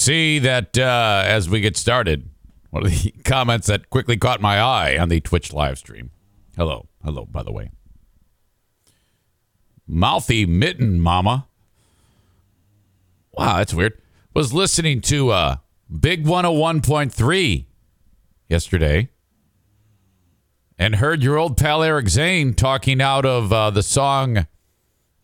see 0.00 0.38
that 0.40 0.78
uh, 0.78 1.22
as 1.26 1.48
we 1.48 1.60
get 1.60 1.76
started, 1.76 2.28
one 2.70 2.86
of 2.86 2.90
the 2.90 3.10
comments 3.24 3.66
that 3.66 3.90
quickly 3.90 4.16
caught 4.16 4.40
my 4.40 4.58
eye 4.58 4.98
on 4.98 5.08
the 5.08 5.20
Twitch 5.20 5.52
live 5.52 5.78
stream. 5.78 6.10
Hello. 6.56 6.86
Hello, 7.04 7.24
by 7.24 7.42
the 7.42 7.52
way. 7.52 7.70
Mouthy 9.86 10.46
Mitten 10.46 11.00
Mama. 11.00 11.46
Wow, 13.32 13.58
that's 13.58 13.74
weird. 13.74 14.00
Was 14.34 14.52
listening 14.52 15.00
to 15.02 15.30
uh, 15.30 15.56
Big 15.98 16.24
101.3 16.24 17.64
yesterday 18.48 19.08
and 20.78 20.96
heard 20.96 21.22
your 21.22 21.38
old 21.38 21.56
pal 21.56 21.82
Eric 21.82 22.08
Zane 22.08 22.54
talking 22.54 23.00
out 23.00 23.26
of 23.26 23.52
uh, 23.52 23.70
the 23.70 23.82
song 23.82 24.46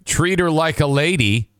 Treat 0.04 0.40
Her 0.40 0.50
Like 0.50 0.80
a 0.80 0.86
Lady 0.86 1.50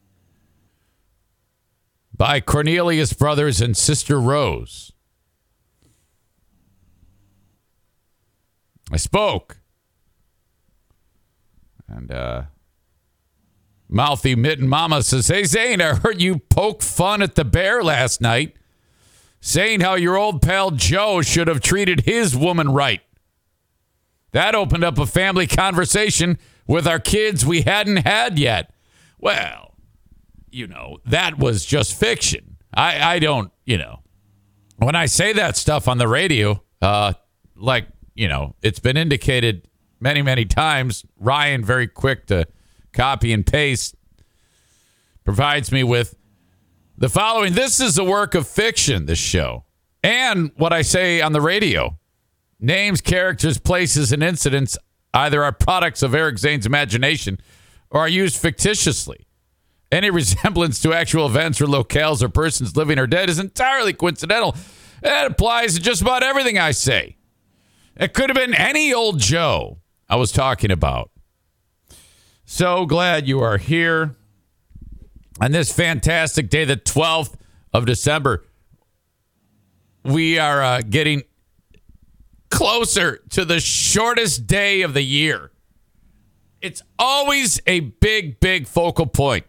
by 2.16 2.41
Cornelius 2.41 3.12
Brothers 3.12 3.61
and 3.61 3.77
Sister 3.77 4.20
Rose. 4.20 4.93
I 8.91 8.97
spoke. 8.97 9.59
And 11.89 12.11
uh 12.11 12.42
Mouthy 13.89 14.34
Mitten 14.34 14.69
Mama 14.69 15.02
says, 15.02 15.29
Hey 15.29 15.45
Zane, 15.45 15.80
I 15.80 15.95
heard 15.95 16.20
you 16.20 16.39
poke 16.39 16.83
fun 16.83 17.23
at 17.23 17.37
the 17.37 17.45
bear 17.45 17.83
last 17.84 18.20
night, 18.20 18.56
saying 19.41 19.80
how 19.80 19.95
your 19.95 20.17
old 20.17 20.42
pal 20.42 20.73
Joe 20.73 21.23
should 21.23 21.47
have 21.47 21.61
treated 21.61 22.01
his 22.01 22.37
woman 22.37 22.70
right. 22.70 23.01
That 24.33 24.55
opened 24.55 24.84
up 24.84 24.98
a 24.98 25.06
family 25.06 25.47
conversation 25.47 26.39
with 26.67 26.87
our 26.87 26.98
kids 26.98 27.47
we 27.47 27.62
hadn't 27.62 27.98
had 27.98 28.39
yet. 28.39 28.72
Well, 29.19 29.66
you 30.57 30.67
know, 30.67 30.97
that 31.05 31.39
was 31.39 31.67
just 31.67 32.01
fiction. 32.01 32.57
I, 32.73 33.17
I 33.17 33.19
don't, 33.19 33.53
you 33.67 33.77
know, 33.77 34.01
when 34.79 34.95
I 34.95 35.05
say 35.05 35.35
that 35.35 35.55
stuff 35.55 35.87
on 35.87 35.99
the 35.99 36.09
radio, 36.09 36.62
uh, 36.81 37.12
like, 37.55 37.89
you 38.15 38.27
know, 38.27 38.57
it's 38.62 38.79
been 38.79 38.97
indicated 38.97 39.69
many, 40.01 40.23
many 40.23 40.47
times, 40.47 41.05
Ryan, 41.19 41.62
very 41.62 41.87
quick 41.87 42.27
to 42.29 42.47
copy 42.95 43.34
and 43.34 43.47
paste, 43.47 43.97
provides 45.25 45.71
me 45.71 45.84
with 45.84 46.17
the 46.97 47.11
following. 47.11 47.53
This 47.53 47.79
is 47.79 47.99
a 47.99 48.05
work 48.05 48.34
of 48.34 48.49
fiction, 48.49 49.05
this 49.05 49.19
show, 49.19 49.65
and 50.03 50.53
what 50.57 50.73
I 50.73 50.81
say 50.81 51.21
on 51.21 51.33
the 51.33 51.43
radio. 51.43 51.99
Names, 52.59 53.03
characters, 53.03 53.59
places, 53.59 54.11
and 54.11 54.23
incidents 54.23 54.79
either 55.12 55.45
are 55.45 55.53
products 55.53 56.03
of 56.03 56.15
Eric 56.15 56.39
Zane's 56.39 56.65
imagination 56.65 57.39
or 57.91 58.01
are 58.01 58.09
used 58.09 58.41
fictitiously. 58.41 59.27
Any 59.91 60.11
resemblance 60.11 60.81
to 60.83 60.92
actual 60.92 61.27
events 61.27 61.61
or 61.61 61.67
locales 61.67 62.23
or 62.23 62.29
persons 62.29 62.77
living 62.77 62.98
or 62.98 63.06
dead 63.06 63.31
is 63.31 63.39
entirely 63.39 63.93
coincidental. 63.93 64.56
That 65.03 65.27
applies 65.31 65.75
to 65.75 65.81
just 65.81 66.03
about 66.03 66.23
everything 66.23 66.59
I 66.59 66.73
say. 66.73 67.17
It 67.97 68.12
could 68.12 68.28
have 68.28 68.37
been 68.37 68.55
any 68.55 68.93
old 68.93 69.20
Joe 69.20 69.78
I 70.09 70.17
was 70.17 70.33
talking 70.33 70.70
about. 70.70 71.11
So 72.45 72.87
glad 72.87 73.27
you 73.27 73.41
are 73.41 73.59
here 73.59 74.15
on 75.41 75.53
this 75.53 75.73
fantastic 75.73 76.48
day, 76.48 76.65
the 76.65 76.77
12th 76.77 77.34
of 77.73 77.87
December. 77.87 78.45
We 80.05 80.39
are 80.39 80.62
uh, 80.62 80.81
getting 80.89 81.25
closer 82.50 83.21
to 83.31 83.45
the 83.45 83.61
shortest 83.61 84.47
day 84.47 84.83
of 84.83 84.95
the 84.95 85.03
year. 85.03 85.50
It's 86.61 86.83
always 86.98 87.61
a 87.67 87.81
big, 87.81 88.41
big 88.41 88.67
focal 88.67 89.06
point. 89.06 89.47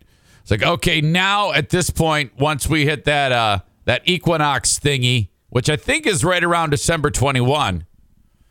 It's 0.48 0.52
like, 0.52 0.64
okay, 0.64 1.02
now 1.02 1.52
at 1.52 1.72
this 1.72 1.90
point, 1.90 2.32
once 2.40 2.70
we 2.70 2.86
hit 2.86 3.04
that 3.04 3.34
uh, 3.34 3.60
that 3.84 4.04
equinox 4.06 4.80
thingy, 4.80 5.28
which 5.50 5.70
I 5.70 5.76
think 5.76 6.08
is 6.08 6.24
right 6.24 6.42
around 6.42 6.70
December 6.70 7.12
21, 7.12 7.86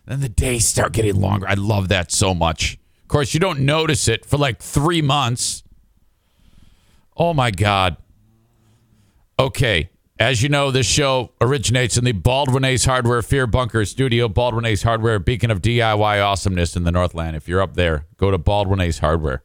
then 0.05 0.21
the 0.21 0.29
days 0.29 0.67
start 0.67 0.93
getting 0.93 1.19
longer. 1.19 1.49
I 1.49 1.55
love 1.55 1.89
that 1.89 2.13
so 2.13 2.35
much. 2.35 2.75
Of 3.01 3.09
course, 3.09 3.33
you 3.33 3.41
don't 3.41 3.61
notice 3.61 4.09
it 4.09 4.27
for 4.27 4.37
like 4.37 4.61
three 4.61 5.01
months. 5.01 5.63
Oh 7.17 7.33
my 7.33 7.51
God. 7.51 7.97
Okay. 9.39 9.89
As 10.19 10.43
you 10.43 10.51
know, 10.51 10.71
this 10.71 10.87
show 10.87 11.33
originates 11.41 11.97
in 11.97 12.05
the 12.05 12.13
Baldwin 12.13 12.67
Ace 12.67 12.85
Hardware 12.85 13.23
Fear 13.23 13.47
Bunker 13.47 13.87
Studio. 13.87 14.29
Baldwin 14.29 14.67
Ace 14.67 14.83
Hardware, 14.83 15.19
beacon 15.19 15.51
of 15.51 15.63
DIY 15.63 16.23
awesomeness 16.23 16.77
in 16.77 16.85
the 16.85 16.93
Northland. 16.93 17.37
If 17.39 17.49
you're 17.49 17.63
up 17.63 17.73
there, 17.73 18.05
go 18.19 18.31
to 18.31 18.37
Baldwin 18.37 18.83
Ace 18.83 18.99
Hardware. 18.99 19.43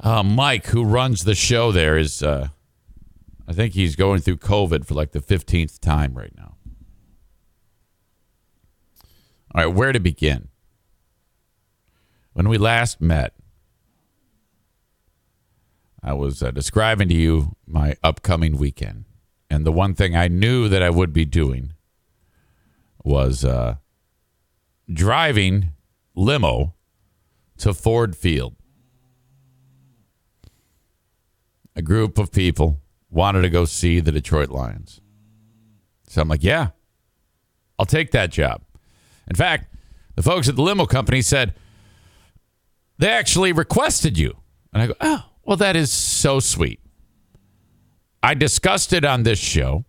Uh, 0.00 0.22
Mike, 0.22 0.66
who 0.66 0.84
runs 0.84 1.24
the 1.24 1.34
show 1.34 1.72
there, 1.72 1.98
is, 1.98 2.22
uh, 2.22 2.48
I 3.48 3.52
think 3.52 3.74
he's 3.74 3.96
going 3.96 4.20
through 4.20 4.36
COVID 4.36 4.86
for 4.86 4.94
like 4.94 5.12
the 5.12 5.20
15th 5.20 5.80
time 5.80 6.14
right 6.14 6.32
now. 6.36 6.56
All 9.54 9.64
right, 9.64 9.74
where 9.74 9.92
to 9.92 9.98
begin? 9.98 10.48
When 12.32 12.48
we 12.48 12.58
last 12.58 13.00
met, 13.00 13.34
I 16.02 16.12
was 16.12 16.42
uh, 16.42 16.52
describing 16.52 17.08
to 17.08 17.14
you 17.14 17.56
my 17.66 17.96
upcoming 18.04 18.56
weekend. 18.56 19.04
And 19.50 19.66
the 19.66 19.72
one 19.72 19.94
thing 19.94 20.14
I 20.14 20.28
knew 20.28 20.68
that 20.68 20.82
I 20.82 20.90
would 20.90 21.12
be 21.12 21.24
doing 21.24 21.72
was 23.02 23.44
uh, 23.44 23.76
driving 24.92 25.72
limo 26.14 26.74
to 27.58 27.74
Ford 27.74 28.14
Field. 28.16 28.54
A 31.78 31.82
group 31.82 32.18
of 32.18 32.32
people 32.32 32.80
wanted 33.08 33.42
to 33.42 33.50
go 33.50 33.64
see 33.64 34.00
the 34.00 34.10
Detroit 34.10 34.50
Lions. 34.50 35.00
So 36.08 36.20
I'm 36.20 36.28
like, 36.28 36.42
yeah, 36.42 36.70
I'll 37.78 37.86
take 37.86 38.10
that 38.10 38.32
job. 38.32 38.62
In 39.28 39.36
fact, 39.36 39.72
the 40.16 40.22
folks 40.24 40.48
at 40.48 40.56
the 40.56 40.62
limo 40.62 40.86
company 40.86 41.22
said 41.22 41.54
they 42.98 43.08
actually 43.08 43.52
requested 43.52 44.18
you. 44.18 44.36
And 44.72 44.82
I 44.82 44.86
go, 44.88 44.94
oh, 45.00 45.24
well, 45.44 45.56
that 45.58 45.76
is 45.76 45.92
so 45.92 46.40
sweet. 46.40 46.80
I 48.24 48.34
discussed 48.34 48.92
it 48.92 49.04
on 49.04 49.22
this 49.22 49.38
show. 49.38 49.84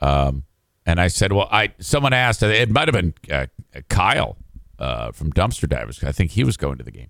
Um, 0.00 0.44
and 0.84 1.00
I 1.00 1.08
said, 1.08 1.32
well, 1.32 1.48
I 1.50 1.72
someone 1.78 2.12
asked, 2.12 2.42
it 2.42 2.70
might 2.70 2.88
have 2.88 2.92
been 2.92 3.14
uh, 3.32 3.46
Kyle 3.88 4.36
uh, 4.78 5.12
from 5.12 5.32
Dumpster 5.32 5.66
Divers. 5.66 6.04
I 6.04 6.12
think 6.12 6.32
he 6.32 6.44
was 6.44 6.58
going 6.58 6.76
to 6.76 6.84
the 6.84 6.90
game. 6.90 7.08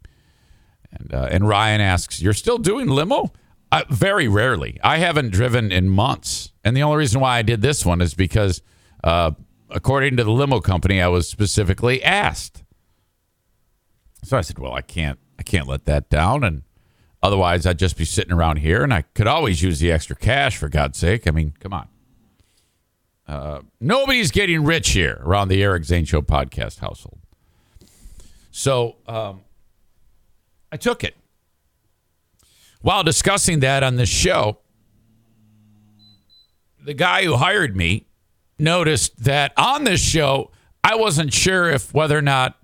And, 0.94 1.14
uh, 1.14 1.28
and 1.30 1.48
Ryan 1.48 1.80
asks, 1.80 2.22
you're 2.22 2.32
still 2.32 2.58
doing 2.58 2.88
limo? 2.88 3.32
Uh, 3.72 3.82
very 3.90 4.28
rarely. 4.28 4.78
I 4.84 4.98
haven't 4.98 5.30
driven 5.30 5.72
in 5.72 5.88
months. 5.88 6.52
And 6.62 6.76
the 6.76 6.82
only 6.82 6.98
reason 6.98 7.20
why 7.20 7.38
I 7.38 7.42
did 7.42 7.60
this 7.60 7.84
one 7.84 8.00
is 8.00 8.14
because, 8.14 8.62
uh, 9.02 9.32
according 9.70 10.16
to 10.16 10.24
the 10.24 10.30
limo 10.30 10.60
company, 10.60 11.02
I 11.02 11.08
was 11.08 11.28
specifically 11.28 12.02
asked. 12.02 12.62
So 14.22 14.38
I 14.38 14.42
said, 14.42 14.58
well, 14.58 14.72
I 14.72 14.80
can't, 14.80 15.18
I 15.38 15.42
can't 15.42 15.66
let 15.66 15.86
that 15.86 16.08
down. 16.08 16.44
And 16.44 16.62
otherwise 17.22 17.66
I'd 17.66 17.78
just 17.78 17.96
be 17.96 18.04
sitting 18.04 18.32
around 18.32 18.58
here 18.58 18.82
and 18.82 18.94
I 18.94 19.02
could 19.02 19.26
always 19.26 19.62
use 19.62 19.80
the 19.80 19.90
extra 19.90 20.14
cash 20.14 20.56
for 20.56 20.68
God's 20.68 20.98
sake. 20.98 21.26
I 21.26 21.30
mean, 21.30 21.54
come 21.58 21.72
on. 21.72 21.88
Uh, 23.26 23.60
nobody's 23.80 24.30
getting 24.30 24.64
rich 24.64 24.90
here 24.90 25.20
around 25.22 25.48
the 25.48 25.62
Eric 25.62 25.84
Zane 25.84 26.04
Show 26.04 26.22
podcast 26.22 26.78
household. 26.78 27.18
So 28.50 28.96
um, 29.08 29.40
I 30.74 30.76
took 30.76 31.04
it. 31.04 31.16
While 32.80 33.04
discussing 33.04 33.60
that 33.60 33.84
on 33.84 33.94
this 33.94 34.08
show, 34.08 34.58
the 36.84 36.94
guy 36.94 37.22
who 37.22 37.36
hired 37.36 37.76
me 37.76 38.08
noticed 38.58 39.22
that 39.22 39.52
on 39.56 39.84
this 39.84 40.00
show, 40.00 40.50
I 40.82 40.96
wasn't 40.96 41.32
sure 41.32 41.70
if 41.70 41.94
whether 41.94 42.18
or 42.18 42.22
not 42.22 42.58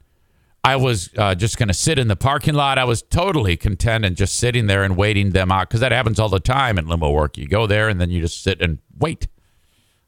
I 0.65 0.75
was 0.75 1.11
uh, 1.17 1.37
just 1.37 1.57
going 1.57 1.69
to 1.69 1.75
sit 1.75 2.01
in 2.01 2.09
the 2.09 2.17
parking 2.17 2.55
lot. 2.55 2.79
I 2.79 2.85
was 2.85 3.01
totally 3.01 3.57
content 3.57 4.05
and 4.05 4.17
just 4.17 4.35
sitting 4.35 4.67
there 4.67 4.83
and 4.83 4.97
waiting 4.97 5.31
them 5.31 5.53
out 5.53 5.69
because 5.69 5.79
that 5.79 5.93
happens 5.93 6.19
all 6.19 6.29
the 6.29 6.41
time 6.41 6.81
in 6.81 6.89
limo 6.89 7.13
work. 7.13 7.39
You 7.39 7.47
go 7.47 7.69
there 7.69 7.89
and 7.89 8.01
then 8.01 8.11
you 8.11 8.21
just 8.21 8.43
sit 8.43 8.61
and 8.61 8.79
wait 8.99 9.29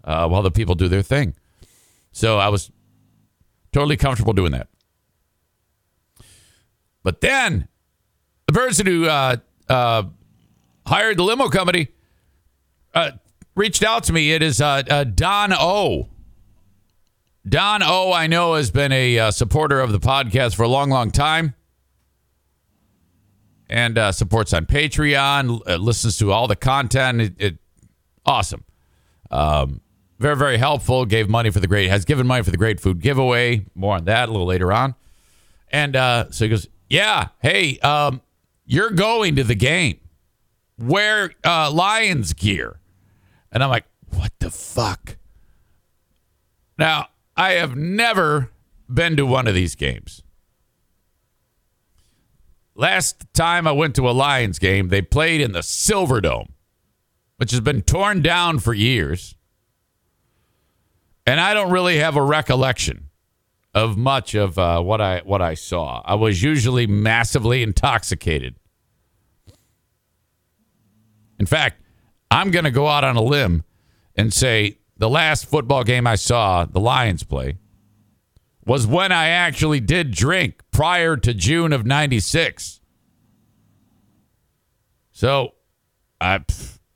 uh, 0.02 0.26
while 0.26 0.42
the 0.42 0.50
people 0.50 0.74
do 0.74 0.88
their 0.88 1.02
thing. 1.02 1.36
So 2.10 2.38
I 2.38 2.48
was 2.48 2.72
totally 3.70 3.96
comfortable 3.96 4.32
doing 4.32 4.50
that. 4.50 4.66
But 7.04 7.20
then 7.20 7.68
the 8.46 8.52
person 8.52 8.86
who 8.86 9.06
uh, 9.06 9.36
uh, 9.68 10.04
hired 10.86 11.16
the 11.16 11.22
limo 11.22 11.48
company 11.48 11.88
uh, 12.94 13.12
reached 13.54 13.82
out 13.82 14.04
to 14.04 14.12
me. 14.12 14.32
It 14.32 14.42
is 14.42 14.60
uh, 14.60 14.82
uh, 14.88 15.04
Don 15.04 15.52
O. 15.52 16.08
Don 17.48 17.82
O, 17.82 18.12
I 18.12 18.26
know, 18.26 18.54
has 18.54 18.70
been 18.70 18.92
a 18.92 19.18
uh, 19.18 19.30
supporter 19.30 19.80
of 19.80 19.90
the 19.90 19.98
podcast 19.98 20.54
for 20.54 20.62
a 20.62 20.68
long, 20.68 20.90
long 20.90 21.10
time 21.10 21.54
and 23.68 23.98
supports 24.14 24.52
on 24.52 24.66
Patreon, 24.66 25.62
listens 25.80 26.18
to 26.18 26.30
all 26.30 26.46
the 26.46 26.54
content. 26.54 27.20
It, 27.20 27.34
it 27.38 27.58
awesome. 28.26 28.64
Um, 29.30 29.80
very, 30.18 30.36
very 30.36 30.58
helpful. 30.58 31.06
Gave 31.06 31.28
money 31.28 31.50
for 31.50 31.58
the 31.58 31.66
great, 31.66 31.88
has 31.88 32.04
given 32.04 32.26
money 32.26 32.44
for 32.44 32.50
the 32.50 32.58
great 32.58 32.78
food 32.78 33.00
giveaway. 33.00 33.64
More 33.74 33.96
on 33.96 34.04
that 34.04 34.28
a 34.28 34.32
little 34.32 34.46
later 34.46 34.72
on. 34.72 34.94
And 35.70 35.94
so 36.32 36.44
he 36.44 36.48
goes, 36.50 36.68
Yeah, 36.90 37.28
hey, 37.40 37.78
um, 37.78 38.20
you're 38.72 38.90
going 38.90 39.36
to 39.36 39.44
the 39.44 39.54
game. 39.54 40.00
wear 40.78 41.32
uh, 41.44 41.70
Lions 41.70 42.32
gear. 42.32 42.80
And 43.52 43.62
I'm 43.62 43.68
like, 43.68 43.84
what 44.08 44.32
the 44.38 44.50
fuck? 44.50 45.18
Now, 46.78 47.08
I 47.36 47.52
have 47.52 47.76
never 47.76 48.50
been 48.88 49.16
to 49.16 49.26
one 49.26 49.46
of 49.46 49.54
these 49.54 49.74
games. 49.74 50.22
Last 52.74 53.26
time 53.34 53.66
I 53.66 53.72
went 53.72 53.94
to 53.96 54.08
a 54.08 54.12
Lions 54.12 54.58
game, 54.58 54.88
they 54.88 55.02
played 55.02 55.42
in 55.42 55.52
the 55.52 55.60
Silverdome, 55.60 56.48
which 57.36 57.50
has 57.50 57.60
been 57.60 57.82
torn 57.82 58.22
down 58.22 58.58
for 58.58 58.72
years. 58.72 59.36
And 61.26 61.38
I 61.38 61.52
don't 61.52 61.70
really 61.70 61.98
have 61.98 62.16
a 62.16 62.22
recollection 62.22 63.10
of 63.74 63.98
much 63.98 64.34
of 64.34 64.58
uh, 64.58 64.80
what 64.80 65.02
I 65.02 65.20
what 65.20 65.42
I 65.42 65.54
saw. 65.54 66.00
I 66.04 66.14
was 66.14 66.42
usually 66.42 66.86
massively 66.86 67.62
intoxicated. 67.62 68.56
In 71.42 71.46
fact, 71.46 71.82
I'm 72.30 72.52
going 72.52 72.66
to 72.66 72.70
go 72.70 72.86
out 72.86 73.02
on 73.02 73.16
a 73.16 73.20
limb 73.20 73.64
and 74.14 74.32
say 74.32 74.78
the 74.96 75.10
last 75.10 75.46
football 75.46 75.82
game 75.82 76.06
I 76.06 76.14
saw 76.14 76.64
the 76.64 76.78
Lions 76.78 77.24
play 77.24 77.58
was 78.64 78.86
when 78.86 79.10
I 79.10 79.26
actually 79.26 79.80
did 79.80 80.12
drink 80.12 80.62
prior 80.70 81.16
to 81.16 81.34
June 81.34 81.72
of 81.72 81.84
96. 81.84 82.78
So 85.10 85.54
I 86.20 86.44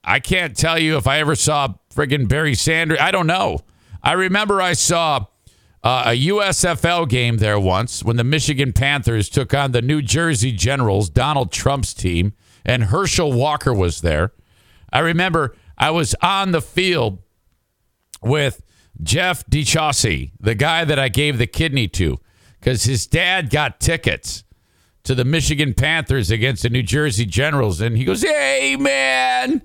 I 0.04 0.20
can't 0.20 0.56
tell 0.56 0.78
you 0.78 0.96
if 0.96 1.08
I 1.08 1.18
ever 1.18 1.34
saw 1.34 1.74
friggin' 1.92 2.28
Barry 2.28 2.54
Sanders. 2.54 2.98
I 3.00 3.10
don't 3.10 3.26
know. 3.26 3.58
I 4.00 4.12
remember 4.12 4.62
I 4.62 4.74
saw 4.74 5.26
uh, 5.82 6.04
a 6.06 6.26
USFL 6.28 7.08
game 7.08 7.38
there 7.38 7.58
once 7.58 8.04
when 8.04 8.14
the 8.14 8.22
Michigan 8.22 8.72
Panthers 8.72 9.28
took 9.28 9.52
on 9.52 9.72
the 9.72 9.82
New 9.82 10.02
Jersey 10.02 10.52
Generals, 10.52 11.10
Donald 11.10 11.50
Trump's 11.50 11.92
team, 11.92 12.32
and 12.66 12.84
Herschel 12.84 13.32
Walker 13.32 13.72
was 13.72 14.02
there. 14.02 14.32
I 14.92 14.98
remember 14.98 15.56
I 15.78 15.90
was 15.90 16.14
on 16.20 16.50
the 16.50 16.60
field 16.60 17.20
with 18.20 18.62
Jeff 19.02 19.46
DeChaussee, 19.46 20.32
the 20.40 20.54
guy 20.54 20.84
that 20.84 20.98
I 20.98 21.08
gave 21.08 21.38
the 21.38 21.46
kidney 21.46 21.86
to, 21.88 22.18
because 22.58 22.84
his 22.84 23.06
dad 23.06 23.50
got 23.50 23.78
tickets 23.78 24.44
to 25.04 25.14
the 25.14 25.24
Michigan 25.24 25.74
Panthers 25.74 26.30
against 26.30 26.64
the 26.64 26.70
New 26.70 26.82
Jersey 26.82 27.24
Generals. 27.24 27.80
And 27.80 27.96
he 27.96 28.04
goes, 28.04 28.22
Hey, 28.22 28.76
man, 28.76 29.62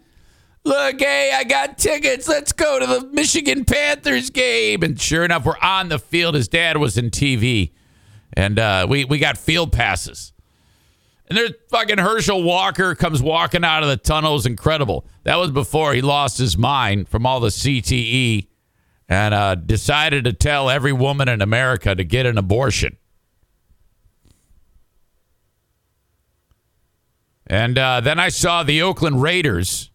look, 0.63 0.99
hey, 0.99 1.31
I 1.33 1.43
got 1.43 1.79
tickets. 1.79 2.27
Let's 2.27 2.51
go 2.51 2.79
to 2.79 2.85
the 2.85 3.07
Michigan 3.07 3.65
Panthers 3.65 4.29
game. 4.29 4.83
And 4.83 5.01
sure 5.01 5.25
enough, 5.25 5.45
we're 5.45 5.57
on 5.57 5.89
the 5.89 5.97
field. 5.97 6.35
His 6.35 6.47
dad 6.47 6.77
was 6.77 6.97
in 6.97 7.09
TV, 7.09 7.71
and 8.33 8.59
uh, 8.59 8.85
we, 8.87 9.05
we 9.05 9.17
got 9.17 9.37
field 9.37 9.71
passes. 9.71 10.30
And 11.31 11.37
there's 11.37 11.53
fucking 11.69 11.97
Herschel 11.97 12.43
Walker 12.43 12.93
comes 12.93 13.21
walking 13.21 13.63
out 13.63 13.83
of 13.83 13.89
the 13.89 13.95
tunnel. 13.95 14.37
It 14.37 14.45
incredible. 14.45 15.05
That 15.23 15.37
was 15.37 15.49
before 15.49 15.93
he 15.93 16.01
lost 16.01 16.37
his 16.37 16.57
mind 16.57 17.07
from 17.07 17.25
all 17.25 17.39
the 17.39 17.47
CTE 17.47 18.49
and 19.07 19.33
uh, 19.33 19.55
decided 19.55 20.25
to 20.25 20.33
tell 20.33 20.69
every 20.69 20.91
woman 20.91 21.29
in 21.29 21.41
America 21.41 21.95
to 21.95 22.03
get 22.03 22.25
an 22.25 22.37
abortion. 22.37 22.97
And 27.47 27.77
uh, 27.77 28.01
then 28.01 28.19
I 28.19 28.27
saw 28.27 28.63
the 28.63 28.81
Oakland 28.81 29.21
Raiders, 29.21 29.89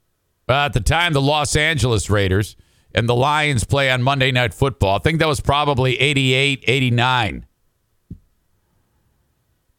uh, 0.49 0.65
at 0.65 0.73
the 0.73 0.81
time, 0.81 1.13
the 1.13 1.21
Los 1.21 1.55
Angeles 1.55 2.09
Raiders, 2.09 2.57
and 2.95 3.07
the 3.07 3.15
Lions 3.15 3.65
play 3.65 3.91
on 3.91 4.03
Monday 4.03 4.33
Night 4.33 4.55
Football. 4.55 4.97
I 4.97 5.01
think 5.01 5.19
that 5.19 5.29
was 5.29 5.41
probably 5.41 6.01
88, 6.01 6.65
89. 6.67 7.47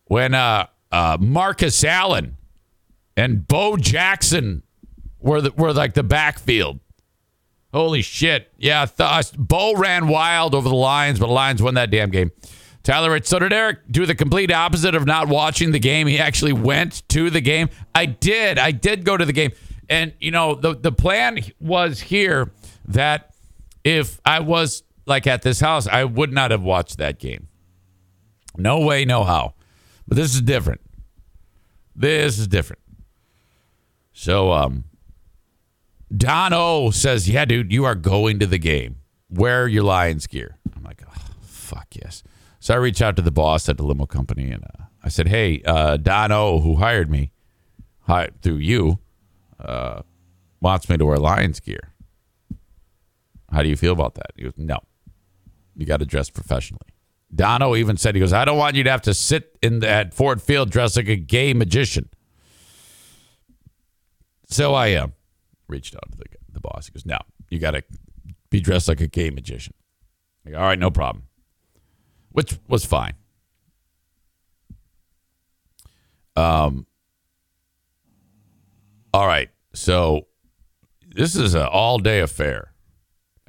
When 0.05 0.35
uh, 0.35 0.67
uh, 0.91 1.17
Marcus 1.19 1.83
Allen 1.83 2.37
and 3.15 3.47
Bo 3.47 3.77
Jackson 3.77 4.63
were 5.19 5.41
the, 5.41 5.51
were 5.51 5.73
like 5.73 5.93
the 5.93 6.03
backfield. 6.03 6.79
Holy 7.73 8.01
shit! 8.01 8.51
Yeah, 8.57 8.85
th- 8.85 9.33
Bo 9.37 9.75
ran 9.75 10.07
wild 10.07 10.55
over 10.55 10.69
the 10.69 10.75
Lions, 10.75 11.19
but 11.19 11.27
the 11.27 11.33
Lions 11.33 11.61
won 11.61 11.73
that 11.73 11.91
damn 11.91 12.09
game. 12.09 12.31
Tyler, 12.83 13.21
so 13.21 13.39
did 13.39 13.51
Eric 13.51 13.79
do 13.91 14.05
the 14.05 14.15
complete 14.15 14.49
opposite 14.49 14.95
of 14.95 15.05
not 15.05 15.27
watching 15.27 15.71
the 15.71 15.79
game? 15.79 16.07
He 16.07 16.17
actually 16.19 16.53
went 16.53 17.07
to 17.09 17.29
the 17.29 17.41
game. 17.41 17.69
I 17.93 18.05
did. 18.05 18.57
I 18.57 18.71
did 18.71 19.03
go 19.03 19.17
to 19.17 19.25
the 19.25 19.33
game, 19.33 19.51
and 19.89 20.13
you 20.21 20.31
know 20.31 20.55
the 20.55 20.73
the 20.73 20.93
plan 20.93 21.39
was 21.59 21.99
here 21.99 22.51
that 22.87 23.35
if 23.83 24.21
I 24.23 24.39
was 24.39 24.83
like 25.05 25.27
at 25.27 25.41
this 25.41 25.59
house, 25.59 25.85
I 25.87 26.05
would 26.05 26.31
not 26.31 26.51
have 26.51 26.61
watched 26.61 26.97
that 26.99 27.19
game. 27.19 27.49
No 28.55 28.79
way, 28.79 29.03
no 29.03 29.25
how. 29.25 29.53
But 30.07 30.15
this 30.15 30.33
is 30.33 30.41
different. 30.41 30.81
This 31.95 32.39
is 32.39 32.47
different. 32.47 32.81
So, 34.13 34.51
um, 34.51 34.85
Don 36.15 36.53
O 36.53 36.91
says, 36.91 37.29
"Yeah, 37.29 37.45
dude, 37.45 37.71
you 37.73 37.85
are 37.85 37.95
going 37.95 38.39
to 38.39 38.47
the 38.47 38.57
game. 38.57 38.97
Wear 39.29 39.67
your 39.67 39.83
Lions 39.83 40.25
gear." 40.27 40.57
I'm 40.75 40.83
like, 40.83 41.03
"Oh, 41.07 41.13
fuck 41.41 41.87
yes." 41.95 42.23
So 42.59 42.73
I 42.73 42.77
reach 42.77 43.01
out 43.01 43.15
to 43.17 43.21
the 43.21 43.31
boss 43.31 43.67
at 43.67 43.77
the 43.77 43.83
limo 43.83 44.05
company 44.05 44.49
and 44.51 44.63
uh, 44.63 44.85
I 45.03 45.09
said, 45.09 45.27
"Hey, 45.27 45.61
uh, 45.65 45.97
Don 45.97 46.31
O, 46.31 46.59
who 46.59 46.75
hired 46.75 47.09
me, 47.09 47.31
through 48.41 48.57
you, 48.57 48.99
uh, 49.59 50.01
wants 50.61 50.87
me 50.89 50.97
to 50.97 51.05
wear 51.05 51.17
Lions 51.17 51.59
gear. 51.59 51.93
How 53.51 53.61
do 53.61 53.69
you 53.69 53.75
feel 53.75 53.93
about 53.93 54.15
that?" 54.15 54.31
He 54.35 54.43
goes, 54.43 54.53
"No, 54.55 54.79
you 55.75 55.85
got 55.85 55.97
to 55.97 56.05
dress 56.05 56.29
professionally." 56.29 56.93
Dono 57.33 57.75
even 57.75 57.97
said, 57.97 58.15
"He 58.15 58.21
goes, 58.21 58.33
I 58.33 58.45
don't 58.45 58.57
want 58.57 58.75
you 58.75 58.83
to 58.83 58.91
have 58.91 59.01
to 59.03 59.13
sit 59.13 59.57
in 59.61 59.79
that 59.79 60.13
Ford 60.13 60.41
Field 60.41 60.69
dressed 60.69 60.97
like 60.97 61.07
a 61.07 61.15
gay 61.15 61.53
magician." 61.53 62.09
So 64.49 64.73
I 64.73 64.93
um, 64.93 65.13
reached 65.67 65.95
out 65.95 66.09
to 66.11 66.17
the, 66.17 66.25
the 66.51 66.59
boss. 66.61 66.87
He 66.87 66.93
goes, 66.93 67.05
"No, 67.05 67.17
you 67.49 67.59
got 67.59 67.71
to 67.71 67.83
be 68.49 68.59
dressed 68.59 68.87
like 68.87 69.01
a 69.01 69.07
gay 69.07 69.29
magician." 69.29 69.73
All 70.47 70.61
right, 70.61 70.79
no 70.79 70.89
problem. 70.89 71.25
Which 72.31 72.57
was 72.67 72.85
fine. 72.85 73.15
Um. 76.35 76.85
All 79.13 79.25
right, 79.25 79.49
so 79.73 80.27
this 81.09 81.35
is 81.35 81.55
an 81.55 81.63
all-day 81.63 82.19
affair. 82.19 82.73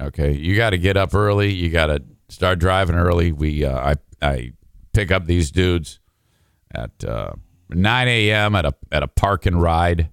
Okay, 0.01 0.33
you 0.33 0.55
got 0.55 0.71
to 0.71 0.77
get 0.77 0.97
up 0.97 1.13
early. 1.13 1.53
You 1.53 1.69
got 1.69 1.87
to 1.87 2.01
start 2.29 2.59
driving 2.59 2.95
early. 2.95 3.31
We 3.31 3.65
uh, 3.65 3.77
I 3.77 3.95
I 4.21 4.53
pick 4.93 5.11
up 5.11 5.25
these 5.25 5.51
dudes 5.51 5.99
at 6.71 7.03
uh, 7.03 7.33
9 7.69 8.07
a.m. 8.07 8.55
at 8.55 8.65
a 8.65 8.73
at 8.91 9.03
a 9.03 9.07
park 9.07 9.45
and 9.45 9.61
ride 9.61 10.09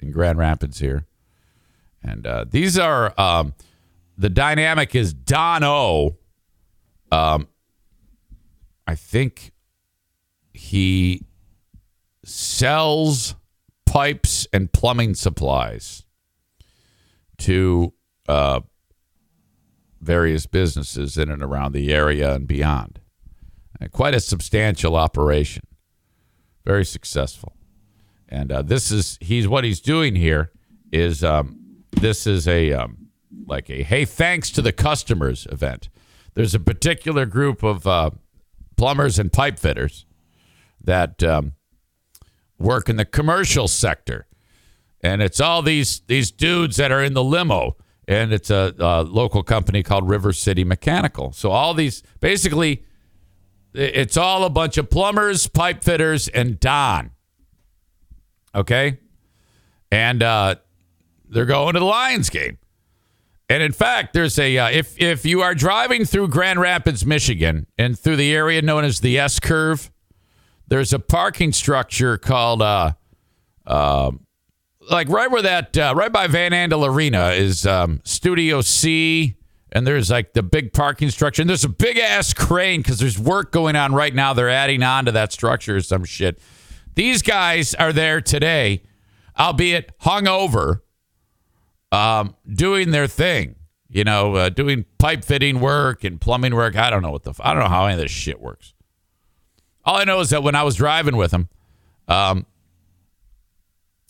in 0.00 0.10
Grand 0.10 0.38
Rapids 0.38 0.78
here, 0.80 1.06
and 2.02 2.26
uh, 2.26 2.44
these 2.50 2.78
are 2.78 3.18
um, 3.20 3.54
the 4.18 4.30
dynamic 4.30 4.94
is 4.94 5.14
Don 5.14 5.62
O. 5.64 6.16
Um, 7.10 7.48
I 8.86 8.94
think 8.94 9.52
he 10.52 11.24
sells 12.24 13.34
pipes 13.86 14.46
and 14.52 14.72
plumbing 14.72 15.14
supplies 15.14 16.04
to 17.38 17.92
uh, 18.28 18.60
various 20.02 20.46
businesses 20.46 21.16
in 21.16 21.30
and 21.30 21.42
around 21.42 21.72
the 21.72 21.92
area 21.92 22.34
and 22.34 22.46
beyond. 22.46 23.00
Quite 23.90 24.14
a 24.14 24.20
substantial 24.20 24.94
operation, 24.94 25.64
very 26.64 26.84
successful. 26.84 27.56
And 28.28 28.52
uh, 28.52 28.62
this 28.62 28.92
is 28.92 29.18
he's 29.20 29.48
what 29.48 29.64
he's 29.64 29.80
doing 29.80 30.14
here 30.14 30.52
is 30.92 31.24
um, 31.24 31.82
this 31.90 32.26
is 32.26 32.46
a 32.46 32.72
um, 32.72 33.08
like 33.46 33.68
a 33.68 33.82
hey 33.82 34.04
thanks 34.04 34.50
to 34.50 34.62
the 34.62 34.72
customers 34.72 35.48
event. 35.50 35.88
There's 36.34 36.54
a 36.54 36.60
particular 36.60 37.26
group 37.26 37.64
of 37.64 37.86
uh, 37.86 38.10
plumbers 38.76 39.18
and 39.18 39.32
pipe 39.32 39.58
fitters 39.58 40.06
that 40.80 41.22
um, 41.24 41.54
work 42.56 42.88
in 42.88 42.96
the 42.96 43.04
commercial 43.04 43.66
sector, 43.66 44.28
and 45.00 45.20
it's 45.20 45.40
all 45.40 45.60
these 45.60 46.02
these 46.06 46.30
dudes 46.30 46.76
that 46.76 46.92
are 46.92 47.02
in 47.02 47.14
the 47.14 47.24
limo 47.24 47.76
and 48.12 48.32
it's 48.32 48.50
a, 48.50 48.74
a, 48.78 49.02
local 49.02 49.42
company 49.42 49.82
called 49.82 50.08
River 50.08 50.32
City 50.32 50.64
Mechanical. 50.64 51.32
So 51.32 51.50
all 51.50 51.72
these 51.72 52.02
basically, 52.20 52.84
it's 53.72 54.16
all 54.16 54.44
a 54.44 54.50
bunch 54.50 54.76
of 54.76 54.90
plumbers, 54.90 55.46
pipe 55.46 55.82
fitters, 55.82 56.28
and 56.28 56.60
Don. 56.60 57.12
Okay, 58.54 58.98
and 59.90 60.22
uh, 60.22 60.56
they're 61.28 61.46
going 61.46 61.72
to 61.74 61.80
the 61.80 61.86
Lions 61.86 62.28
game. 62.28 62.58
And 63.48 63.62
in 63.62 63.72
fact, 63.72 64.12
there's 64.12 64.38
a 64.38 64.58
uh, 64.58 64.70
if 64.70 65.00
if 65.00 65.24
you 65.24 65.40
are 65.40 65.54
driving 65.54 66.04
through 66.04 66.28
Grand 66.28 66.60
Rapids, 66.60 67.06
Michigan, 67.06 67.66
and 67.78 67.98
through 67.98 68.16
the 68.16 68.34
area 68.34 68.60
known 68.60 68.84
as 68.84 69.00
the 69.00 69.18
S 69.18 69.40
curve, 69.40 69.90
there's 70.68 70.92
a 70.92 70.98
parking 70.98 71.52
structure 71.52 72.18
called 72.18 72.60
uh, 72.60 72.92
uh, 73.66 74.10
like 74.90 75.08
right 75.08 75.30
where 75.30 75.42
that 75.42 75.76
uh, 75.76 75.94
right 75.96 76.12
by 76.12 76.26
Van 76.26 76.52
Andel 76.52 76.86
Arena 76.86 77.30
is 77.30 77.66
um, 77.66 78.00
Studio 78.04 78.60
C, 78.60 79.36
and 79.70 79.86
there's 79.86 80.10
like 80.10 80.32
the 80.32 80.42
big 80.42 80.72
parking 80.72 81.10
structure, 81.10 81.42
and 81.42 81.48
there's 81.48 81.64
a 81.64 81.68
big 81.68 81.98
ass 81.98 82.32
crane 82.34 82.82
because 82.82 82.98
there's 82.98 83.18
work 83.18 83.52
going 83.52 83.76
on 83.76 83.94
right 83.94 84.14
now. 84.14 84.32
They're 84.32 84.50
adding 84.50 84.82
on 84.82 85.04
to 85.06 85.12
that 85.12 85.32
structure 85.32 85.76
or 85.76 85.80
some 85.80 86.04
shit. 86.04 86.38
These 86.94 87.22
guys 87.22 87.74
are 87.74 87.92
there 87.92 88.20
today 88.20 88.82
albeit 89.38 89.98
hungover, 90.00 90.80
um, 91.90 92.36
doing 92.52 92.90
their 92.90 93.06
thing. 93.06 93.56
You 93.88 94.04
know, 94.04 94.36
uh, 94.36 94.48
doing 94.48 94.86
pipe 94.96 95.22
fitting 95.22 95.60
work 95.60 96.02
and 96.02 96.18
plumbing 96.18 96.54
work. 96.54 96.76
I 96.76 96.88
don't 96.88 97.02
know 97.02 97.10
what 97.10 97.24
the 97.24 97.34
I 97.40 97.52
don't 97.52 97.62
know 97.62 97.68
how 97.68 97.84
any 97.84 97.94
of 97.94 98.00
this 98.00 98.10
shit 98.10 98.40
works. 98.40 98.72
All 99.84 99.96
I 99.96 100.04
know 100.04 100.20
is 100.20 100.30
that 100.30 100.42
when 100.42 100.54
I 100.54 100.62
was 100.62 100.76
driving 100.76 101.14
with 101.14 101.30
them, 101.30 101.50
um, 102.08 102.46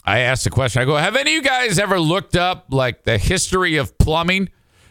I 0.04 0.20
asked 0.20 0.44
the 0.44 0.50
question. 0.50 0.82
I 0.82 0.84
go, 0.84 0.96
"Have 0.96 1.16
any 1.16 1.36
of 1.36 1.42
you 1.44 1.48
guys 1.48 1.78
ever 1.78 2.00
looked 2.00 2.36
up 2.36 2.66
like 2.70 3.04
the 3.04 3.18
history 3.18 3.76
of 3.76 3.96
plumbing?" 3.98 4.48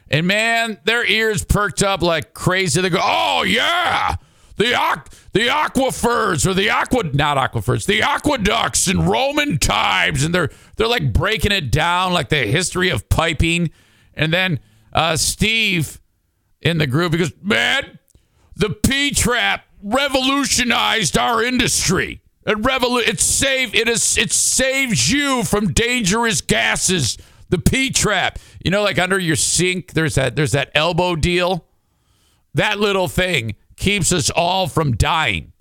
And 0.09 0.27
man, 0.27 0.77
their 0.85 1.05
ears 1.05 1.43
perked 1.43 1.83
up 1.83 2.01
like 2.01 2.33
crazy. 2.33 2.81
They 2.81 2.89
go, 2.89 2.99
"Oh 3.01 3.43
yeah, 3.43 4.15
the 4.57 4.65
aqu- 4.73 5.07
the 5.33 5.47
aquifers 5.47 6.45
or 6.45 6.53
the 6.53 6.69
aqua 6.69 7.03
not 7.13 7.37
aquifers, 7.37 7.85
the 7.85 8.01
aqueducts 8.01 8.87
in 8.87 9.05
Roman 9.05 9.57
times." 9.57 10.23
And 10.23 10.33
they're 10.33 10.49
they're 10.77 10.87
like 10.87 11.11
breaking 11.11 11.51
it 11.51 11.71
down 11.71 12.13
like 12.13 12.29
the 12.29 12.45
history 12.47 12.89
of 12.89 13.09
piping. 13.09 13.71
And 14.13 14.33
then 14.33 14.59
uh, 14.93 15.17
Steve 15.17 15.99
in 16.61 16.77
the 16.77 16.87
group, 16.87 17.13
he 17.13 17.19
goes, 17.19 17.33
"Man, 17.41 17.99
the 18.55 18.69
P 18.69 19.11
trap 19.11 19.65
revolutionized 19.83 21.17
our 21.17 21.43
industry. 21.43 22.20
It 22.45 22.57
revolu- 22.57 23.07
it 23.07 23.19
saved 23.19 23.75
it 23.75 23.87
is 23.87 24.17
it 24.17 24.31
saves 24.31 25.11
you 25.11 25.43
from 25.43 25.73
dangerous 25.73 26.41
gases." 26.41 27.17
The 27.49 27.57
P 27.57 27.89
trap. 27.89 28.39
You 28.63 28.71
know, 28.71 28.81
like 28.81 28.97
under 28.97 29.19
your 29.19 29.35
sink, 29.35 29.91
there's 29.91 30.15
that 30.15 30.35
there's 30.37 30.53
that 30.53 30.71
elbow 30.73 31.15
deal. 31.17 31.65
That 32.53 32.79
little 32.79 33.09
thing 33.09 33.55
keeps 33.75 34.13
us 34.13 34.29
all 34.29 34.67
from 34.67 34.95
dying. 34.95 35.51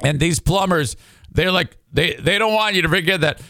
And 0.00 0.20
these 0.20 0.38
plumbers, 0.38 0.96
they're 1.32 1.50
like 1.52 1.76
they 1.92 2.14
they 2.14 2.38
don't 2.38 2.54
want 2.54 2.76
you 2.76 2.82
to 2.82 2.88
forget 2.88 3.22
that. 3.22 3.40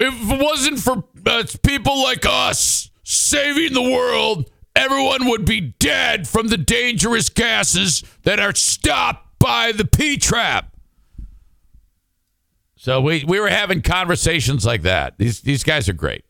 If 0.00 0.30
it 0.30 0.42
wasn't 0.42 0.80
for 0.80 1.04
uh, 1.26 1.44
people 1.62 2.02
like 2.02 2.26
us 2.26 2.90
saving 3.04 3.74
the 3.74 3.82
world, 3.82 4.50
everyone 4.74 5.28
would 5.28 5.44
be 5.44 5.60
dead 5.60 6.26
from 6.26 6.48
the 6.48 6.56
dangerous 6.56 7.28
gases 7.28 8.02
that 8.22 8.40
are 8.40 8.54
stopped 8.54 9.38
by 9.38 9.72
the 9.72 9.84
P 9.84 10.16
trap. 10.16 10.69
So 12.80 13.02
we, 13.02 13.26
we 13.28 13.38
were 13.38 13.50
having 13.50 13.82
conversations 13.82 14.64
like 14.64 14.80
that. 14.82 15.18
These 15.18 15.42
these 15.42 15.62
guys 15.62 15.86
are 15.90 15.92
great. 15.92 16.24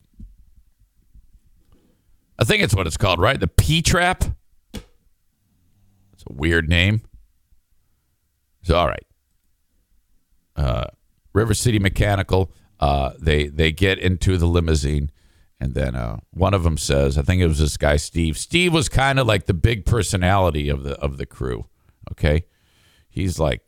I 2.41 2.43
think 2.43 2.65
it's 2.65 2.75
what 2.75 2.89
it's 2.89 2.97
called, 2.97 3.21
right? 3.21 3.39
The 3.39 3.47
P 3.47 3.83
trap. 3.83 4.25
It's 4.75 6.25
a 6.29 6.33
weird 6.33 6.69
name. 6.69 7.03
So 8.63 8.75
all 8.75 8.89
right. 8.89 9.07
Uh, 10.57 10.87
River 11.33 11.55
City 11.55 11.79
Mechanical. 11.79 12.51
Uh, 12.81 13.13
they 13.21 13.47
they 13.47 13.71
get 13.71 14.01
into 14.01 14.37
the 14.37 14.47
limousine, 14.47 15.13
and 15.61 15.75
then 15.75 15.95
uh, 15.95 16.17
one 16.33 16.53
of 16.53 16.65
them 16.65 16.79
says, 16.79 17.17
"I 17.17 17.23
think 17.23 17.41
it 17.41 17.47
was 17.47 17.61
this 17.61 17.77
guy 17.77 17.95
Steve. 17.95 18.37
Steve 18.37 18.75
was 18.75 18.89
kind 18.89 19.21
of 19.21 19.27
like 19.29 19.47
the 19.47 19.55
big 19.55 19.85
personality 19.85 20.69
of 20.69 20.83
the 20.83 20.99
of 20.99 21.17
the 21.17 21.27
crew. 21.27 21.67
Okay, 22.11 22.47
he's 23.09 23.39
like 23.39 23.63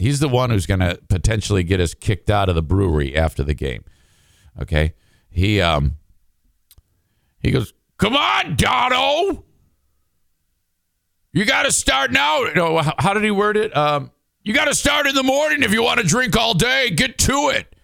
he's 0.00 0.20
the 0.20 0.28
one 0.28 0.50
who's 0.50 0.66
going 0.66 0.80
to 0.80 0.98
potentially 1.08 1.62
get 1.62 1.80
us 1.80 1.94
kicked 1.94 2.30
out 2.30 2.48
of 2.48 2.54
the 2.54 2.62
brewery 2.62 3.16
after 3.16 3.42
the 3.42 3.54
game. 3.54 3.84
Okay, 4.60 4.94
he 5.30 5.60
um 5.60 5.96
he 7.38 7.50
goes, 7.50 7.72
"Come 7.98 8.16
on, 8.16 8.56
Dono." 8.56 9.44
You 11.32 11.44
got 11.44 11.62
to 11.62 11.70
start 11.72 12.10
now. 12.10 12.42
No, 12.56 12.78
how, 12.78 12.94
how 12.98 13.14
did 13.14 13.22
he 13.22 13.30
word 13.30 13.56
it? 13.56 13.76
Um, 13.76 14.10
you 14.42 14.52
got 14.52 14.64
to 14.64 14.74
start 14.74 15.06
in 15.06 15.14
the 15.14 15.22
morning 15.22 15.62
if 15.62 15.72
you 15.72 15.82
want 15.82 16.00
to 16.00 16.06
drink 16.06 16.36
all 16.36 16.54
day. 16.54 16.90
Get 16.90 17.18
to 17.18 17.52
it. 17.54 17.76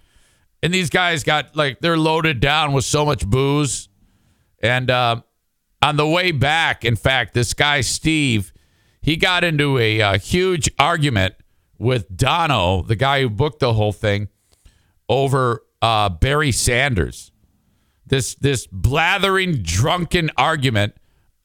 And 0.62 0.74
these 0.74 0.90
guys 0.90 1.22
got 1.22 1.54
like 1.54 1.80
they're 1.80 1.98
loaded 1.98 2.40
down 2.40 2.72
with 2.72 2.84
so 2.84 3.04
much 3.04 3.24
booze. 3.24 3.88
And 4.60 4.90
uh, 4.90 5.20
on 5.80 5.96
the 5.96 6.08
way 6.08 6.32
back, 6.32 6.84
in 6.84 6.96
fact, 6.96 7.34
this 7.34 7.54
guy 7.54 7.82
Steve, 7.82 8.52
he 9.00 9.16
got 9.16 9.44
into 9.44 9.78
a, 9.78 10.00
uh 10.00 10.18
huge 10.18 10.68
argument 10.78 11.36
with 11.78 12.16
Dono, 12.16 12.82
the 12.82 12.96
guy 12.96 13.22
who 13.22 13.30
booked 13.30 13.60
the 13.60 13.74
whole 13.74 13.92
thing, 13.92 14.28
over 15.08 15.62
uh, 15.82 16.08
Barry 16.08 16.52
Sanders. 16.52 17.32
This 18.06 18.34
this 18.36 18.66
blathering, 18.66 19.62
drunken 19.62 20.30
argument 20.36 20.94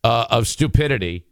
uh, 0.04 0.28
of 0.30 0.48
stupidity. 0.48 1.26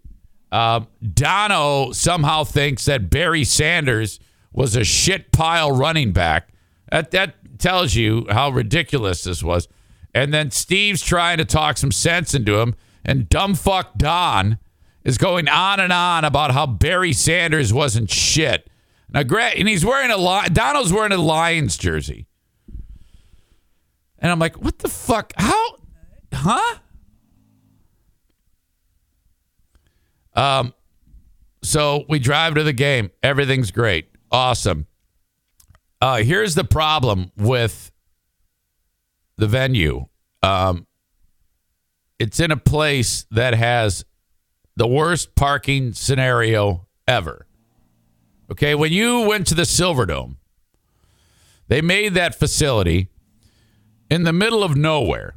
Uh, 0.51 0.81
Dono 1.13 1.91
somehow 1.91 2.43
thinks 2.43 2.85
that 2.85 3.09
Barry 3.09 3.43
Sanders 3.43 4.19
was 4.51 4.75
a 4.75 4.83
shit 4.83 5.31
pile 5.31 5.71
running 5.71 6.11
back. 6.11 6.49
That 6.91 7.11
that 7.11 7.59
tells 7.59 7.95
you 7.95 8.25
how 8.29 8.49
ridiculous 8.49 9.23
this 9.23 9.43
was. 9.43 9.67
And 10.13 10.33
then 10.33 10.49
Steve's 10.49 11.03
trying 11.03 11.37
to 11.37 11.45
talk 11.45 11.77
some 11.77 11.91
sense 11.91 12.33
into 12.33 12.59
him, 12.59 12.75
and 13.05 13.29
dumb 13.29 13.53
fuck 13.53 13.97
Don 13.97 14.57
is 15.03 15.19
going 15.19 15.47
on 15.47 15.79
and 15.79 15.93
on 15.93 16.25
about 16.25 16.51
how 16.51 16.65
Barry 16.65 17.13
Sanders 17.13 17.71
wasn't 17.71 18.09
shit. 18.09 18.69
Now, 19.11 19.23
Grant, 19.23 19.57
and 19.57 19.67
he's 19.67 19.83
wearing 19.83 20.11
a 20.11 20.17
li- 20.17 20.49
Donald's 20.53 20.93
wearing 20.93 21.11
a 21.11 21.17
Lions 21.17 21.77
jersey, 21.77 22.27
and 24.19 24.31
I'm 24.31 24.39
like, 24.39 24.55
what 24.61 24.79
the 24.79 24.89
fuck? 24.89 25.33
How? 25.35 25.75
Huh? 26.33 26.77
Um, 30.35 30.73
so 31.63 32.05
we 32.07 32.19
drive 32.19 32.55
to 32.55 32.63
the 32.63 32.73
game. 32.73 33.11
Everything's 33.23 33.71
great. 33.71 34.09
Awesome. 34.31 34.87
Uh, 36.01 36.17
here's 36.17 36.55
the 36.55 36.63
problem 36.63 37.31
with 37.35 37.91
the 39.37 39.47
venue. 39.47 40.05
Um, 40.41 40.87
it's 42.19 42.39
in 42.39 42.51
a 42.51 42.57
place 42.57 43.25
that 43.31 43.53
has 43.53 44.05
the 44.75 44.87
worst 44.87 45.35
parking 45.35 45.93
scenario 45.93 46.87
ever. 47.07 47.45
Okay, 48.51 48.73
when 48.75 48.91
you 48.91 49.21
went 49.21 49.47
to 49.47 49.55
the 49.55 49.63
Silverdome, 49.63 50.37
they 51.67 51.81
made 51.81 52.15
that 52.15 52.33
facility 52.33 53.09
in 54.09 54.23
the 54.23 54.33
middle 54.33 54.63
of 54.63 54.75
nowhere. 54.75 55.35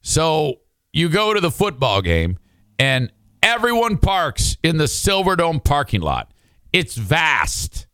So 0.00 0.60
you 0.92 1.08
go 1.08 1.34
to 1.34 1.40
the 1.40 1.50
football 1.50 2.00
game 2.00 2.38
and 2.78 3.12
everyone 3.42 3.98
parks 3.98 4.56
in 4.62 4.78
the 4.78 4.84
Silverdome 4.84 5.62
parking 5.62 6.00
lot. 6.00 6.32
It's 6.72 6.96
vast. 6.96 7.86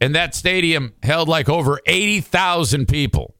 And 0.00 0.14
that 0.14 0.34
stadium 0.34 0.94
held 1.02 1.28
like 1.28 1.48
over 1.48 1.80
80,000 1.86 2.86
people. 2.86 3.34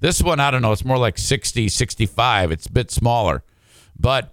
This 0.00 0.22
one, 0.22 0.38
I 0.38 0.50
don't 0.50 0.62
know, 0.62 0.72
it's 0.72 0.84
more 0.84 0.98
like 0.98 1.18
60, 1.18 1.68
65. 1.68 2.52
It's 2.52 2.66
a 2.66 2.72
bit 2.72 2.90
smaller. 2.90 3.42
But 3.98 4.32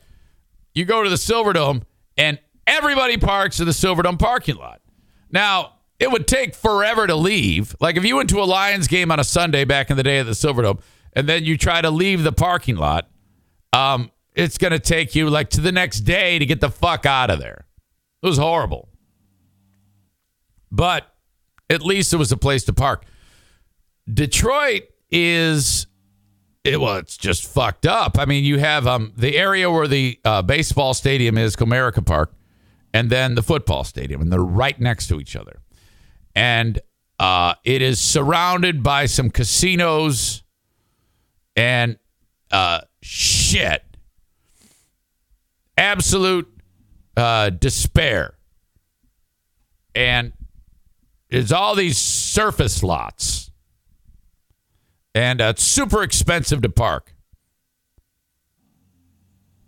you 0.75 0.85
go 0.85 1.03
to 1.03 1.09
the 1.09 1.15
Silverdome 1.15 1.83
and 2.17 2.39
everybody 2.71 3.17
parks 3.17 3.59
in 3.59 3.65
the 3.65 3.71
Silverdome 3.71 4.17
parking 4.17 4.55
lot. 4.55 4.81
Now, 5.31 5.73
it 5.99 6.11
would 6.11 6.27
take 6.27 6.55
forever 6.55 7.05
to 7.05 7.15
leave. 7.15 7.75
Like 7.79 7.95
if 7.95 8.03
you 8.03 8.15
went 8.15 8.29
to 8.31 8.41
a 8.41 8.45
Lions 8.45 8.87
game 8.87 9.11
on 9.11 9.19
a 9.19 9.23
Sunday 9.23 9.65
back 9.65 9.91
in 9.91 9.97
the 9.97 10.03
day 10.03 10.19
at 10.19 10.25
the 10.25 10.31
Silverdome, 10.31 10.81
and 11.13 11.27
then 11.27 11.45
you 11.45 11.57
try 11.57 11.81
to 11.81 11.91
leave 11.91 12.23
the 12.23 12.31
parking 12.31 12.77
lot, 12.77 13.09
um, 13.73 14.11
it's 14.33 14.57
going 14.57 14.71
to 14.71 14.79
take 14.79 15.13
you 15.13 15.29
like 15.29 15.49
to 15.51 15.61
the 15.61 15.71
next 15.71 16.01
day 16.01 16.39
to 16.39 16.45
get 16.45 16.61
the 16.61 16.69
fuck 16.69 17.05
out 17.05 17.29
of 17.29 17.39
there. 17.39 17.65
It 18.23 18.25
was 18.25 18.37
horrible. 18.37 18.89
But 20.71 21.05
at 21.69 21.81
least 21.81 22.13
it 22.13 22.17
was 22.17 22.31
a 22.31 22.37
place 22.37 22.63
to 22.65 22.73
park. 22.73 23.05
Detroit 24.11 24.83
is 25.09 25.87
it 26.63 26.79
well, 26.79 26.97
it's 26.97 27.17
just 27.17 27.45
fucked 27.45 27.85
up. 27.85 28.19
I 28.19 28.25
mean, 28.25 28.43
you 28.43 28.59
have 28.59 28.87
um 28.87 29.13
the 29.15 29.37
area 29.37 29.69
where 29.69 29.87
the 29.87 30.19
uh, 30.23 30.41
baseball 30.41 30.93
stadium 30.93 31.37
is, 31.37 31.55
Comerica 31.55 32.05
Park, 32.05 32.33
and 32.93 33.09
then 33.09 33.35
the 33.35 33.43
football 33.43 33.83
stadium, 33.83 34.21
and 34.21 34.31
they're 34.31 34.39
right 34.39 34.79
next 34.79 35.07
to 35.07 35.19
each 35.19 35.35
other. 35.35 35.61
And 36.35 36.79
uh, 37.19 37.55
it 37.63 37.81
is 37.81 37.99
surrounded 37.99 38.83
by 38.83 39.05
some 39.05 39.29
casinos 39.29 40.43
and 41.55 41.97
uh, 42.51 42.81
shit. 43.01 43.83
Absolute 45.77 46.47
uh, 47.15 47.49
despair. 47.49 48.35
And 49.93 50.33
it's 51.29 51.51
all 51.51 51.75
these 51.75 51.97
surface 51.97 52.83
lots. 52.83 53.51
And 55.13 55.41
uh, 55.41 55.53
it's 55.55 55.63
super 55.63 56.03
expensive 56.03 56.61
to 56.61 56.69
park. 56.69 57.13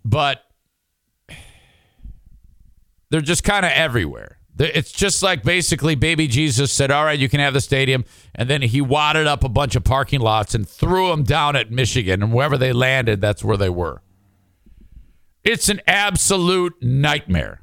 But 0.04 0.42
they're 3.10 3.20
just 3.20 3.44
kind 3.44 3.64
of 3.64 3.72
everywhere. 3.72 4.38
It's 4.58 4.92
just 4.92 5.22
like 5.22 5.42
basically 5.42 5.96
baby 5.96 6.28
Jesus 6.28 6.70
said, 6.72 6.90
All 6.90 7.04
right, 7.04 7.18
you 7.18 7.28
can 7.28 7.40
have 7.40 7.54
the 7.54 7.60
stadium. 7.60 8.04
And 8.34 8.48
then 8.48 8.62
he 8.62 8.80
wadded 8.80 9.26
up 9.26 9.42
a 9.42 9.48
bunch 9.48 9.74
of 9.74 9.82
parking 9.82 10.20
lots 10.20 10.54
and 10.54 10.68
threw 10.68 11.08
them 11.08 11.24
down 11.24 11.56
at 11.56 11.72
Michigan. 11.72 12.22
And 12.22 12.32
wherever 12.32 12.56
they 12.56 12.72
landed, 12.72 13.20
that's 13.20 13.42
where 13.42 13.56
they 13.56 13.68
were. 13.68 14.00
It's 15.42 15.68
an 15.68 15.80
absolute 15.86 16.74
nightmare. 16.80 17.60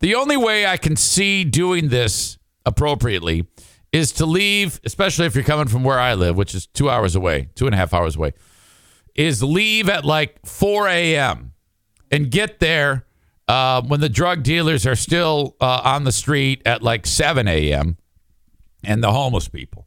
The 0.00 0.14
only 0.14 0.36
way 0.36 0.66
I 0.66 0.76
can 0.76 0.96
see 0.96 1.44
doing 1.44 1.88
this 1.88 2.38
appropriately 2.64 3.46
is 3.90 4.12
to 4.12 4.26
leave, 4.26 4.80
especially 4.84 5.26
if 5.26 5.34
you're 5.34 5.44
coming 5.44 5.66
from 5.66 5.82
where 5.82 5.98
I 5.98 6.14
live, 6.14 6.36
which 6.36 6.54
is 6.54 6.66
two 6.66 6.90
hours 6.90 7.16
away, 7.16 7.48
two 7.54 7.66
and 7.66 7.74
a 7.74 7.78
half 7.78 7.94
hours 7.94 8.16
away, 8.16 8.34
is 9.14 9.42
leave 9.42 9.88
at 9.88 10.04
like 10.04 10.38
4 10.46 10.88
a.m. 10.88 11.52
and 12.10 12.30
get 12.30 12.60
there 12.60 13.06
uh, 13.48 13.82
when 13.82 14.00
the 14.00 14.08
drug 14.08 14.42
dealers 14.42 14.86
are 14.86 14.94
still 14.94 15.56
uh, 15.60 15.80
on 15.84 16.04
the 16.04 16.12
street 16.12 16.62
at 16.66 16.82
like 16.82 17.06
7 17.06 17.48
a.m. 17.48 17.96
and 18.84 19.02
the 19.02 19.10
homeless 19.10 19.48
people. 19.48 19.86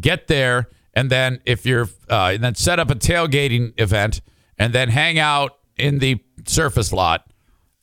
Get 0.00 0.28
there, 0.28 0.68
and 0.94 1.10
then 1.10 1.40
if 1.44 1.66
you're, 1.66 1.88
uh, 2.08 2.30
and 2.34 2.42
then 2.42 2.54
set 2.54 2.78
up 2.78 2.90
a 2.90 2.94
tailgating 2.94 3.72
event 3.78 4.20
and 4.58 4.72
then 4.72 4.88
hang 4.88 5.18
out 5.18 5.58
in 5.76 5.98
the 5.98 6.22
surface 6.46 6.92
lot 6.92 7.32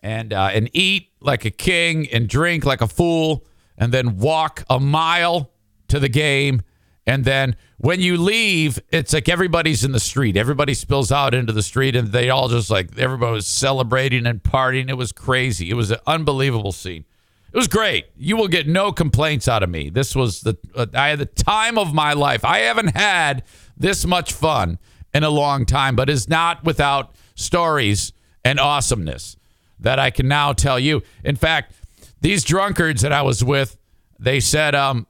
and 0.02 0.32
uh, 0.32 0.50
and 0.54 0.70
eat 0.74 1.10
like 1.20 1.44
a 1.44 1.52
king 1.52 2.08
and 2.12 2.30
drink 2.30 2.64
like 2.64 2.82
a 2.82 2.88
fool 2.88 3.46
and 3.78 3.92
then 3.92 4.18
walk 4.18 4.64
a 4.70 4.80
mile 4.80 5.52
to 5.88 6.00
the 6.00 6.10
game 6.10 6.62
and 7.08 7.24
then 7.24 7.56
when 7.78 8.02
you 8.02 8.18
leave 8.18 8.80
it's 8.92 9.14
like 9.14 9.30
everybody's 9.30 9.84
in 9.84 9.94
the 9.94 10.00
street. 10.00 10.36
Everybody 10.36 10.74
spills 10.74 11.12
out 11.12 11.34
into 11.34 11.54
the 11.54 11.64
street 11.64 11.96
and 11.96 12.10
they 12.10 12.30
all 12.30 12.50
just 12.50 12.70
like 12.70 13.00
everybody 13.00 13.32
was 13.32 13.48
celebrating 13.48 14.28
and 14.28 14.44
partying. 14.44 14.90
It 14.90 14.98
was 14.98 15.12
crazy. 15.14 15.70
It 15.70 15.76
was 15.76 15.90
an 15.90 16.00
unbelievable 16.06 16.74
scene. 16.74 17.06
It 17.52 17.56
was 17.56 17.70
great. 17.70 18.08
You 18.18 18.36
will 18.36 18.50
get 18.50 18.68
no 18.68 18.92
complaints 18.92 19.48
out 19.48 19.64
of 19.64 19.70
me. 19.70 19.90
This 19.90 20.16
was 20.16 20.42
the 20.42 20.58
uh, 20.76 20.88
i 20.94 21.08
had 21.08 21.20
the 21.20 21.26
time 21.26 21.78
of 21.78 21.94
my 21.94 22.14
life. 22.14 22.44
I 22.44 22.60
haven't 22.60 22.96
had 22.96 23.44
this 23.78 24.06
much 24.06 24.34
fun 24.34 24.78
in 25.14 25.24
a 25.24 25.30
long 25.30 25.66
time 25.66 25.96
but 25.96 26.10
is 26.10 26.28
not 26.28 26.66
without 26.66 27.16
stories 27.36 28.12
and 28.44 28.60
awesomeness 28.60 29.38
that 29.80 29.98
I 29.98 30.10
can 30.10 30.28
now 30.28 30.52
tell 30.52 30.80
you. 30.80 31.04
In 31.24 31.36
fact, 31.36 31.74
these 32.20 32.44
drunkards 32.44 33.02
that 33.04 33.14
I 33.14 33.22
was 33.22 33.44
with, 33.44 33.78
they 34.20 34.40
said, 34.40 34.76
um, 34.76 35.06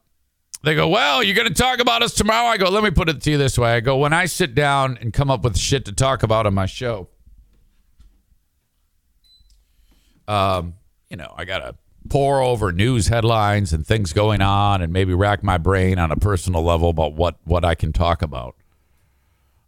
they 0.67 0.75
go, 0.75 0.88
Well, 0.88 1.24
you're 1.24 1.36
going 1.36 1.47
to 1.47 1.53
talk 1.53 1.79
about 1.79 2.03
us 2.03 2.13
tomorrow? 2.13 2.47
I 2.47 2.57
go, 2.57 2.69
Let 2.69 2.83
me 2.83 2.91
put 2.91 3.09
it 3.09 3.21
to 3.21 3.31
you 3.31 3.38
this 3.38 3.57
way. 3.57 3.74
I 3.74 3.79
go, 3.79 3.97
When 3.97 4.13
I 4.13 4.25
sit 4.25 4.53
down 4.53 4.97
and 5.01 5.13
come 5.13 5.31
up 5.31 5.43
with 5.43 5.57
shit 5.57 5.86
to 5.86 5.91
talk 5.91 6.24
about 6.24 6.45
on 6.45 6.53
my 6.53 6.65
show, 6.65 7.07
um, 10.27 10.75
you 11.09 11.17
know, 11.17 11.33
I 11.38 11.45
got 11.45 11.59
to 11.59 11.75
pour 12.09 12.41
over 12.41 12.71
news 12.71 13.07
headlines 13.07 13.74
and 13.74 13.86
things 13.86 14.13
going 14.13 14.41
on 14.41 14.81
and 14.81 14.91
maybe 14.91 15.13
rack 15.13 15.43
my 15.43 15.57
brain 15.57 16.00
on 16.00 16.12
a 16.12 16.15
personal 16.15 16.63
level 16.63 16.89
about 16.89 17.13
what, 17.13 17.38
what 17.45 17.63
I 17.63 17.75
can 17.75 17.93
talk 17.93 18.21
about. 18.21 18.55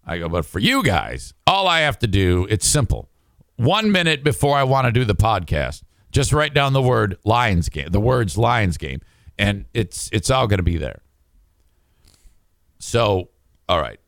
I 0.06 0.18
go, 0.18 0.28
But 0.28 0.46
for 0.46 0.60
you 0.60 0.84
guys, 0.84 1.34
all 1.48 1.68
I 1.68 1.82
have 1.82 2.00
to 2.00 2.08
do, 2.08 2.46
it's 2.50 2.68
simple 2.68 3.10
one 3.56 3.92
minute 3.92 4.24
before 4.24 4.58
I 4.58 4.64
want 4.64 4.86
to 4.86 4.92
do 4.92 5.04
the 5.06 5.16
podcast. 5.16 5.84
Just 6.12 6.34
write 6.34 6.54
down 6.54 6.74
the 6.74 6.82
word 6.82 7.18
Lions 7.24 7.70
game, 7.70 7.90
the 7.90 8.00
words 8.00 8.38
Lions 8.38 8.78
game, 8.78 9.02
and 9.40 9.66
it's 9.74 10.10
it's 10.12 10.30
all 10.30 10.46
going 10.46 10.58
to 10.60 10.64
be 10.64 10.78
there. 10.78 11.02
So, 12.78 13.30
all 13.68 13.82
right. 13.82 14.00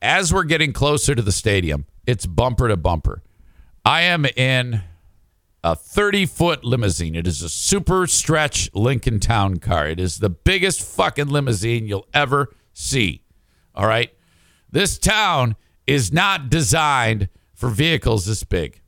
As 0.00 0.32
we're 0.32 0.44
getting 0.44 0.72
closer 0.72 1.14
to 1.14 1.22
the 1.22 1.32
stadium, 1.32 1.86
it's 2.06 2.26
bumper 2.26 2.68
to 2.68 2.76
bumper. 2.76 3.22
I 3.84 4.02
am 4.02 4.24
in 4.24 4.82
a 5.62 5.76
30 5.76 6.26
foot 6.26 6.64
limousine. 6.64 7.14
It 7.14 7.26
is 7.26 7.42
a 7.42 7.48
super 7.48 8.06
stretch 8.06 8.70
Lincoln 8.74 9.20
Town 9.20 9.58
car. 9.58 9.86
It 9.86 10.00
is 10.00 10.18
the 10.18 10.30
biggest 10.30 10.82
fucking 10.82 11.28
limousine 11.28 11.86
you'll 11.86 12.06
ever 12.14 12.48
see. 12.72 13.22
All 13.74 13.86
right. 13.86 14.10
This 14.70 14.98
town 14.98 15.56
is 15.86 16.12
not 16.12 16.48
designed 16.48 17.28
for 17.54 17.68
vehicles 17.68 18.26
this 18.26 18.44
big. 18.44 18.80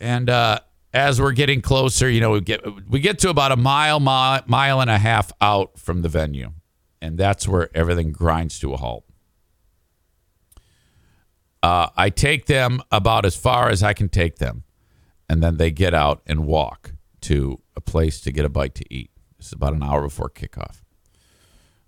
And 0.00 0.30
uh, 0.30 0.60
as 0.92 1.20
we're 1.20 1.32
getting 1.32 1.60
closer, 1.62 2.08
you 2.08 2.20
know, 2.20 2.32
we 2.32 2.40
get 2.40 2.60
we 2.88 3.00
get 3.00 3.18
to 3.20 3.30
about 3.30 3.52
a 3.52 3.56
mile, 3.56 4.00
mile, 4.00 4.42
mile 4.46 4.80
and 4.80 4.90
a 4.90 4.98
half 4.98 5.32
out 5.40 5.78
from 5.78 6.02
the 6.02 6.08
venue, 6.08 6.52
and 7.00 7.18
that's 7.18 7.46
where 7.46 7.68
everything 7.74 8.12
grinds 8.12 8.58
to 8.60 8.72
a 8.72 8.76
halt. 8.76 9.04
Uh, 11.62 11.88
I 11.96 12.10
take 12.10 12.46
them 12.46 12.80
about 12.90 13.24
as 13.24 13.36
far 13.36 13.68
as 13.68 13.82
I 13.82 13.92
can 13.92 14.08
take 14.08 14.36
them, 14.36 14.64
and 15.28 15.42
then 15.42 15.58
they 15.58 15.70
get 15.70 15.94
out 15.94 16.22
and 16.26 16.46
walk 16.46 16.94
to 17.22 17.60
a 17.76 17.80
place 17.80 18.20
to 18.22 18.32
get 18.32 18.44
a 18.44 18.48
bite 18.48 18.74
to 18.76 18.94
eat. 18.94 19.10
It's 19.38 19.52
about 19.52 19.74
an 19.74 19.82
hour 19.82 20.02
before 20.02 20.30
kickoff. 20.30 20.82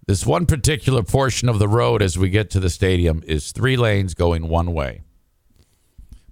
This 0.06 0.26
one 0.26 0.46
particular 0.46 1.02
portion 1.02 1.48
of 1.48 1.58
the 1.58 1.68
road 1.68 2.02
as 2.02 2.18
we 2.18 2.28
get 2.28 2.50
to 2.50 2.60
the 2.60 2.70
stadium 2.70 3.22
is 3.26 3.52
three 3.52 3.76
lanes 3.76 4.14
going 4.14 4.48
one 4.48 4.72
way. 4.72 5.02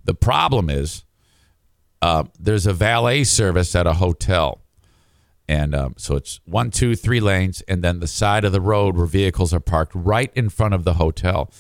The 0.05 0.15
problem 0.15 0.69
is 0.69 1.05
uh, 2.03 2.25
there's 2.39 2.67
a 2.67 2.73
valet 2.73 3.25
service 3.25 3.75
at 3.75 3.87
a 3.87 3.95
hotel. 3.95 4.61
And 5.49 5.75
um, 5.75 5.95
so 5.99 6.15
it's 6.15 6.41
one, 6.45 6.71
two, 6.71 6.95
three 6.95 7.21
lanes, 7.21 7.61
and 7.63 7.83
then 7.83 7.99
the 7.99 8.07
side 8.07 8.45
of 8.45 8.53
the 8.53 8.61
road 8.61 8.97
where 8.97 9.07
vehicles 9.07 9.53
are 9.53 9.61
parked 9.61 9.93
right 9.95 10.31
in 10.35 10.49
front 10.49 10.75
of 10.75 10.85
the 10.85 10.95
hotel. 10.95 11.51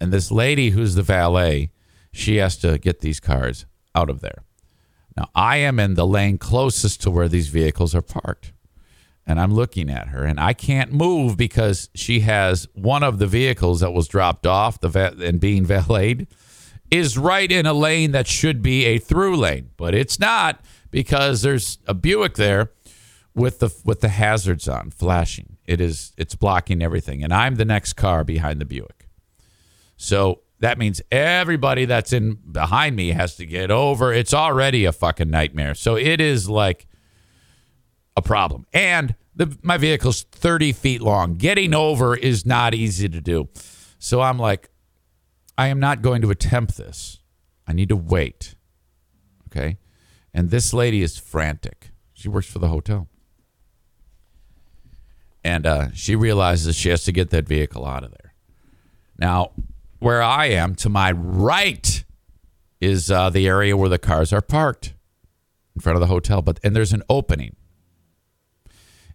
And 0.00 0.12
this 0.12 0.30
lady 0.30 0.70
who's 0.70 0.96
the 0.96 1.02
valet, 1.02 1.70
she 2.12 2.36
has 2.36 2.56
to 2.58 2.78
get 2.78 3.00
these 3.00 3.20
cars 3.20 3.64
out 3.94 4.10
of 4.10 4.20
there. 4.20 4.42
Now, 5.16 5.28
I 5.34 5.58
am 5.58 5.78
in 5.78 5.94
the 5.94 6.06
lane 6.06 6.38
closest 6.38 7.00
to 7.02 7.10
where 7.10 7.28
these 7.28 7.48
vehicles 7.48 7.94
are 7.94 8.02
parked 8.02 8.52
and 9.26 9.40
I'm 9.40 9.52
looking 9.52 9.90
at 9.90 10.08
her, 10.08 10.24
and 10.24 10.38
I 10.38 10.52
can't 10.52 10.92
move 10.92 11.36
because 11.36 11.90
she 11.94 12.20
has 12.20 12.68
one 12.74 13.02
of 13.02 13.18
the 13.18 13.26
vehicles 13.26 13.80
that 13.80 13.90
was 13.90 14.06
dropped 14.06 14.46
off 14.46 14.80
the 14.80 14.88
va- 14.88 15.16
and 15.20 15.40
being 15.40 15.64
valeted 15.66 16.28
is 16.90 17.18
right 17.18 17.50
in 17.50 17.66
a 17.66 17.72
lane 17.72 18.12
that 18.12 18.26
should 18.26 18.62
be 18.62 18.84
a 18.84 18.98
through 18.98 19.36
lane, 19.36 19.70
but 19.76 19.94
it's 19.94 20.18
not 20.18 20.60
because 20.90 21.42
there's 21.42 21.78
a 21.86 21.94
Buick 21.94 22.34
there 22.34 22.72
with 23.34 23.58
the 23.58 23.74
with 23.84 24.00
the 24.00 24.08
hazards 24.08 24.68
on 24.68 24.90
flashing. 24.90 25.56
It 25.66 25.80
is 25.80 26.12
it's 26.16 26.34
blocking 26.34 26.82
everything, 26.82 27.22
and 27.22 27.32
I'm 27.32 27.56
the 27.56 27.64
next 27.64 27.94
car 27.94 28.24
behind 28.24 28.60
the 28.60 28.64
Buick. 28.64 29.08
So 29.96 30.42
that 30.60 30.78
means 30.78 31.02
everybody 31.10 31.84
that's 31.84 32.12
in 32.12 32.38
behind 32.50 32.96
me 32.96 33.10
has 33.10 33.36
to 33.36 33.46
get 33.46 33.70
over. 33.70 34.12
It's 34.12 34.32
already 34.32 34.84
a 34.84 34.92
fucking 34.92 35.30
nightmare. 35.30 35.74
So 35.74 35.96
it 35.96 36.20
is 36.20 36.48
like 36.48 36.86
a 38.16 38.22
problem. 38.22 38.66
And 38.72 39.14
the, 39.34 39.56
my 39.62 39.76
vehicle's 39.76 40.22
30 40.22 40.72
feet 40.72 41.02
long. 41.02 41.34
Getting 41.34 41.74
over 41.74 42.16
is 42.16 42.46
not 42.46 42.74
easy 42.74 43.08
to 43.08 43.20
do. 43.20 43.48
So 43.98 44.22
I'm 44.22 44.38
like, 44.38 44.70
I 45.58 45.68
am 45.68 45.80
not 45.80 46.02
going 46.02 46.22
to 46.22 46.30
attempt 46.30 46.76
this. 46.76 47.20
I 47.66 47.72
need 47.72 47.88
to 47.88 47.96
wait. 47.96 48.54
Okay. 49.48 49.78
And 50.34 50.50
this 50.50 50.72
lady 50.72 51.02
is 51.02 51.16
frantic. 51.16 51.90
She 52.12 52.28
works 52.28 52.46
for 52.46 52.58
the 52.58 52.68
hotel. 52.68 53.08
And 55.42 55.66
uh, 55.66 55.88
she 55.92 56.16
realizes 56.16 56.76
she 56.76 56.88
has 56.90 57.04
to 57.04 57.12
get 57.12 57.30
that 57.30 57.46
vehicle 57.46 57.86
out 57.86 58.04
of 58.04 58.10
there. 58.10 58.34
Now, 59.18 59.52
where 59.98 60.22
I 60.22 60.46
am, 60.46 60.74
to 60.76 60.88
my 60.88 61.12
right, 61.12 62.04
is 62.80 63.10
uh, 63.10 63.30
the 63.30 63.46
area 63.46 63.76
where 63.76 63.88
the 63.88 63.98
cars 63.98 64.32
are 64.32 64.42
parked 64.42 64.92
in 65.74 65.80
front 65.80 65.96
of 65.96 66.00
the 66.00 66.08
hotel. 66.08 66.42
But 66.42 66.60
and 66.62 66.76
there's 66.76 66.92
an 66.92 67.02
opening 67.08 67.56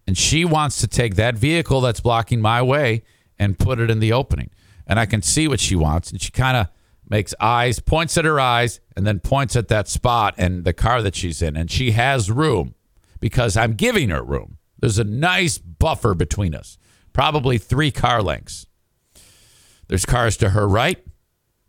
and 0.07 0.17
she 0.17 0.45
wants 0.45 0.81
to 0.81 0.87
take 0.87 1.15
that 1.15 1.35
vehicle 1.35 1.81
that's 1.81 1.99
blocking 1.99 2.41
my 2.41 2.61
way 2.61 3.03
and 3.37 3.57
put 3.57 3.79
it 3.79 3.89
in 3.89 3.99
the 3.99 4.11
opening. 4.11 4.49
And 4.87 4.99
I 4.99 5.05
can 5.05 5.21
see 5.21 5.47
what 5.47 5.59
she 5.59 5.75
wants. 5.75 6.11
And 6.11 6.21
she 6.21 6.31
kind 6.31 6.57
of 6.57 6.67
makes 7.09 7.33
eyes, 7.39 7.79
points 7.79 8.17
at 8.17 8.25
her 8.25 8.39
eyes, 8.39 8.79
and 8.95 9.05
then 9.05 9.19
points 9.19 9.55
at 9.55 9.67
that 9.67 9.87
spot 9.87 10.33
and 10.37 10.63
the 10.63 10.73
car 10.73 11.01
that 11.01 11.15
she's 11.15 11.41
in. 11.41 11.57
And 11.57 11.69
she 11.69 11.91
has 11.91 12.31
room 12.31 12.73
because 13.19 13.57
I'm 13.57 13.73
giving 13.73 14.09
her 14.09 14.23
room. 14.23 14.57
There's 14.79 14.97
a 14.97 15.03
nice 15.03 15.57
buffer 15.57 16.13
between 16.15 16.55
us, 16.55 16.77
probably 17.13 17.57
three 17.57 17.91
car 17.91 18.23
lengths. 18.23 18.65
There's 19.87 20.05
cars 20.05 20.37
to 20.37 20.51
her 20.51 20.67
right, 20.67 21.03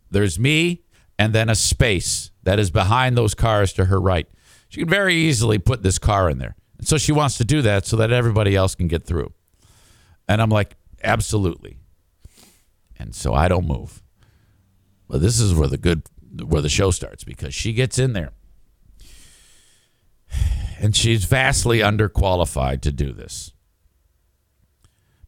there's 0.09 0.39
me, 0.39 0.83
and 1.19 1.33
then 1.33 1.49
a 1.49 1.55
space 1.55 2.31
that 2.43 2.57
is 2.57 2.71
behind 2.71 3.17
those 3.17 3.33
cars 3.33 3.73
to 3.73 3.85
her 3.85 3.99
right. 3.99 4.27
She 4.69 4.79
can 4.79 4.89
very 4.89 5.13
easily 5.15 5.59
put 5.59 5.83
this 5.83 5.99
car 5.99 6.29
in 6.29 6.37
there. 6.39 6.55
And 6.77 6.87
so 6.87 6.97
she 6.97 7.11
wants 7.11 7.37
to 7.37 7.45
do 7.45 7.61
that 7.61 7.85
so 7.85 7.97
that 7.97 8.11
everybody 8.11 8.55
else 8.55 8.75
can 8.75 8.87
get 8.87 9.05
through. 9.05 9.31
And 10.27 10.41
I'm 10.41 10.49
like, 10.49 10.75
absolutely. 11.03 11.77
And 13.03 13.13
so 13.13 13.33
I 13.33 13.49
don't 13.49 13.67
move. 13.67 14.01
But 15.09 15.19
this 15.19 15.37
is 15.37 15.53
where 15.53 15.67
the 15.67 15.77
good 15.77 16.03
where 16.45 16.61
the 16.61 16.69
show 16.69 16.89
starts 16.89 17.25
because 17.25 17.53
she 17.53 17.73
gets 17.73 17.99
in 17.99 18.13
there. 18.13 18.31
And 20.79 20.93
she's 20.93 21.23
vastly 21.23 21.79
underqualified 21.79 22.81
to 22.81 22.91
do 22.91 23.13
this. 23.13 23.53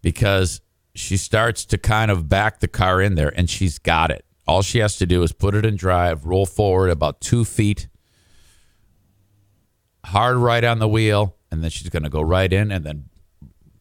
Because 0.01 0.59
she 0.95 1.15
starts 1.15 1.63
to 1.65 1.77
kind 1.77 2.11
of 2.11 2.27
back 2.27 2.59
the 2.59 2.67
car 2.67 3.01
in 3.01 3.15
there 3.15 3.31
and 3.33 3.49
she's 3.49 3.77
got 3.79 4.11
it. 4.11 4.25
All 4.45 4.61
she 4.61 4.79
has 4.79 4.97
to 4.97 5.05
do 5.05 5.23
is 5.23 5.31
put 5.31 5.55
it 5.55 5.65
in 5.65 5.77
drive, 5.77 6.25
roll 6.25 6.45
forward 6.45 6.89
about 6.89 7.21
two 7.21 7.45
feet, 7.45 7.87
hard 10.03 10.35
right 10.35 10.63
on 10.63 10.79
the 10.79 10.89
wheel, 10.89 11.37
and 11.51 11.63
then 11.63 11.69
she's 11.69 11.89
going 11.89 12.03
to 12.03 12.09
go 12.09 12.21
right 12.21 12.51
in 12.51 12.69
and 12.69 12.83
then 12.83 13.05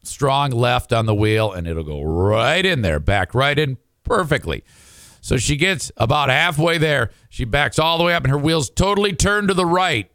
strong 0.06 0.50
left 0.50 0.92
on 0.92 1.06
the 1.06 1.14
wheel 1.14 1.52
and 1.52 1.66
it'll 1.66 1.84
go 1.84 2.02
right 2.02 2.64
in 2.64 2.82
there, 2.82 3.00
back 3.00 3.34
right 3.34 3.58
in 3.58 3.78
perfectly. 4.02 4.64
So 5.20 5.36
she 5.36 5.56
gets 5.56 5.90
about 5.96 6.28
halfway 6.28 6.78
there. 6.78 7.10
She 7.30 7.44
backs 7.44 7.78
all 7.78 7.98
the 7.98 8.04
way 8.04 8.14
up 8.14 8.24
and 8.24 8.30
her 8.30 8.38
wheels 8.38 8.70
totally 8.70 9.12
turn 9.12 9.48
to 9.48 9.54
the 9.54 9.66
right. 9.66 10.10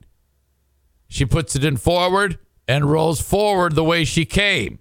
She 1.07 1.25
puts 1.25 1.55
it 1.55 1.63
in 1.63 1.77
forward 1.77 2.37
and 2.67 2.89
rolls 2.89 3.19
forward 3.19 3.73
the 3.73 3.83
way 3.83 4.05
she 4.05 4.25
came. 4.25 4.79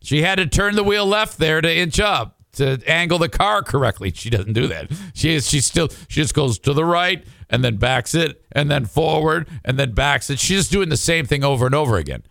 She 0.00 0.22
had 0.22 0.36
to 0.36 0.46
turn 0.46 0.76
the 0.76 0.84
wheel 0.84 1.04
left 1.04 1.38
there 1.38 1.60
to 1.60 1.76
inch 1.76 1.98
up 1.98 2.38
to 2.52 2.80
angle 2.86 3.18
the 3.18 3.28
car 3.28 3.62
correctly. 3.62 4.12
She 4.14 4.30
doesn't 4.30 4.52
do 4.52 4.66
that. 4.68 4.90
She 5.14 5.34
is 5.34 5.48
she 5.48 5.60
still 5.60 5.88
she 6.08 6.20
just 6.20 6.34
goes 6.34 6.58
to 6.60 6.72
the 6.72 6.84
right 6.84 7.24
and 7.50 7.64
then 7.64 7.76
backs 7.76 8.14
it 8.14 8.44
and 8.52 8.70
then 8.70 8.84
forward 8.84 9.48
and 9.64 9.78
then 9.78 9.92
backs 9.92 10.30
it. 10.30 10.38
She's 10.38 10.58
just 10.58 10.72
doing 10.72 10.88
the 10.88 10.96
same 10.96 11.26
thing 11.26 11.44
over 11.44 11.66
and 11.66 11.74
over 11.74 11.96
again. 11.96 12.22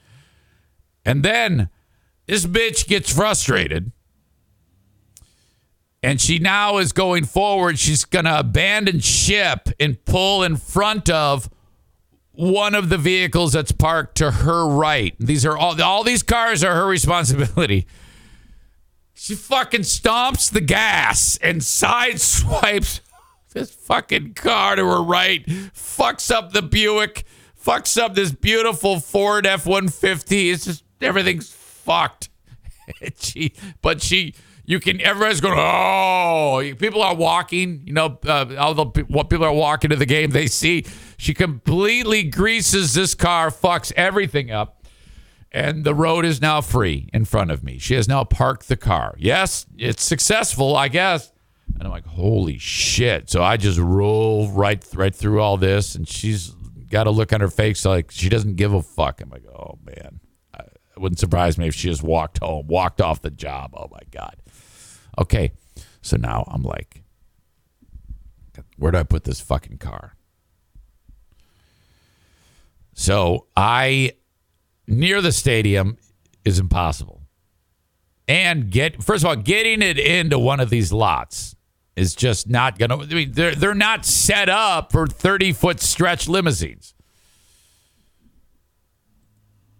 And 1.06 1.24
then 1.24 1.70
this 2.28 2.46
bitch 2.46 2.88
gets 2.88 3.14
frustrated. 3.14 3.92
And 6.04 6.22
she 6.22 6.38
now 6.40 6.78
is 6.78 6.92
going 6.92 7.26
forward. 7.26 7.80
She's 7.80 8.06
going 8.06 8.26
to 8.26 8.40
abandon 8.40 9.00
ship 9.00 9.70
and 9.80 10.04
pull 10.06 10.44
in 10.44 10.56
front 10.56 11.10
of 11.10 11.50
one 12.32 12.76
of 12.76 12.90
the 12.90 13.00
vehicles 13.00 13.54
that's 13.54 13.72
parked 13.72 14.16
to 14.18 14.30
her 14.30 14.68
right. 14.68 15.16
These 15.20 15.44
are 15.46 15.58
all 15.58 15.82
all 15.82 16.04
these 16.04 16.22
cars 16.22 16.64
are 16.64 16.76
her 16.76 16.88
responsibility. 16.88 17.88
She 19.20 19.34
fucking 19.34 19.82
stomps 19.82 20.52
the 20.52 20.62
gas 20.62 21.40
and 21.42 21.62
sideswipes 21.62 23.00
this 23.54 23.72
fucking 23.72 24.36
car 24.36 24.76
to 24.76 24.86
her 24.86 25.02
right, 25.02 25.44
fucks 25.46 26.30
up 26.30 26.54
the 26.54 26.62
Buick, 26.62 27.26
fucks 27.60 27.98
up 28.00 28.14
this 28.14 28.32
beautiful 28.32 29.00
Ford 29.00 29.48
F 29.48 29.66
150. 29.66 30.52
It's 30.52 30.66
just 30.66 30.84
everything's 31.02 31.52
fucked. 31.88 32.30
she, 33.18 33.54
but 33.82 34.02
she, 34.02 34.36
you 34.66 34.80
can, 34.80 35.02
everybody's 35.02 35.42
going, 35.42 35.58
oh, 35.58 36.62
people 36.78 37.02
are 37.02 37.16
walking, 37.16 37.84
you 37.86 37.94
know, 37.94 38.20
uh, 38.28 38.46
all 38.60 38.74
the 38.74 39.06
what 39.08 39.30
people 39.30 39.46
are 39.46 39.54
walking 39.54 39.90
to 39.90 39.96
the 39.96 40.06
game, 40.06 40.32
they 40.32 40.48
see 40.48 40.86
she 41.18 41.34
completely 41.34 42.24
greases 42.24 42.94
this 42.94 43.16
car, 43.16 43.50
fucks 43.50 43.92
everything 43.96 44.52
up 44.52 44.78
and 45.52 45.84
the 45.84 45.96
road 45.96 46.26
is 46.26 46.42
now 46.42 46.62
free 46.62 47.10
in 47.14 47.26
front 47.26 47.52
of 47.52 47.64
me. 47.64 47.78
She 47.78 47.96
has 47.96 48.08
now 48.08 48.24
parked 48.24 48.68
the 48.68 48.78
car. 48.78 49.16
Yes, 49.18 49.66
it's 49.78 50.04
successful, 50.04 50.76
I 50.76 50.88
guess. 50.88 51.32
And 51.76 51.84
I'm 51.84 51.90
like, 51.90 52.06
holy 52.06 52.58
shit! 52.58 53.30
So 53.30 53.44
I 53.44 53.58
just 53.58 53.80
roll 53.80 54.50
right 54.52 54.86
right 54.94 55.14
through 55.14 55.42
all 55.42 55.58
this, 55.58 55.96
and 55.96 56.08
she's 56.08 56.50
got 56.90 57.08
a 57.08 57.12
look 57.12 57.34
on 57.34 57.42
her 57.42 57.50
face 57.50 57.86
like 57.86 58.12
she 58.12 58.30
doesn't 58.30 58.56
give 58.56 58.74
a 58.74 58.82
fuck. 58.82 59.22
I'm 59.22 59.30
like, 59.30 59.46
oh 59.48 59.78
man, 59.84 60.20
it 60.98 61.02
wouldn't 61.02 61.20
surprise 61.20 61.60
me 61.60 61.68
if 61.68 61.76
she 61.76 61.90
just 61.90 62.02
walked 62.02 62.40
home, 62.40 62.66
walked 62.66 63.02
off 63.02 63.22
the 63.22 63.30
job. 63.30 63.72
Oh 63.76 63.88
my 63.92 64.00
god. 64.10 64.36
Okay, 65.20 65.52
so 66.02 66.18
now 66.18 66.44
I'm 66.48 66.64
like, 66.64 67.04
where 68.78 68.92
do 68.92 68.98
I 68.98 69.04
put 69.04 69.24
this 69.24 69.40
fucking 69.40 69.78
car? 69.78 70.16
So 72.94 73.46
I 73.56 74.14
near 74.88 75.22
the 75.22 75.32
stadium 75.32 75.98
is 76.44 76.58
impossible. 76.58 77.22
And 78.28 78.72
get 78.72 79.04
first 79.04 79.24
of 79.24 79.30
all, 79.30 79.36
getting 79.36 79.84
it 79.84 80.00
into 80.00 80.40
one 80.40 80.60
of 80.60 80.72
these 80.72 80.92
lots 80.92 81.56
is 81.96 82.16
just 82.16 82.50
not 82.50 82.80
gonna 82.80 82.98
I 82.98 83.06
mean 83.06 83.34
they're 83.34 83.54
they're 83.54 83.76
not 83.76 84.04
set 84.04 84.50
up 84.50 84.92
for 84.92 85.06
30 85.06 85.54
foot 85.54 85.80
stretch 85.80 86.28
limousines. 86.28 86.96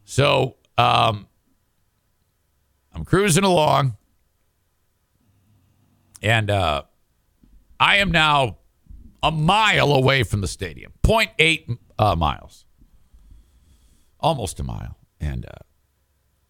So 0.06 0.57
um 0.78 1.28
I'm 2.94 3.06
cruising 3.06 3.44
along 3.44 3.98
and 6.22 6.50
uh 6.50 6.84
I 7.80 7.98
am 7.98 8.12
now 8.12 8.58
a 9.22 9.32
mile 9.32 9.92
away 9.92 10.24
from 10.24 10.42
the 10.42 10.48
stadium, 10.48 10.94
0.8 11.04 11.78
uh, 12.00 12.16
miles, 12.16 12.66
almost 14.20 14.60
a 14.60 14.64
mile 14.64 14.98
and 15.20 15.46
uh, 15.46 15.64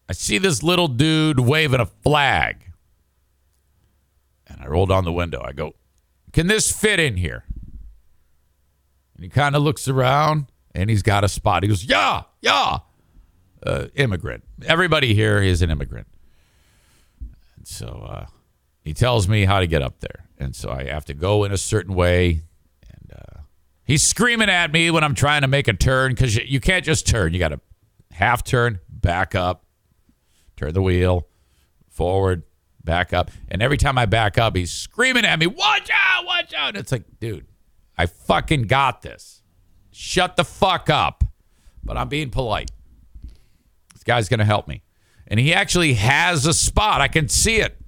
I 0.08 0.12
see 0.12 0.38
this 0.38 0.62
little 0.62 0.88
dude 0.88 1.40
waving 1.40 1.80
a 1.80 1.86
flag. 1.86 2.72
And 4.46 4.60
I 4.60 4.66
roll 4.66 4.86
down 4.86 5.04
the 5.04 5.12
window. 5.12 5.42
I 5.44 5.52
go, 5.52 5.74
Can 6.32 6.46
this 6.46 6.72
fit 6.72 6.98
in 6.98 7.16
here? 7.16 7.44
And 9.14 9.24
he 9.24 9.28
kind 9.28 9.54
of 9.54 9.62
looks 9.62 9.88
around 9.88 10.46
and 10.74 10.88
he's 10.88 11.02
got 11.02 11.24
a 11.24 11.28
spot. 11.28 11.62
He 11.62 11.68
goes, 11.68 11.84
Yeah, 11.84 12.22
yeah. 12.40 12.78
Uh, 13.64 13.86
immigrant. 13.94 14.44
Everybody 14.66 15.14
here 15.14 15.42
is 15.42 15.62
an 15.62 15.70
immigrant. 15.70 16.06
And 17.56 17.66
so 17.66 18.06
uh, 18.08 18.26
he 18.82 18.94
tells 18.94 19.28
me 19.28 19.44
how 19.44 19.60
to 19.60 19.66
get 19.66 19.82
up 19.82 20.00
there. 20.00 20.26
And 20.38 20.54
so 20.54 20.70
I 20.70 20.84
have 20.84 21.04
to 21.06 21.14
go 21.14 21.44
in 21.44 21.52
a 21.52 21.56
certain 21.56 21.94
way. 21.94 22.42
And 22.88 23.12
uh, 23.12 23.40
he's 23.84 24.02
screaming 24.02 24.48
at 24.48 24.72
me 24.72 24.90
when 24.90 25.02
I'm 25.02 25.14
trying 25.14 25.42
to 25.42 25.48
make 25.48 25.66
a 25.66 25.72
turn 25.72 26.12
because 26.12 26.36
you, 26.36 26.44
you 26.46 26.60
can't 26.60 26.84
just 26.84 27.06
turn. 27.06 27.32
You 27.32 27.40
got 27.40 27.48
to 27.48 27.60
half 28.12 28.44
turn, 28.44 28.78
back 28.88 29.34
up, 29.34 29.64
turn 30.56 30.72
the 30.72 30.82
wheel, 30.82 31.26
forward, 31.88 32.44
back 32.84 33.12
up. 33.12 33.30
And 33.48 33.60
every 33.60 33.76
time 33.76 33.98
I 33.98 34.06
back 34.06 34.38
up, 34.38 34.56
he's 34.56 34.72
screaming 34.72 35.24
at 35.24 35.38
me, 35.38 35.46
watch 35.46 35.90
out, 35.92 36.24
watch 36.24 36.54
out. 36.54 36.76
It's 36.76 36.92
like, 36.92 37.04
dude, 37.20 37.46
I 37.96 38.06
fucking 38.06 38.62
got 38.62 39.02
this. 39.02 39.42
Shut 39.90 40.36
the 40.36 40.44
fuck 40.44 40.88
up. 40.88 41.24
But 41.82 41.96
I'm 41.96 42.08
being 42.08 42.30
polite. 42.30 42.70
Guy's 44.08 44.28
going 44.28 44.38
to 44.38 44.44
help 44.46 44.66
me. 44.66 44.82
And 45.26 45.38
he 45.38 45.52
actually 45.52 45.92
has 45.94 46.46
a 46.46 46.54
spot. 46.54 47.02
I 47.02 47.08
can 47.08 47.28
see 47.28 47.56
it. 47.56 47.78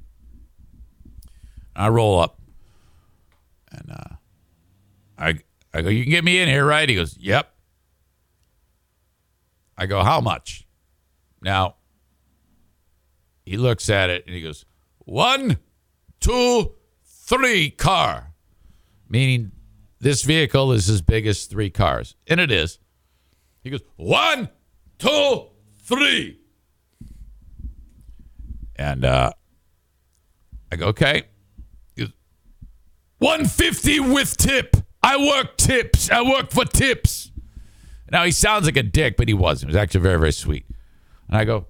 I 1.75 1.89
roll 1.89 2.21
up. 2.21 2.39
And 3.73 3.91
uh, 3.91 4.15
I, 5.19 5.39
I 5.73 5.81
go, 5.83 5.89
you 5.89 6.05
can 6.05 6.11
get 6.11 6.23
me 6.23 6.39
in 6.39 6.49
here, 6.49 6.67
right? 6.67 6.87
He 6.87 6.95
goes, 6.95 7.17
yep. 7.19 7.55
I 9.79 9.87
go, 9.87 10.05
how 10.05 10.21
much? 10.21 10.67
Now, 11.41 11.77
he 13.47 13.57
looks 13.57 13.89
at 13.89 14.11
it 14.11 14.27
and 14.27 14.35
he 14.35 14.43
goes, 14.43 14.67
one, 14.99 15.57
two, 16.21 16.75
three 17.03 17.71
car. 17.71 18.35
Meaning 19.09 19.53
this 20.01 20.23
vehicle 20.23 20.73
is 20.73 20.91
as 20.91 21.01
big 21.01 21.27
as 21.27 21.47
three 21.47 21.71
cars. 21.71 22.15
And 22.27 22.39
it 22.41 22.51
is. 22.51 22.79
He 23.65 23.71
goes, 23.71 23.81
one, 23.97 24.51
two, 24.99 25.47
three. 25.83 26.38
And 28.77 29.05
uh, 29.05 29.33
I 30.73 30.77
go, 30.77 30.87
okay. 30.88 31.25
150 33.19 34.01
with 34.01 34.37
tip. 34.37 34.77
I 35.03 35.16
work 35.19 35.57
tips. 35.59 36.11
I 36.11 36.23
work 36.23 36.51
for 36.51 36.64
tips. 36.64 37.31
Now 38.11 38.25
he 38.25 38.31
sounds 38.33 38.64
like 38.64 38.77
a 38.77 38.83
dick, 38.83 39.16
but 39.16 39.29
he 39.29 39.35
wasn't. 39.35 39.71
He 39.71 39.77
was 39.77 39.83
actually 39.83 40.01
very, 40.01 40.19
very 40.19 40.33
sweet. 40.33 40.66
And 41.29 41.37
I 41.37 41.45
go, 41.45 41.66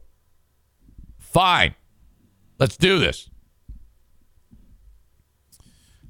fine, 1.18 1.74
let's 2.58 2.76
do 2.76 2.98
this. 2.98 3.28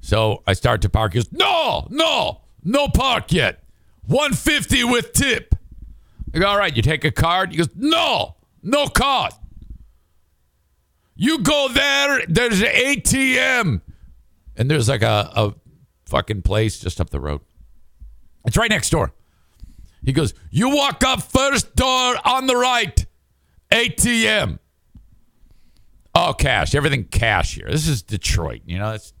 So 0.01 0.41
I 0.47 0.53
start 0.53 0.81
to 0.83 0.89
park. 0.89 1.13
He 1.13 1.19
goes, 1.19 1.31
no, 1.31 1.87
no, 1.89 2.41
no 2.63 2.87
park 2.87 3.31
yet. 3.31 3.63
150 4.07 4.83
with 4.85 5.13
tip. 5.13 5.55
Go, 6.33 6.47
all 6.47 6.57
right, 6.57 6.75
you 6.75 6.81
take 6.81 7.03
a 7.03 7.11
card? 7.11 7.51
He 7.51 7.57
goes, 7.57 7.69
no, 7.75 8.35
no 8.63 8.87
card. 8.87 9.33
You 11.15 11.39
go 11.39 11.67
there, 11.69 12.25
there's 12.27 12.61
an 12.61 12.67
ATM. 12.67 13.81
And 14.55 14.71
there's 14.71 14.89
like 14.89 15.01
a, 15.01 15.29
a 15.35 15.53
fucking 16.05 16.41
place 16.43 16.79
just 16.79 17.01
up 17.01 17.09
the 17.09 17.19
road. 17.19 17.41
It's 18.45 18.57
right 18.57 18.69
next 18.69 18.89
door. 18.89 19.13
He 20.03 20.13
goes, 20.13 20.33
You 20.49 20.75
walk 20.75 21.03
up 21.03 21.21
first 21.21 21.75
door 21.75 22.15
on 22.25 22.47
the 22.47 22.55
right, 22.55 23.05
ATM. 23.71 24.59
Oh, 26.13 26.33
cash. 26.33 26.75
Everything 26.75 27.05
cash 27.05 27.55
here. 27.55 27.67
This 27.69 27.87
is 27.87 28.01
Detroit. 28.01 28.61
You 28.65 28.79
know, 28.79 28.91
it's, 28.91 29.13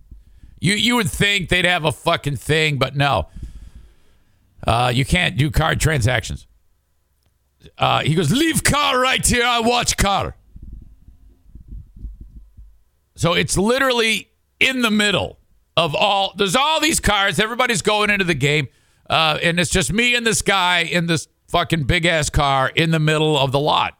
you, 0.59 0.73
you 0.73 0.95
would 0.95 1.09
think 1.09 1.49
they'd 1.49 1.65
have 1.65 1.85
a 1.85 1.91
fucking 1.91 2.35
thing, 2.35 2.77
but 2.77 2.95
no. 2.95 3.27
Uh, 4.65 4.91
you 4.93 5.05
can't 5.05 5.37
do 5.37 5.49
card 5.49 5.79
transactions. 5.79 6.47
Uh, 7.77 8.01
he 8.01 8.15
goes, 8.15 8.31
Leave 8.31 8.63
car 8.63 8.99
right 8.99 9.25
here. 9.25 9.45
I 9.45 9.59
watch 9.59 9.97
car. 9.97 10.35
So 13.15 13.33
it's 13.33 13.57
literally 13.57 14.29
in 14.59 14.81
the 14.81 14.91
middle 14.91 15.37
of 15.77 15.95
all, 15.95 16.33
there's 16.37 16.55
all 16.55 16.79
these 16.79 16.99
cars. 16.99 17.39
Everybody's 17.39 17.81
going 17.81 18.09
into 18.09 18.25
the 18.25 18.33
game. 18.33 18.67
Uh, 19.09 19.37
and 19.43 19.59
it's 19.59 19.69
just 19.69 19.91
me 19.91 20.15
and 20.15 20.25
this 20.25 20.41
guy 20.41 20.79
in 20.79 21.05
this 21.07 21.27
fucking 21.47 21.83
big 21.83 22.05
ass 22.05 22.29
car 22.29 22.71
in 22.73 22.91
the 22.91 22.99
middle 22.99 23.37
of 23.37 23.51
the 23.51 23.59
lot. 23.59 23.97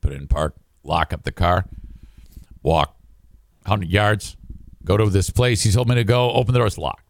Put 0.00 0.12
it 0.12 0.20
in 0.20 0.26
park, 0.26 0.56
lock 0.82 1.12
up 1.12 1.22
the 1.22 1.30
car, 1.30 1.64
walk 2.62 2.96
100 3.62 3.88
yards, 3.88 4.36
go 4.84 4.96
to 4.96 5.08
this 5.08 5.30
place. 5.30 5.62
He 5.62 5.70
told 5.70 5.88
me 5.88 5.94
to 5.94 6.04
go, 6.04 6.32
open 6.32 6.52
the 6.52 6.58
door, 6.58 6.66
it's 6.66 6.78
locked. 6.78 7.01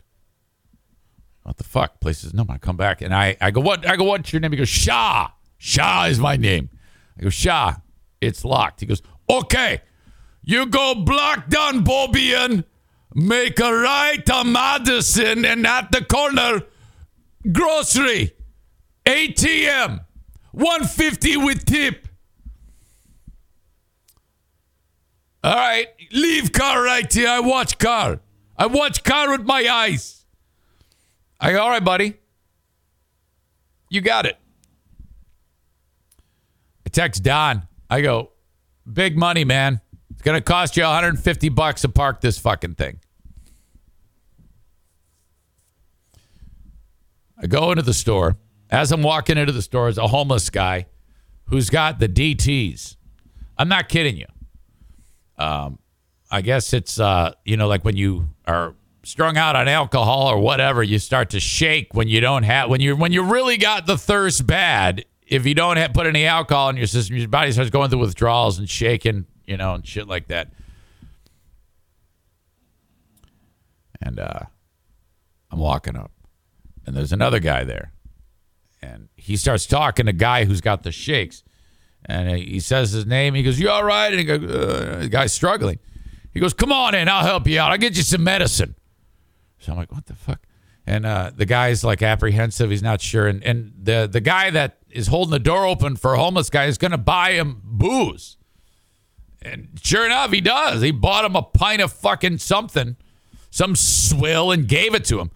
What 1.42 1.56
the 1.56 1.64
fuck? 1.64 2.00
Place 2.00 2.18
says, 2.18 2.32
no, 2.34 2.46
I 2.48 2.58
come 2.58 2.76
back. 2.76 3.02
And 3.02 3.14
I, 3.14 3.36
I 3.40 3.50
go, 3.50 3.60
what? 3.60 3.86
I 3.88 3.96
go, 3.96 4.04
what's 4.04 4.32
your 4.32 4.40
name? 4.40 4.52
He 4.52 4.58
goes, 4.58 4.68
Shah. 4.68 5.30
Shah 5.58 6.04
is 6.04 6.18
my 6.18 6.36
name. 6.36 6.70
I 7.18 7.22
go, 7.22 7.30
Shah, 7.30 7.76
it's 8.20 8.44
locked. 8.44 8.80
He 8.80 8.86
goes, 8.86 9.02
okay, 9.28 9.82
you 10.42 10.66
go 10.66 10.94
block 10.94 11.48
down 11.48 11.84
Bobian, 11.84 12.64
Make 13.14 13.60
a 13.60 13.72
right 13.72 14.28
on 14.30 14.52
Madison 14.52 15.44
and 15.44 15.66
at 15.66 15.92
the 15.92 16.02
corner, 16.02 16.62
grocery, 17.50 18.32
ATM, 19.04 20.04
150 20.52 21.36
with 21.38 21.64
tip. 21.66 22.08
All 25.44 25.54
right, 25.54 25.88
leave 26.12 26.52
car 26.52 26.82
right 26.82 27.12
here. 27.12 27.28
I 27.28 27.40
watch 27.40 27.78
car. 27.78 28.20
I 28.56 28.66
watch 28.66 29.04
car 29.04 29.30
with 29.30 29.42
my 29.42 29.66
eyes. 29.68 30.21
I 31.42 31.50
go, 31.50 31.60
all 31.60 31.70
right, 31.70 31.84
buddy. 31.84 32.14
You 33.90 34.00
got 34.00 34.26
it. 34.26 34.38
I 36.86 36.90
text 36.90 37.24
Don. 37.24 37.66
I 37.90 38.00
go, 38.00 38.30
big 38.90 39.18
money, 39.18 39.44
man. 39.44 39.80
It's 40.10 40.22
gonna 40.22 40.40
cost 40.40 40.76
you 40.76 40.84
150 40.84 41.48
bucks 41.48 41.82
to 41.82 41.88
park 41.88 42.20
this 42.20 42.38
fucking 42.38 42.76
thing. 42.76 43.00
I 47.36 47.48
go 47.48 47.72
into 47.72 47.82
the 47.82 47.92
store. 47.92 48.36
As 48.70 48.92
I'm 48.92 49.02
walking 49.02 49.36
into 49.36 49.52
the 49.52 49.62
store 49.62 49.88
is 49.88 49.98
a 49.98 50.06
homeless 50.06 50.48
guy 50.48 50.86
who's 51.46 51.68
got 51.68 51.98
the 51.98 52.08
DTs. 52.08 52.96
I'm 53.58 53.68
not 53.68 53.88
kidding 53.88 54.16
you. 54.16 54.26
Um, 55.36 55.80
I 56.30 56.40
guess 56.40 56.72
it's 56.72 57.00
uh, 57.00 57.32
you 57.44 57.56
know, 57.56 57.66
like 57.66 57.84
when 57.84 57.96
you 57.96 58.28
are 58.46 58.74
strung 59.04 59.36
out 59.36 59.56
on 59.56 59.68
alcohol 59.68 60.28
or 60.28 60.38
whatever, 60.38 60.82
you 60.82 60.98
start 60.98 61.30
to 61.30 61.40
shake 61.40 61.94
when 61.94 62.08
you 62.08 62.20
don't 62.20 62.44
have 62.44 62.68
when 62.70 62.80
you 62.80 62.96
when 62.96 63.12
you 63.12 63.22
really 63.22 63.56
got 63.56 63.86
the 63.86 63.98
thirst 63.98 64.46
bad. 64.46 65.04
If 65.26 65.46
you 65.46 65.54
don't 65.54 65.78
have, 65.78 65.94
put 65.94 66.06
any 66.06 66.26
alcohol 66.26 66.68
in 66.68 66.76
your 66.76 66.86
system, 66.86 67.16
your 67.16 67.28
body 67.28 67.52
starts 67.52 67.70
going 67.70 67.88
through 67.88 68.00
withdrawals 68.00 68.58
and 68.58 68.68
shaking, 68.68 69.26
you 69.46 69.56
know, 69.56 69.74
and 69.74 69.86
shit 69.86 70.06
like 70.06 70.28
that. 70.28 70.52
And 74.02 74.18
uh, 74.18 74.40
I'm 75.50 75.58
walking 75.58 75.96
up, 75.96 76.10
and 76.86 76.94
there's 76.94 77.12
another 77.12 77.38
guy 77.38 77.64
there, 77.64 77.92
and 78.82 79.08
he 79.16 79.36
starts 79.36 79.64
talking 79.64 80.06
to 80.06 80.12
guy 80.12 80.44
who's 80.44 80.60
got 80.60 80.82
the 80.82 80.92
shakes, 80.92 81.42
and 82.04 82.36
he 82.36 82.60
says 82.60 82.90
his 82.90 83.06
name. 83.06 83.34
He 83.34 83.42
goes, 83.42 83.58
"You 83.58 83.70
all 83.70 83.84
right?" 83.84 84.08
And 84.08 84.18
he 84.18 84.24
goes, 84.24 84.42
uh, 84.42 84.98
"The 85.02 85.08
guy's 85.08 85.32
struggling." 85.32 85.78
He 86.34 86.40
goes, 86.40 86.52
"Come 86.52 86.72
on 86.72 86.94
in, 86.94 87.08
I'll 87.08 87.24
help 87.24 87.46
you 87.46 87.58
out. 87.60 87.70
I'll 87.70 87.78
get 87.78 87.96
you 87.96 88.02
some 88.02 88.24
medicine." 88.24 88.74
So 89.62 89.72
I'm 89.72 89.78
like, 89.78 89.92
"What 89.92 90.06
the 90.06 90.14
fuck?" 90.14 90.40
And 90.86 91.06
uh, 91.06 91.30
the 91.34 91.46
guy's 91.46 91.84
like 91.84 92.02
apprehensive. 92.02 92.70
He's 92.70 92.82
not 92.82 93.00
sure. 93.00 93.28
And 93.28 93.42
and 93.44 93.72
the 93.80 94.08
the 94.10 94.20
guy 94.20 94.50
that 94.50 94.78
is 94.90 95.06
holding 95.06 95.30
the 95.30 95.38
door 95.38 95.66
open 95.66 95.96
for 95.96 96.14
a 96.14 96.18
homeless 96.18 96.50
guy 96.50 96.64
is 96.66 96.78
going 96.78 96.90
to 96.90 96.98
buy 96.98 97.32
him 97.32 97.62
booze. 97.64 98.36
And 99.40 99.78
sure 99.82 100.04
enough, 100.04 100.30
he 100.30 100.40
does. 100.40 100.82
He 100.82 100.90
bought 100.90 101.24
him 101.24 101.34
a 101.34 101.42
pint 101.42 101.82
of 101.82 101.92
fucking 101.92 102.38
something, 102.38 102.96
some 103.50 103.74
swill, 103.74 104.52
and 104.52 104.68
gave 104.68 104.94
it 104.94 105.04
to 105.06 105.18
him. 105.18 105.30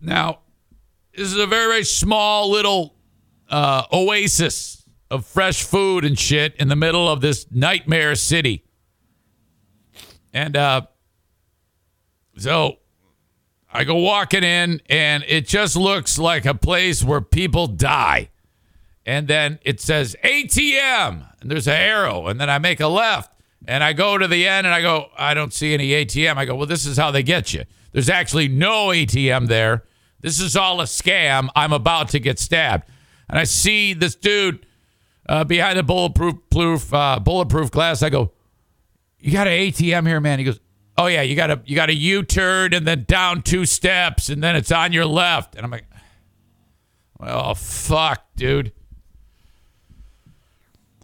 Now, 0.00 0.40
this 1.14 1.26
is 1.26 1.36
a 1.36 1.46
very, 1.46 1.66
very 1.66 1.84
small 1.84 2.50
little 2.50 2.94
uh, 3.48 3.84
oasis 3.92 4.84
of 5.10 5.26
fresh 5.26 5.64
food 5.64 6.04
and 6.04 6.18
shit 6.18 6.54
in 6.56 6.68
the 6.68 6.76
middle 6.76 7.08
of 7.08 7.20
this 7.20 7.46
nightmare 7.50 8.14
city. 8.14 8.64
And 10.32 10.56
uh, 10.56 10.82
so 12.38 12.78
I 13.72 13.84
go 13.84 13.96
walking 13.96 14.42
in, 14.42 14.82
and 14.88 15.24
it 15.28 15.46
just 15.46 15.76
looks 15.76 16.18
like 16.18 16.44
a 16.44 16.54
place 16.54 17.04
where 17.04 17.20
people 17.20 17.66
die. 17.68 18.30
And 19.06 19.28
then 19.28 19.58
it 19.62 19.80
says 19.80 20.16
ATM, 20.24 21.26
and 21.40 21.50
there's 21.50 21.68
an 21.68 21.74
arrow, 21.74 22.26
and 22.26 22.40
then 22.40 22.50
I 22.50 22.58
make 22.58 22.80
a 22.80 22.88
left, 22.88 23.30
and 23.66 23.84
I 23.84 23.92
go 23.92 24.18
to 24.18 24.26
the 24.26 24.46
end, 24.46 24.66
and 24.66 24.74
I 24.74 24.80
go, 24.80 25.06
I 25.16 25.34
don't 25.34 25.52
see 25.52 25.72
any 25.72 25.90
ATM. 25.90 26.36
I 26.36 26.44
go, 26.44 26.56
well, 26.56 26.66
this 26.66 26.84
is 26.84 26.96
how 26.96 27.10
they 27.10 27.22
get 27.22 27.52
you. 27.52 27.64
There's 27.92 28.10
actually 28.10 28.48
no 28.48 28.88
ATM 28.88 29.46
there. 29.48 29.84
This 30.20 30.40
is 30.40 30.56
all 30.56 30.80
a 30.80 30.84
scam. 30.84 31.48
I'm 31.56 31.72
about 31.72 32.10
to 32.10 32.20
get 32.20 32.38
stabbed. 32.38 32.88
And 33.28 33.38
I 33.38 33.44
see 33.44 33.94
this 33.94 34.14
dude 34.14 34.66
uh, 35.28 35.44
behind 35.44 35.78
a 35.78 35.82
bulletproof 35.82 36.34
proof, 36.50 36.92
uh, 36.92 37.20
bulletproof 37.20 37.70
glass. 37.70 38.02
I 38.02 38.10
go, 38.10 38.32
"You 39.18 39.32
got 39.32 39.46
an 39.46 39.52
ATM 39.52 40.06
here, 40.06 40.20
man?" 40.20 40.38
He 40.40 40.44
goes, 40.44 40.60
"Oh 41.00 41.06
yeah, 41.06 41.22
you 41.22 41.34
got 41.34 41.50
a 41.50 41.62
you 41.64 41.74
got 41.74 41.88
a 41.88 41.94
U-turn 41.94 42.74
and 42.74 42.86
then 42.86 43.04
down 43.08 43.40
two 43.40 43.64
steps 43.64 44.28
and 44.28 44.42
then 44.42 44.54
it's 44.54 44.70
on 44.70 44.92
your 44.92 45.06
left." 45.06 45.54
And 45.54 45.64
I'm 45.64 45.70
like, 45.70 45.86
"Well, 47.18 47.54
fuck, 47.54 48.22
dude." 48.36 48.72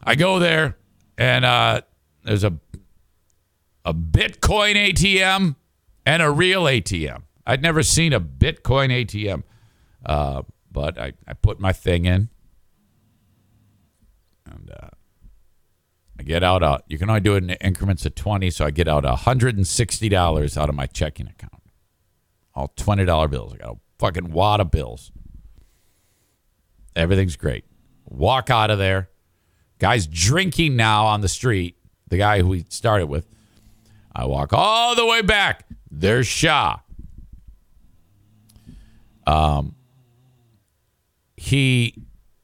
I 0.04 0.14
go 0.14 0.38
there 0.38 0.76
and 1.16 1.44
uh, 1.44 1.80
there's 2.24 2.44
a 2.44 2.52
a 3.87 3.94
Bitcoin 3.94 4.74
ATM 4.74 5.56
and 6.04 6.22
a 6.22 6.30
real 6.30 6.64
ATM. 6.64 7.22
I'd 7.46 7.62
never 7.62 7.82
seen 7.82 8.12
a 8.12 8.20
Bitcoin 8.20 8.90
ATM, 8.90 9.44
uh, 10.04 10.42
but 10.70 10.98
I, 10.98 11.12
I 11.26 11.32
put 11.35 11.61
my 11.61 11.72
thing 11.72 12.04
in, 12.04 12.28
and 14.44 14.70
uh, 14.70 14.88
I 16.15 16.15
get 16.26 16.42
out. 16.42 16.62
Uh, 16.62 16.78
you 16.88 16.98
can 16.98 17.08
only 17.08 17.20
do 17.20 17.36
it 17.36 17.44
in 17.44 17.50
increments 17.50 18.04
of 18.04 18.14
twenty, 18.14 18.50
so 18.50 18.64
I 18.64 18.70
get 18.70 18.88
out 18.88 19.04
hundred 19.04 19.56
and 19.56 19.66
sixty 19.66 20.08
dollars 20.08 20.58
out 20.58 20.68
of 20.68 20.74
my 20.74 20.86
checking 20.86 21.28
account, 21.28 21.62
all 22.54 22.72
twenty 22.76 23.04
dollar 23.04 23.28
bills. 23.28 23.54
I 23.54 23.56
got 23.58 23.76
a 23.76 23.78
fucking 23.98 24.32
wad 24.32 24.60
of 24.60 24.70
bills. 24.70 25.12
Everything's 26.94 27.36
great. 27.36 27.64
Walk 28.04 28.50
out 28.50 28.70
of 28.70 28.78
there. 28.78 29.10
Guy's 29.78 30.06
drinking 30.06 30.76
now 30.76 31.06
on 31.06 31.20
the 31.20 31.28
street. 31.28 31.76
The 32.08 32.16
guy 32.18 32.40
who 32.40 32.48
we 32.48 32.64
started 32.68 33.06
with. 33.06 33.26
I 34.14 34.24
walk 34.24 34.52
all 34.52 34.94
the 34.94 35.04
way 35.04 35.20
back. 35.20 35.66
There's 35.90 36.26
Shah. 36.26 36.78
Um, 39.26 39.74
he 41.36 41.94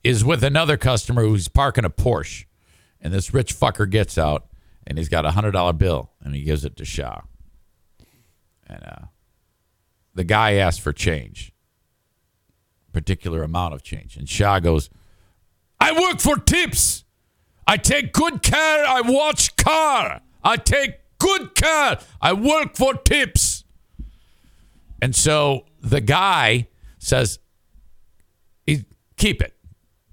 is 0.05 0.25
with 0.25 0.45
another 0.45 0.77
customer 0.77 1.23
who's 1.23 1.49
parking 1.49 1.85
a 1.85 1.91
Porsche, 1.91 2.45
and 3.03 3.13
this 3.13 3.35
rich 3.35 3.55
fucker 3.55 3.89
gets 3.89 4.17
out 4.17 4.47
and 4.87 4.97
he's 4.97 5.11
got 5.11 5.27
a 5.27 5.33
hundred 5.33 5.51
dollar 5.51 5.75
bill 5.75 6.11
and 6.23 6.35
he 6.35 6.43
gives 6.43 6.65
it 6.65 6.77
to 6.77 6.85
Shah. 6.85 7.21
And 8.67 8.83
uh, 8.83 9.07
the 10.15 10.25
guy 10.25 10.55
asks 10.55 10.83
for 10.83 10.93
change, 10.93 11.53
particular 12.93 13.43
amount 13.43 13.75
of 13.75 13.83
change, 13.83 14.17
and 14.17 14.27
Shah 14.27 14.61
goes, 14.61 14.89
"I 15.79 15.93
work 15.93 16.21
for 16.21 16.37
tips. 16.37 17.05
I 17.67 17.77
take 17.77 18.13
good 18.13 18.43
care. 18.43 18.87
I 18.87 19.03
watch 19.05 19.57
car. 19.57 20.23
I 20.43 20.57
take 20.57 21.01
good 21.19 21.55
care. 21.55 21.99
I 22.21 22.33
work 22.33 22.77
for 22.77 22.95
tips." 22.95 23.65
And 25.03 25.15
so 25.15 25.67
the 25.81 26.01
guy 26.01 26.69
says, 26.99 27.41
keep 29.23 29.41
it. 29.41 29.55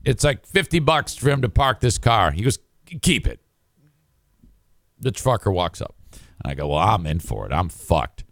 It's 0.05 0.23
like 0.23 0.45
50 0.45 0.79
bucks 0.79 1.15
for 1.15 1.29
him 1.29 1.41
to 1.41 1.49
park 1.49 1.79
this 1.79 1.97
car. 1.97 2.31
He 2.31 2.43
goes, 2.43 2.59
keep 3.01 3.27
it. 3.27 3.39
The 4.99 5.11
fucker 5.11 5.53
walks 5.53 5.81
up. 5.81 5.95
And 6.43 6.51
I 6.51 6.55
go, 6.55 6.67
well, 6.67 6.79
I'm 6.79 7.05
in 7.05 7.19
for 7.19 7.45
it. 7.45 7.53
I'm 7.53 7.69
fucked. 7.69 8.23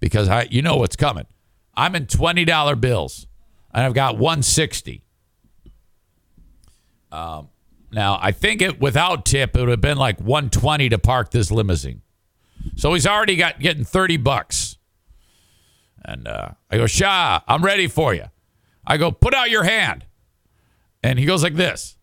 Because 0.00 0.28
I, 0.28 0.48
you 0.50 0.62
know 0.62 0.76
what's 0.76 0.96
coming. 0.96 1.26
I'm 1.74 1.94
in 1.94 2.06
$20 2.06 2.80
bills 2.80 3.26
and 3.72 3.84
I've 3.84 3.94
got 3.94 4.18
160. 4.18 5.02
Um, 7.10 7.48
now, 7.92 8.18
I 8.20 8.32
think 8.32 8.62
it 8.62 8.80
without 8.80 9.24
tip, 9.24 9.56
it 9.56 9.60
would 9.60 9.68
have 9.68 9.80
been 9.80 9.98
like 9.98 10.18
120 10.18 10.88
to 10.88 10.98
park 10.98 11.30
this 11.30 11.50
limousine. 11.50 12.02
So 12.76 12.94
he's 12.94 13.06
already 13.06 13.36
got 13.36 13.60
getting 13.60 13.84
30 13.84 14.16
bucks. 14.18 14.78
And 16.04 16.26
uh, 16.26 16.50
I 16.70 16.78
go, 16.78 16.86
Shah, 16.86 17.40
I'm 17.46 17.62
ready 17.62 17.86
for 17.86 18.14
you. 18.14 18.24
I 18.86 18.96
go, 18.96 19.12
put 19.12 19.34
out 19.34 19.50
your 19.50 19.62
hand. 19.62 20.06
And 21.02 21.18
he 21.18 21.26
goes 21.26 21.42
like 21.42 21.54
this. 21.54 21.96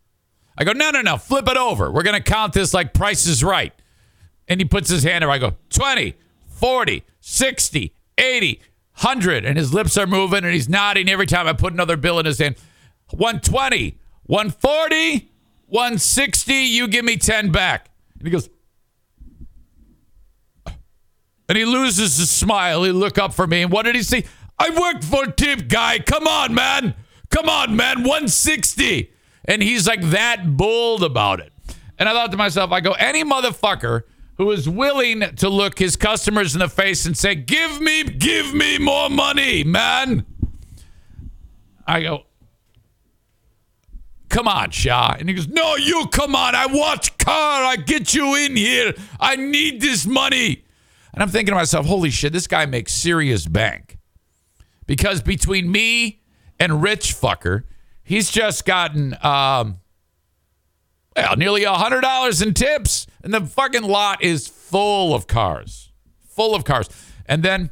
I 0.59 0.65
go, 0.65 0.73
no, 0.73 0.91
no, 0.91 1.01
no, 1.01 1.17
flip 1.17 1.47
it 1.47 1.55
over. 1.55 1.89
We're 1.89 2.03
going 2.03 2.21
to 2.21 2.31
count 2.31 2.51
this 2.53 2.73
like 2.73 2.93
price 2.93 3.25
is 3.25 3.43
right. 3.43 3.73
And 4.47 4.59
he 4.59 4.65
puts 4.65 4.89
his 4.89 5.03
hand 5.03 5.23
over. 5.23 5.31
I 5.31 5.37
go, 5.37 5.55
20, 5.69 6.15
40, 6.47 7.03
60, 7.21 7.93
80, 8.17 8.61
100. 8.95 9.45
And 9.45 9.57
his 9.57 9.73
lips 9.73 9.97
are 9.97 10.05
moving 10.05 10.43
and 10.43 10.53
he's 10.53 10.67
nodding 10.67 11.09
every 11.09 11.25
time 11.25 11.47
I 11.47 11.53
put 11.53 11.71
another 11.71 11.95
bill 11.95 12.19
in 12.19 12.25
his 12.25 12.39
hand. 12.39 12.55
120, 13.11 13.97
140, 14.23 15.31
160. 15.67 16.53
You 16.53 16.87
give 16.89 17.05
me 17.05 17.15
10 17.15 17.51
back. 17.51 17.89
And 18.17 18.27
he 18.27 18.31
goes, 18.31 18.49
and 21.47 21.57
he 21.57 21.65
loses 21.65 22.17
his 22.17 22.29
smile. 22.29 22.83
He 22.83 22.91
look 22.91 23.17
up 23.17 23.33
for 23.33 23.47
me, 23.47 23.63
and 23.63 23.71
what 23.71 23.83
did 23.83 23.95
he 23.95 24.03
see? 24.03 24.25
I 24.59 24.69
worked 24.69 25.03
for 25.03 25.25
Tip 25.25 25.67
Guy. 25.67 25.99
Come 25.99 26.27
on, 26.27 26.53
man. 26.53 26.93
Come 27.29 27.49
on, 27.49 27.75
man. 27.75 28.03
160. 28.03 29.11
And 29.49 29.63
he's 29.63 29.87
like 29.87 30.01
that 30.11 30.55
bold 30.55 31.03
about 31.03 31.39
it. 31.39 31.51
And 31.97 32.07
I 32.07 32.13
thought 32.13 32.31
to 32.31 32.37
myself, 32.37 32.71
I 32.71 32.81
go, 32.81 32.91
any 32.91 33.23
motherfucker 33.25 34.03
who 34.37 34.51
is 34.51 34.69
willing 34.69 35.21
to 35.37 35.49
look 35.49 35.79
his 35.79 35.95
customers 35.95 36.53
in 36.53 36.59
the 36.59 36.69
face 36.69 37.05
and 37.07 37.17
say, 37.17 37.33
give 37.33 37.81
me, 37.81 38.03
give 38.03 38.53
me 38.53 38.77
more 38.77 39.09
money, 39.09 39.63
man. 39.63 40.25
I 41.85 42.03
go, 42.03 42.25
come 44.29 44.47
on, 44.47 44.69
Shah. 44.69 45.15
And 45.19 45.27
he 45.27 45.33
goes, 45.33 45.47
no, 45.47 45.75
you 45.75 46.05
come 46.11 46.35
on. 46.35 46.53
I 46.53 46.67
watch 46.67 47.17
car. 47.17 47.63
I 47.65 47.75
get 47.75 48.13
you 48.13 48.35
in 48.35 48.55
here. 48.55 48.93
I 49.19 49.35
need 49.35 49.81
this 49.81 50.05
money. 50.05 50.63
And 51.11 51.23
I'm 51.23 51.29
thinking 51.29 51.53
to 51.53 51.55
myself, 51.55 51.87
holy 51.87 52.11
shit, 52.11 52.33
this 52.33 52.45
guy 52.45 52.67
makes 52.67 52.93
serious 52.93 53.47
bank. 53.47 53.97
Because 54.85 55.23
between 55.23 55.71
me 55.71 56.21
and 56.59 56.83
Rich 56.83 57.15
Fucker, 57.15 57.63
He's 58.09 58.31
just 58.31 58.65
gotten 58.65 59.15
um, 59.21 59.81
well, 61.15 61.37
nearly 61.37 61.63
hundred 61.63 62.01
dollars 62.01 62.41
in 62.41 62.55
tips, 62.55 63.05
and 63.23 63.31
the 63.31 63.45
fucking 63.45 63.83
lot 63.83 64.23
is 64.23 64.47
full 64.47 65.13
of 65.13 65.27
cars, 65.27 65.91
full 66.27 66.55
of 66.55 66.63
cars. 66.63 66.89
And 67.27 67.43
then, 67.43 67.69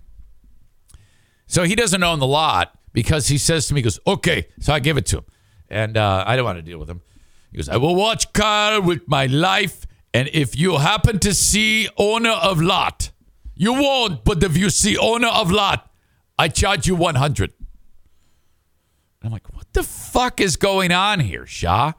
so 1.47 1.63
he 1.63 1.73
doesn't 1.73 2.03
own 2.03 2.19
the 2.19 2.27
lot 2.27 2.77
because 2.93 3.29
he 3.29 3.39
says 3.39 3.67
to 3.69 3.73
me, 3.73 3.79
he 3.79 3.83
goes, 3.83 3.99
"Okay," 4.05 4.47
so 4.59 4.73
I 4.73 4.79
give 4.79 4.95
it 4.95 5.07
to 5.07 5.17
him, 5.17 5.25
and 5.69 5.97
uh, 5.97 6.23
I 6.27 6.35
don't 6.35 6.45
want 6.45 6.59
to 6.59 6.61
deal 6.61 6.77
with 6.77 6.87
him. 6.87 7.01
He 7.49 7.57
goes, 7.57 7.67
"I 7.67 7.77
will 7.77 7.95
watch 7.95 8.31
car 8.31 8.79
with 8.79 9.07
my 9.07 9.25
life, 9.25 9.87
and 10.13 10.29
if 10.33 10.55
you 10.55 10.77
happen 10.77 11.17
to 11.17 11.33
see 11.33 11.89
owner 11.97 12.29
of 12.29 12.61
lot, 12.61 13.09
you 13.55 13.73
won't. 13.73 14.23
But 14.23 14.43
if 14.43 14.55
you 14.55 14.69
see 14.69 14.99
owner 14.99 15.29
of 15.29 15.49
lot, 15.49 15.91
I 16.37 16.47
charge 16.47 16.85
you 16.85 16.93
one 16.93 17.15
hundred. 17.15 17.53
I'm 19.23 19.31
like, 19.31 19.47
the 19.77 19.83
fuck 19.83 20.41
is 20.41 20.55
going 20.55 20.91
on 20.91 21.19
here, 21.19 21.45
Shah? 21.45 21.93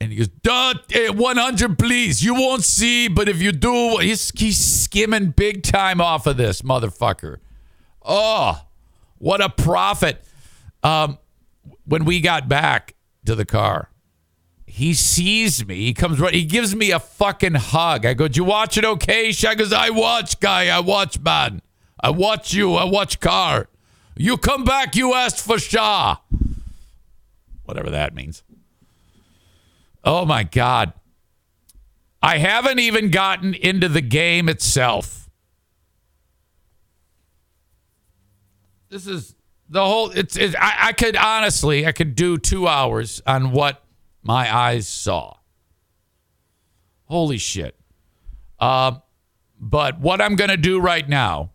And 0.00 0.12
he 0.12 0.18
goes, 0.18 0.28
Duh, 0.28 0.74
eh, 0.92 1.08
100, 1.08 1.78
please. 1.78 2.22
You 2.22 2.34
won't 2.34 2.62
see, 2.62 3.08
but 3.08 3.28
if 3.28 3.40
you 3.40 3.52
do, 3.52 3.96
he's, 3.98 4.30
he's 4.38 4.58
skimming 4.58 5.30
big 5.30 5.62
time 5.62 6.00
off 6.00 6.26
of 6.26 6.36
this 6.36 6.60
motherfucker. 6.62 7.38
Oh, 8.02 8.66
what 9.18 9.40
a 9.40 9.48
profit. 9.48 10.22
Um, 10.82 11.18
when 11.84 12.04
we 12.04 12.20
got 12.20 12.48
back 12.48 12.94
to 13.24 13.34
the 13.34 13.44
car, 13.46 13.90
he 14.66 14.94
sees 14.94 15.66
me. 15.66 15.76
He 15.76 15.94
comes 15.94 16.20
right. 16.20 16.32
He 16.32 16.44
gives 16.44 16.74
me 16.74 16.90
a 16.90 17.00
fucking 17.00 17.54
hug. 17.54 18.06
I 18.06 18.14
go, 18.14 18.28
"Did 18.28 18.36
you 18.38 18.44
watch 18.44 18.78
it? 18.78 18.84
Okay?" 18.84 19.32
Shah 19.32 19.54
goes, 19.54 19.72
"I 19.72 19.90
watch, 19.90 20.40
guy. 20.40 20.68
I 20.68 20.80
watch, 20.80 21.18
man. 21.18 21.60
I 22.00 22.10
watch 22.10 22.54
you. 22.54 22.74
I 22.76 22.84
watch 22.84 23.20
car. 23.20 23.68
You 24.16 24.38
come 24.38 24.64
back. 24.64 24.96
You 24.96 25.12
asked 25.12 25.40
for 25.40 25.58
Shah. 25.58 26.18
Whatever 27.70 27.90
that 27.90 28.14
means." 28.14 28.42
Oh 30.04 30.24
my 30.24 30.42
God. 30.44 30.92
I 32.22 32.38
haven't 32.38 32.78
even 32.78 33.10
gotten 33.10 33.54
into 33.54 33.88
the 33.88 34.02
game 34.02 34.48
itself. 34.48 35.30
This 38.90 39.06
is 39.06 39.34
the 39.68 39.84
whole. 39.84 40.10
It's. 40.10 40.36
It, 40.36 40.54
I, 40.56 40.88
I 40.88 40.92
could 40.92 41.16
honestly, 41.16 41.86
I 41.86 41.92
could 41.92 42.14
do 42.14 42.36
two 42.36 42.66
hours 42.66 43.22
on 43.26 43.52
what 43.52 43.84
my 44.22 44.54
eyes 44.54 44.88
saw. 44.88 45.36
Holy 47.04 47.38
shit. 47.38 47.76
Uh, 48.58 48.98
but 49.58 50.00
what 50.00 50.20
I'm 50.20 50.36
going 50.36 50.50
to 50.50 50.56
do 50.56 50.80
right 50.80 51.08
now 51.08 51.52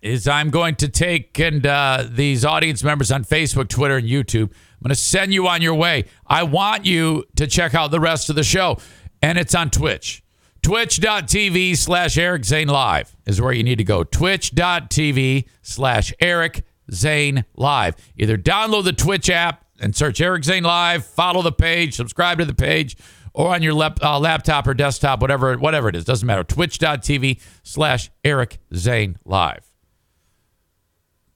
is 0.00 0.28
I'm 0.28 0.50
going 0.50 0.76
to 0.76 0.88
take 0.88 1.38
and 1.40 1.66
uh, 1.66 2.04
these 2.08 2.44
audience 2.44 2.84
members 2.84 3.10
on 3.10 3.24
Facebook, 3.24 3.68
Twitter, 3.68 3.96
and 3.96 4.08
YouTube. 4.08 4.52
I'm 4.78 4.84
going 4.84 4.94
to 4.94 5.00
send 5.00 5.34
you 5.34 5.48
on 5.48 5.60
your 5.60 5.74
way. 5.74 6.04
I 6.26 6.44
want 6.44 6.86
you 6.86 7.24
to 7.36 7.48
check 7.48 7.74
out 7.74 7.90
the 7.90 7.98
rest 7.98 8.30
of 8.30 8.36
the 8.36 8.44
show, 8.44 8.78
and 9.20 9.36
it's 9.36 9.54
on 9.54 9.70
Twitch. 9.70 10.22
Twitch.tv 10.62 11.76
slash 11.76 12.16
Eric 12.16 12.44
Zane 12.44 12.68
Live 12.68 13.16
is 13.26 13.40
where 13.40 13.52
you 13.52 13.64
need 13.64 13.78
to 13.78 13.84
go. 13.84 14.04
Twitch.tv 14.04 15.48
slash 15.62 16.12
Eric 16.20 16.64
Zane 16.92 17.44
Live. 17.56 17.96
Either 18.16 18.36
download 18.36 18.84
the 18.84 18.92
Twitch 18.92 19.30
app 19.30 19.64
and 19.80 19.96
search 19.96 20.20
Eric 20.20 20.44
Zane 20.44 20.64
Live, 20.64 21.04
follow 21.04 21.42
the 21.42 21.52
page, 21.52 21.94
subscribe 21.94 22.38
to 22.38 22.44
the 22.44 22.54
page, 22.54 22.96
or 23.32 23.54
on 23.54 23.62
your 23.62 23.74
lap, 23.74 23.98
uh, 24.02 24.18
laptop 24.18 24.66
or 24.66 24.74
desktop, 24.74 25.20
whatever, 25.20 25.56
whatever 25.56 25.88
it 25.88 25.96
is. 25.96 26.04
Doesn't 26.04 26.26
matter. 26.26 26.44
Twitch.tv 26.44 27.40
slash 27.62 28.10
Eric 28.24 28.58
Zane 28.74 29.16
Live. 29.24 29.64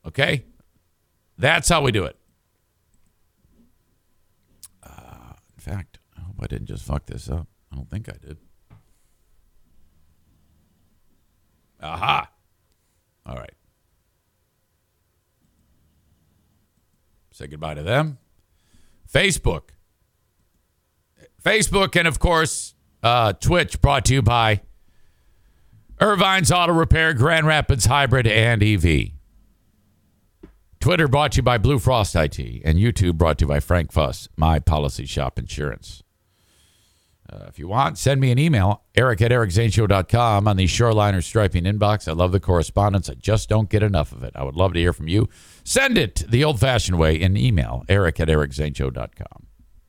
Okay? 0.07 0.45
That's 1.39 1.69
how 1.69 1.83
we 1.83 1.93
do 1.93 2.05
it. 2.05 2.17
Uh, 4.83 5.35
in 5.55 5.61
fact, 5.61 5.99
I 6.43 6.47
didn't 6.47 6.67
just 6.67 6.85
fuck 6.85 7.07
this 7.07 7.31
up. 7.31 7.47
I 7.73 7.77
don't 7.77 7.89
think 7.89 8.09
I 8.09 8.17
did. 8.21 8.37
Aha. 11.81 12.31
All 13.27 13.37
right. 13.37 13.55
Say 17.31 17.47
goodbye 17.47 17.75
to 17.75 17.83
them. 17.83 18.19
Facebook. 19.11 19.71
Facebook 21.43 21.97
and, 21.97 22.07
of 22.07 22.19
course, 22.19 22.75
uh, 23.03 23.33
Twitch 23.35 23.81
brought 23.81 24.05
to 24.07 24.15
you 24.15 24.23
by 24.23 24.61
Irvine's 26.01 26.53
Auto 26.53 26.73
Repair, 26.73 27.15
Grand 27.15 27.47
Rapids 27.47 27.87
Hybrid, 27.87 28.27
and 28.27 28.63
EV. 28.63 29.11
Twitter 30.81 31.07
brought 31.07 31.33
to 31.33 31.37
you 31.37 31.43
by 31.43 31.59
Blue 31.59 31.79
Frost 31.79 32.17
IT, 32.17 32.39
and 32.65 32.79
YouTube 32.79 33.15
brought 33.15 33.39
to 33.39 33.45
you 33.45 33.49
by 33.49 33.61
Frank 33.61 33.93
Fuss, 33.93 34.29
My 34.37 34.59
Policy 34.59 35.07
Shop 35.07 35.39
Insurance. 35.39 36.02
Uh, 37.33 37.47
if 37.49 37.59
you 37.59 37.67
want, 37.67 37.97
send 37.97 38.21
me 38.21 38.31
an 38.31 38.39
email, 38.39 38.83
eric 38.95 39.23
at 39.23 39.31
ericzaneshow.com 39.31 40.47
on 40.47 40.57
the 40.57 40.67
Shoreliner 40.67 41.23
Striping 41.23 41.65
inbox. 41.65 42.07
I 42.07 42.13
love 42.13 42.33
the 42.33 42.41
correspondence. 42.41 43.09
I 43.09 43.15
just 43.15 43.49
don't 43.49 43.71
get 43.71 43.83
enough 43.83 44.13
of 44.13 44.23
it. 44.23 44.33
I 44.35 44.43
would 44.43 44.57
love 44.57 44.75
to 44.75 44.81
hear 44.81 44.93
from 44.93 45.09
you. 45.09 45.29
Send 45.65 45.97
it 45.97 46.25
the 46.29 46.45
old 46.45 46.61
fashioned 46.61 46.99
way 46.99 47.19
in 47.19 47.37
email, 47.37 47.85
eric 47.89 48.21
at 48.21 48.29
ericzaneshow.com. 48.29 49.47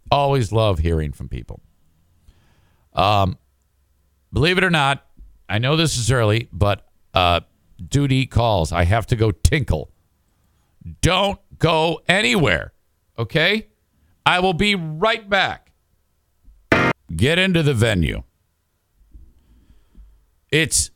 Always 0.10 0.52
love 0.52 0.80
hearing 0.80 1.12
from 1.12 1.28
people. 1.28 1.62
Um, 2.94 3.38
believe 4.32 4.58
it 4.58 4.64
or 4.64 4.70
not, 4.70 5.06
I 5.50 5.58
know 5.58 5.76
this 5.76 5.98
is 5.98 6.12
early, 6.12 6.48
but 6.54 6.88
uh, 7.14 7.42
duty 7.90 8.26
calls. 8.26 8.72
I 8.72 8.86
have 8.86 9.08
to 9.08 9.16
go 9.16 9.32
tinkle. 9.32 9.92
Don't 11.02 11.40
go 11.58 12.02
anywhere. 12.08 12.74
Okay? 13.18 13.68
I 14.26 14.40
will 14.40 14.54
be 14.54 14.76
right 14.76 15.30
back. 15.30 15.63
Get 17.16 17.40
into 17.40 17.64
the 17.64 17.74
venue. 17.74 18.24
It's 20.50 20.92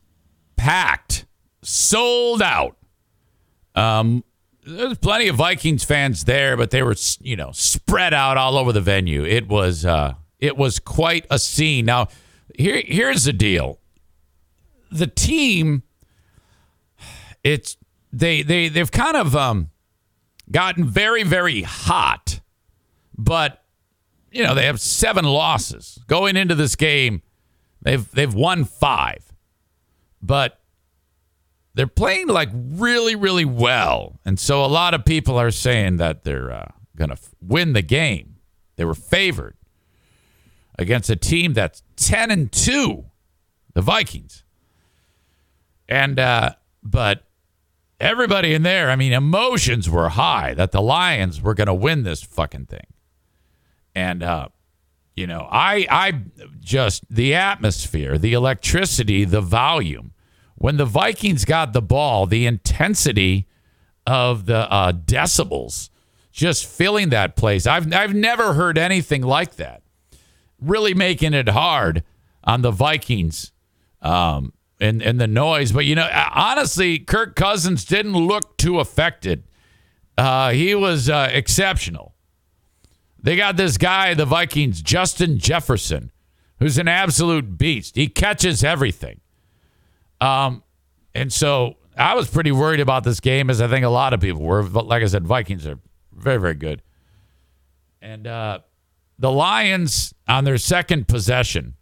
packed, 0.56 1.26
sold 1.62 2.42
out. 2.42 2.76
Um, 3.74 4.24
there's 4.64 4.98
plenty 4.98 5.28
of 5.28 5.36
Vikings 5.36 5.84
fans 5.84 6.24
there, 6.24 6.56
but 6.56 6.70
they 6.70 6.82
were, 6.82 6.96
you 7.20 7.36
know, 7.36 7.50
spread 7.52 8.14
out 8.14 8.36
all 8.36 8.56
over 8.56 8.72
the 8.72 8.80
venue. 8.80 9.24
It 9.24 9.48
was, 9.48 9.84
uh, 9.84 10.14
it 10.38 10.56
was 10.56 10.78
quite 10.78 11.26
a 11.30 11.38
scene. 11.38 11.86
Now, 11.86 12.08
here, 12.56 12.82
here's 12.84 13.24
the 13.24 13.32
deal: 13.32 13.78
the 14.90 15.06
team, 15.06 15.82
it's 17.42 17.76
they, 18.12 18.42
they, 18.42 18.68
they've 18.68 18.90
kind 18.90 19.16
of 19.16 19.34
um, 19.36 19.70
gotten 20.50 20.84
very, 20.84 21.22
very 21.22 21.62
hot, 21.62 22.40
but 23.16 23.64
you 24.30 24.42
know, 24.42 24.54
they 24.54 24.66
have 24.66 24.80
seven 24.80 25.24
losses 25.24 25.98
going 26.06 26.36
into 26.36 26.54
this 26.54 26.76
game. 26.76 27.22
They've 27.82 28.10
they've 28.10 28.32
won 28.32 28.64
five, 28.64 29.32
but 30.20 30.60
they're 31.74 31.86
playing 31.86 32.28
like 32.28 32.50
really 32.52 33.14
really 33.14 33.44
well, 33.44 34.18
and 34.24 34.38
so 34.38 34.64
a 34.64 34.66
lot 34.66 34.94
of 34.94 35.04
people 35.04 35.38
are 35.38 35.50
saying 35.50 35.96
that 35.98 36.24
they're 36.24 36.50
uh, 36.50 36.68
going 36.96 37.10
to 37.10 37.14
f- 37.14 37.34
win 37.40 37.72
the 37.72 37.82
game. 37.82 38.36
They 38.76 38.84
were 38.84 38.94
favored 38.94 39.56
against 40.78 41.08
a 41.08 41.16
team 41.16 41.52
that's 41.52 41.82
ten 41.96 42.30
and 42.30 42.50
two, 42.50 43.04
the 43.74 43.82
Vikings, 43.82 44.42
and 45.88 46.18
uh, 46.18 46.50
but 46.82 47.22
everybody 48.00 48.54
in 48.54 48.62
there, 48.62 48.90
I 48.90 48.96
mean, 48.96 49.12
emotions 49.12 49.88
were 49.88 50.10
high 50.10 50.54
that 50.54 50.72
the 50.72 50.82
Lions 50.82 51.40
were 51.40 51.54
going 51.54 51.66
to 51.66 51.74
win 51.74 52.02
this 52.02 52.22
fucking 52.22 52.66
thing. 52.66 52.86
And 53.94 54.22
uh, 54.22 54.48
you 55.16 55.26
know, 55.26 55.48
I 55.50 55.86
I 55.90 56.22
just 56.60 57.04
the 57.10 57.34
atmosphere, 57.34 58.18
the 58.18 58.32
electricity, 58.32 59.24
the 59.24 59.40
volume. 59.40 60.12
When 60.54 60.76
the 60.76 60.84
Vikings 60.84 61.44
got 61.44 61.72
the 61.72 61.82
ball, 61.82 62.26
the 62.26 62.44
intensity 62.44 63.46
of 64.06 64.46
the 64.46 64.70
uh, 64.72 64.92
decibels 64.92 65.90
just 66.38 66.66
filling 66.66 67.08
that 67.08 67.34
place. 67.34 67.66
I've 67.66 67.92
I've 67.92 68.14
never 68.14 68.54
heard 68.54 68.78
anything 68.78 69.22
like 69.22 69.56
that. 69.56 69.82
Really 70.60 70.94
making 70.94 71.34
it 71.34 71.48
hard 71.48 72.04
on 72.44 72.62
the 72.62 72.70
Vikings 72.70 73.52
um, 74.00 74.52
and 74.80 75.02
and 75.02 75.20
the 75.20 75.26
noise. 75.26 75.72
But 75.72 75.84
you 75.84 75.96
know, 75.96 76.08
honestly, 76.32 77.00
Kirk 77.00 77.34
Cousins 77.34 77.84
didn't 77.84 78.16
look 78.16 78.56
too 78.56 78.78
affected. 78.78 79.42
Uh, 80.16 80.50
he 80.50 80.74
was 80.76 81.08
uh, 81.08 81.28
exceptional. 81.32 82.14
They 83.20 83.36
got 83.36 83.56
this 83.56 83.76
guy, 83.76 84.14
the 84.14 84.24
Vikings, 84.24 84.80
Justin 84.80 85.38
Jefferson, 85.38 86.12
who's 86.58 86.78
an 86.78 86.88
absolute 86.88 87.58
beast. 87.58 87.96
He 87.96 88.08
catches 88.08 88.62
everything. 88.62 89.20
Um, 90.20 90.62
and 91.14 91.32
so 91.32 91.76
I 91.96 92.14
was 92.14 92.28
pretty 92.28 92.52
worried 92.52 92.80
about 92.80 93.04
this 93.04 93.20
game, 93.20 93.50
as 93.50 93.60
I 93.60 93.66
think 93.68 93.84
a 93.84 93.90
lot 93.90 94.12
of 94.12 94.20
people 94.20 94.42
were. 94.42 94.62
But 94.62 94.86
like 94.86 95.02
I 95.02 95.06
said, 95.06 95.26
Vikings 95.26 95.66
are 95.66 95.78
very, 96.12 96.38
very 96.38 96.54
good. 96.54 96.82
And 98.00 98.26
uh, 98.26 98.60
the 99.18 99.32
Lions 99.32 100.14
on 100.28 100.44
their 100.44 100.58
second 100.58 101.08
possession, 101.08 101.74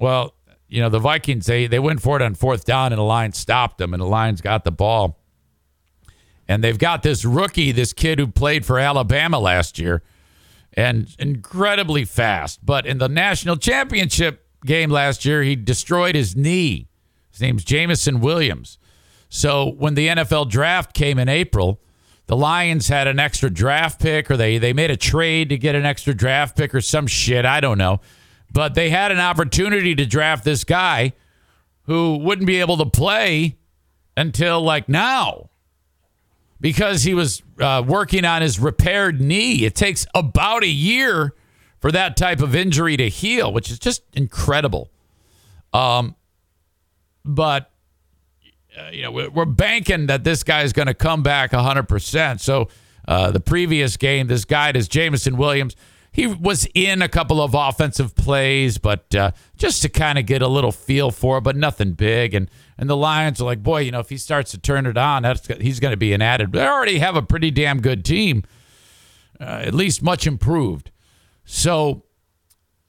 well, 0.00 0.34
you 0.68 0.80
know, 0.80 0.88
the 0.88 0.98
Vikings, 0.98 1.46
they, 1.46 1.66
they 1.66 1.78
went 1.78 2.00
for 2.00 2.16
it 2.16 2.22
on 2.22 2.34
fourth 2.34 2.64
down, 2.64 2.92
and 2.92 2.98
the 2.98 3.04
Lions 3.04 3.38
stopped 3.38 3.78
them, 3.78 3.92
and 3.92 4.00
the 4.00 4.06
Lions 4.06 4.40
got 4.40 4.64
the 4.64 4.70
ball. 4.70 5.18
And 6.46 6.64
they've 6.64 6.78
got 6.78 7.02
this 7.02 7.26
rookie, 7.26 7.72
this 7.72 7.92
kid 7.92 8.18
who 8.18 8.26
played 8.26 8.64
for 8.64 8.78
Alabama 8.78 9.38
last 9.38 9.78
year 9.78 10.02
and 10.78 11.12
incredibly 11.18 12.04
fast. 12.04 12.64
But 12.64 12.86
in 12.86 12.98
the 12.98 13.08
national 13.08 13.56
championship 13.56 14.46
game 14.64 14.90
last 14.90 15.24
year, 15.24 15.42
he 15.42 15.56
destroyed 15.56 16.14
his 16.14 16.36
knee. 16.36 16.86
His 17.32 17.40
name's 17.40 17.64
Jameson 17.64 18.20
Williams. 18.20 18.78
So 19.28 19.72
when 19.76 19.94
the 19.94 20.06
NFL 20.06 20.48
draft 20.48 20.94
came 20.94 21.18
in 21.18 21.28
April, 21.28 21.80
the 22.26 22.36
Lions 22.36 22.86
had 22.86 23.08
an 23.08 23.18
extra 23.18 23.50
draft 23.50 24.00
pick, 24.00 24.30
or 24.30 24.36
they 24.36 24.58
they 24.58 24.72
made 24.72 24.92
a 24.92 24.96
trade 24.96 25.48
to 25.48 25.58
get 25.58 25.74
an 25.74 25.84
extra 25.84 26.14
draft 26.14 26.56
pick, 26.56 26.72
or 26.72 26.80
some 26.80 27.08
shit. 27.08 27.44
I 27.44 27.58
don't 27.60 27.78
know, 27.78 28.00
but 28.52 28.74
they 28.74 28.90
had 28.90 29.10
an 29.10 29.18
opportunity 29.18 29.96
to 29.96 30.06
draft 30.06 30.44
this 30.44 30.62
guy 30.62 31.12
who 31.84 32.18
wouldn't 32.18 32.46
be 32.46 32.60
able 32.60 32.76
to 32.76 32.86
play 32.86 33.58
until 34.16 34.60
like 34.60 34.88
now 34.88 35.50
because 36.60 37.04
he 37.04 37.14
was 37.14 37.42
uh, 37.60 37.82
working 37.86 38.24
on 38.24 38.42
his 38.42 38.58
repaired 38.58 39.20
knee. 39.20 39.64
It 39.64 39.74
takes 39.74 40.06
about 40.14 40.62
a 40.62 40.68
year 40.68 41.34
for 41.80 41.92
that 41.92 42.16
type 42.16 42.40
of 42.40 42.54
injury 42.54 42.96
to 42.96 43.08
heal, 43.08 43.52
which 43.52 43.70
is 43.70 43.78
just 43.78 44.02
incredible. 44.14 44.90
Um, 45.72 46.16
but 47.24 47.70
uh, 48.78 48.90
you 48.92 49.02
know, 49.02 49.10
we're 49.10 49.44
banking 49.44 50.06
that 50.06 50.24
this 50.24 50.42
guy 50.42 50.62
is 50.62 50.72
going 50.72 50.86
to 50.86 50.94
come 50.94 51.22
back 51.22 51.52
100%. 51.52 52.40
So 52.40 52.68
uh, 53.06 53.30
the 53.30 53.40
previous 53.40 53.96
game, 53.96 54.26
this 54.26 54.44
guy 54.44 54.70
is 54.70 54.88
Jameson 54.88 55.36
Williams. 55.36 55.74
He 56.18 56.26
was 56.26 56.66
in 56.74 57.00
a 57.00 57.08
couple 57.08 57.40
of 57.40 57.54
offensive 57.54 58.16
plays, 58.16 58.78
but 58.78 59.14
uh, 59.14 59.30
just 59.56 59.82
to 59.82 59.88
kind 59.88 60.18
of 60.18 60.26
get 60.26 60.42
a 60.42 60.48
little 60.48 60.72
feel 60.72 61.10
for 61.10 61.38
it, 61.38 61.42
but 61.42 61.56
nothing 61.56 61.92
big. 61.92 62.34
And 62.34 62.50
and 62.76 62.90
the 62.90 62.96
Lions 62.96 63.40
are 63.40 63.44
like, 63.44 63.62
boy, 63.62 63.80
you 63.80 63.90
know, 63.90 64.00
if 64.00 64.08
he 64.08 64.16
starts 64.16 64.50
to 64.52 64.58
turn 64.58 64.86
it 64.86 64.96
on, 64.96 65.22
that's 65.22 65.46
he's 65.46 65.80
going 65.80 65.92
to 65.92 65.96
be 65.96 66.12
an 66.12 66.22
added. 66.22 66.52
They 66.52 66.66
already 66.66 66.98
have 66.98 67.16
a 67.16 67.22
pretty 67.22 67.50
damn 67.50 67.80
good 67.80 68.04
team, 68.04 68.44
uh, 69.40 69.62
at 69.64 69.74
least 69.74 70.02
much 70.02 70.26
improved. 70.26 70.90
So 71.44 72.04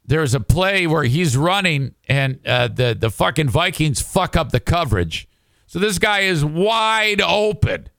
there's 0.04 0.34
a 0.34 0.40
play 0.40 0.88
where 0.88 1.04
he's 1.04 1.38
running, 1.38 1.96
and 2.08 2.40
uh, 2.48 2.68
the 2.68 2.98
the 3.00 3.12
fucking 3.12 3.50
Vikings 3.50 4.02
fuck 4.02 4.36
up 4.36 4.52
the 4.52 4.60
coverage 4.60 5.30
so 5.70 5.78
this 5.78 6.00
guy 6.00 6.22
is 6.22 6.44
wide 6.44 7.22
open, 7.22 7.90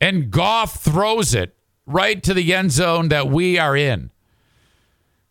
and 0.00 0.30
Goff 0.30 0.76
throws 0.76 1.34
it 1.34 1.56
right 1.84 2.22
to 2.22 2.32
the 2.32 2.54
end 2.54 2.70
zone 2.70 3.08
that 3.08 3.26
we 3.26 3.58
are 3.58 3.76
in. 3.76 4.12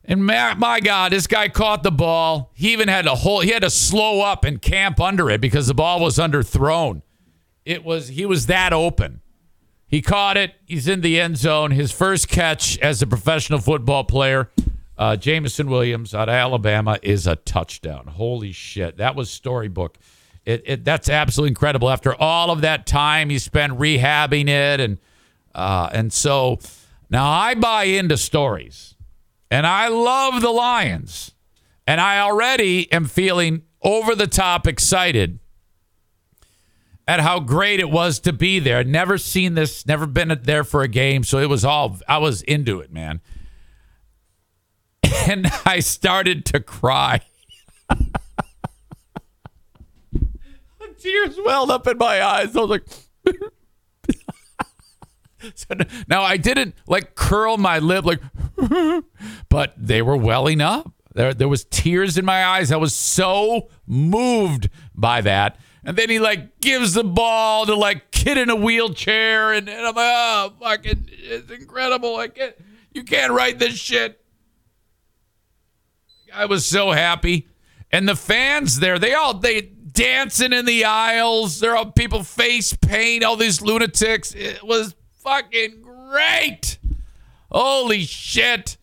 And 0.10 0.26
my, 0.26 0.56
my, 0.56 0.80
God, 0.80 1.12
this 1.12 1.28
guy 1.28 1.50
caught 1.50 1.84
the 1.84 1.92
ball. 1.92 2.50
He 2.56 2.74
even 2.74 2.88
had 2.88 3.04
to 3.04 3.14
hold. 3.14 3.44
He 3.44 3.52
had 3.52 3.62
to 3.62 3.70
slow 3.70 4.22
up 4.22 4.44
and 4.44 4.60
camp 4.60 5.00
under 5.00 5.30
it 5.30 5.40
because 5.40 5.68
the 5.68 5.76
ball 5.76 6.00
was 6.00 6.18
underthrown. 6.18 7.04
It 7.64 7.86
was 7.86 8.08
he 8.08 8.26
was 8.26 8.48
that 8.48 8.74
open. 8.74 9.22
He 9.86 10.02
caught 10.02 10.36
it. 10.36 10.56
He's 10.66 10.88
in 10.88 11.02
the 11.02 11.20
end 11.20 11.38
zone. 11.38 11.70
His 11.70 11.92
first 11.92 12.28
catch 12.28 12.80
as 12.80 13.04
a 13.04 13.08
professional 13.08 13.60
football 13.60 14.04
player, 14.04 14.50
uh, 14.98 15.16
Jameson 15.16 15.70
Williams 15.70 16.16
out 16.16 16.28
of 16.28 16.34
Alabama, 16.34 16.98
is 17.04 17.28
a 17.28 17.36
touchdown. 17.36 18.08
Holy 18.08 18.52
shit! 18.52 18.98
That 18.98 19.16
was 19.16 19.30
storybook. 19.30 20.00
It, 20.44 20.64
it, 20.66 20.86
that's 20.86 21.08
absolutely 21.08 21.50
incredible. 21.50 21.88
After 21.88 22.16
all 22.16 22.50
of 22.50 22.62
that 22.62 22.88
time 22.88 23.30
he 23.30 23.38
spent 23.38 23.78
rehabbing 23.78 24.48
it, 24.48 24.80
and 24.80 24.98
uh, 25.54 25.90
and 25.92 26.12
so 26.12 26.58
now 27.12 27.30
I 27.30 27.54
buy 27.54 27.84
into 27.84 28.18
stories, 28.18 28.96
and 29.52 29.66
I 29.66 29.88
love 29.88 30.42
the 30.42 30.52
Lions, 30.52 31.34
and 31.88 32.00
I 32.00 32.20
already 32.20 32.92
am 32.92 33.06
feeling 33.06 33.64
over 33.82 34.16
the 34.16 34.28
top 34.28 34.68
excited 34.68 35.40
at 37.08 37.20
how 37.22 37.40
great 37.40 37.80
it 37.80 37.90
was 37.90 38.20
to 38.20 38.34
be 38.34 38.60
there. 38.60 38.84
Never 38.84 39.18
seen 39.18 39.56
this, 39.56 39.86
never 39.88 40.06
been 40.06 40.40
there 40.44 40.64
for 40.64 40.84
a 40.84 40.88
game, 40.88 41.24
so 41.24 41.40
it 41.40 41.50
was 41.50 41.66
all 41.66 41.98
I 42.08 42.18
was 42.20 42.42
into 42.44 42.80
it, 42.80 42.92
man. 42.92 43.22
And 45.28 45.52
I 45.66 45.80
started 45.80 46.46
to 46.48 46.60
cry. 46.60 47.22
tears 51.00 51.38
welled 51.44 51.72
up 51.72 51.88
in 51.88 51.98
my 51.98 52.22
eyes. 52.24 52.56
I 52.56 52.62
was 52.62 52.70
like, 52.70 52.84
so 55.56 55.76
now 56.08 56.24
I 56.24 56.38
didn't 56.38 56.76
like 56.88 57.16
curl 57.16 57.58
my 57.58 57.80
lip 57.80 58.06
like, 58.06 58.22
but 59.50 59.74
they 59.78 60.02
were 60.02 60.18
welling 60.18 60.62
up. 60.62 60.92
There, 61.14 61.34
there 61.34 61.50
was 61.50 61.66
tears 61.66 62.18
in 62.18 62.26
my 62.26 62.46
eyes. 62.46 62.72
I 62.72 62.78
was 62.78 62.94
so 62.94 63.70
moved 63.88 64.70
by 64.96 65.22
that. 65.22 65.58
And 65.84 65.98
then 65.98 66.10
he 66.10 66.20
like 66.20 66.60
gives 66.60 66.94
the 66.94 67.04
ball 67.04 67.66
to 67.66 67.76
like 67.76 68.12
kid 68.12 68.38
in 68.38 68.50
a 68.50 68.56
wheelchair, 68.56 69.54
and, 69.54 69.70
and 69.70 69.80
I'm 69.80 69.96
like, 69.96 70.14
oh, 70.14 70.54
fucking, 70.60 71.10
it's 71.10 71.52
incredible. 71.52 72.18
I 72.18 72.28
can't, 72.28 72.56
you 72.94 73.04
can't 73.04 73.32
write 73.32 73.60
this 73.60 73.76
shit. 73.76 74.24
I 76.34 76.46
was 76.46 76.66
so 76.66 76.92
happy, 76.92 77.48
and 77.92 78.08
the 78.08 78.16
fans 78.16 78.80
there, 78.80 79.00
they 79.00 79.14
all 79.14 79.34
they 79.34 79.62
dancing 79.62 80.54
in 80.54 80.66
the 80.66 80.86
aisles. 80.86 81.60
There 81.60 81.76
are 81.76 81.92
people 81.92 82.24
face 82.24 82.74
paint, 82.74 83.24
all 83.24 83.36
these 83.36 83.62
lunatics. 83.62 84.34
It 84.36 84.64
was 84.64 84.96
fucking 85.20 85.82
great. 85.82 86.78
Holy 87.52 88.02
shit. 88.02 88.78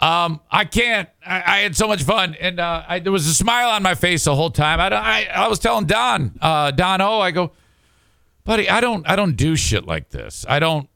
Um, 0.00 0.40
I 0.50 0.64
can't. 0.64 1.08
I, 1.24 1.42
I, 1.46 1.58
had 1.58 1.76
so 1.76 1.86
much 1.86 2.02
fun, 2.02 2.34
and 2.40 2.58
uh, 2.58 2.82
I, 2.88 2.98
there 2.98 3.12
was 3.12 3.26
a 3.28 3.34
smile 3.34 3.68
on 3.68 3.84
my 3.84 3.94
face 3.94 4.24
the 4.24 4.34
whole 4.34 4.50
time. 4.50 4.80
I, 4.80 4.88
I, 4.88 5.28
I 5.32 5.48
was 5.48 5.60
telling 5.60 5.86
Don, 5.86 6.36
uh, 6.40 6.72
Don 6.72 7.00
O, 7.00 7.20
I 7.20 7.30
go, 7.30 7.52
buddy, 8.42 8.68
I 8.68 8.80
don't, 8.80 9.08
I 9.08 9.14
don't 9.14 9.36
do 9.36 9.54
shit 9.54 9.86
like 9.86 10.10
this. 10.10 10.44
I 10.48 10.58
don't, 10.58 10.88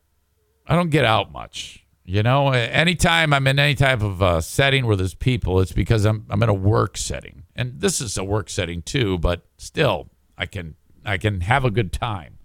I 0.67 0.75
don't 0.75 0.91
get 0.91 1.05
out 1.05 1.31
much. 1.31 1.87
You 2.05 2.23
know, 2.23 2.51
anytime 2.51 3.33
I'm 3.33 3.47
in 3.47 3.61
any 3.61 3.77
type 3.77 4.03
of 4.03 4.23
uh, 4.23 4.41
setting 4.41 4.87
where 4.87 4.97
there's 4.97 5.15
people, 5.15 5.61
it's 5.61 5.73
because 5.73 6.05
I'm 6.05 6.25
I'm 6.31 6.41
in 6.41 6.49
a 6.49 6.55
work 6.55 6.97
setting, 6.97 7.43
and 7.57 7.81
this 7.81 8.01
is 8.01 8.17
a 8.17 8.23
work 8.23 8.49
setting 8.49 8.83
too. 8.83 9.19
But 9.19 9.45
still, 9.57 10.09
I 10.39 10.47
can 10.47 10.77
I 11.05 11.19
can 11.19 11.41
have 11.41 11.65
a 11.65 11.71
good 11.71 11.93
time, 11.93 12.39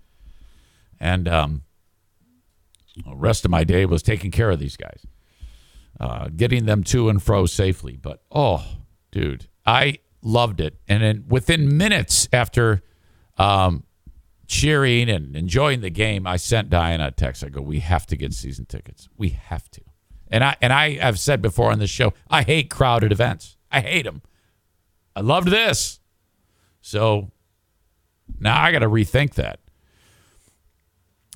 and 0.99 1.27
um, 1.27 1.61
the 2.97 3.15
rest 3.15 3.45
of 3.45 3.51
my 3.51 3.63
day 3.63 3.85
was 3.85 4.01
taking 4.01 4.31
care 4.31 4.49
of 4.49 4.59
these 4.59 4.77
guys, 4.77 5.05
uh, 5.99 6.29
getting 6.35 6.65
them 6.65 6.83
to 6.85 7.09
and 7.09 7.21
fro 7.21 7.45
safely. 7.45 7.95
But 7.95 8.21
oh, 8.31 8.65
dude, 9.11 9.47
I 9.65 9.99
loved 10.21 10.59
it, 10.59 10.77
and 10.87 11.01
then 11.01 11.25
within 11.27 11.77
minutes 11.77 12.27
after 12.33 12.81
um, 13.37 13.83
cheering 14.47 15.09
and 15.09 15.35
enjoying 15.35 15.81
the 15.81 15.89
game, 15.89 16.27
I 16.27 16.37
sent 16.37 16.69
Diana 16.69 17.07
a 17.07 17.11
text. 17.11 17.43
I 17.43 17.49
go, 17.49 17.61
"We 17.61 17.79
have 17.79 18.05
to 18.07 18.15
get 18.15 18.33
season 18.33 18.65
tickets. 18.65 19.07
We 19.17 19.29
have 19.29 19.69
to." 19.71 19.81
And 20.29 20.43
I 20.43 20.55
and 20.61 20.73
I 20.73 20.95
have 20.95 21.19
said 21.19 21.41
before 21.41 21.71
on 21.71 21.79
this 21.79 21.89
show, 21.89 22.13
I 22.29 22.43
hate 22.43 22.69
crowded 22.69 23.11
events. 23.11 23.57
I 23.71 23.81
hate 23.81 24.05
them. 24.05 24.21
I 25.15 25.21
loved 25.21 25.49
this, 25.49 25.99
so 26.81 27.31
now 28.39 28.61
I 28.61 28.71
got 28.71 28.79
to 28.79 28.89
rethink 28.89 29.35
that. 29.35 29.59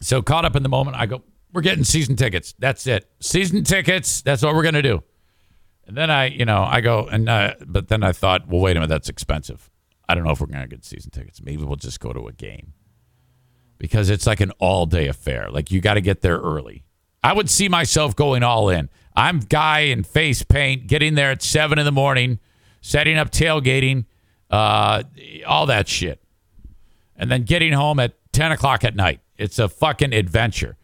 So 0.02 0.22
caught 0.22 0.46
up 0.46 0.56
in 0.56 0.64
the 0.64 0.70
moment, 0.70 0.98
I 0.98 1.06
go, 1.06 1.24
"We're 1.56 1.62
getting 1.62 1.84
season 1.84 2.16
tickets. 2.16 2.54
That's 2.60 2.86
it. 2.86 3.10
Season 3.22 3.64
tickets. 3.64 4.22
That's 4.22 4.44
what 4.44 4.54
we're 4.54 4.64
gonna 4.64 4.82
do." 4.82 5.04
And 5.88 5.96
then 5.96 6.10
I, 6.10 6.26
you 6.26 6.46
know, 6.46 6.64
I 6.64 6.82
go 6.82 7.08
and 7.08 7.30
uh, 7.30 7.56
but 7.66 7.88
then 7.88 8.04
I 8.04 8.12
thought, 8.12 8.48
well, 8.48 8.60
wait 8.62 8.72
a 8.72 8.80
minute, 8.80 8.90
that's 8.90 9.10
expensive. 9.10 9.70
I 10.08 10.16
don't 10.16 10.24
know 10.24 10.32
if 10.32 10.42
we're 10.42 10.48
gonna 10.48 10.68
get 10.68 10.84
season 10.84 11.12
tickets. 11.12 11.42
Maybe 11.42 11.64
we'll 11.64 11.76
just 11.76 12.00
go 12.00 12.12
to 12.14 12.28
a 12.28 12.34
game 12.34 12.74
because 13.78 14.10
it's 14.10 14.28
like 14.28 14.40
an 14.40 14.52
all 14.60 14.86
day 14.86 15.08
affair. 15.08 15.50
Like 15.50 15.72
you 15.72 15.82
got 15.82 15.96
to 15.96 16.02
get 16.02 16.22
there 16.22 16.38
early. 16.40 16.84
I 17.24 17.34
would 17.34 17.50
see 17.50 17.70
myself 17.70 18.16
going 18.16 18.44
all 18.44 18.70
in. 18.70 18.90
I'm 19.16 19.40
guy 19.40 19.80
in 19.80 20.04
face 20.04 20.44
paint, 20.44 20.88
getting 20.88 21.16
there 21.16 21.32
at 21.32 21.42
seven 21.42 21.80
in 21.80 21.86
the 21.86 21.92
morning, 21.92 22.40
setting 22.82 23.18
up 23.18 23.32
tailgating, 23.32 24.06
uh, 24.50 25.04
all 25.48 25.66
that 25.68 25.88
shit, 25.88 26.22
and 27.16 27.32
then 27.32 27.44
getting 27.44 27.74
home 27.74 28.00
at 28.00 28.14
ten 28.32 28.52
o'clock 28.52 28.84
at 28.84 28.96
night. 28.96 29.22
It's 29.38 29.60
a 29.60 29.68
fucking 29.70 30.14
adventure. 30.14 30.78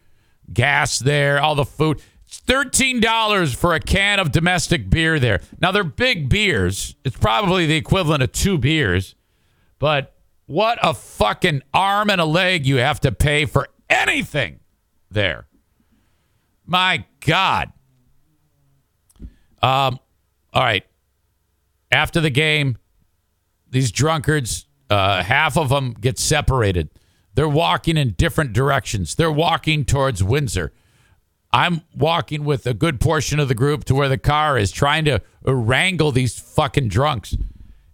Gas 0.52 0.98
there, 0.98 1.40
all 1.40 1.54
the 1.54 1.64
food. 1.64 2.00
It's 2.26 2.38
thirteen 2.38 3.00
dollars 3.00 3.54
for 3.54 3.74
a 3.74 3.80
can 3.80 4.18
of 4.18 4.32
domestic 4.32 4.88
beer 4.90 5.18
there. 5.18 5.40
Now 5.60 5.72
they're 5.72 5.84
big 5.84 6.28
beers. 6.28 6.96
It's 7.04 7.16
probably 7.16 7.66
the 7.66 7.76
equivalent 7.76 8.22
of 8.22 8.32
two 8.32 8.58
beers, 8.58 9.14
but 9.78 10.14
what 10.46 10.78
a 10.82 10.94
fucking 10.94 11.62
arm 11.72 12.10
and 12.10 12.20
a 12.20 12.24
leg 12.24 12.66
you 12.66 12.76
have 12.76 13.00
to 13.00 13.12
pay 13.12 13.44
for 13.44 13.68
anything 13.88 14.60
there. 15.10 15.46
My 16.66 17.04
God. 17.20 17.72
Um, 19.62 19.98
all 20.52 20.62
right. 20.62 20.84
After 21.90 22.20
the 22.20 22.30
game, 22.30 22.78
these 23.70 23.92
drunkards, 23.92 24.66
uh, 24.90 25.22
half 25.22 25.56
of 25.56 25.68
them 25.68 25.92
get 25.92 26.18
separated. 26.18 26.90
They're 27.34 27.48
walking 27.48 27.96
in 27.96 28.12
different 28.12 28.52
directions. 28.52 29.14
They're 29.14 29.32
walking 29.32 29.84
towards 29.84 30.22
Windsor. 30.22 30.72
I'm 31.52 31.82
walking 31.94 32.44
with 32.44 32.66
a 32.66 32.74
good 32.74 33.00
portion 33.00 33.38
of 33.38 33.48
the 33.48 33.54
group 33.54 33.84
to 33.84 33.94
where 33.94 34.08
the 34.08 34.18
car 34.18 34.56
is 34.56 34.70
trying 34.70 35.04
to 35.04 35.20
wrangle 35.44 36.10
these 36.10 36.38
fucking 36.38 36.88
drunks 36.88 37.36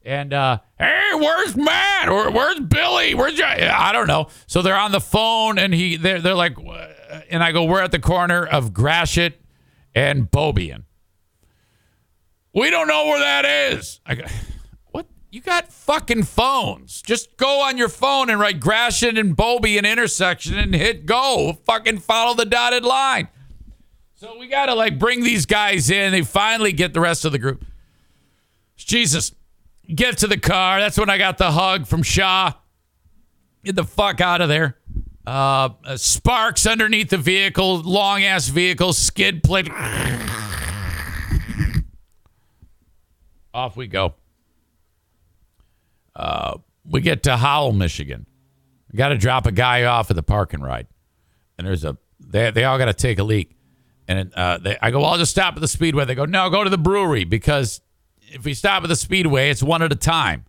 And 0.04 0.32
uh, 0.32 0.60
hey, 0.78 1.10
where's 1.14 1.56
Matt? 1.56 2.08
Where's 2.08 2.60
Billy? 2.60 3.14
Where's 3.14 3.40
I 3.40 3.92
don't 3.92 4.06
know. 4.06 4.28
So 4.46 4.62
they're 4.62 4.76
on 4.76 4.92
the 4.92 5.00
phone, 5.00 5.58
and 5.58 5.74
he 5.74 5.96
they're 5.96 6.20
they're 6.20 6.34
like, 6.34 6.56
and 7.30 7.42
I 7.42 7.52
go, 7.52 7.64
we're 7.64 7.82
at 7.82 7.90
the 7.90 7.98
corner 7.98 8.46
of 8.46 8.72
Gratiot 8.72 9.40
and 9.94 10.30
Beaubien. 10.30 10.84
We 12.54 12.70
don't 12.70 12.88
know 12.88 13.06
where 13.06 13.20
that 13.20 13.44
is. 13.74 14.00
I 14.06 14.14
go? 14.14 14.24
You 15.30 15.42
got 15.42 15.70
fucking 15.70 16.22
phones. 16.22 17.02
Just 17.02 17.36
go 17.36 17.60
on 17.60 17.76
your 17.76 17.90
phone 17.90 18.30
and 18.30 18.40
write 18.40 18.60
Gratiot 18.60 19.18
and 19.18 19.36
Beaubien 19.36 19.84
intersection 19.84 20.58
and 20.58 20.74
hit 20.74 21.04
go. 21.04 21.58
Fucking 21.66 21.98
follow 21.98 22.34
the 22.34 22.46
dotted 22.46 22.82
line. 22.82 23.28
So 24.14 24.38
we 24.38 24.48
got 24.48 24.66
to 24.66 24.74
like 24.74 24.98
bring 24.98 25.22
these 25.22 25.44
guys 25.44 25.90
in. 25.90 26.12
They 26.12 26.22
finally 26.22 26.72
get 26.72 26.94
the 26.94 27.00
rest 27.00 27.26
of 27.26 27.32
the 27.32 27.38
group. 27.38 27.64
Jesus, 28.76 29.32
get 29.94 30.16
to 30.18 30.26
the 30.26 30.38
car. 30.38 30.80
That's 30.80 30.98
when 30.98 31.10
I 31.10 31.18
got 31.18 31.36
the 31.36 31.52
hug 31.52 31.86
from 31.86 32.02
Shah. 32.02 32.54
Get 33.64 33.76
the 33.76 33.84
fuck 33.84 34.22
out 34.22 34.40
of 34.40 34.48
there. 34.48 34.78
Uh, 35.26 35.68
sparks 35.96 36.66
underneath 36.66 37.10
the 37.10 37.18
vehicle, 37.18 37.80
long 37.82 38.22
ass 38.22 38.48
vehicle, 38.48 38.94
skid 38.94 39.42
plate. 39.42 39.70
Off 43.52 43.76
we 43.76 43.86
go. 43.88 44.14
Uh, 46.18 46.58
we 46.84 47.00
get 47.00 47.22
to 47.22 47.36
Howell, 47.36 47.72
Michigan. 47.72 48.26
Got 48.94 49.10
to 49.10 49.18
drop 49.18 49.46
a 49.46 49.52
guy 49.52 49.84
off 49.84 50.10
at 50.10 50.16
the 50.16 50.22
parking 50.22 50.60
ride, 50.60 50.88
and 51.56 51.66
there's 51.66 51.84
a 51.84 51.96
they 52.18 52.50
they 52.50 52.64
all 52.64 52.78
got 52.78 52.86
to 52.86 52.94
take 52.94 53.18
a 53.18 53.22
leak, 53.22 53.54
and 54.08 54.32
uh, 54.34 54.58
they, 54.58 54.76
I 54.80 54.90
go, 54.90 55.00
well, 55.00 55.10
I'll 55.10 55.18
just 55.18 55.30
stop 55.30 55.54
at 55.54 55.60
the 55.60 55.68
speedway. 55.68 56.06
They 56.06 56.14
go, 56.14 56.24
no, 56.24 56.48
go 56.48 56.64
to 56.64 56.70
the 56.70 56.78
brewery 56.78 57.24
because 57.24 57.82
if 58.32 58.44
we 58.44 58.54
stop 58.54 58.82
at 58.82 58.88
the 58.88 58.96
speedway, 58.96 59.50
it's 59.50 59.62
one 59.62 59.82
at 59.82 59.92
a 59.92 59.96
time. 59.96 60.46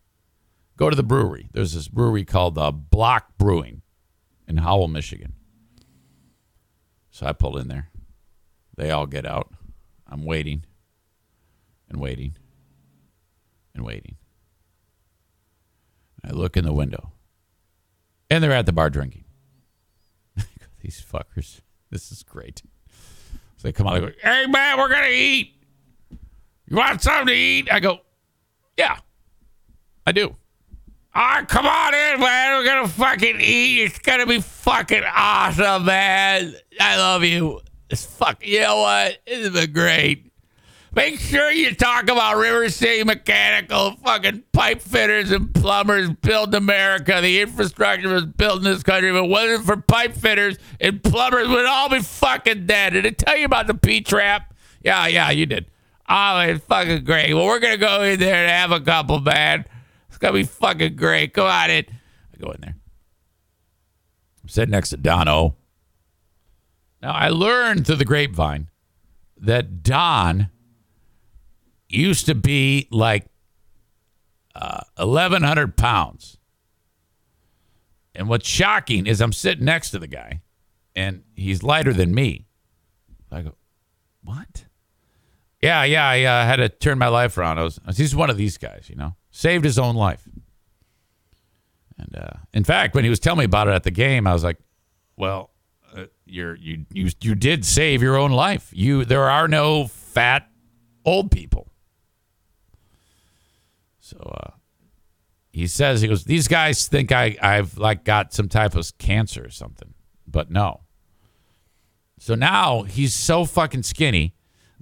Go 0.78 0.90
to 0.90 0.96
the 0.96 1.04
brewery. 1.04 1.50
There's 1.52 1.74
this 1.74 1.90
brewery 1.90 2.24
called 2.24 2.58
uh, 2.58 2.72
Block 2.72 3.38
Brewing 3.38 3.82
in 4.48 4.58
Howell, 4.58 4.88
Michigan. 4.88 5.34
So 7.12 7.26
I 7.26 7.34
pull 7.34 7.58
in 7.58 7.68
there. 7.68 7.90
They 8.78 8.90
all 8.90 9.06
get 9.06 9.26
out. 9.26 9.52
I'm 10.08 10.24
waiting 10.24 10.64
and 11.90 12.00
waiting 12.00 12.38
and 13.76 13.84
waiting. 13.84 14.16
I 16.24 16.32
look 16.32 16.58
in 16.58 16.66
the 16.66 16.74
window, 16.74 17.12
and 18.30 18.44
they're 18.44 18.52
at 18.52 18.66
the 18.66 18.74
bar 18.74 18.90
drinking. 18.90 19.26
These 20.82 21.02
fuckers. 21.02 21.62
This 21.90 22.12
is 22.12 22.24
great. 22.24 22.62
So 23.58 23.68
they 23.68 23.72
come 23.72 23.88
out 23.88 23.98
and 23.98 24.06
go, 24.06 24.12
Hey, 24.22 24.46
man, 24.48 24.78
we're 24.78 24.90
going 24.90 25.04
to 25.04 25.14
eat. 25.16 25.54
You 26.68 26.78
want 26.78 27.02
something 27.02 27.28
to 27.28 27.34
eat? 27.34 27.68
I 27.72 27.80
go, 27.80 28.00
Yeah, 28.78 28.98
I 30.06 30.12
do. 30.12 30.36
All 31.16 31.26
right, 31.28 31.48
come 31.48 31.66
on 31.66 31.94
in, 31.94 32.20
man. 32.20 32.58
We're 32.58 32.66
going 32.66 32.86
to 32.86 32.94
fucking 32.94 33.42
eat. 33.42 33.84
It's 33.84 34.00
going 34.00 34.20
to 34.20 34.28
be 34.28 34.40
fucking 34.40 35.04
awesome, 35.04 35.86
man. 35.86 36.54
I 36.80 36.98
love 36.98 37.24
you. 37.24 37.62
It's 37.90 38.06
fuck. 38.06 38.46
You 38.46 38.62
know 38.62 38.78
what? 38.78 39.18
It's 39.26 39.50
been 39.50 39.74
great. 39.74 40.29
Make 40.96 41.20
sure 41.20 41.52
you 41.52 41.76
talk 41.76 42.10
about 42.10 42.38
River 42.38 42.68
City 42.70 43.04
Mechanical, 43.04 43.92
fucking 44.04 44.44
pipe 44.52 44.82
fitters 44.82 45.32
and 45.32 45.54
plumbers 45.54 46.10
build 46.10 46.56
America. 46.56 47.20
The 47.22 47.42
infrastructure 47.42 48.10
was 48.10 48.26
built 48.26 48.58
in 48.58 48.64
this 48.64 48.82
country. 48.82 49.10
If 49.10 49.16
it 49.16 49.30
wasn't 49.30 49.66
for 49.66 49.78
pipe 49.78 50.16
fitters 50.16 50.58
and 50.80 51.04
plumbers, 51.04 51.48
we'd 51.48 51.66
all 51.66 51.90
be 51.90 52.00
fucking 52.00 52.66
dead. 52.66 52.94
Did 52.94 53.06
I 53.06 53.12
tell 53.12 53.38
you 53.38 53.46
about 53.46 53.68
the 53.68 53.76
P 53.76 54.02
trap? 54.02 54.54
Yeah, 54.82 55.06
yeah, 55.08 55.30
you 55.30 55.46
did. 55.46 55.68
Oh, 56.08 56.40
it's 56.40 56.66
fucking 56.66 57.04
great. 57.04 57.36
Well, 57.36 57.46
we're 57.46 57.60
gonna 57.60 57.78
go 57.78 58.02
in 58.02 58.20
there 58.20 58.34
and 58.34 58.50
have 58.50 58.72
a 58.72 58.84
couple, 58.84 59.20
man. 59.20 59.66
It's 60.08 60.18
gonna 60.18 60.34
be 60.34 60.44
fucking 60.44 60.96
great. 60.96 61.36
Come 61.36 61.46
on 61.46 61.70
in. 61.70 61.86
I 62.34 62.38
go 62.44 62.50
in 62.50 62.62
there. 62.62 62.76
I'm 64.42 64.50
sitting 64.50 64.72
next 64.72 64.90
to 64.90 64.98
Dono. 64.98 65.56
Now 67.04 67.12
I 67.12 67.30
learned 67.30 67.86
through 67.86 67.98
the 67.98 68.06
grapevine 68.06 68.70
that 69.38 69.84
Don 69.84 70.50
used 71.90 72.26
to 72.28 72.36
be 72.36 72.88
like 72.92 73.26
uh, 74.56 74.82
1,100 74.98 75.76
pounds. 75.76 76.38
And 78.16 78.28
what's 78.28 78.48
shocking 78.48 79.08
is 79.08 79.22
I'm 79.22 79.34
sitting 79.34 79.66
next 79.66 79.92
to 79.92 80.00
the 80.00 80.08
guy 80.08 80.42
and 80.96 81.24
he's 81.36 81.64
lighter 81.64 81.94
than 81.94 82.14
me. 82.14 82.46
I 83.32 83.42
go, 83.42 83.56
what? 84.24 84.66
Yeah, 85.62 85.84
yeah, 85.84 86.08
I 86.08 86.24
uh, 86.24 86.46
had 86.46 86.56
to 86.58 86.70
turn 86.70 86.98
my 86.98 87.08
life 87.08 87.38
around. 87.38 87.60
I 87.60 87.64
was, 87.64 87.80
he's 87.96 88.16
one 88.16 88.30
of 88.30 88.38
these 88.38 88.58
guys, 88.58 88.88
you 88.90 88.96
know, 88.96 89.16
saved 89.30 89.66
his 89.66 89.78
own 89.78 89.96
life. 89.96 90.28
And 91.98 92.16
uh, 92.16 92.38
in 92.54 92.64
fact, 92.64 92.96
when 92.96 93.04
he 93.04 93.10
was 93.10 93.20
telling 93.20 93.40
me 93.40 93.46
about 93.46 93.68
it 93.68 93.72
at 93.72 93.84
the 93.84 93.92
game, 93.92 94.26
I 94.26 94.34
was 94.34 94.44
like, 94.44 94.58
well, 95.18 95.52
uh, 95.96 96.06
you're, 96.26 96.56
you, 96.56 96.86
you, 96.94 97.10
you 97.22 97.36
did 97.36 97.66
save 97.66 98.02
your 98.02 98.18
own 98.18 98.32
life. 98.32 98.70
You, 98.74 99.06
there 99.06 99.30
are 99.30 99.48
no 99.48 99.88
fat 99.88 100.50
old 101.06 101.30
people. 101.30 101.72
So 104.10 104.18
uh, 104.18 104.52
he 105.52 105.68
says 105.68 106.02
he 106.02 106.08
goes, 106.08 106.24
these 106.24 106.48
guys 106.48 106.88
think 106.88 107.12
I 107.12 107.38
I've 107.42 107.78
like 107.78 108.04
got 108.04 108.34
some 108.34 108.50
type 108.50 108.74
of 108.76 108.98
cancer 108.98 109.46
or 109.46 109.52
something, 109.52 109.94
but 110.28 110.50
no. 110.50 110.82
So 112.18 112.34
now 112.34 112.84
he's 112.84 113.14
so 113.14 113.46
fucking 113.46 113.84
skinny 113.84 114.34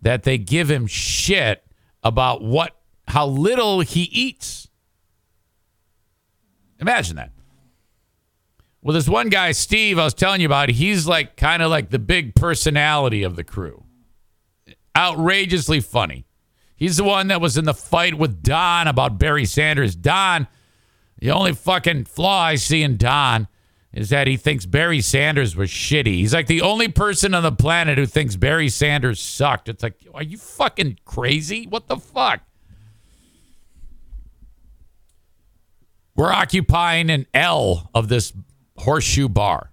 that 0.02 0.24
they 0.24 0.38
give 0.38 0.72
him 0.72 0.88
shit 0.88 1.62
about 2.04 2.42
what 2.42 2.78
how 3.10 3.28
little 3.28 3.82
he 3.82 4.04
eats. 4.04 4.70
Imagine 6.80 7.18
that. 7.18 7.32
Well, 8.82 8.94
this 8.94 9.10
one 9.10 9.28
guy, 9.28 9.52
Steve, 9.52 10.00
I 10.00 10.06
was 10.06 10.14
telling 10.14 10.40
you 10.40 10.46
about, 10.46 10.70
he's 10.70 11.06
like 11.06 11.36
kind 11.36 11.62
of 11.62 11.70
like 11.70 11.90
the 11.90 12.00
big 12.00 12.34
personality 12.34 13.24
of 13.24 13.36
the 13.36 13.44
crew. 13.44 13.84
Outrageously 14.96 15.82
funny. 15.82 16.27
He's 16.78 16.98
the 16.98 17.04
one 17.04 17.28
that 17.28 17.42
was 17.42 17.58
in 17.58 17.66
the 17.66 17.74
fight 17.74 18.14
with 18.18 18.44
Don 18.44 18.88
about 18.88 19.18
Barry 19.18 19.46
Sanders. 19.46 19.96
Don, 19.96 20.48
the 21.18 21.32
only 21.32 21.54
fucking 21.54 22.06
flaw 22.06 22.44
I 22.44 22.56
see 22.56 22.84
in 22.84 22.98
Don 22.98 23.48
is 23.92 24.10
that 24.10 24.28
he 24.28 24.38
thinks 24.38 24.68
Barry 24.68 25.02
Sanders 25.02 25.56
was 25.56 25.72
shitty. 25.72 26.18
He's 26.18 26.36
like 26.36 26.46
the 26.46 26.62
only 26.62 26.88
person 26.88 27.34
on 27.34 27.42
the 27.42 27.52
planet 27.52 27.98
who 27.98 28.06
thinks 28.06 28.36
Barry 28.36 28.70
Sanders 28.70 29.20
sucked. 29.20 29.70
It's 29.70 29.82
like, 29.82 29.96
are 30.14 30.22
you 30.22 30.38
fucking 30.38 31.00
crazy? 31.04 31.66
What 31.66 31.88
the 31.88 31.98
fuck? 31.98 32.42
We're 36.16 36.32
occupying 36.32 37.10
an 37.10 37.26
L 37.34 37.90
of 37.96 38.08
this 38.08 38.34
horseshoe 38.78 39.30
bar. 39.30 39.72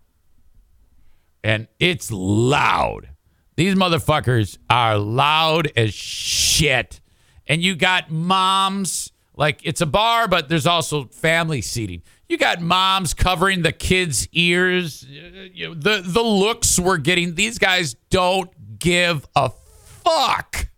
And 1.43 1.69
it's 1.79 2.11
loud. 2.11 3.11
These 3.57 3.75
motherfuckers 3.75 4.59
are 4.69 4.99
loud 4.99 5.71
as 5.77 5.95
shit. 5.95 7.01
And 7.47 7.63
you 7.63 7.77
got 7.77 8.11
moms, 8.11 9.13
like 9.37 9.61
it's 9.63 9.81
a 9.81 9.87
bar, 9.87 10.27
but 10.29 10.49
there's 10.49 10.67
also 10.67 11.05
family 11.07 11.61
seating. 11.61 12.03
You 12.29 12.39
got 12.39 12.61
moms 12.61 13.15
covering 13.15 13.63
the 13.63 13.73
kids' 13.73 14.29
ears. 14.33 15.03
The 15.03 16.03
the 16.05 16.23
looks 16.23 16.79
we're 16.79 16.97
getting, 16.97 17.35
these 17.35 17.59
guys 17.59 17.95
don't 18.11 18.51
give 18.79 19.27
a 19.37 19.51
fuck. 19.51 20.69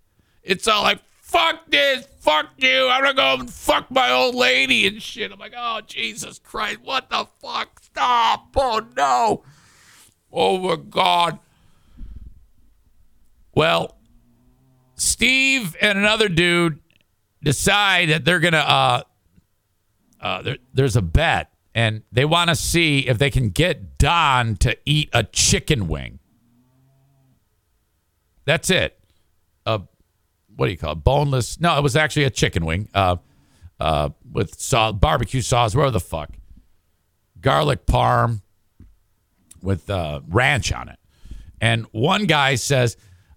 It's 0.42 0.66
all 0.68 0.82
like, 0.82 1.00
fuck 1.20 1.70
this, 1.70 2.06
fuck 2.18 2.50
you. 2.58 2.88
I'm 2.88 3.02
gonna 3.02 3.14
go 3.14 3.40
and 3.40 3.50
fuck 3.50 3.90
my 3.90 4.10
old 4.10 4.34
lady 4.34 4.86
and 4.86 5.00
shit. 5.00 5.32
I'm 5.32 5.38
like, 5.38 5.54
oh 5.56 5.80
Jesus 5.86 6.40
Christ, 6.40 6.80
what 6.82 7.10
the 7.10 7.26
fuck? 7.40 7.80
Stop. 7.80 8.48
Oh 8.56 8.84
no. 8.96 9.44
Oh 10.32 10.58
my 10.58 10.76
God. 10.76 11.38
Well, 13.56 13.96
Steve 14.96 15.76
and 15.80 15.98
another 15.98 16.28
dude 16.28 16.78
decide 17.42 18.10
that 18.10 18.24
they're 18.24 18.38
gonna. 18.38 18.58
Uh, 18.58 19.02
uh, 20.20 20.42
there, 20.42 20.56
there's 20.74 20.94
a 20.94 21.02
bet, 21.02 21.50
and 21.74 22.02
they 22.12 22.26
want 22.26 22.50
to 22.50 22.54
see 22.54 23.00
if 23.00 23.18
they 23.18 23.30
can 23.30 23.48
get 23.48 23.98
Don 23.98 24.56
to 24.56 24.76
eat 24.84 25.08
a 25.12 25.24
chicken 25.24 25.88
wing. 25.88 26.18
That's 28.44 28.68
it. 28.68 28.98
Uh, 29.64 29.80
what 30.54 30.66
do 30.66 30.72
you 30.72 30.78
call 30.78 30.92
it? 30.92 31.02
Boneless? 31.02 31.58
No, 31.58 31.78
it 31.78 31.82
was 31.82 31.96
actually 31.96 32.24
a 32.24 32.30
chicken 32.30 32.64
wing. 32.64 32.88
Uh, 32.94 33.16
uh, 33.80 34.10
with 34.30 34.60
sauce, 34.60 34.92
barbecue 34.92 35.40
sauce, 35.40 35.74
whatever 35.74 35.92
the 35.92 36.00
fuck, 36.00 36.30
garlic 37.40 37.86
parm 37.86 38.42
with 39.62 39.88
uh, 39.88 40.20
ranch 40.28 40.72
on 40.72 40.88
it. 40.90 40.98
And 41.60 41.86
one 41.92 42.26
guy 42.26 42.56
says, 42.56 42.96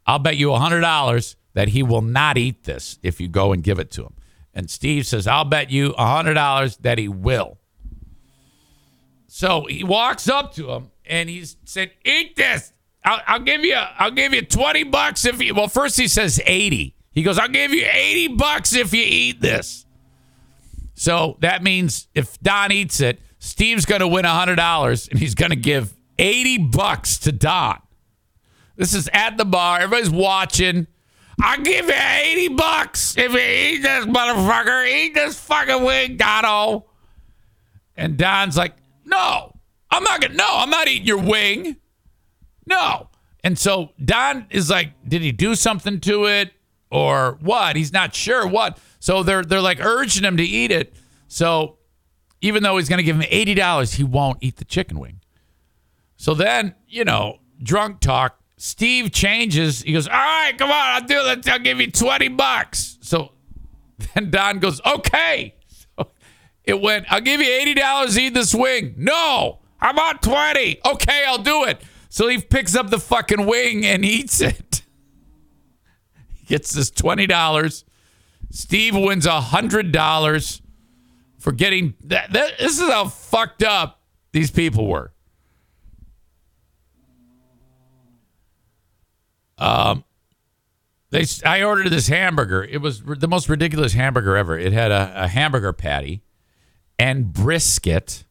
I'll 0.10 0.18
bet 0.18 0.38
you 0.38 0.48
$100 0.48 1.36
that 1.54 1.68
he 1.68 1.84
will 1.84 2.02
not 2.02 2.36
eat 2.36 2.64
this 2.64 2.98
if 3.04 3.22
you 3.22 3.28
go 3.28 3.54
and 3.54 3.64
give 3.64 3.78
it 3.78 3.92
to 3.92 4.06
him. 4.06 4.16
And 4.56 4.68
Steve 4.68 5.06
says, 5.06 5.28
I'll 5.28 5.46
bet 5.46 5.70
you 5.70 5.92
$100 5.92 6.80
that 6.80 6.98
he 6.98 7.08
will. 7.08 7.60
So 9.28 9.68
he 9.70 9.84
walks 9.84 10.28
up 10.28 10.56
to 10.56 10.72
him 10.72 10.90
and 11.06 11.30
he 11.30 11.46
said, 11.64 11.92
Eat 12.04 12.36
this. 12.36 12.74
I'll, 13.06 13.22
I'll, 13.28 13.40
give 13.40 13.64
you 13.64 13.76
I'll 13.76 14.10
give 14.10 14.34
you 14.34 14.42
20 14.42 14.86
bucks 14.86 15.26
if 15.26 15.40
you 15.40 15.54
well 15.54 15.68
first 15.68 15.96
he 16.00 16.08
says 16.08 16.42
80. 16.44 16.96
He 17.12 17.22
goes, 17.22 17.38
I'll 17.38 17.48
give 17.48 17.72
you 17.72 17.86
80 17.88 18.30
bucks 18.30 18.74
if 18.74 18.92
you 18.96 19.04
eat 19.06 19.42
this. 19.42 19.86
So 20.96 21.38
that 21.42 21.62
means 21.62 22.08
if 22.16 22.40
Don 22.40 22.72
eats 22.72 23.00
it, 23.00 23.20
Steve's 23.38 23.86
going 23.86 24.02
to 24.02 24.08
win 24.08 24.26
$100 24.26 25.10
and 25.12 25.20
he's 25.20 25.36
going 25.36 25.52
to 25.52 25.56
give 25.56 25.94
80 26.18 26.58
bucks 26.70 27.20
to 27.20 27.32
Don. 27.32 27.80
This 28.80 28.94
is 28.94 29.10
at 29.12 29.36
the 29.36 29.44
bar. 29.44 29.82
Everybody's 29.82 30.10
watching. 30.10 30.88
I'll 31.42 31.62
give 31.62 31.88
you 31.88 31.94
80 31.94 32.48
bucks 32.56 33.18
if 33.18 33.34
you 33.34 33.38
eat 33.38 33.82
this 33.82 34.06
motherfucker. 34.06 34.88
Eat 34.88 35.14
this 35.14 35.38
fucking 35.38 35.84
wing, 35.84 36.16
Dono. 36.16 36.86
And 37.98 38.18
Don's 38.18 38.56
like, 38.56 38.76
no, 39.04 39.54
I'm 39.92 40.04
not 40.04 40.22
gonna 40.22 40.36
no, 40.36 40.48
I'm 40.50 40.70
not 40.70 40.88
eating 40.88 41.06
your 41.06 41.18
wing. 41.22 41.76
No. 42.66 43.10
And 43.44 43.60
so 43.60 43.92
Don 44.04 44.48
is 44.50 44.70
like, 44.70 44.94
did 45.06 45.22
he 45.24 45.34
do 45.34 45.56
something 45.56 46.00
to 46.00 46.28
it 46.28 46.54
or 46.90 47.38
what? 47.42 47.76
He's 47.76 47.92
not 47.92 48.16
sure 48.16 48.48
what. 48.48 48.80
So 49.00 49.24
they're 49.24 49.44
they're 49.44 49.60
like 49.60 49.84
urging 49.84 50.24
him 50.24 50.38
to 50.38 50.44
eat 50.44 50.72
it. 50.72 50.94
So 51.28 51.80
even 52.40 52.64
though 52.64 52.78
he's 52.78 52.88
gonna 52.88 53.04
give 53.04 53.18
him 53.18 53.28
eighty 53.30 53.56
dollars, 53.56 53.96
he 53.96 54.06
won't 54.06 54.38
eat 54.40 54.56
the 54.56 54.66
chicken 54.66 55.00
wing. 55.00 55.20
So 56.16 56.34
then, 56.34 56.76
you 56.88 57.04
know, 57.04 57.40
drunk 57.62 58.00
talk. 58.00 58.39
Steve 58.62 59.14
changes. 59.14 59.84
He 59.84 59.94
goes, 59.94 60.06
All 60.06 60.14
right, 60.14 60.54
come 60.58 60.70
on, 60.70 60.76
I'll 60.76 61.02
do 61.06 61.18
it. 61.28 61.48
I'll 61.48 61.60
give 61.60 61.80
you 61.80 61.90
20 61.90 62.28
bucks. 62.28 62.98
So 63.02 63.32
then 64.14 64.30
Don 64.30 64.60
goes, 64.60 64.82
Okay. 64.86 65.56
So 65.68 66.12
it 66.66 66.82
went, 66.82 67.06
I'll 67.10 67.22
give 67.22 67.40
you 67.40 67.48
$80 67.48 68.18
eat 68.18 68.34
this 68.34 68.54
wing. 68.54 68.96
No, 68.98 69.60
how 69.78 69.92
about 69.92 70.22
20? 70.22 70.82
Okay, 70.86 71.24
I'll 71.26 71.38
do 71.42 71.64
it. 71.64 71.82
So 72.10 72.28
he 72.28 72.38
picks 72.40 72.76
up 72.76 72.90
the 72.90 73.00
fucking 73.00 73.46
wing 73.46 73.86
and 73.86 74.04
eats 74.04 74.42
it. 74.42 74.82
He 76.36 76.46
gets 76.46 76.74
this 76.74 76.92
$20. 76.92 77.84
Steve 78.52 78.94
wins 78.94 79.26
$100 79.26 80.62
for 81.38 81.52
getting 81.54 81.94
that. 82.04 82.34
This 82.34 82.78
is 82.78 82.90
how 82.90 83.08
fucked 83.08 83.64
up 83.64 84.02
these 84.34 84.52
people 84.52 84.86
were. 84.86 85.14
Um, 89.60 90.04
they 91.12 91.26
I 91.46 91.64
ordered 91.64 91.90
this 91.90 92.08
hamburger. 92.08 92.64
It 92.64 92.80
was 92.80 93.02
the 93.04 93.28
most 93.28 93.50
ridiculous 93.50 93.94
hamburger 93.94 94.38
ever. 94.38 94.58
It 94.58 94.74
had 94.74 94.92
a, 94.92 95.24
a 95.24 95.28
hamburger 95.28 95.74
patty 95.74 96.22
and 96.98 97.34
brisket 97.34 98.26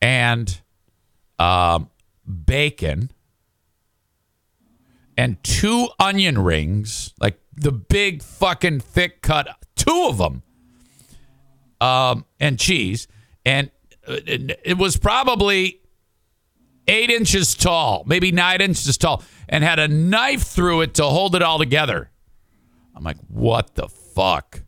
and 0.00 0.60
um, 1.38 1.90
bacon 2.46 3.10
and 5.16 5.42
two 5.44 5.88
onion 5.98 6.38
rings, 6.42 7.14
like 7.20 7.38
the 7.54 7.72
big 7.72 8.22
fucking 8.22 8.80
thick 8.80 9.22
cut, 9.22 9.48
two 9.76 10.06
of 10.08 10.18
them, 10.18 10.42
um, 11.80 12.24
and 12.40 12.58
cheese. 12.58 13.06
And 13.46 13.70
it 14.06 14.76
was 14.76 14.96
probably 14.96 15.80
eight 16.88 17.10
inches 17.10 17.54
tall, 17.54 18.04
maybe 18.06 18.32
nine 18.32 18.60
inches 18.60 18.96
tall, 18.98 19.22
and 19.48 19.64
had 19.64 19.78
a 19.78 19.88
knife 19.88 20.42
through 20.42 20.82
it 20.82 20.94
to 20.94 21.04
hold 21.04 21.34
it 21.34 21.42
all 21.42 21.58
together. 21.58 22.10
I'm 22.94 23.02
like, 23.02 23.18
what 23.28 23.74
the 23.74 23.88
fuck? 23.88 24.62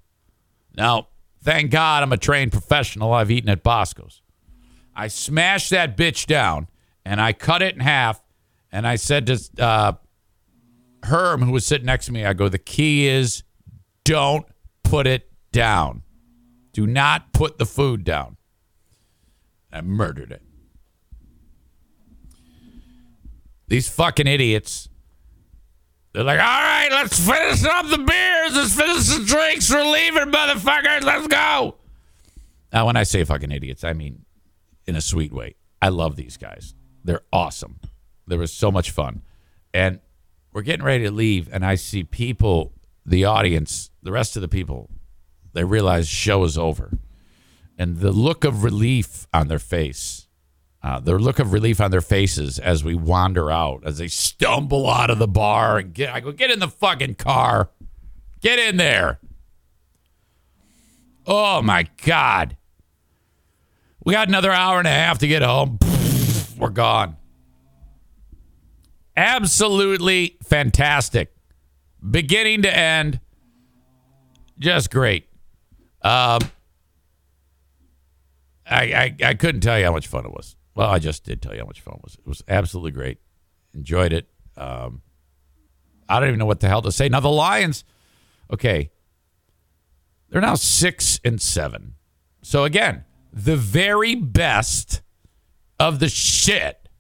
Now, 0.76 1.08
thank 1.42 1.70
God 1.70 2.02
I'm 2.02 2.12
a 2.12 2.16
trained 2.16 2.52
professional. 2.52 3.12
I've 3.12 3.30
eaten 3.30 3.48
at 3.48 3.62
Bosco's. 3.62 4.20
I 4.94 5.08
smashed 5.08 5.70
that 5.70 5.96
bitch 5.96 6.26
down 6.26 6.68
and 7.04 7.20
I 7.20 7.32
cut 7.32 7.62
it 7.62 7.74
in 7.74 7.80
half. 7.80 8.22
And 8.72 8.86
I 8.86 8.96
said 8.96 9.26
to 9.26 9.40
uh, 9.58 9.92
Herm, 11.04 11.42
who 11.42 11.52
was 11.52 11.64
sitting 11.64 11.86
next 11.86 12.06
to 12.06 12.12
me, 12.12 12.24
I 12.24 12.32
go, 12.32 12.48
the 12.48 12.58
key 12.58 13.06
is 13.06 13.42
don't 14.04 14.46
put 14.82 15.06
it 15.06 15.30
down. 15.52 16.02
Do 16.72 16.86
not 16.86 17.32
put 17.32 17.58
the 17.58 17.66
food 17.66 18.04
down. 18.04 18.36
I 19.72 19.80
murdered 19.80 20.32
it. 20.32 20.42
These 23.68 23.88
fucking 23.88 24.26
idiots. 24.26 24.88
They're 26.12 26.24
like, 26.24 26.40
all 26.40 26.44
right, 26.44 26.88
let's 26.90 27.18
finish 27.18 27.64
up 27.64 27.88
the 27.88 27.98
beers. 27.98 28.54
Let's 28.54 28.74
finish 28.74 29.06
the 29.08 29.24
drinks. 29.24 29.70
We're 29.70 29.84
leaving, 29.84 30.32
motherfuckers. 30.32 31.02
Let's 31.02 31.26
go. 31.26 31.76
Now, 32.72 32.86
when 32.86 32.96
I 32.96 33.02
say 33.02 33.24
fucking 33.24 33.52
idiots, 33.52 33.84
I 33.84 33.92
mean 33.92 34.24
in 34.86 34.96
a 34.96 35.00
sweet 35.00 35.32
way. 35.32 35.56
I 35.82 35.88
love 35.88 36.16
these 36.16 36.36
guys. 36.36 36.74
They're 37.04 37.22
awesome. 37.32 37.80
There 38.26 38.38
was 38.38 38.52
so 38.52 38.70
much 38.70 38.90
fun. 38.90 39.22
And 39.74 40.00
we're 40.52 40.62
getting 40.62 40.86
ready 40.86 41.04
to 41.04 41.10
leave, 41.10 41.48
and 41.52 41.64
I 41.64 41.74
see 41.74 42.02
people, 42.02 42.72
the 43.04 43.24
audience, 43.24 43.90
the 44.02 44.12
rest 44.12 44.36
of 44.36 44.42
the 44.42 44.48
people, 44.48 44.90
they 45.52 45.64
realize 45.64 46.08
show 46.08 46.44
is 46.44 46.56
over. 46.56 46.98
And 47.78 47.98
the 47.98 48.12
look 48.12 48.44
of 48.44 48.64
relief 48.64 49.26
on 49.34 49.48
their 49.48 49.58
face 49.58 50.26
uh, 50.87 51.01
the 51.01 51.18
look 51.18 51.41
of 51.41 51.53
relief 51.53 51.80
on 51.80 51.91
their 51.91 52.01
faces 52.01 52.61
as 52.61 52.84
we 52.84 52.95
wander 52.95 53.51
out, 53.51 53.82
as 53.84 53.99
they 53.99 54.07
stumble 54.07 54.89
out 54.89 55.11
of 55.11 55.18
the 55.18 55.26
bar 55.26 55.78
and 55.78 55.93
get. 55.93 56.14
I 56.14 56.20
go, 56.20 56.30
get 56.30 56.49
in 56.49 56.61
the 56.61 56.68
fucking 56.68 57.16
car, 57.16 57.70
get 58.41 58.61
in 58.61 58.76
there. 58.76 59.18
Oh 61.26 61.61
my 61.61 61.89
god, 62.05 62.57
we 64.05 64.12
got 64.12 64.28
another 64.28 64.53
hour 64.53 64.78
and 64.78 64.87
a 64.87 64.93
half 64.93 65.18
to 65.18 65.26
get 65.26 65.43
home. 65.43 65.80
We're 66.57 66.70
gone. 66.70 67.16
Absolutely 69.16 70.37
fantastic, 70.45 71.34
beginning 72.09 72.62
to 72.62 72.72
end, 72.72 73.18
just 74.61 74.93
great. 74.93 75.26
Um, 76.03 76.39
I, 78.70 78.84
I 78.84 79.16
I 79.24 79.34
couldn't 79.34 79.62
tell 79.62 79.80
you 79.80 79.84
how 79.84 79.93
much 79.93 80.07
fun 80.07 80.24
it 80.24 80.30
was. 80.30 80.55
Well, 80.77 80.91
I 80.91 80.99
just 80.99 81.24
did 81.24 81.41
tell 81.41 81.55
you 81.55 81.61
how 81.61 81.66
much 81.66 81.81
fun 81.81 81.95
it 81.95 82.03
was. 82.05 82.14
It 82.14 82.27
was 82.27 82.45
absolutely 82.47 82.91
great. 82.91 83.18
Enjoyed 83.74 84.12
it. 84.12 84.29
Um, 84.59 85.01
I 86.07 86.20
don't 86.20 86.29
even 86.29 86.39
know 86.39 86.47
what 86.47 86.61
the 86.61 86.68
hell 86.68 86.83
to 86.83 86.93
say. 86.93 87.09
Now 87.09 87.20
the 87.20 87.31
Lions, 87.31 87.83
okay, 88.53 88.91
they're 90.29 90.43
now 90.43 90.55
six 90.55 91.18
and 91.24 91.41
seven. 91.41 91.95
So 92.43 92.64
again, 92.64 93.07
the 93.33 93.57
very 93.57 94.14
best 94.14 95.01
of 95.81 95.99
the 95.99 96.11
shit 96.11 96.91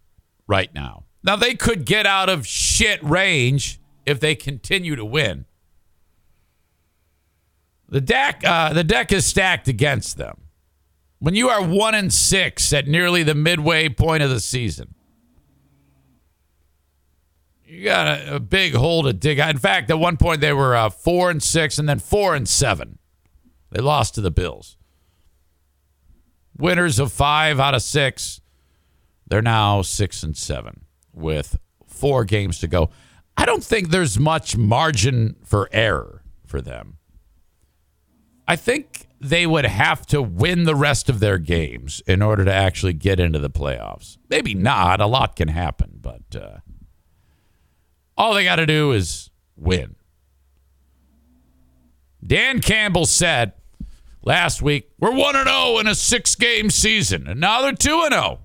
right 0.46 0.74
now. 0.74 1.04
Now 1.22 1.36
they 1.36 1.54
could 1.54 1.84
get 1.84 2.06
out 2.06 2.30
of 2.30 2.46
shit 2.46 3.02
range 3.04 3.78
if 4.06 4.20
they 4.20 4.34
continue 4.34 4.96
to 4.96 5.04
win. 5.04 5.44
The 7.90 8.00
deck, 8.00 8.40
uh, 8.42 8.72
the 8.72 8.84
deck 8.84 9.12
is 9.12 9.26
stacked 9.26 9.68
against 9.68 10.16
them. 10.16 10.45
When 11.18 11.34
you 11.34 11.48
are 11.48 11.64
one 11.64 11.94
and 11.94 12.12
six 12.12 12.72
at 12.72 12.86
nearly 12.86 13.22
the 13.22 13.34
midway 13.34 13.88
point 13.88 14.22
of 14.22 14.30
the 14.30 14.40
season, 14.40 14.94
you 17.64 17.84
got 17.84 18.06
a, 18.06 18.36
a 18.36 18.40
big 18.40 18.74
hole 18.74 19.02
to 19.02 19.12
dig. 19.12 19.38
In 19.38 19.58
fact, 19.58 19.90
at 19.90 19.98
one 19.98 20.16
point 20.16 20.40
they 20.40 20.52
were 20.52 20.76
uh, 20.76 20.90
four 20.90 21.30
and 21.30 21.42
six, 21.42 21.78
and 21.78 21.88
then 21.88 21.98
four 21.98 22.34
and 22.34 22.48
seven. 22.48 22.98
They 23.70 23.80
lost 23.80 24.14
to 24.14 24.20
the 24.20 24.30
Bills. 24.30 24.76
Winners 26.56 26.98
of 26.98 27.12
five 27.12 27.58
out 27.60 27.74
of 27.74 27.82
six. 27.82 28.40
They're 29.26 29.42
now 29.42 29.82
six 29.82 30.22
and 30.22 30.36
seven 30.36 30.84
with 31.12 31.58
four 31.86 32.24
games 32.24 32.58
to 32.60 32.68
go. 32.68 32.90
I 33.36 33.44
don't 33.44 33.64
think 33.64 33.90
there's 33.90 34.18
much 34.18 34.56
margin 34.56 35.36
for 35.44 35.68
error 35.72 36.22
for 36.46 36.60
them. 36.60 36.98
I 38.46 38.56
think 38.56 39.05
they 39.20 39.46
would 39.46 39.64
have 39.64 40.06
to 40.06 40.20
win 40.20 40.64
the 40.64 40.74
rest 40.74 41.08
of 41.08 41.20
their 41.20 41.38
games 41.38 42.02
in 42.06 42.22
order 42.22 42.44
to 42.44 42.52
actually 42.52 42.92
get 42.92 43.18
into 43.18 43.38
the 43.38 43.50
playoffs. 43.50 44.18
Maybe 44.28 44.54
not. 44.54 45.00
A 45.00 45.06
lot 45.06 45.36
can 45.36 45.48
happen, 45.48 45.98
but 46.00 46.36
uh, 46.36 46.58
all 48.16 48.34
they 48.34 48.44
got 48.44 48.56
to 48.56 48.66
do 48.66 48.92
is 48.92 49.30
win. 49.56 49.96
Dan 52.24 52.60
Campbell 52.60 53.06
said 53.06 53.52
last 54.22 54.60
week, 54.60 54.90
we're 54.98 55.14
1 55.14 55.34
0 55.34 55.78
in 55.78 55.86
a 55.86 55.94
six 55.94 56.34
game 56.34 56.68
season, 56.70 57.26
and 57.26 57.40
now 57.40 57.62
they're 57.62 57.72
2 57.72 58.08
0. 58.10 58.40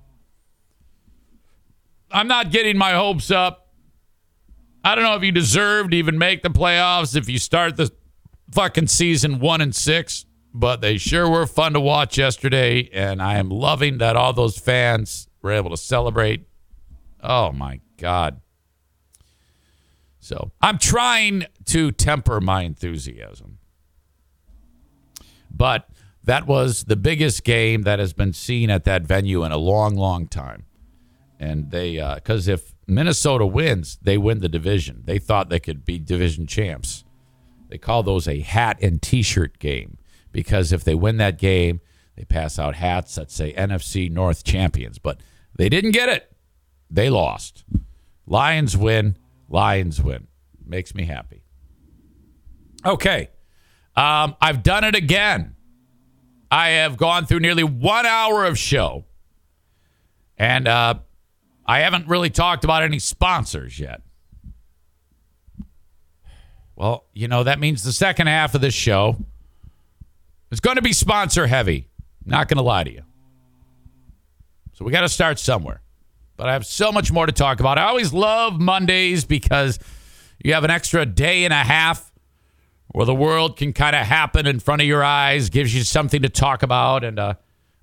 I'm 2.10 2.28
not 2.28 2.50
getting 2.50 2.78
my 2.78 2.92
hopes 2.92 3.30
up. 3.30 3.68
I 4.84 4.94
don't 4.94 5.04
know 5.04 5.16
if 5.16 5.22
you 5.22 5.32
deserve 5.32 5.90
to 5.90 5.96
even 5.96 6.18
make 6.18 6.42
the 6.42 6.50
playoffs 6.50 7.16
if 7.16 7.28
you 7.28 7.38
start 7.38 7.76
the 7.76 7.90
fucking 8.50 8.88
season 8.88 9.38
1 9.38 9.60
and 9.60 9.74
6 9.74 10.26
but 10.54 10.80
they 10.80 10.98
sure 10.98 11.28
were 11.28 11.46
fun 11.46 11.72
to 11.72 11.80
watch 11.80 12.18
yesterday, 12.18 12.88
and 12.92 13.22
I 13.22 13.38
am 13.38 13.48
loving 13.48 13.98
that 13.98 14.16
all 14.16 14.32
those 14.32 14.58
fans 14.58 15.28
were 15.40 15.52
able 15.52 15.70
to 15.70 15.76
celebrate. 15.76 16.46
Oh 17.22 17.52
my 17.52 17.80
God. 17.96 18.40
So 20.20 20.52
I'm 20.60 20.78
trying 20.78 21.46
to 21.66 21.90
temper 21.90 22.40
my 22.40 22.62
enthusiasm. 22.62 23.58
But 25.50 25.88
that 26.22 26.46
was 26.46 26.84
the 26.84 26.96
biggest 26.96 27.44
game 27.44 27.82
that 27.82 27.98
has 27.98 28.12
been 28.12 28.32
seen 28.32 28.70
at 28.70 28.84
that 28.84 29.02
venue 29.02 29.44
in 29.44 29.52
a 29.52 29.56
long, 29.56 29.96
long 29.96 30.28
time. 30.28 30.66
And 31.40 31.70
they, 31.70 31.96
because 32.14 32.48
uh, 32.48 32.52
if 32.52 32.74
Minnesota 32.86 33.44
wins, 33.46 33.98
they 34.02 34.16
win 34.16 34.38
the 34.38 34.48
division. 34.48 35.02
They 35.06 35.18
thought 35.18 35.48
they 35.48 35.58
could 35.58 35.84
be 35.84 35.98
division 35.98 36.46
champs. 36.46 37.04
They 37.68 37.78
call 37.78 38.02
those 38.02 38.28
a 38.28 38.40
hat 38.40 38.78
and 38.80 39.02
t 39.02 39.22
shirt 39.22 39.58
game 39.58 39.98
because 40.32 40.72
if 40.72 40.82
they 40.82 40.94
win 40.94 41.18
that 41.18 41.38
game, 41.38 41.80
they 42.16 42.24
pass 42.24 42.58
out 42.58 42.74
hats 42.74 43.14
that 43.14 43.30
say 43.30 43.52
NFC 43.52 44.10
North 44.10 44.44
champions. 44.44 44.98
But 44.98 45.20
they 45.56 45.68
didn't 45.68 45.92
get 45.92 46.08
it. 46.08 46.32
They 46.90 47.10
lost. 47.10 47.64
Lions 48.26 48.76
win. 48.76 49.16
Lions 49.48 50.02
win. 50.02 50.26
Makes 50.66 50.94
me 50.94 51.04
happy. 51.04 51.44
Okay. 52.84 53.28
Um, 53.94 54.36
I've 54.40 54.62
done 54.62 54.84
it 54.84 54.94
again. 54.94 55.56
I 56.50 56.68
have 56.68 56.96
gone 56.96 57.26
through 57.26 57.40
nearly 57.40 57.64
one 57.64 58.04
hour 58.04 58.44
of 58.44 58.58
show, 58.58 59.06
and 60.36 60.68
uh, 60.68 60.94
I 61.64 61.78
haven't 61.80 62.08
really 62.08 62.28
talked 62.28 62.64
about 62.64 62.82
any 62.82 62.98
sponsors 62.98 63.78
yet. 63.80 64.02
Well, 66.76 67.06
you 67.14 67.28
know, 67.28 67.44
that 67.44 67.58
means 67.58 67.82
the 67.82 67.92
second 67.92 68.26
half 68.26 68.54
of 68.54 68.60
this 68.60 68.74
show 68.74 69.16
is 70.52 70.60
going 70.60 70.76
to 70.76 70.82
be 70.82 70.92
sponsor 70.92 71.48
heavy. 71.48 71.88
Not 72.24 72.46
going 72.46 72.58
to 72.58 72.62
lie 72.62 72.84
to 72.84 72.92
you. 72.92 73.02
So 74.74 74.84
we 74.84 74.92
got 74.92 75.00
to 75.00 75.08
start 75.08 75.40
somewhere. 75.40 75.82
But 76.36 76.48
I 76.48 76.52
have 76.52 76.66
so 76.66 76.92
much 76.92 77.10
more 77.10 77.26
to 77.26 77.32
talk 77.32 77.58
about. 77.58 77.78
I 77.78 77.84
always 77.84 78.12
love 78.12 78.60
Mondays 78.60 79.24
because 79.24 79.78
you 80.42 80.54
have 80.54 80.64
an 80.64 80.70
extra 80.70 81.04
day 81.04 81.44
and 81.44 81.52
a 81.52 81.56
half 81.56 82.12
where 82.88 83.06
the 83.06 83.14
world 83.14 83.56
can 83.56 83.72
kind 83.72 83.96
of 83.96 84.06
happen 84.06 84.46
in 84.46 84.60
front 84.60 84.82
of 84.82 84.88
your 84.88 85.02
eyes, 85.02 85.48
gives 85.50 85.74
you 85.74 85.82
something 85.82 86.22
to 86.22 86.28
talk 86.28 86.62
about. 86.62 87.04
And 87.04 87.18
uh, 87.18 87.34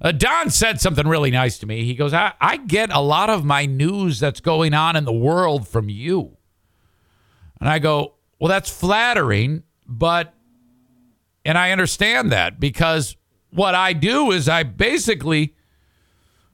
uh, 0.02 0.12
Don 0.12 0.50
said 0.50 0.80
something 0.80 1.08
really 1.08 1.32
nice 1.32 1.58
to 1.60 1.66
me. 1.66 1.84
He 1.84 1.96
goes, 1.96 2.14
I, 2.14 2.34
I 2.40 2.58
get 2.58 2.92
a 2.92 3.02
lot 3.02 3.30
of 3.30 3.44
my 3.44 3.66
news 3.66 4.20
that's 4.20 4.40
going 4.40 4.74
on 4.74 4.96
in 4.96 5.06
the 5.06 5.14
world 5.14 5.68
from 5.68 5.90
you. 5.90 6.38
And 7.60 7.68
I 7.68 7.80
go, 7.80 8.14
Well, 8.40 8.50
that's 8.50 8.70
flattering, 8.70 9.64
but, 9.86 10.34
and 11.46 11.58
I 11.58 11.72
understand 11.72 12.32
that 12.32 12.60
because 12.60 13.16
what 13.52 13.76
I 13.76 13.94
do 13.94 14.32
is 14.32 14.48
I 14.48 14.64
basically 14.64 15.56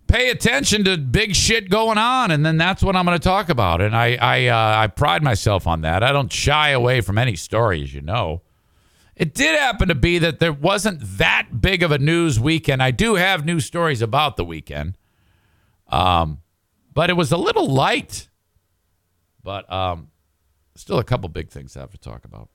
pay 0.07 0.29
attention 0.29 0.83
to 0.85 0.97
big 0.97 1.35
shit 1.35 1.69
going 1.69 1.97
on, 1.97 2.31
and 2.31 2.45
then 2.45 2.57
that's 2.57 2.83
what 2.83 2.95
I'm 2.95 3.05
going 3.05 3.17
to 3.17 3.23
talk 3.23 3.49
about. 3.49 3.81
And 3.81 3.95
I 3.95 4.15
I 4.15 4.47
uh, 4.47 4.83
I 4.83 4.87
pride 4.87 5.23
myself 5.23 5.67
on 5.67 5.81
that. 5.81 6.03
I 6.03 6.11
don't 6.11 6.31
shy 6.31 6.69
away 6.69 7.01
from 7.01 7.17
any 7.17 7.35
story, 7.35 7.81
as 7.83 7.93
you 7.93 8.01
know. 8.01 8.41
It 9.15 9.33
did 9.33 9.57
happen 9.57 9.87
to 9.87 9.95
be 9.95 10.19
that 10.19 10.39
there 10.39 10.51
wasn't 10.51 10.99
that 11.17 11.61
big 11.61 11.83
of 11.83 11.91
a 11.91 11.97
news 11.97 12.37
weekend. 12.37 12.83
I 12.83 12.91
do 12.91 13.15
have 13.15 13.45
news 13.45 13.65
stories 13.65 14.01
about 14.01 14.35
the 14.35 14.43
weekend, 14.43 14.97
um, 15.87 16.39
but 16.93 17.09
it 17.09 17.13
was 17.13 17.31
a 17.31 17.37
little 17.37 17.67
light. 17.67 18.27
But 19.41 19.71
um, 19.71 20.09
still, 20.75 20.99
a 20.99 21.03
couple 21.03 21.29
big 21.29 21.49
things 21.49 21.77
I 21.77 21.81
have 21.81 21.91
to 21.91 21.97
talk 21.97 22.25
about. 22.25 22.49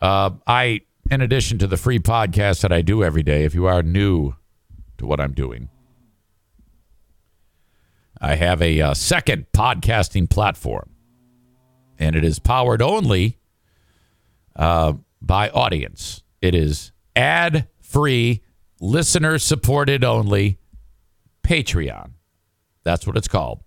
Uh, 0.00 0.30
I, 0.46 0.80
in 1.10 1.20
addition 1.20 1.58
to 1.58 1.66
the 1.66 1.76
free 1.76 1.98
podcast 1.98 2.62
that 2.62 2.72
I 2.72 2.82
do 2.82 3.04
every 3.04 3.22
day, 3.22 3.44
if 3.44 3.54
you 3.54 3.66
are 3.66 3.82
new 3.82 4.34
to 4.98 5.06
what 5.06 5.20
I'm 5.20 5.32
doing, 5.32 5.68
I 8.20 8.34
have 8.36 8.60
a 8.62 8.80
uh, 8.80 8.94
second 8.94 9.46
podcasting 9.52 10.28
platform, 10.28 10.90
and 11.98 12.16
it 12.16 12.24
is 12.24 12.38
powered 12.38 12.82
only 12.82 13.38
uh, 14.56 14.94
by 15.20 15.48
audience. 15.50 16.22
It 16.40 16.54
is 16.54 16.92
ad 17.16 17.68
free, 17.80 18.42
listener 18.80 19.38
supported 19.38 20.04
only 20.04 20.58
Patreon. 21.42 22.12
That's 22.84 23.06
what 23.06 23.16
it's 23.16 23.28
called. 23.28 23.62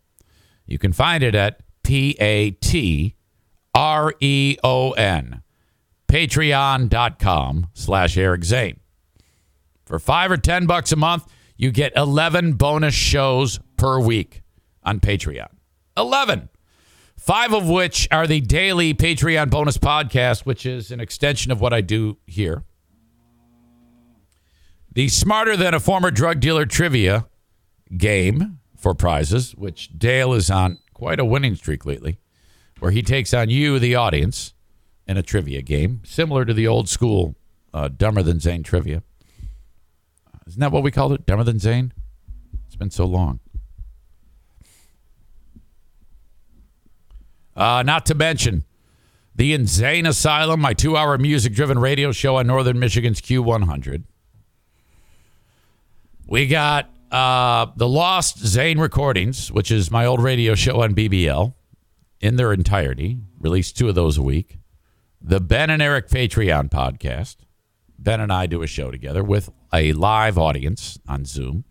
You 0.66 0.78
can 0.80 0.94
find 0.94 1.24
it 1.24 1.36
at 1.36 1.62
P 1.84 2.16
A 2.20 2.52
T 2.52 3.16
R 3.76 4.14
E 4.20 4.58
O 4.64 4.92
N, 4.92 5.43
patreon.com 6.14 7.68
slash 7.74 8.18
Eric 8.18 8.44
Zane. 8.44 8.80
For 9.84 9.98
five 9.98 10.30
or 10.30 10.38
ten 10.38 10.68
bucks 10.68 10.92
a 10.92 10.96
month, 10.96 11.26
you 11.58 11.72
get 11.72 11.92
11 11.96 12.54
bonus 12.54 12.94
shows 12.94 13.60
per 13.78 14.00
week 14.00 14.44
on 14.84 15.00
Patreon. 15.00 15.48
11 15.98 16.50
five 17.18 17.54
of 17.54 17.68
which 17.68 18.08
are 18.12 18.28
the 18.28 18.42
daily 18.42 18.94
Patreon 18.94 19.50
bonus 19.50 19.78
podcast, 19.78 20.46
which 20.46 20.66
is 20.66 20.92
an 20.92 21.00
extension 21.00 21.52
of 21.52 21.62
what 21.62 21.74
I 21.74 21.82
do 21.82 22.18
here. 22.28 22.64
The 24.92 25.08
Smarter 25.08 25.58
Than 25.58 25.74
a 25.74 25.80
Former 25.80 26.12
Drug 26.12 26.40
Dealer 26.40 26.66
trivia 26.66 27.28
game 27.98 28.60
for 28.78 28.94
prizes, 28.94 29.56
which 29.56 29.98
Dale 29.98 30.34
is 30.34 30.52
on 30.52 30.78
quite 30.94 31.20
a 31.20 31.26
winning 31.26 31.56
streak 31.56 31.86
lately, 31.86 32.20
where 32.80 32.92
he 32.92 33.02
takes 33.02 33.34
on 33.34 33.50
you, 33.50 33.80
the 33.80 33.96
audience, 33.96 34.53
in 35.08 35.18
a 35.18 35.24
trivia 35.24 35.62
game, 35.62 36.02
similar 36.06 36.46
to 36.46 36.54
the 36.54 36.68
old 36.68 36.90
school 36.90 37.36
uh, 37.74 37.90
Dumber 37.90 38.24
Than 38.24 38.40
Zane 38.40 38.64
trivia. 38.64 39.04
Isn't 40.48 40.60
that 40.60 40.72
what 40.72 40.84
we 40.84 40.92
called 40.92 41.14
it? 41.14 41.26
Dumber 41.26 41.44
Than 41.44 41.60
Zane? 41.60 41.94
It's 42.68 42.76
been 42.76 42.92
so 42.92 43.06
long. 43.06 43.40
Uh, 47.56 47.84
not 47.86 48.06
to 48.08 48.16
mention 48.16 48.64
the 49.36 49.54
Insane 49.54 50.06
Asylum, 50.06 50.60
my 50.60 50.74
two 50.74 50.98
hour 50.98 51.18
music 51.18 51.54
driven 51.54 51.78
radio 51.80 52.12
show 52.12 52.38
on 52.38 52.48
Northern 52.48 52.80
Michigan's 52.80 53.22
Q100. 53.22 54.04
We 56.28 56.48
got 56.48 56.90
uh, 57.12 57.68
the 57.76 57.88
Lost 57.88 58.40
Zane 58.40 58.80
Recordings, 58.80 59.52
which 59.52 59.72
is 59.72 59.92
my 59.92 60.06
old 60.06 60.22
radio 60.22 60.56
show 60.56 60.82
on 60.82 60.96
BBL 60.96 61.54
in 62.22 62.38
their 62.38 62.54
entirety. 62.54 63.20
Release 63.40 63.72
two 63.72 63.90
of 63.90 63.96
those 63.96 64.18
a 64.18 64.24
week. 64.24 64.58
The 65.26 65.40
Ben 65.40 65.70
and 65.70 65.82
Eric 65.82 66.10
Patreon 66.10 66.70
podcast. 66.70 67.38
Ben 67.98 68.20
and 68.20 68.32
I 68.32 68.46
do 68.46 68.62
a 68.62 68.68
show 68.68 68.92
together 68.92 69.24
with 69.24 69.50
a 69.74 69.94
live 69.94 70.38
audience 70.38 71.00
on 71.08 71.24
Zoom. 71.24 71.64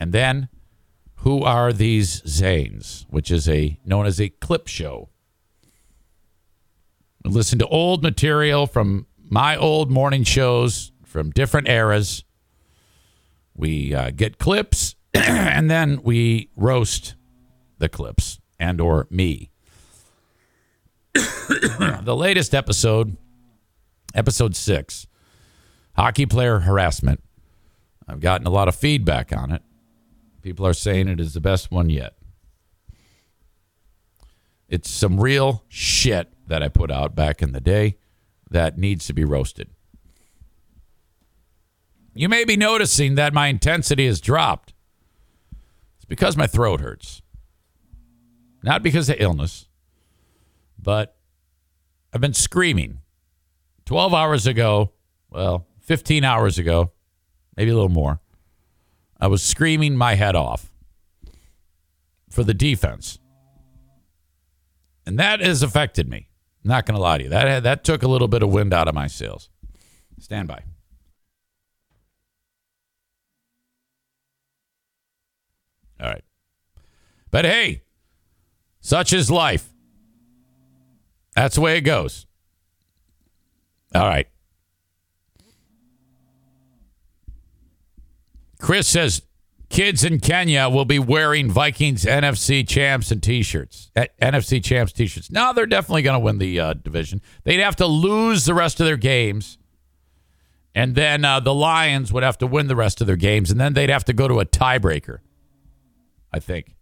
And 0.00 0.12
then 0.12 0.48
who 1.18 1.44
Are 1.44 1.72
These 1.72 2.22
Zanes, 2.22 3.06
which 3.08 3.30
is 3.30 3.48
a 3.48 3.78
known 3.84 4.04
as 4.04 4.20
a 4.20 4.30
clip 4.30 4.66
show. 4.66 5.10
We 7.22 7.30
listen 7.30 7.60
to 7.60 7.68
old 7.68 8.02
material 8.02 8.66
from 8.66 9.06
my 9.30 9.56
old 9.56 9.88
morning 9.88 10.24
shows 10.24 10.90
from 11.04 11.30
different 11.30 11.68
eras. 11.68 12.24
We 13.54 13.94
uh, 13.94 14.10
get 14.10 14.38
clips 14.38 14.96
and 15.14 15.70
then 15.70 16.02
we 16.02 16.50
roast 16.56 17.14
the 17.78 17.88
clips 17.88 18.40
and 18.58 18.80
or 18.80 19.06
me. 19.08 19.51
the 21.14 22.16
latest 22.16 22.54
episode, 22.54 23.16
episode 24.14 24.56
6, 24.56 25.06
hockey 25.94 26.26
player 26.26 26.60
harassment. 26.60 27.22
I've 28.08 28.20
gotten 28.20 28.46
a 28.46 28.50
lot 28.50 28.68
of 28.68 28.74
feedback 28.74 29.36
on 29.36 29.52
it. 29.52 29.62
People 30.42 30.66
are 30.66 30.74
saying 30.74 31.08
it 31.08 31.20
is 31.20 31.34
the 31.34 31.40
best 31.40 31.70
one 31.70 31.90
yet. 31.90 32.14
It's 34.68 34.90
some 34.90 35.20
real 35.20 35.64
shit 35.68 36.32
that 36.46 36.62
I 36.62 36.68
put 36.68 36.90
out 36.90 37.14
back 37.14 37.42
in 37.42 37.52
the 37.52 37.60
day 37.60 37.98
that 38.50 38.78
needs 38.78 39.06
to 39.06 39.12
be 39.12 39.24
roasted. 39.24 39.68
You 42.14 42.28
may 42.28 42.44
be 42.44 42.56
noticing 42.56 43.14
that 43.14 43.32
my 43.32 43.48
intensity 43.48 44.06
has 44.06 44.20
dropped. 44.20 44.72
It's 45.96 46.04
because 46.06 46.36
my 46.36 46.46
throat 46.46 46.80
hurts. 46.80 47.22
Not 48.62 48.82
because 48.82 49.08
of 49.08 49.16
illness, 49.18 49.66
but 50.82 51.16
I've 52.12 52.20
been 52.20 52.34
screaming 52.34 52.98
12 53.86 54.12
hours 54.14 54.46
ago, 54.46 54.92
well, 55.30 55.66
15 55.80 56.24
hours 56.24 56.58
ago, 56.58 56.92
maybe 57.56 57.70
a 57.70 57.74
little 57.74 57.88
more. 57.88 58.20
I 59.20 59.28
was 59.28 59.42
screaming 59.42 59.96
my 59.96 60.14
head 60.14 60.34
off 60.34 60.72
for 62.28 62.42
the 62.42 62.54
defense. 62.54 63.18
And 65.06 65.18
that 65.18 65.40
has 65.40 65.62
affected 65.62 66.08
me. 66.08 66.28
I'm 66.64 66.70
Not 66.70 66.86
going 66.86 66.94
to 66.94 67.00
lie 67.00 67.18
to 67.18 67.24
you. 67.24 67.30
That, 67.30 67.62
that 67.62 67.84
took 67.84 68.02
a 68.02 68.08
little 68.08 68.28
bit 68.28 68.42
of 68.42 68.50
wind 68.50 68.72
out 68.72 68.88
of 68.88 68.94
my 68.94 69.06
sails. 69.06 69.48
Stand 70.18 70.48
by. 70.48 70.62
All 76.00 76.08
right. 76.08 76.24
But 77.30 77.44
hey, 77.44 77.82
such 78.80 79.12
is 79.12 79.30
life. 79.30 79.71
That's 81.34 81.54
the 81.54 81.60
way 81.60 81.76
it 81.76 81.82
goes. 81.82 82.26
All 83.94 84.06
right. 84.06 84.28
Chris 88.60 88.86
says 88.88 89.22
kids 89.68 90.04
in 90.04 90.20
Kenya 90.20 90.68
will 90.68 90.84
be 90.84 90.98
wearing 90.98 91.50
Vikings 91.50 92.04
NFC 92.04 92.66
champs 92.66 93.10
and 93.10 93.22
t-shirts. 93.22 93.90
NFC 94.20 94.62
champs 94.62 94.92
t-shirts. 94.92 95.30
No, 95.30 95.52
they're 95.52 95.66
definitely 95.66 96.02
going 96.02 96.14
to 96.14 96.24
win 96.24 96.38
the 96.38 96.60
uh, 96.60 96.74
division. 96.74 97.20
They'd 97.44 97.60
have 97.60 97.76
to 97.76 97.86
lose 97.86 98.44
the 98.44 98.54
rest 98.54 98.78
of 98.78 98.86
their 98.86 98.96
games. 98.96 99.58
And 100.74 100.94
then 100.94 101.24
uh, 101.24 101.40
the 101.40 101.52
Lions 101.52 102.12
would 102.12 102.22
have 102.22 102.38
to 102.38 102.46
win 102.46 102.68
the 102.68 102.76
rest 102.76 103.00
of 103.00 103.06
their 103.06 103.16
games 103.16 103.50
and 103.50 103.60
then 103.60 103.74
they'd 103.74 103.90
have 103.90 104.04
to 104.04 104.12
go 104.12 104.28
to 104.28 104.40
a 104.40 104.46
tiebreaker. 104.46 105.18
I 106.32 106.38
think. 106.38 106.76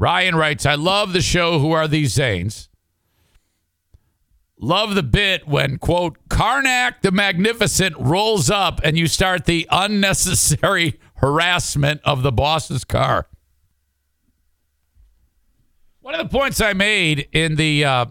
Ryan 0.00 0.34
writes, 0.34 0.64
I 0.64 0.76
love 0.76 1.12
the 1.12 1.20
show 1.20 1.58
Who 1.58 1.72
Are 1.72 1.86
These 1.86 2.14
Zanes? 2.14 2.70
Love 4.58 4.94
the 4.94 5.02
bit 5.02 5.46
when, 5.46 5.76
quote, 5.76 6.16
Karnak 6.30 7.02
the 7.02 7.10
Magnificent 7.10 7.94
rolls 7.98 8.48
up 8.48 8.80
and 8.82 8.96
you 8.96 9.06
start 9.06 9.44
the 9.44 9.68
unnecessary 9.70 10.98
harassment 11.16 12.00
of 12.02 12.22
the 12.22 12.32
boss's 12.32 12.82
car. 12.82 13.28
One 16.00 16.14
of 16.14 16.30
the 16.30 16.34
points 16.34 16.62
I 16.62 16.72
made 16.72 17.28
in 17.32 17.56
the 17.56 17.84
uh, 17.84 18.06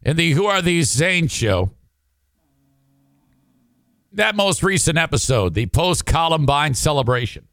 in 0.00 0.16
the 0.16 0.32
Who 0.32 0.46
Are 0.46 0.62
These 0.62 0.90
Zane 0.90 1.28
show, 1.28 1.70
that 4.10 4.34
most 4.34 4.62
recent 4.62 4.96
episode, 4.96 5.52
the 5.52 5.66
post 5.66 6.06
Columbine 6.06 6.72
celebration. 6.72 7.46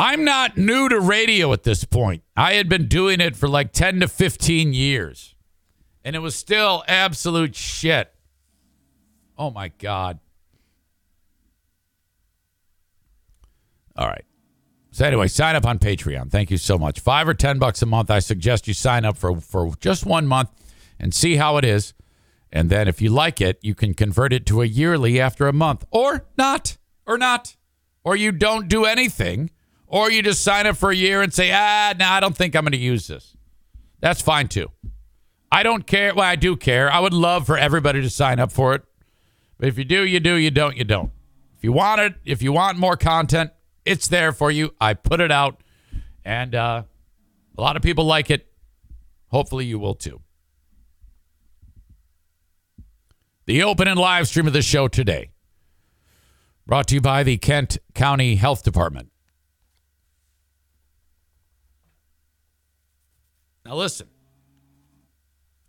I'm 0.00 0.24
not 0.24 0.56
new 0.56 0.88
to 0.88 0.98
radio 0.98 1.52
at 1.52 1.64
this 1.64 1.84
point. 1.84 2.22
I 2.34 2.54
had 2.54 2.70
been 2.70 2.86
doing 2.86 3.20
it 3.20 3.36
for 3.36 3.50
like 3.50 3.70
10 3.70 4.00
to 4.00 4.08
15 4.08 4.72
years, 4.72 5.34
and 6.02 6.16
it 6.16 6.20
was 6.20 6.34
still 6.34 6.82
absolute 6.88 7.54
shit. 7.54 8.10
Oh 9.36 9.50
my 9.50 9.68
God. 9.68 10.18
All 13.94 14.08
right. 14.08 14.24
So 14.90 15.04
anyway, 15.04 15.28
sign 15.28 15.54
up 15.54 15.66
on 15.66 15.78
Patreon. 15.78 16.30
Thank 16.30 16.50
you 16.50 16.56
so 16.56 16.78
much. 16.78 16.98
Five 17.00 17.28
or 17.28 17.34
ten 17.34 17.58
bucks 17.58 17.82
a 17.82 17.86
month. 17.86 18.10
I 18.10 18.20
suggest 18.20 18.66
you 18.66 18.72
sign 18.72 19.04
up 19.04 19.18
for 19.18 19.38
for 19.38 19.74
just 19.80 20.06
one 20.06 20.26
month 20.26 20.48
and 20.98 21.12
see 21.12 21.36
how 21.36 21.58
it 21.58 21.64
is. 21.66 21.92
And 22.50 22.70
then 22.70 22.88
if 22.88 23.02
you 23.02 23.10
like 23.10 23.42
it, 23.42 23.58
you 23.60 23.74
can 23.74 23.92
convert 23.92 24.32
it 24.32 24.46
to 24.46 24.62
a 24.62 24.64
yearly 24.64 25.20
after 25.20 25.46
a 25.46 25.52
month. 25.52 25.84
Or 25.90 26.24
not. 26.38 26.78
Or 27.06 27.18
not. 27.18 27.56
Or 28.02 28.16
you 28.16 28.32
don't 28.32 28.66
do 28.66 28.86
anything. 28.86 29.50
Or 29.90 30.08
you 30.08 30.22
just 30.22 30.44
sign 30.44 30.68
up 30.68 30.76
for 30.76 30.92
a 30.92 30.96
year 30.96 31.20
and 31.20 31.34
say, 31.34 31.50
ah, 31.52 31.92
no, 31.98 32.06
I 32.06 32.20
don't 32.20 32.36
think 32.36 32.54
I'm 32.54 32.62
going 32.62 32.72
to 32.72 32.78
use 32.78 33.08
this. 33.08 33.36
That's 33.98 34.22
fine 34.22 34.46
too. 34.46 34.70
I 35.50 35.64
don't 35.64 35.84
care. 35.84 36.14
Well, 36.14 36.24
I 36.24 36.36
do 36.36 36.56
care. 36.56 36.90
I 36.92 37.00
would 37.00 37.12
love 37.12 37.44
for 37.44 37.58
everybody 37.58 38.00
to 38.00 38.08
sign 38.08 38.38
up 38.38 38.52
for 38.52 38.72
it. 38.74 38.82
But 39.58 39.68
if 39.68 39.76
you 39.76 39.84
do, 39.84 40.06
you 40.06 40.20
do. 40.20 40.36
You 40.36 40.52
don't, 40.52 40.76
you 40.76 40.84
don't. 40.84 41.10
If 41.58 41.64
you 41.64 41.72
want 41.72 42.00
it, 42.00 42.14
if 42.24 42.40
you 42.40 42.52
want 42.52 42.78
more 42.78 42.96
content, 42.96 43.50
it's 43.84 44.06
there 44.06 44.32
for 44.32 44.50
you. 44.52 44.72
I 44.80 44.94
put 44.94 45.20
it 45.20 45.32
out, 45.32 45.60
and 46.24 46.54
uh, 46.54 46.84
a 47.58 47.60
lot 47.60 47.76
of 47.76 47.82
people 47.82 48.04
like 48.04 48.30
it. 48.30 48.46
Hopefully, 49.26 49.66
you 49.66 49.78
will 49.78 49.94
too. 49.94 50.20
The 53.46 53.64
open 53.64 53.88
and 53.88 53.98
live 53.98 54.28
stream 54.28 54.46
of 54.46 54.52
the 54.52 54.62
show 54.62 54.86
today, 54.86 55.32
brought 56.64 56.86
to 56.88 56.94
you 56.94 57.00
by 57.00 57.24
the 57.24 57.36
Kent 57.36 57.78
County 57.92 58.36
Health 58.36 58.62
Department. 58.62 59.10
Now, 63.70 63.76
listen, 63.76 64.08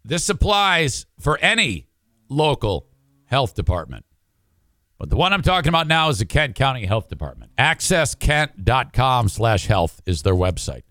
this 0.03 0.27
applies 0.27 1.05
for 1.19 1.37
any 1.37 1.87
local 2.29 2.87
health 3.25 3.53
department. 3.53 4.05
But 4.97 5.11
the 5.11 5.17
one 5.17 5.33
I'm 5.33 5.43
talking 5.43 5.69
about 5.69 5.85
now 5.85 6.09
is 6.09 6.17
the 6.17 6.25
Kent 6.25 6.55
County 6.55 6.87
Health 6.87 7.09
Department. 7.09 7.51
AccessKent.com 7.59 9.29
slash 9.29 9.67
health 9.67 10.01
is 10.07 10.23
their 10.23 10.33
website. 10.33 10.81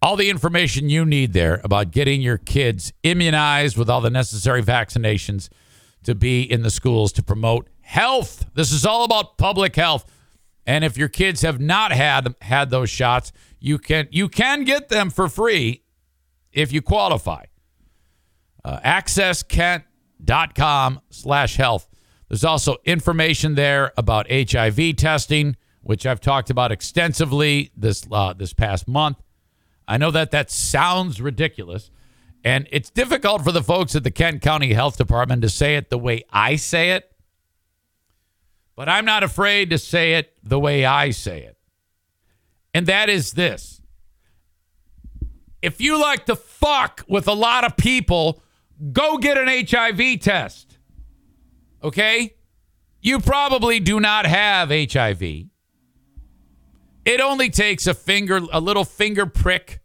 All 0.00 0.14
the 0.14 0.30
information 0.30 0.88
you 0.88 1.04
need 1.04 1.32
there 1.32 1.60
about 1.64 1.90
getting 1.90 2.22
your 2.22 2.38
kids 2.38 2.92
immunized 3.02 3.76
with 3.76 3.90
all 3.90 4.00
the 4.00 4.08
necessary 4.08 4.62
vaccinations 4.62 5.48
to 6.04 6.14
be 6.14 6.42
in 6.42 6.62
the 6.62 6.70
schools 6.70 7.10
to 7.14 7.24
promote 7.24 7.68
health. 7.80 8.46
This 8.54 8.70
is 8.70 8.86
all 8.86 9.02
about 9.02 9.36
public 9.36 9.74
health. 9.74 10.08
And 10.64 10.84
if 10.84 10.96
your 10.96 11.08
kids 11.08 11.42
have 11.42 11.60
not 11.60 11.90
had 11.90 12.36
had 12.40 12.70
those 12.70 12.88
shots, 12.88 13.32
you 13.58 13.78
can 13.78 14.08
you 14.12 14.28
can 14.28 14.62
get 14.62 14.90
them 14.90 15.10
for 15.10 15.28
free 15.28 15.83
if 16.54 16.72
you 16.72 16.82
qualify. 16.82 17.44
Uh, 18.64 18.80
AccessKent.com 18.80 21.00
slash 21.10 21.56
health. 21.56 21.88
There's 22.28 22.44
also 22.44 22.76
information 22.84 23.54
there 23.54 23.92
about 23.96 24.30
HIV 24.30 24.96
testing, 24.96 25.56
which 25.82 26.04
I've 26.06 26.20
talked 26.20 26.50
about 26.50 26.72
extensively 26.72 27.70
this 27.76 28.04
uh, 28.10 28.32
this 28.32 28.52
past 28.54 28.88
month. 28.88 29.18
I 29.86 29.98
know 29.98 30.10
that 30.10 30.30
that 30.30 30.50
sounds 30.50 31.20
ridiculous, 31.20 31.90
and 32.42 32.66
it's 32.72 32.88
difficult 32.88 33.44
for 33.44 33.52
the 33.52 33.62
folks 33.62 33.94
at 33.94 34.02
the 34.02 34.10
Kent 34.10 34.40
County 34.40 34.72
Health 34.72 34.96
Department 34.96 35.42
to 35.42 35.50
say 35.50 35.76
it 35.76 35.90
the 35.90 35.98
way 35.98 36.22
I 36.32 36.56
say 36.56 36.92
it. 36.92 37.10
But 38.76 38.88
I'm 38.88 39.04
not 39.04 39.22
afraid 39.22 39.70
to 39.70 39.78
say 39.78 40.14
it 40.14 40.32
the 40.42 40.58
way 40.58 40.84
I 40.84 41.10
say 41.10 41.42
it. 41.42 41.56
And 42.72 42.86
that 42.86 43.08
is 43.08 43.32
this. 43.32 43.80
If 45.64 45.80
you 45.80 45.98
like 45.98 46.26
to 46.26 46.36
fuck 46.36 47.06
with 47.08 47.26
a 47.26 47.32
lot 47.32 47.64
of 47.64 47.74
people, 47.78 48.42
go 48.92 49.16
get 49.16 49.38
an 49.38 49.48
HIV 49.66 50.20
test. 50.20 50.76
Okay? 51.82 52.34
You 53.00 53.18
probably 53.18 53.80
do 53.80 53.98
not 53.98 54.26
have 54.26 54.68
HIV. 54.68 55.22
It 57.06 57.20
only 57.20 57.48
takes 57.48 57.86
a 57.86 57.94
finger, 57.94 58.42
a 58.52 58.60
little 58.60 58.84
finger 58.84 59.24
prick. 59.24 59.80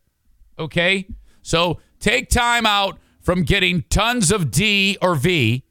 Okay? 0.59 1.07
So 1.43 1.79
take 2.01 2.29
time 2.29 2.65
out 2.65 2.99
from 3.21 3.43
getting 3.43 3.83
tons 3.89 4.33
of 4.33 4.51
D 4.51 4.97
or 5.01 5.15
V. 5.15 5.63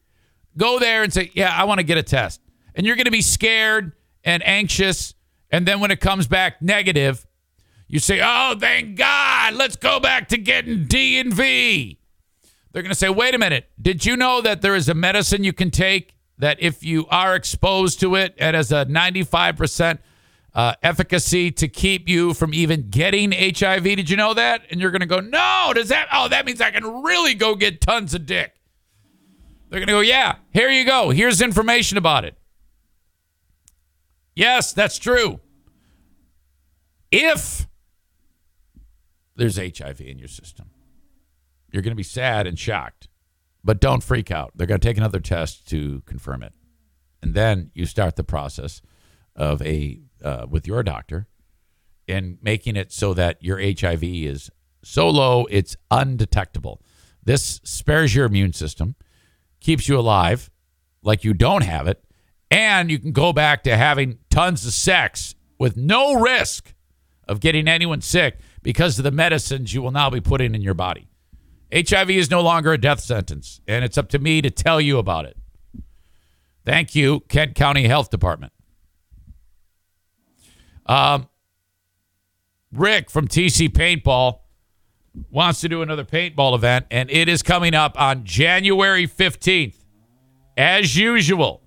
Go 0.56 0.78
there 0.78 1.02
and 1.02 1.12
say, 1.12 1.30
Yeah, 1.34 1.54
I 1.54 1.64
want 1.64 1.80
to 1.80 1.84
get 1.84 1.98
a 1.98 2.02
test. 2.02 2.40
And 2.74 2.86
you're 2.86 2.96
going 2.96 3.04
to 3.04 3.10
be 3.10 3.20
scared 3.20 3.92
and 4.24 4.42
anxious. 4.46 5.12
And 5.50 5.66
then 5.66 5.80
when 5.80 5.90
it 5.90 6.00
comes 6.00 6.26
back 6.26 6.62
negative, 6.62 7.26
you 7.88 7.98
say, 7.98 8.20
Oh, 8.22 8.54
thank 8.58 8.96
God. 8.96 9.54
Let's 9.54 9.76
go 9.76 9.98
back 9.98 10.28
to 10.28 10.38
getting 10.38 10.84
D 10.84 11.18
and 11.18 11.32
V. 11.32 11.98
They're 12.72 12.82
going 12.82 12.90
to 12.90 12.98
say, 12.98 13.08
Wait 13.08 13.34
a 13.34 13.38
minute. 13.38 13.68
Did 13.80 14.06
you 14.06 14.16
know 14.16 14.40
that 14.42 14.62
there 14.62 14.76
is 14.76 14.88
a 14.88 14.94
medicine 14.94 15.42
you 15.42 15.52
can 15.52 15.70
take 15.70 16.14
that 16.38 16.58
if 16.60 16.84
you 16.84 17.06
are 17.08 17.34
exposed 17.34 17.98
to 18.00 18.14
it, 18.14 18.34
it 18.36 18.54
has 18.54 18.70
a 18.70 18.86
95% 18.86 19.98
uh, 20.54 20.74
efficacy 20.82 21.50
to 21.52 21.68
keep 21.68 22.08
you 22.08 22.34
from 22.34 22.54
even 22.54 22.88
getting 22.90 23.32
HIV. 23.32 23.84
Did 23.84 24.10
you 24.10 24.16
know 24.16 24.34
that? 24.34 24.62
And 24.70 24.80
you're 24.80 24.90
going 24.90 25.00
to 25.00 25.06
go, 25.06 25.20
no, 25.20 25.72
does 25.74 25.88
that? 25.88 26.08
Oh, 26.12 26.28
that 26.28 26.46
means 26.46 26.60
I 26.60 26.70
can 26.70 27.02
really 27.02 27.34
go 27.34 27.54
get 27.54 27.80
tons 27.80 28.14
of 28.14 28.26
dick. 28.26 28.54
They're 29.68 29.80
going 29.80 29.88
to 29.88 29.92
go, 29.92 30.00
yeah, 30.00 30.36
here 30.52 30.70
you 30.70 30.84
go. 30.84 31.10
Here's 31.10 31.40
information 31.40 31.98
about 31.98 32.24
it. 32.24 32.36
Yes, 34.34 34.72
that's 34.72 34.98
true. 34.98 35.40
If 37.10 37.66
there's 39.38 39.56
HIV 39.56 40.00
in 40.00 40.18
your 40.18 40.28
system, 40.28 40.70
you're 41.70 41.82
going 41.82 41.92
to 41.92 41.96
be 41.96 42.02
sad 42.02 42.46
and 42.46 42.58
shocked. 42.58 43.08
But 43.64 43.80
don't 43.80 44.02
freak 44.02 44.30
out. 44.30 44.52
They're 44.54 44.66
going 44.66 44.80
to 44.80 44.86
take 44.86 44.96
another 44.96 45.20
test 45.20 45.68
to 45.68 46.02
confirm 46.06 46.42
it. 46.42 46.52
And 47.22 47.34
then 47.34 47.70
you 47.74 47.86
start 47.86 48.16
the 48.16 48.24
process 48.24 48.82
of 49.34 49.60
a 49.62 50.00
uh, 50.22 50.46
with 50.48 50.66
your 50.66 50.82
doctor 50.82 51.28
and 52.06 52.38
making 52.42 52.76
it 52.76 52.92
so 52.92 53.14
that 53.14 53.42
your 53.42 53.58
HIV 53.58 54.02
is 54.02 54.50
so 54.82 55.08
low 55.08 55.46
it's 55.50 55.76
undetectable. 55.90 56.82
This 57.22 57.60
spares 57.64 58.14
your 58.14 58.26
immune 58.26 58.52
system, 58.52 58.96
keeps 59.60 59.88
you 59.88 59.98
alive 59.98 60.50
like 61.02 61.24
you 61.24 61.34
don't 61.34 61.64
have 61.64 61.86
it, 61.86 62.02
and 62.50 62.90
you 62.90 62.98
can 62.98 63.12
go 63.12 63.32
back 63.32 63.62
to 63.64 63.76
having 63.76 64.18
tons 64.30 64.64
of 64.66 64.72
sex 64.72 65.34
with 65.58 65.76
no 65.76 66.14
risk 66.14 66.74
of 67.26 67.40
getting 67.40 67.68
anyone 67.68 68.00
sick 68.00 68.38
because 68.62 68.98
of 68.98 69.04
the 69.04 69.10
medicines 69.10 69.72
you 69.72 69.82
will 69.82 69.90
now 69.90 70.10
be 70.10 70.20
putting 70.20 70.54
in 70.54 70.62
your 70.62 70.74
body. 70.74 71.08
HIV 71.72 72.10
is 72.10 72.30
no 72.30 72.40
longer 72.40 72.72
a 72.72 72.78
death 72.78 73.00
sentence, 73.00 73.60
and 73.66 73.84
it's 73.84 73.98
up 73.98 74.08
to 74.10 74.18
me 74.18 74.40
to 74.40 74.50
tell 74.50 74.80
you 74.80 74.98
about 74.98 75.26
it. 75.26 75.36
Thank 76.64 76.94
you, 76.94 77.20
Kent 77.28 77.54
County 77.54 77.86
Health 77.86 78.10
Department. 78.10 78.52
Um, 80.86 81.28
Rick 82.72 83.10
from 83.10 83.28
TC 83.28 83.68
Paintball 83.68 84.40
wants 85.30 85.60
to 85.60 85.68
do 85.68 85.82
another 85.82 86.04
paintball 86.04 86.54
event, 86.54 86.86
and 86.90 87.10
it 87.10 87.28
is 87.28 87.42
coming 87.42 87.74
up 87.74 88.00
on 88.00 88.24
January 88.24 89.06
15th. 89.06 89.74
As 90.56 90.96
usual, 90.96 91.62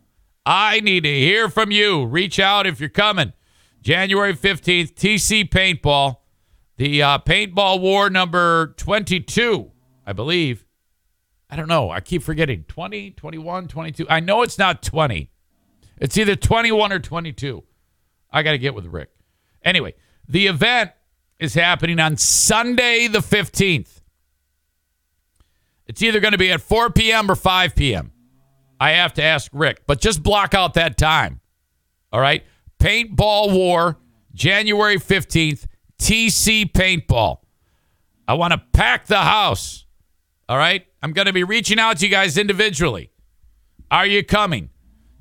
I 0.45 0.79
need 0.81 1.03
to 1.03 1.13
hear 1.13 1.49
from 1.49 1.71
you. 1.71 2.05
Reach 2.05 2.39
out 2.39 2.67
if 2.67 2.79
you're 2.79 2.89
coming. 2.89 3.33
January 3.81 4.35
15th, 4.35 4.93
TC 4.93 5.49
Paintball, 5.49 6.17
the 6.81 7.03
uh, 7.03 7.19
Paintball 7.19 7.79
War 7.79 8.09
number 8.09 8.73
22. 8.77 9.69
I 10.03 10.13
believe. 10.13 10.65
I 11.47 11.55
don't 11.55 11.67
know. 11.67 11.91
I 11.91 11.99
keep 11.99 12.23
forgetting. 12.23 12.63
20, 12.67 13.11
21, 13.11 13.67
22. 13.67 14.07
I 14.09 14.19
know 14.19 14.41
it's 14.41 14.57
not 14.57 14.81
20. 14.81 15.29
It's 15.97 16.17
either 16.17 16.35
21 16.35 16.91
or 16.91 16.97
22. 16.97 17.63
I 18.31 18.41
got 18.41 18.53
to 18.53 18.57
get 18.57 18.73
with 18.73 18.87
Rick. 18.87 19.11
Anyway, 19.63 19.93
the 20.27 20.47
event 20.47 20.89
is 21.37 21.53
happening 21.53 21.99
on 21.99 22.17
Sunday, 22.17 23.07
the 23.07 23.19
15th. 23.19 24.01
It's 25.85 26.01
either 26.01 26.19
going 26.19 26.31
to 26.31 26.39
be 26.39 26.51
at 26.51 26.61
4 26.61 26.89
p.m. 26.89 27.29
or 27.29 27.35
5 27.35 27.75
p.m. 27.75 28.11
I 28.79 28.93
have 28.93 29.13
to 29.15 29.23
ask 29.23 29.51
Rick, 29.53 29.83
but 29.85 30.01
just 30.01 30.23
block 30.23 30.55
out 30.55 30.73
that 30.73 30.97
time. 30.97 31.41
All 32.11 32.19
right? 32.19 32.43
Paintball 32.79 33.53
War, 33.53 33.99
January 34.33 34.97
15th, 34.97 35.67
TC 36.01 36.71
Paintball. 36.71 37.37
I 38.27 38.33
want 38.33 38.53
to 38.53 38.61
pack 38.73 39.05
the 39.05 39.19
house. 39.19 39.85
All 40.49 40.57
right? 40.57 40.85
I'm 41.03 41.13
going 41.13 41.27
to 41.27 41.33
be 41.33 41.43
reaching 41.43 41.79
out 41.79 41.97
to 41.97 42.05
you 42.05 42.11
guys 42.11 42.37
individually. 42.37 43.11
Are 43.91 44.05
you 44.05 44.23
coming? 44.23 44.69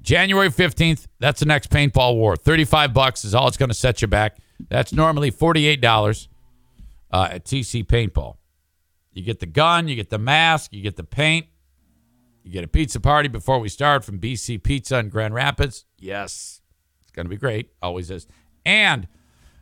January 0.01 0.49
15th, 0.49 1.07
that's 1.19 1.41
the 1.41 1.47
next 1.47 1.71
paintball 1.71 2.17
war. 2.17 2.35
35 2.35 2.95
bucks 2.95 3.25
is 3.25 3.35
all 3.35 3.47
it's 3.47 3.59
going 3.59 3.69
to 3.69 3.75
set 3.75 4.01
you 4.01 4.09
back. 4.09 4.39
That's 4.71 4.93
normally 4.93 5.31
$48 5.31 6.29
uh, 7.11 7.29
at 7.31 7.45
TC 7.45 7.85
Paintball. 7.85 8.37
You 9.13 9.23
get 9.23 9.41
the 9.41 9.47
gun, 9.47 9.89
you 9.89 9.97
get 9.97 10.09
the 10.09 10.19
mask, 10.19 10.73
you 10.73 10.83
get 10.83 10.97
the 10.97 11.05
paint, 11.05 11.47
you 12.43 12.53
get 12.53 12.65
a 12.65 12.69
pizza 12.69 13.01
party 13.01 13.29
before 13.29 13.59
we 13.59 13.69
start 13.69 14.05
from 14.05 14.19
BC 14.19 14.63
Pizza 14.63 14.99
in 14.99 15.11
Grand 15.11 15.35
Rapids. 15.35 15.85
Yes, 15.99 16.63
it's 17.03 17.11
going 17.11 17.27
to 17.27 17.31
be 17.31 17.37
great. 17.37 17.71
Always 17.83 18.11
is. 18.11 18.27
And 18.65 19.09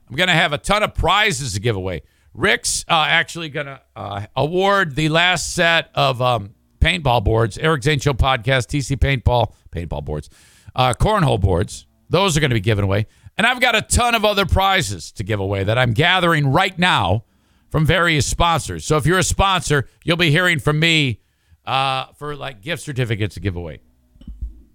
I'm 0.09 0.17
going 0.17 0.29
to 0.29 0.35
have 0.35 0.53
a 0.53 0.59
ton 0.59 0.83
of 0.83 0.95
prizes 0.95 1.55
to 1.55 1.61
give 1.61 1.77
away. 1.77 2.03
Rick's 2.33 2.85
uh, 2.89 3.05
actually 3.09 3.49
going 3.49 3.67
to 3.67 3.81
uh, 3.97 4.27
award 4.37 4.95
the 4.95 5.09
last 5.09 5.55
set 5.55 5.91
of 5.95 6.23
um, 6.23 6.55
paintball 6.81 7.25
boards, 7.25 7.59
Eric 7.59 7.83
Zane 7.83 7.99
Show 7.99 8.13
podcast, 8.13 8.69
TC 8.69 8.97
Paintball, 8.97 9.53
paintball 9.71 10.05
boards, 10.05 10.31
uh, 10.75 10.95
cornhole 10.95 11.41
boards. 11.41 11.87
Those 12.09 12.37
are 12.37 12.41
going 12.41 12.51
to 12.51 12.55
be 12.55 12.61
given 12.61 12.85
away. 12.85 13.07
And 13.37 13.47
I've 13.47 13.61
got 13.61 13.77
a 13.77 13.83
ton 13.83 14.15
of 14.15 14.25
other 14.25 14.47
prizes 14.47 15.13
to 15.13 15.25
give 15.25 15.41
away 15.41 15.65
that 15.65 15.79
I'm 15.79 15.93
gathering 15.93 16.49
right 16.49 16.77
now 16.79 17.25
from 17.71 17.85
various 17.85 18.27
sponsors. 18.27 18.85
So 18.85 18.97
if 18.97 19.07
you're 19.07 19.19
a 19.19 19.23
sponsor, 19.23 19.89
you'll 20.05 20.17
be 20.17 20.31
hearing 20.31 20.59
from 20.59 20.81
me 20.81 21.21
uh, 21.67 22.07
for 22.17 22.35
like 22.35 22.63
gift 22.63 22.83
certificates 22.83 23.35
to 23.35 23.41
give 23.41 23.57
away. 23.57 23.81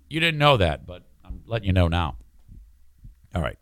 You 0.10 0.20
didn't 0.20 0.38
know 0.38 0.58
that, 0.58 0.86
but 0.86 1.04
I'm 1.26 1.42
letting 1.48 1.66
you 1.66 1.74
know 1.74 1.88
now. 1.88 2.18
All 3.34 3.42
right. 3.42 3.58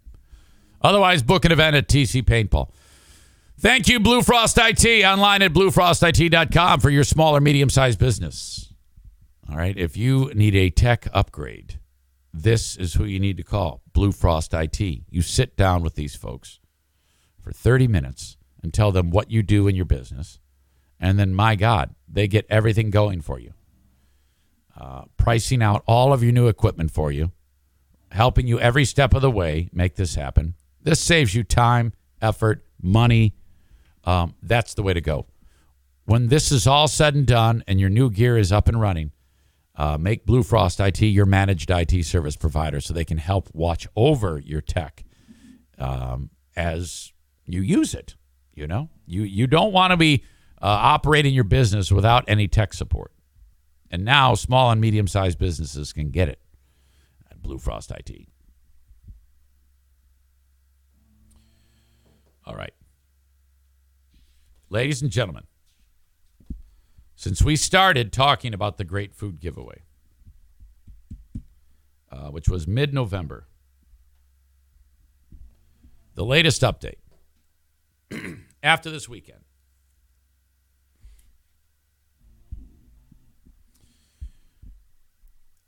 Otherwise, 0.84 1.24
book 1.24 1.46
an 1.46 1.52
event 1.52 1.76
at 1.76 1.88
TC 1.88 2.24
Paintball. 2.24 2.72
Thank 3.60 3.88
you, 3.88 4.00
Blue 4.00 4.24
Frost 4.24 4.58
IT, 4.58 5.06
online 5.06 5.44
at 5.44 5.54
bluefrostit.com 5.54 6.80
for 6.80 6.90
your 6.90 7.04
small 7.04 7.36
or 7.36 7.42
medium 7.42 7.70
sized 7.70 8.00
business. 8.00 8.74
All 9.50 9.58
right. 9.58 9.78
If 9.78 9.98
you 9.98 10.32
need 10.34 10.56
a 10.56 10.70
tech 10.70 11.08
upgrade, 11.14 11.78
this 12.34 12.76
is 12.76 12.96
who 12.96 13.04
you 13.04 13.20
need 13.20 13.38
to 13.38 13.44
call 13.44 13.84
Blue 13.94 14.12
Frost 14.12 14.54
IT. 14.54 14.80
You 14.80 15.22
sit 15.22 15.56
down 15.58 15.84
with 15.84 15.96
these 15.96 16.16
folks 16.16 16.60
for 17.40 17.52
30 17.52 17.88
minutes 17.88 18.38
and 18.64 18.74
tell 18.74 18.92
them 18.92 19.12
what 19.12 19.30
you 19.30 19.44
do 19.44 19.68
in 19.68 19.76
your 19.76 19.86
business. 19.86 20.40
And 21.00 21.20
then, 21.20 21.34
my 21.34 21.56
God, 21.56 21.94
they 22.08 22.28
get 22.28 22.46
everything 22.50 22.90
going 22.90 23.22
for 23.22 23.40
you. 23.40 23.54
Uh, 24.80 25.04
pricing 25.18 25.62
out 25.62 25.84
all 25.86 26.14
of 26.14 26.24
your 26.24 26.32
new 26.32 26.48
equipment 26.48 26.92
for 26.92 27.12
you, 27.12 27.32
helping 28.12 28.48
you 28.48 28.60
every 28.60 28.86
step 28.86 29.14
of 29.14 29.22
the 29.22 29.30
way 29.30 29.70
make 29.74 29.96
this 29.96 30.16
happen. 30.16 30.56
This 30.84 31.00
saves 31.00 31.36
you 31.36 31.44
time, 31.44 31.94
effort, 32.22 32.66
money, 32.82 33.36
um, 34.04 34.36
that's 34.42 34.74
the 34.74 34.84
way 34.84 34.94
to 34.94 35.02
go. 35.02 35.28
When 36.06 36.28
this 36.28 36.52
is 36.52 36.66
all 36.66 36.88
said 36.88 37.16
and 37.16 37.26
done 37.26 37.64
and 37.68 37.80
your 37.80 37.90
new 37.90 38.10
gear 38.10 38.38
is 38.38 38.52
up 38.52 38.68
and 38.68 38.82
running, 38.82 39.12
uh, 39.76 39.98
make 39.98 40.26
Blue 40.26 40.44
Frost 40.44 40.80
IT 40.80 41.02
your 41.02 41.26
managed 41.26 41.70
IT 41.70 42.04
service 42.06 42.36
provider 42.36 42.82
so 42.82 42.94
they 42.94 43.06
can 43.06 43.18
help 43.18 43.50
watch 43.54 43.88
over 43.96 44.40
your 44.40 44.62
tech 44.62 45.04
um, 45.78 46.30
as 46.56 47.14
you 47.46 47.62
use 47.62 47.94
it. 47.94 48.16
You 48.54 48.68
know, 48.68 48.90
you 49.08 49.24
you 49.24 49.48
don't 49.48 49.72
want 49.72 49.92
to 49.92 49.98
be 49.98 50.24
uh, 50.62 50.66
operating 50.66 51.34
your 51.34 51.46
business 51.46 51.92
without 51.92 52.26
any 52.28 52.48
tech 52.48 52.74
support. 52.74 53.14
And 53.90 54.04
now, 54.06 54.36
small 54.36 54.72
and 54.72 54.80
medium 54.82 55.08
sized 55.08 55.40
businesses 55.40 55.94
can 55.94 56.12
get 56.12 56.30
it 56.30 56.40
at 57.30 57.42
Blue 57.42 57.58
Frost 57.58 57.92
IT. 57.92 58.28
All 62.52 62.58
right. 62.58 62.74
Ladies 64.70 65.02
and 65.02 65.10
gentlemen, 65.10 65.46
since 67.16 67.42
we 67.42 67.56
started 67.56 68.12
talking 68.12 68.54
about 68.54 68.78
the 68.78 68.84
great 68.84 69.16
food 69.16 69.40
giveaway, 69.40 69.84
uh, 72.12 72.28
which 72.28 72.50
was 72.50 72.68
mid 72.68 72.94
November, 72.94 73.48
the 76.16 76.26
latest 76.26 76.62
update 76.62 76.98
after 78.62 78.92
this 78.92 79.08
weekend. 79.08 79.40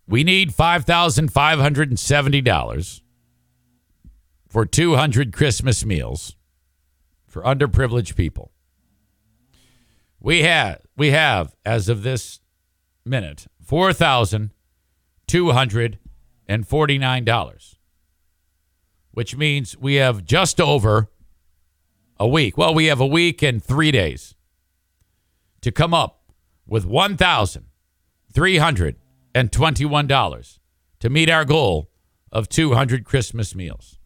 We 0.05 0.25
need 0.25 0.51
$5,570 0.51 3.01
for 4.49 4.65
200 4.65 5.31
Christmas 5.31 5.85
meals 5.85 6.35
for 7.33 7.41
underprivileged 7.41 8.15
people. 8.15 8.51
We 10.19 10.43
have 10.43 10.81
we 10.95 11.09
have 11.09 11.55
as 11.65 11.89
of 11.89 12.03
this 12.03 12.39
minute 13.03 13.47
four 13.59 13.91
thousand 13.91 14.51
two 15.25 15.49
hundred 15.49 15.97
and 16.47 16.67
forty 16.67 16.99
nine 16.99 17.25
dollars, 17.25 17.79
which 19.11 19.35
means 19.35 19.75
we 19.75 19.95
have 19.95 20.23
just 20.23 20.61
over 20.61 21.09
a 22.19 22.27
week. 22.27 22.55
Well, 22.55 22.73
we 22.73 22.85
have 22.85 22.99
a 22.99 23.07
week 23.07 23.41
and 23.41 23.61
three 23.61 23.89
days 23.91 24.35
to 25.61 25.71
come 25.71 25.93
up 25.93 26.31
with 26.67 26.85
one 26.85 27.17
thousand 27.17 27.65
three 28.31 28.57
hundred 28.57 28.95
and 29.33 29.51
twenty 29.51 29.85
one 29.85 30.05
dollars 30.05 30.59
to 30.99 31.09
meet 31.09 31.31
our 31.31 31.45
goal 31.45 31.89
of 32.31 32.47
two 32.47 32.75
hundred 32.75 33.05
Christmas 33.05 33.55
meals. 33.55 33.97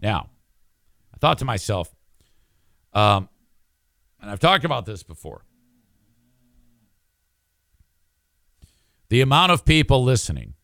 Now, 0.00 0.30
I 1.16 1.18
thought 1.18 1.38
to 1.38 1.44
myself, 1.46 1.94
um, 2.92 3.28
and 4.20 4.30
I've 4.30 4.40
talked 4.40 4.64
about 4.64 4.84
this 4.84 5.02
before. 5.02 5.44
The 9.08 9.20
amount 9.20 9.52
of 9.52 9.64
people 9.64 10.04
listening. 10.04 10.54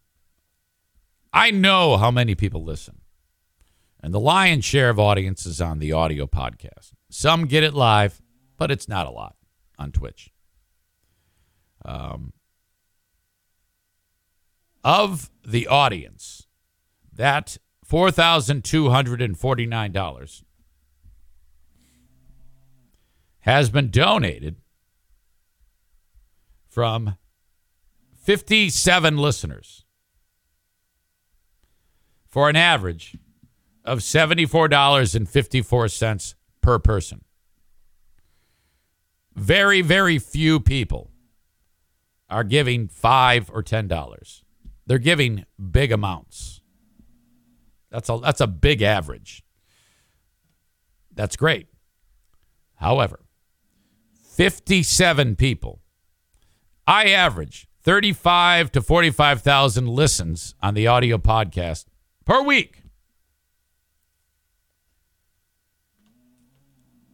I 1.33 1.51
know 1.51 1.97
how 1.97 2.11
many 2.11 2.35
people 2.35 2.63
listen. 2.63 3.01
And 4.03 4.13
the 4.13 4.21
lion's 4.21 4.65
share 4.65 4.91
of 4.91 4.99
audience 4.99 5.47
is 5.47 5.61
on 5.61 5.79
the 5.79 5.93
audio 5.93 6.27
podcast. 6.27 6.93
Some 7.09 7.47
get 7.47 7.63
it 7.63 7.73
live, 7.73 8.21
but 8.59 8.71
it's 8.71 8.89
not 8.89 9.07
a 9.07 9.11
lot 9.11 9.37
on 9.79 9.93
Twitch. 9.93 10.31
Um, 11.85 12.33
of 14.85 15.31
the 15.47 15.69
audience, 15.69 16.49
that 17.13 17.59
$4,249 17.93 20.43
has 23.41 23.69
been 23.69 23.91
donated 23.91 24.57
from 26.67 27.19
57 28.15 29.19
listeners 29.19 29.85
for 32.27 32.49
an 32.49 32.57
average 32.57 33.19
of 33.85 33.99
$74.54 33.99 36.35
per 36.63 36.79
person. 36.79 37.25
Very, 39.35 39.83
very 39.83 40.19
few 40.19 40.61
people 40.61 41.11
are 42.31 42.45
giving 42.45 42.89
five 42.89 43.51
or 43.53 43.63
ten 43.63 43.87
dollars. 43.87 44.43
They're 44.87 44.97
giving 44.97 45.45
big 45.71 45.93
amounts. 45.93 46.62
That's 47.93 48.09
a 48.09 48.19
that's 48.23 48.41
a 48.41 48.47
big 48.47 48.81
average. 48.81 49.45
That's 51.15 51.37
great. 51.37 51.69
However, 52.77 53.21
57 54.35 55.37
people. 55.37 55.81
I 56.87 57.11
average 57.11 57.69
35 57.83 58.73
to 58.73 58.81
45,000 58.83 59.87
listens 59.87 60.55
on 60.63 60.75
the 60.75 60.87
audio 60.87 61.19
podcast 61.19 61.85
per 62.25 62.43
week. 62.43 62.83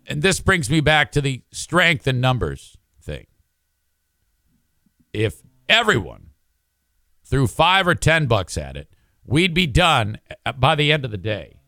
And 0.06 0.22
this 0.22 0.40
brings 0.40 0.70
me 0.70 0.80
back 0.80 1.12
to 1.12 1.20
the 1.20 1.42
strength 1.50 2.06
and 2.06 2.20
numbers 2.20 2.78
thing. 3.02 3.26
If 5.12 5.42
everyone 5.68 6.28
threw 7.24 7.46
5 7.46 7.88
or 7.88 7.94
10 7.94 8.26
bucks 8.26 8.56
at 8.56 8.76
it, 8.76 8.88
we'd 9.28 9.54
be 9.54 9.66
done 9.66 10.18
by 10.56 10.74
the 10.74 10.90
end 10.90 11.04
of 11.04 11.10
the 11.10 11.18
day. 11.18 11.60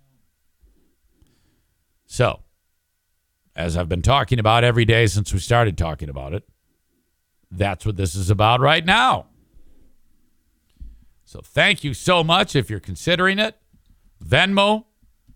So, 2.06 2.40
as 3.54 3.76
I've 3.76 3.88
been 3.88 4.02
talking 4.02 4.38
about 4.38 4.64
every 4.64 4.84
day 4.84 5.06
since 5.06 5.32
we 5.32 5.38
started 5.38 5.76
talking 5.76 6.08
about 6.08 6.32
it. 6.32 6.48
That's 7.50 7.84
what 7.84 7.96
this 7.96 8.14
is 8.14 8.30
about 8.30 8.60
right 8.60 8.84
now. 8.84 9.26
So 11.24 11.40
thank 11.44 11.84
you 11.84 11.94
so 11.94 12.24
much 12.24 12.56
if 12.56 12.70
you're 12.70 12.80
considering 12.80 13.38
it. 13.38 13.56
Venmo 14.24 14.86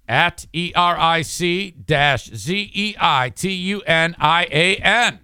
at 0.08 0.46
E 0.52 0.72
R 0.74 0.96
I 0.98 1.22
C 1.22 1.74
Z 1.86 2.70
E 2.74 2.94
I 2.98 3.30
T 3.30 3.52
U 3.52 3.80
N 3.82 4.16
I 4.18 4.46
A 4.50 4.76
N. 4.76 5.20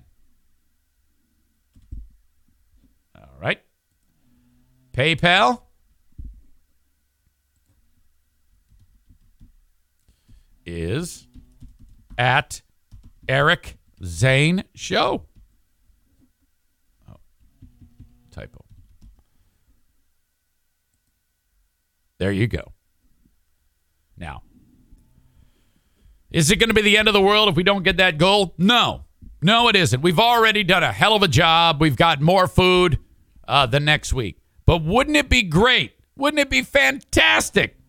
All 3.17 3.39
right. 3.41 3.61
PayPal 4.93 5.63
is 10.71 11.27
at 12.17 12.63
Eric 13.29 13.77
Zane 14.05 14.65
Show. 14.75 15.25
Oh, 17.09 17.17
typo. 18.31 18.65
There 22.19 22.33
you 22.33 22.47
go. 22.47 22.73
Now, 24.17 24.43
is 26.31 26.51
it 26.51 26.57
going 26.57 26.69
to 26.69 26.75
be 26.75 26.83
the 26.83 26.99
end 26.99 27.09
of 27.09 27.15
the 27.15 27.21
world 27.21 27.49
if 27.49 27.57
we 27.57 27.63
don't 27.63 27.83
get 27.83 27.97
that 27.97 28.19
goal? 28.19 28.55
No. 28.59 29.05
No, 29.43 29.69
it 29.69 29.77
isn't. 29.77 30.03
We've 30.03 30.19
already 30.19 30.63
done 30.63 30.83
a 30.83 30.93
hell 30.93 31.17
of 31.17 31.23
a 31.23 31.29
job. 31.29 31.81
We've 31.81 31.97
got 31.97 32.21
more 32.21 32.47
food 32.47 32.99
uh, 33.49 33.67
the 33.67 33.81
next 33.81 34.13
week. 34.13 34.39
But 34.67 34.85
wouldn't 34.85 35.17
it 35.17 35.31
be 35.31 35.43
great? 35.43 35.93
Wouldn't 36.17 36.39
it 36.39 36.51
be 36.51 36.63
fantastic 36.63 37.80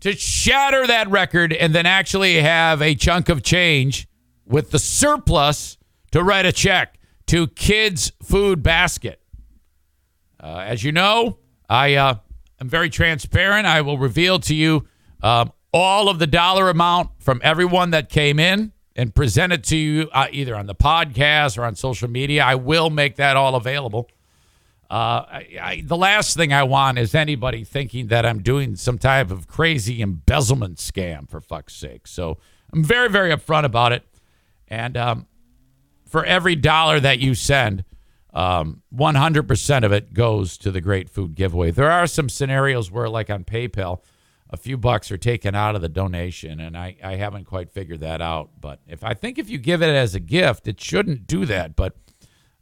to 0.00 0.12
shatter 0.12 0.86
that 0.86 1.08
record 1.10 1.52
and 1.52 1.74
then 1.74 1.86
actually 1.86 2.40
have 2.40 2.82
a 2.82 2.94
chunk 2.94 3.28
of 3.28 3.42
change 3.42 4.08
with 4.46 4.70
the 4.70 4.78
surplus 4.78 5.78
to 6.10 6.22
write 6.22 6.46
a 6.46 6.52
check 6.52 6.98
to 7.26 7.46
Kids 7.48 8.12
Food 8.22 8.62
Basket? 8.62 9.20
Uh, 10.42 10.64
as 10.66 10.82
you 10.82 10.92
know, 10.92 11.38
I 11.68 11.94
uh, 11.94 12.14
am 12.60 12.68
very 12.68 12.90
transparent. 12.90 13.66
I 13.66 13.82
will 13.82 13.98
reveal 13.98 14.38
to 14.40 14.54
you 14.54 14.86
um, 15.22 15.52
all 15.72 16.08
of 16.08 16.18
the 16.18 16.26
dollar 16.26 16.70
amount 16.70 17.10
from 17.18 17.40
everyone 17.44 17.90
that 17.90 18.08
came 18.08 18.38
in 18.38 18.72
and 18.96 19.14
present 19.14 19.52
it 19.52 19.64
to 19.64 19.76
you 19.76 20.08
uh, 20.12 20.26
either 20.32 20.56
on 20.56 20.66
the 20.66 20.74
podcast 20.74 21.56
or 21.56 21.64
on 21.64 21.74
social 21.76 22.08
media. 22.08 22.42
I 22.44 22.54
will 22.54 22.90
make 22.90 23.16
that 23.16 23.36
all 23.36 23.54
available. 23.54 24.08
Uh, 24.90 25.24
I, 25.30 25.46
I, 25.62 25.82
the 25.86 25.96
last 25.96 26.36
thing 26.36 26.52
I 26.52 26.64
want 26.64 26.98
is 26.98 27.14
anybody 27.14 27.62
thinking 27.62 28.08
that 28.08 28.26
I'm 28.26 28.42
doing 28.42 28.74
some 28.74 28.98
type 28.98 29.30
of 29.30 29.46
crazy 29.46 30.02
embezzlement 30.02 30.78
scam, 30.78 31.30
for 31.30 31.40
fuck's 31.40 31.76
sake. 31.76 32.08
So 32.08 32.38
I'm 32.72 32.82
very, 32.82 33.08
very 33.08 33.30
upfront 33.30 33.64
about 33.64 33.92
it. 33.92 34.04
And 34.66 34.96
um, 34.96 35.26
for 36.08 36.24
every 36.24 36.56
dollar 36.56 36.98
that 36.98 37.20
you 37.20 37.36
send, 37.36 37.84
um, 38.34 38.82
100% 38.92 39.84
of 39.84 39.92
it 39.92 40.12
goes 40.12 40.58
to 40.58 40.72
the 40.72 40.80
Great 40.80 41.08
Food 41.08 41.36
Giveaway. 41.36 41.70
There 41.70 41.90
are 41.90 42.08
some 42.08 42.28
scenarios 42.28 42.90
where, 42.90 43.08
like 43.08 43.30
on 43.30 43.44
PayPal, 43.44 44.02
a 44.50 44.56
few 44.56 44.76
bucks 44.76 45.12
are 45.12 45.16
taken 45.16 45.54
out 45.54 45.76
of 45.76 45.82
the 45.82 45.88
donation, 45.88 46.58
and 46.58 46.76
I, 46.76 46.96
I 47.02 47.14
haven't 47.14 47.44
quite 47.44 47.70
figured 47.70 48.00
that 48.00 48.20
out. 48.20 48.50
But 48.60 48.80
if 48.88 49.04
I 49.04 49.14
think 49.14 49.38
if 49.38 49.48
you 49.48 49.58
give 49.58 49.82
it 49.82 49.88
as 49.88 50.16
a 50.16 50.20
gift, 50.20 50.66
it 50.66 50.80
shouldn't 50.80 51.28
do 51.28 51.44
that. 51.46 51.76
But 51.76 51.96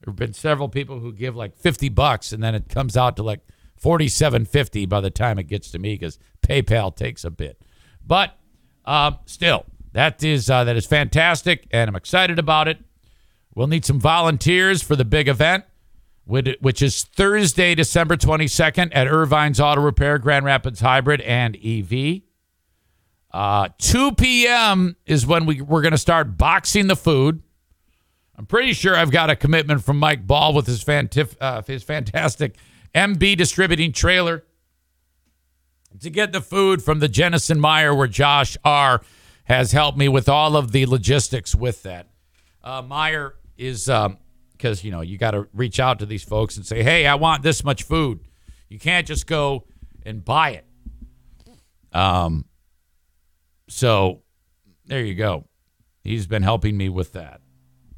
there 0.01 0.13
have 0.13 0.17
been 0.17 0.33
several 0.33 0.69
people 0.69 1.01
who 1.01 1.13
give 1.13 1.37
like 1.37 1.57
50 1.57 1.89
bucks, 1.91 2.33
and 2.33 2.43
then 2.43 2.55
it 2.55 2.69
comes 2.69 2.97
out 2.97 3.17
to 3.17 3.23
like 3.23 3.41
47.50 3.83 4.89
by 4.89 5.01
the 5.01 5.11
time 5.11 5.39
it 5.39 5.45
gets 5.45 5.71
to 5.73 5.79
me 5.79 5.95
because 5.95 6.19
PayPal 6.43 6.95
takes 6.95 7.25
a 7.25 7.31
bit. 7.31 7.61
But 8.07 8.37
uh, 8.85 9.13
still, 9.27 9.67
that 9.93 10.23
is 10.23 10.49
uh, 10.49 10.65
that 10.65 10.77
is 10.77 10.87
fantastic, 10.87 11.67
and 11.71 11.89
I'm 11.89 11.97
excited 11.97 12.39
about 12.39 12.69
it. 12.69 12.79
We'll 13.55 13.67
need 13.67 13.85
some 13.85 13.99
volunteers 14.01 14.83
for 14.83 14.97
the 14.97 15.05
big 15.05 15.29
event 15.29 15.65
which 16.29 16.83
is 16.83 17.05
Thursday, 17.05 17.75
December 17.75 18.17
22nd 18.17 18.91
at 18.93 19.07
Irvine's 19.07 19.59
Auto 19.61 19.81
Repair, 19.81 20.19
Grand 20.19 20.45
Rapids 20.45 20.81
Hybrid 20.81 21.23
and 21.23 21.57
EV. 21.57 22.21
Uh, 23.33 23.69
2 23.79 24.13
p.m. 24.13 24.97
is 25.07 25.27
when 25.27 25.47
we, 25.47 25.63
we're 25.63 25.81
going 25.81 25.93
to 25.93 25.99
start 25.99 26.37
boxing 26.37 26.87
the 26.87 26.97
food. 26.97 27.43
I'm 28.39 28.47
pretty 28.47 28.73
sure 28.73 28.95
I've 28.95 29.11
got 29.11 29.31
a 29.31 29.37
commitment 29.37 29.85
from 29.85 29.99
Mike 29.99 30.27
Ball 30.27 30.55
with 30.55 30.67
his, 30.67 30.83
fantif- 30.85 31.37
uh, 31.41 31.61
his 31.63 31.83
fantastic 31.83 32.55
MB 32.95 33.37
distributing 33.37 33.93
trailer 33.93 34.45
to 36.01 36.09
get 36.09 36.33
the 36.33 36.41
food 36.41 36.83
from 36.83 37.01
the 37.01 37.09
Jenison 37.09 37.59
Meijer, 37.59 37.97
where 37.97 38.07
Josh 38.07 38.57
R. 38.65 39.03
has 39.45 39.73
helped 39.73 39.99
me 39.99 40.09
with 40.09 40.29
all 40.29 40.57
of 40.57 40.71
the 40.71 40.87
logistics 40.87 41.55
with 41.55 41.83
that. 41.83 42.09
Uh, 42.63 42.83
Meijer 42.83 43.33
is. 43.57 43.91
Um, 43.91 44.19
because 44.59 44.83
you 44.85 44.91
know 44.91 45.01
you 45.01 45.17
got 45.17 45.31
to 45.31 45.49
reach 45.55 45.81
out 45.81 46.01
to 46.01 46.07
these 46.07 46.25
folks 46.25 46.57
and 46.57 46.67
say, 46.67 46.83
"Hey, 46.83 47.07
I 47.07 47.15
want 47.15 47.43
this 47.43 47.65
much 47.65 47.85
food." 47.85 48.21
You 48.69 48.79
can't 48.79 49.07
just 49.07 49.27
go 49.27 49.65
and 50.05 50.25
buy 50.25 50.51
it. 50.51 50.67
Um. 51.97 52.45
So 53.69 54.23
there 54.87 55.05
you 55.05 55.15
go. 55.15 55.45
He's 56.03 56.27
been 56.27 56.43
helping 56.43 56.77
me 56.77 56.89
with 56.89 57.13
that. 57.13 57.41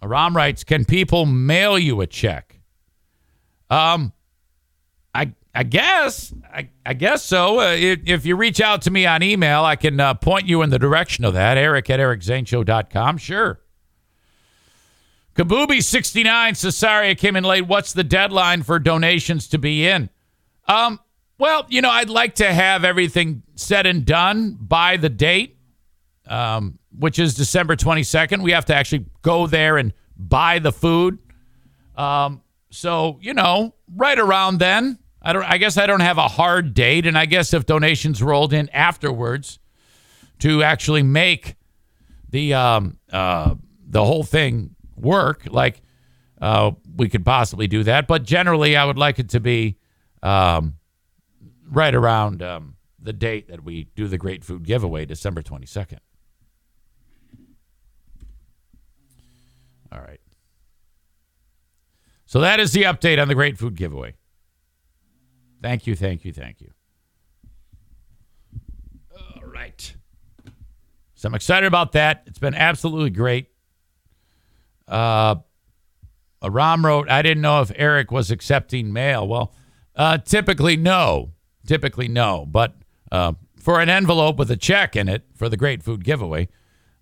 Aram 0.02 0.36
writes, 0.36 0.64
"Can 0.64 0.84
people 0.84 1.26
mail 1.26 1.78
you 1.78 2.00
a 2.00 2.06
check?" 2.06 2.60
Um, 3.68 4.12
I 5.14 5.32
I 5.54 5.62
guess 5.64 6.32
I, 6.52 6.70
I 6.84 6.94
guess 6.94 7.24
so. 7.24 7.60
Uh, 7.60 7.74
if, 7.78 8.00
if, 8.06 8.26
you 8.26 8.36
reach 8.36 8.60
out 8.60 8.82
to 8.82 8.90
me 8.90 9.06
on 9.06 9.22
email, 9.22 9.64
I 9.64 9.76
can 9.76 9.98
uh, 9.98 10.14
point 10.14 10.46
you 10.46 10.62
in 10.62 10.70
the 10.70 10.78
direction 10.78 11.24
of 11.24 11.34
that. 11.34 11.58
Eric 11.58 11.90
at 11.90 12.00
ericzaneshow.com. 12.00 13.18
Sure. 13.18 13.60
Kabubi69 15.34 16.56
says, 16.56 16.76
sorry 16.76 17.10
I 17.10 17.14
came 17.14 17.36
in 17.36 17.44
late. 17.44 17.66
What's 17.66 17.92
the 17.92 18.04
deadline 18.04 18.62
for 18.62 18.78
donations 18.78 19.48
to 19.48 19.58
be 19.58 19.86
in? 19.86 20.10
Um, 20.66 21.00
well, 21.38 21.64
you 21.68 21.80
know, 21.80 21.90
I'd 21.90 22.10
like 22.10 22.36
to 22.36 22.52
have 22.52 22.84
everything 22.84 23.42
said 23.54 23.86
and 23.86 24.04
done 24.04 24.58
by 24.60 24.98
the 24.98 25.08
date, 25.08 25.56
um, 26.26 26.78
which 26.96 27.18
is 27.18 27.34
December 27.34 27.76
22nd. 27.76 28.42
We 28.42 28.52
have 28.52 28.66
to 28.66 28.74
actually 28.74 29.06
go 29.22 29.46
there 29.46 29.76
and 29.76 29.92
buy 30.16 30.58
the 30.58 30.72
food. 30.72 31.18
Um, 31.96 32.42
so, 32.70 33.18
you 33.20 33.34
know, 33.34 33.74
right 33.94 34.18
around 34.18 34.58
then. 34.58 34.98
I 35.22 35.34
don't 35.34 35.44
I 35.44 35.58
guess 35.58 35.76
I 35.76 35.86
don't 35.86 36.00
have 36.00 36.16
a 36.16 36.28
hard 36.28 36.72
date 36.72 37.04
and 37.04 37.18
I 37.18 37.26
guess 37.26 37.52
if 37.52 37.66
donations 37.66 38.22
rolled 38.22 38.54
in 38.54 38.70
afterwards 38.70 39.58
to 40.38 40.62
actually 40.62 41.02
make 41.02 41.56
the 42.30 42.54
um 42.54 42.96
uh 43.12 43.56
the 43.86 44.02
whole 44.02 44.22
thing 44.22 44.76
work 44.96 45.42
like 45.50 45.82
uh, 46.40 46.72
we 46.96 47.08
could 47.08 47.24
possibly 47.24 47.66
do 47.66 47.82
that. 47.84 48.06
But 48.06 48.24
generally, 48.24 48.76
I 48.76 48.84
would 48.84 48.98
like 48.98 49.18
it 49.18 49.28
to 49.30 49.40
be 49.40 49.76
um, 50.22 50.76
right 51.70 51.94
around 51.94 52.42
um, 52.42 52.76
the 52.98 53.12
date 53.12 53.48
that 53.48 53.62
we 53.62 53.84
do 53.94 54.08
the 54.08 54.18
Great 54.18 54.44
Food 54.44 54.64
Giveaway, 54.64 55.04
December 55.04 55.42
22nd. 55.42 55.98
All 59.92 60.00
right. 60.00 60.20
So 62.26 62.40
that 62.40 62.60
is 62.60 62.72
the 62.72 62.84
update 62.84 63.20
on 63.20 63.28
the 63.28 63.34
Great 63.34 63.58
Food 63.58 63.74
Giveaway. 63.74 64.14
Thank 65.62 65.86
you, 65.86 65.96
thank 65.96 66.24
you, 66.24 66.32
thank 66.32 66.60
you. 66.60 66.70
All 69.36 69.46
right. 69.46 69.94
So 71.14 71.28
I'm 71.28 71.34
excited 71.34 71.66
about 71.66 71.92
that. 71.92 72.22
It's 72.26 72.38
been 72.38 72.54
absolutely 72.54 73.10
great. 73.10 73.48
Uh, 74.88 75.36
Ram 76.42 76.86
wrote, 76.86 77.10
I 77.10 77.20
didn't 77.20 77.42
know 77.42 77.60
if 77.60 77.70
Eric 77.74 78.10
was 78.10 78.30
accepting 78.30 78.92
mail. 78.92 79.28
Well, 79.28 79.54
uh, 79.94 80.18
typically, 80.18 80.76
no. 80.76 81.32
Typically, 81.66 82.08
no. 82.08 82.46
But 82.46 82.74
uh, 83.12 83.32
for 83.58 83.80
an 83.80 83.90
envelope 83.90 84.38
with 84.38 84.50
a 84.50 84.56
check 84.56 84.96
in 84.96 85.08
it 85.08 85.24
for 85.34 85.48
the 85.48 85.56
Great 85.56 85.82
Food 85.82 86.04
Giveaway, 86.04 86.48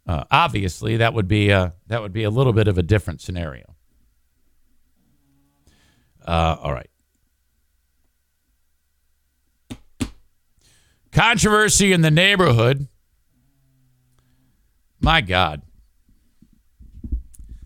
uh, 0.09 0.25
obviously 0.31 0.97
that 0.97 1.13
would 1.13 1.29
be 1.29 1.51
a, 1.51 1.75
that 1.87 2.01
would 2.01 2.13
be 2.13 2.25
a 2.25 2.31
little 2.31 2.55
bit 2.55 2.67
of 2.67 2.79
a 2.79 2.83
different 2.83 3.21
scenario. 3.21 3.77
Uh, 6.27 6.57
all 6.61 6.73
right. 6.73 6.91
Controversy 11.13 11.93
in 11.93 12.01
the 12.01 12.11
neighborhood. 12.11 12.87
My 15.01 15.21
God. 15.21 15.63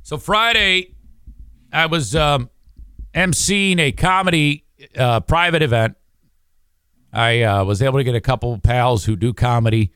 So 0.03 0.19
Friday, 0.19 0.95
I 1.73 1.87
was 1.87 2.15
um, 2.15 2.51
emceeing 3.15 3.79
a 3.79 3.93
comedy 3.93 4.65
uh, 4.97 5.21
private 5.21 5.63
event. 5.63 5.97
I 7.13 7.43
uh, 7.43 7.65
was 7.65 7.83
able 7.83 7.99
to 7.99 8.05
get 8.05 8.15
a 8.15 8.21
couple 8.21 8.59
pals 8.59 9.05
who 9.05 9.17
do 9.17 9.33
comedy, 9.33 9.93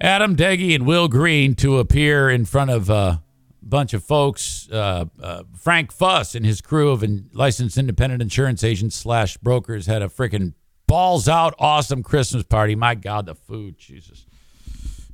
Adam 0.00 0.36
Deggy 0.36 0.74
and 0.74 0.86
Will 0.86 1.08
Green, 1.08 1.54
to 1.56 1.78
appear 1.78 2.30
in 2.30 2.44
front 2.44 2.70
of 2.70 2.88
a 2.88 3.22
bunch 3.62 3.94
of 3.94 4.04
folks. 4.04 4.68
Uh, 4.70 5.06
uh 5.20 5.42
Frank 5.58 5.92
Fuss 5.92 6.34
and 6.34 6.46
his 6.46 6.60
crew 6.60 6.90
of 6.90 7.04
licensed 7.32 7.76
independent 7.76 8.22
insurance 8.22 8.62
agents 8.62 8.96
slash 8.96 9.36
brokers 9.38 9.86
had 9.86 10.02
a 10.02 10.08
freaking 10.08 10.54
balls 10.86 11.28
out 11.28 11.54
awesome 11.58 12.02
Christmas 12.02 12.44
party. 12.44 12.74
My 12.74 12.94
God, 12.94 13.26
the 13.26 13.34
food, 13.34 13.78
Jesus, 13.78 14.26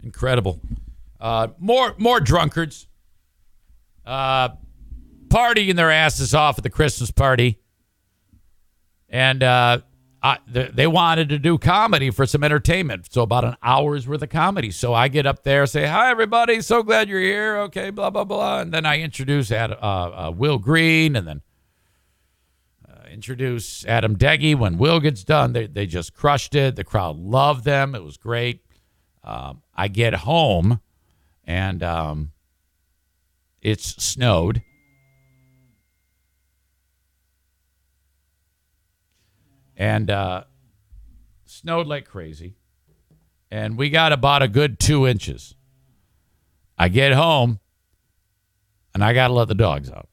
incredible. 0.03 0.61
Uh, 1.21 1.49
more 1.59 1.95
more 1.99 2.21
drunkards 2.21 2.87
uh, 4.07 4.51
partying 5.29 5.77
their 5.77 5.91
asses 5.91 6.35
off 6.35 6.59
at 6.59 6.65
the 6.65 6.71
Christmas 6.71 7.11
party. 7.11 7.59
And 9.09 9.43
uh, 9.43 9.81
They 10.49 10.87
wanted 10.87 11.29
to 11.29 11.39
do 11.39 11.59
comedy 11.59 12.11
for 12.11 12.25
some 12.25 12.43
entertainment. 12.43 13.13
So 13.13 13.23
about 13.23 13.45
an 13.45 13.57
hour's 13.63 14.09
worth 14.09 14.23
of 14.23 14.31
comedy. 14.31 14.71
So 14.71 14.95
I 14.95 15.09
get 15.09 15.27
up 15.27 15.43
there, 15.43 15.67
say, 15.67 15.87
hi, 15.87 16.11
everybody. 16.11 16.63
So 16.63 16.83
glad 16.83 17.11
you're 17.11 17.21
here. 17.21 17.59
Okay, 17.59 17.91
blah, 17.91 18.09
blah, 18.09 18.25
blah. 18.25 18.61
And 18.61 18.73
then 18.73 18.87
I 18.87 19.01
introduce 19.01 19.53
Ad, 19.53 19.73
uh, 19.73 19.75
uh, 19.75 20.33
Will 20.35 20.59
Green 20.59 21.15
and 21.15 21.29
then 21.29 21.43
uh, 22.89 23.07
introduce 23.11 23.85
Adam 23.85 24.17
Deggy. 24.17 24.57
When 24.57 24.79
Will 24.79 24.99
gets 24.99 25.25
done, 25.25 25.53
they, 25.53 25.67
they 25.67 25.85
just 25.85 26.15
crushed 26.15 26.55
it. 26.55 26.77
The 26.77 26.85
crowd 26.85 27.19
loved 27.19 27.65
them. 27.67 27.95
It 27.95 28.03
was 28.03 28.17
great. 28.17 28.65
Um, 29.23 29.61
I 29.75 29.89
get 29.89 30.15
home 30.15 30.81
and 31.45 31.83
um, 31.83 32.33
it's 33.61 34.03
snowed. 34.03 34.63
And 39.77 40.11
uh, 40.11 40.45
snowed 41.45 41.87
like 41.87 42.07
crazy. 42.07 42.57
And 43.51 43.77
we 43.77 43.91
got 43.91 44.13
about 44.13 44.43
a 44.43 44.49
good 44.49 44.79
two 44.79 45.07
inches. 45.07 45.55
I 46.77 46.89
get 46.89 47.13
home 47.13 47.61
and 48.93 49.05
I 49.05 49.13
got 49.13 49.29
to 49.29 49.35
let 49.35 49.49
the 49.49 49.55
dogs 49.55 49.91
out. 49.91 50.09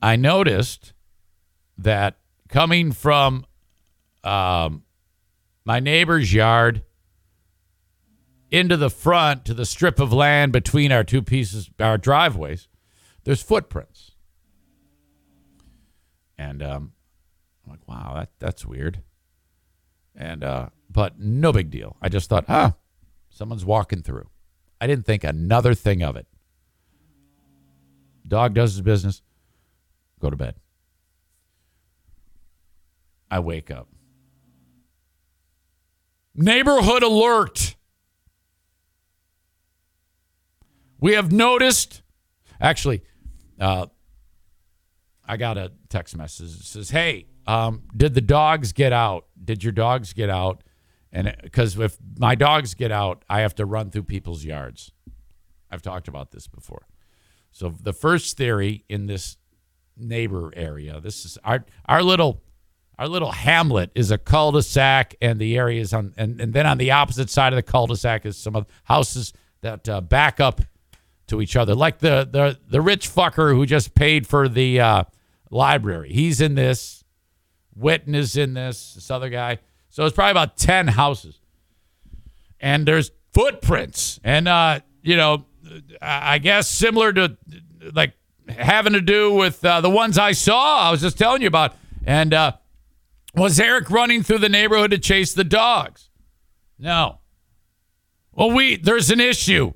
I 0.00 0.16
noticed 0.16 0.92
that 1.76 2.18
coming 2.48 2.92
from 2.92 3.46
um, 4.24 4.84
my 5.64 5.80
neighbor's 5.80 6.32
yard 6.32 6.82
into 8.50 8.76
the 8.76 8.90
front 8.90 9.44
to 9.44 9.54
the 9.54 9.66
strip 9.66 10.00
of 10.00 10.12
land 10.12 10.52
between 10.52 10.92
our 10.92 11.04
two 11.04 11.22
pieces, 11.22 11.70
our 11.78 11.98
driveways, 11.98 12.68
there's 13.24 13.42
footprints. 13.42 14.12
And 16.38 16.62
um, 16.62 16.92
I'm 17.68 17.72
like, 17.72 17.86
wow, 17.86 18.14
that, 18.14 18.30
that's 18.38 18.64
weird. 18.64 19.02
And, 20.14 20.42
uh, 20.42 20.68
but 20.90 21.18
no 21.18 21.52
big 21.52 21.70
deal. 21.70 21.96
I 22.00 22.08
just 22.08 22.28
thought, 22.30 22.46
ah, 22.48 22.74
someone's 23.28 23.64
walking 23.64 24.02
through. 24.02 24.28
I 24.80 24.86
didn't 24.86 25.04
think 25.04 25.24
another 25.24 25.74
thing 25.74 26.02
of 26.02 26.16
it. 26.16 26.26
Dog 28.26 28.54
does 28.54 28.72
his 28.72 28.80
business, 28.80 29.22
go 30.20 30.30
to 30.30 30.36
bed. 30.36 30.54
I 33.30 33.40
wake 33.40 33.70
up. 33.70 33.88
Neighborhood 36.34 37.02
alert. 37.02 37.76
We 41.00 41.12
have 41.12 41.32
noticed, 41.32 42.02
actually, 42.60 43.02
uh, 43.60 43.86
I 45.26 45.36
got 45.36 45.58
a 45.58 45.72
text 45.88 46.16
message 46.16 46.56
that 46.56 46.64
says, 46.64 46.90
Hey, 46.90 47.26
um, 47.48 47.82
did 47.96 48.12
the 48.12 48.20
dogs 48.20 48.72
get 48.72 48.92
out? 48.92 49.24
Did 49.42 49.64
your 49.64 49.72
dogs 49.72 50.12
get 50.12 50.28
out? 50.28 50.62
And 51.10 51.34
because 51.42 51.78
if 51.78 51.96
my 52.18 52.34
dogs 52.34 52.74
get 52.74 52.92
out, 52.92 53.24
I 53.28 53.40
have 53.40 53.54
to 53.54 53.64
run 53.64 53.90
through 53.90 54.02
people's 54.02 54.44
yards. 54.44 54.92
I've 55.70 55.80
talked 55.80 56.08
about 56.08 56.30
this 56.30 56.46
before. 56.46 56.86
So 57.50 57.74
the 57.82 57.94
first 57.94 58.36
theory 58.36 58.84
in 58.90 59.06
this 59.06 59.38
neighbor 59.96 60.52
area, 60.54 61.00
this 61.00 61.24
is 61.24 61.38
our 61.42 61.64
our 61.86 62.02
little 62.02 62.42
our 62.98 63.08
little 63.08 63.32
hamlet 63.32 63.90
is 63.94 64.10
a 64.10 64.18
cul-de-sac, 64.18 65.14
and 65.22 65.38
the 65.38 65.56
area 65.56 65.80
is 65.80 65.94
on, 65.94 66.12
and, 66.16 66.40
and 66.40 66.52
then 66.52 66.66
on 66.66 66.78
the 66.78 66.90
opposite 66.90 67.30
side 67.30 67.52
of 67.52 67.56
the 67.56 67.62
cul-de-sac 67.62 68.26
is 68.26 68.36
some 68.36 68.56
of 68.56 68.66
houses 68.84 69.32
that 69.62 69.88
uh, 69.88 70.00
back 70.00 70.40
up 70.40 70.60
to 71.28 71.40
each 71.40 71.56
other, 71.56 71.74
like 71.74 72.00
the 72.00 72.28
the 72.30 72.58
the 72.68 72.82
rich 72.82 73.08
fucker 73.08 73.54
who 73.54 73.64
just 73.64 73.94
paid 73.94 74.26
for 74.26 74.48
the 74.48 74.80
uh, 74.80 75.04
library. 75.50 76.12
He's 76.12 76.42
in 76.42 76.54
this. 76.54 76.97
Witten 77.78 78.14
is 78.14 78.36
in 78.36 78.54
this. 78.54 78.94
This 78.94 79.10
other 79.10 79.28
guy. 79.28 79.58
So 79.88 80.04
it's 80.04 80.14
probably 80.14 80.32
about 80.32 80.56
ten 80.56 80.88
houses, 80.88 81.40
and 82.60 82.86
there's 82.86 83.10
footprints, 83.32 84.20
and 84.22 84.48
uh, 84.48 84.80
you 85.02 85.16
know, 85.16 85.46
I 86.00 86.38
guess 86.38 86.68
similar 86.68 87.12
to 87.12 87.36
like 87.94 88.12
having 88.48 88.92
to 88.92 89.00
do 89.00 89.32
with 89.32 89.64
uh, 89.64 89.80
the 89.80 89.90
ones 89.90 90.18
I 90.18 90.32
saw. 90.32 90.88
I 90.88 90.90
was 90.90 91.00
just 91.00 91.18
telling 91.18 91.42
you 91.42 91.48
about, 91.48 91.74
and 92.04 92.34
uh, 92.34 92.52
was 93.34 93.58
Eric 93.58 93.90
running 93.90 94.22
through 94.22 94.38
the 94.38 94.48
neighborhood 94.48 94.90
to 94.90 94.98
chase 94.98 95.32
the 95.32 95.44
dogs? 95.44 96.10
No. 96.78 97.18
Well, 98.32 98.50
we 98.50 98.76
there's 98.76 99.10
an 99.10 99.20
issue. 99.20 99.72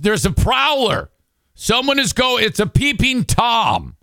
There's 0.00 0.24
a 0.24 0.32
prowler. 0.32 1.10
Someone 1.54 1.98
is 1.98 2.12
go. 2.12 2.38
It's 2.38 2.60
a 2.60 2.66
peeping 2.66 3.24
tom. 3.24 3.96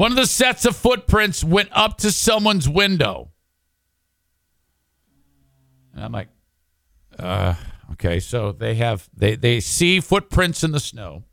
One 0.00 0.12
of 0.12 0.16
the 0.16 0.24
sets 0.24 0.64
of 0.64 0.76
footprints 0.76 1.44
went 1.44 1.68
up 1.72 1.98
to 1.98 2.10
someone's 2.10 2.66
window. 2.66 3.32
And 5.92 6.02
I'm 6.02 6.10
like, 6.10 6.28
uh, 7.18 7.52
okay, 7.92 8.18
so 8.18 8.50
they 8.50 8.76
have 8.76 9.10
they 9.14 9.36
they 9.36 9.60
see 9.60 10.00
footprints 10.00 10.64
in 10.64 10.72
the 10.72 10.80
snow. 10.80 11.24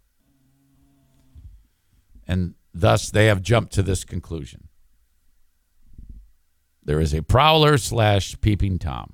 And 2.27 2.56
thus 2.73 3.10
they 3.10 3.27
have 3.27 3.41
jumped 3.41 3.72
to 3.76 3.84
this 3.84 4.03
conclusion. 4.03 4.68
There 6.84 6.99
is 6.99 7.14
a 7.14 7.23
prowler 7.23 7.77
slash 7.77 8.35
peeping 8.41 8.80
tom. 8.80 9.14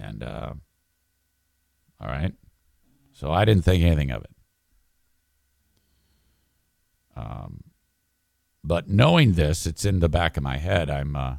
And 0.00 0.24
uh 0.24 0.54
all 2.00 2.08
right. 2.08 2.34
So 3.12 3.30
I 3.30 3.44
didn't 3.44 3.64
think 3.64 3.84
anything 3.84 4.10
of 4.10 4.24
it. 4.24 4.33
Um, 7.16 7.64
but 8.62 8.88
knowing 8.88 9.32
this, 9.32 9.66
it's 9.66 9.84
in 9.84 10.00
the 10.00 10.08
back 10.08 10.36
of 10.36 10.42
my 10.42 10.56
head. 10.56 10.88
I'm 10.88 11.14
uh, 11.14 11.36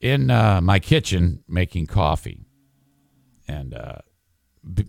in 0.00 0.30
uh, 0.30 0.60
my 0.60 0.78
kitchen 0.78 1.42
making 1.48 1.86
coffee, 1.86 2.46
and 3.48 3.74
uh, 3.74 3.98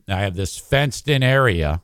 I 0.08 0.20
have 0.20 0.36
this 0.36 0.58
fenced-in 0.58 1.24
area 1.24 1.82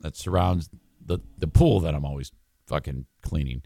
that 0.00 0.16
surrounds 0.16 0.68
the 1.04 1.20
the 1.38 1.48
pool 1.48 1.80
that 1.80 1.94
I'm 1.94 2.04
always 2.04 2.32
fucking 2.66 3.06
cleaning, 3.22 3.62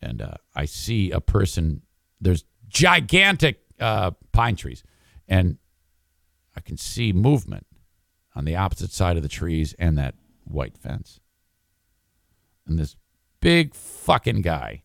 and 0.00 0.22
uh, 0.22 0.34
I 0.54 0.64
see 0.66 1.10
a 1.10 1.20
person. 1.20 1.82
There's 2.20 2.44
gigantic 2.68 3.62
uh, 3.80 4.12
pine 4.32 4.54
trees, 4.54 4.84
and 5.26 5.58
I 6.56 6.60
can 6.60 6.76
see 6.76 7.12
movement 7.12 7.66
on 8.34 8.44
the 8.44 8.56
opposite 8.56 8.92
side 8.92 9.16
of 9.16 9.22
the 9.22 9.28
trees 9.28 9.74
and 9.78 9.98
that 9.98 10.14
white 10.52 10.76
fence. 10.76 11.20
And 12.66 12.78
this 12.78 12.96
big 13.40 13.74
fucking 13.74 14.42
guy 14.42 14.82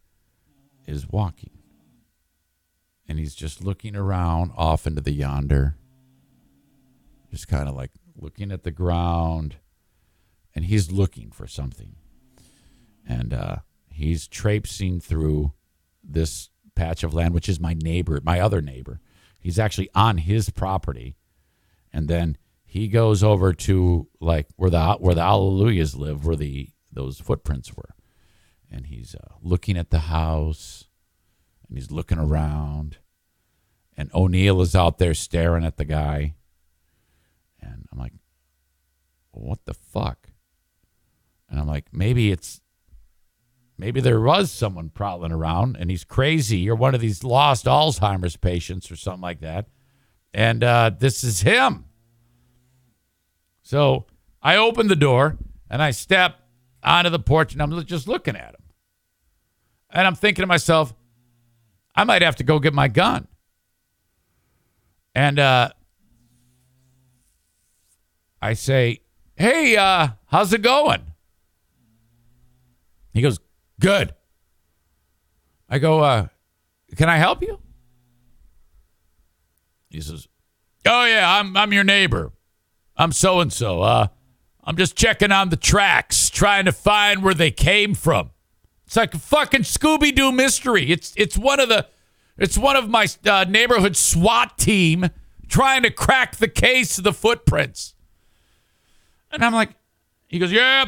is 0.87 1.07
walking. 1.07 1.51
And 3.07 3.19
he's 3.19 3.35
just 3.35 3.63
looking 3.63 3.95
around 3.95 4.51
off 4.55 4.87
into 4.87 5.01
the 5.01 5.11
yonder. 5.11 5.77
Just 7.29 7.47
kind 7.47 7.69
of 7.69 7.75
like 7.75 7.91
looking 8.15 8.51
at 8.51 8.63
the 8.63 8.71
ground. 8.71 9.57
And 10.55 10.65
he's 10.65 10.91
looking 10.91 11.31
for 11.31 11.47
something. 11.47 11.95
And 13.07 13.33
uh, 13.33 13.57
he's 13.89 14.27
traipsing 14.27 14.99
through 14.99 15.53
this 16.03 16.49
patch 16.75 17.03
of 17.03 17.13
land, 17.13 17.33
which 17.33 17.49
is 17.49 17.59
my 17.59 17.73
neighbor, 17.73 18.19
my 18.23 18.39
other 18.39 18.61
neighbor. 18.61 18.99
He's 19.39 19.59
actually 19.59 19.89
on 19.93 20.17
his 20.17 20.49
property. 20.49 21.15
And 21.93 22.07
then 22.07 22.37
he 22.75 22.89
goes 22.89 23.23
over 23.23 23.53
to 23.53 24.05
like 24.19 24.47
where 24.57 24.69
the 24.69 24.95
where 24.99 25.15
the 25.15 25.21
Alleluias 25.21 25.95
live, 25.95 26.25
where 26.25 26.35
the 26.35 26.67
those 26.91 27.21
footprints 27.21 27.73
were, 27.73 27.95
and 28.69 28.87
he's 28.87 29.15
uh, 29.15 29.35
looking 29.41 29.77
at 29.77 29.91
the 29.91 29.99
house, 29.99 30.83
and 31.69 31.77
he's 31.77 31.89
looking 31.89 32.17
around, 32.17 32.97
and 33.95 34.11
O'Neill 34.13 34.61
is 34.61 34.75
out 34.75 34.97
there 34.97 35.13
staring 35.13 35.63
at 35.63 35.77
the 35.77 35.85
guy, 35.85 36.35
and 37.61 37.87
I'm 37.93 37.97
like, 37.97 38.11
what 39.31 39.59
the 39.63 39.73
fuck? 39.73 40.31
And 41.49 41.57
I'm 41.57 41.67
like, 41.67 41.85
maybe 41.93 42.29
it's 42.29 42.59
maybe 43.77 44.01
there 44.01 44.19
was 44.19 44.51
someone 44.51 44.89
prowling 44.89 45.31
around 45.31 45.77
and 45.79 45.89
he's 45.89 46.03
crazy 46.03 46.69
or 46.69 46.75
one 46.75 46.93
of 46.93 46.99
these 46.99 47.23
lost 47.23 47.67
Alzheimer's 47.67 48.35
patients 48.35 48.91
or 48.91 48.97
something 48.97 49.21
like 49.21 49.39
that. 49.39 49.67
And 50.33 50.61
uh, 50.61 50.91
this 50.99 51.23
is 51.23 51.39
him. 51.39 51.85
So 53.65 54.05
I 54.43 54.57
open 54.57 54.87
the 54.87 54.95
door 54.95 55.37
and 55.71 55.81
I 55.81 55.89
step 55.89 56.39
onto 56.83 57.09
the 57.09 57.19
porch 57.19 57.51
and 57.51 57.61
I'm 57.63 57.83
just 57.85 58.07
looking 58.07 58.35
at 58.35 58.53
him. 58.53 58.61
And 59.89 60.05
I'm 60.05 60.13
thinking 60.13 60.43
to 60.43 60.47
myself, 60.47 60.93
I 61.95 62.03
might 62.03 62.21
have 62.21 62.35
to 62.35 62.43
go 62.43 62.59
get 62.59 62.75
my 62.75 62.87
gun. 62.87 63.27
And 65.15 65.39
uh, 65.39 65.71
I 68.39 68.53
say, 68.53 69.01
Hey, 69.35 69.75
uh, 69.75 70.09
how's 70.27 70.53
it 70.53 70.61
going? 70.61 71.01
He 73.13 73.21
goes, 73.23 73.39
Good. 73.79 74.13
I 75.67 75.79
go, 75.79 76.01
uh, 76.01 76.27
Can 76.95 77.09
I 77.09 77.17
help 77.17 77.41
you? 77.41 77.59
He 79.89 80.01
says, 80.01 80.27
Oh, 80.85 81.05
yeah, 81.05 81.39
I'm, 81.39 81.57
I'm 81.57 81.73
your 81.73 81.83
neighbor. 81.83 82.31
I'm 82.97 83.11
so 83.11 83.39
and 83.39 83.51
so. 83.51 83.81
Uh, 83.81 84.07
I'm 84.63 84.77
just 84.77 84.95
checking 84.95 85.31
on 85.31 85.49
the 85.49 85.57
tracks, 85.57 86.29
trying 86.29 86.65
to 86.65 86.71
find 86.71 87.23
where 87.23 87.33
they 87.33 87.51
came 87.51 87.93
from. 87.93 88.31
It's 88.85 88.95
like 88.95 89.13
a 89.13 89.19
fucking 89.19 89.61
Scooby 89.61 90.13
Doo 90.13 90.31
mystery. 90.31 90.91
It's 90.91 91.13
it's 91.15 91.37
one 91.37 91.59
of 91.59 91.69
the, 91.69 91.87
it's 92.37 92.57
one 92.57 92.75
of 92.75 92.89
my 92.89 93.07
uh, 93.25 93.45
neighborhood 93.47 93.95
SWAT 93.95 94.57
team 94.57 95.09
trying 95.47 95.83
to 95.83 95.91
crack 95.91 96.37
the 96.37 96.47
case 96.47 96.97
of 96.97 97.03
the 97.03 97.13
footprints. 97.13 97.93
And 99.31 99.43
I'm 99.43 99.53
like, 99.53 99.71
he 100.27 100.39
goes, 100.39 100.51
yeah, 100.51 100.85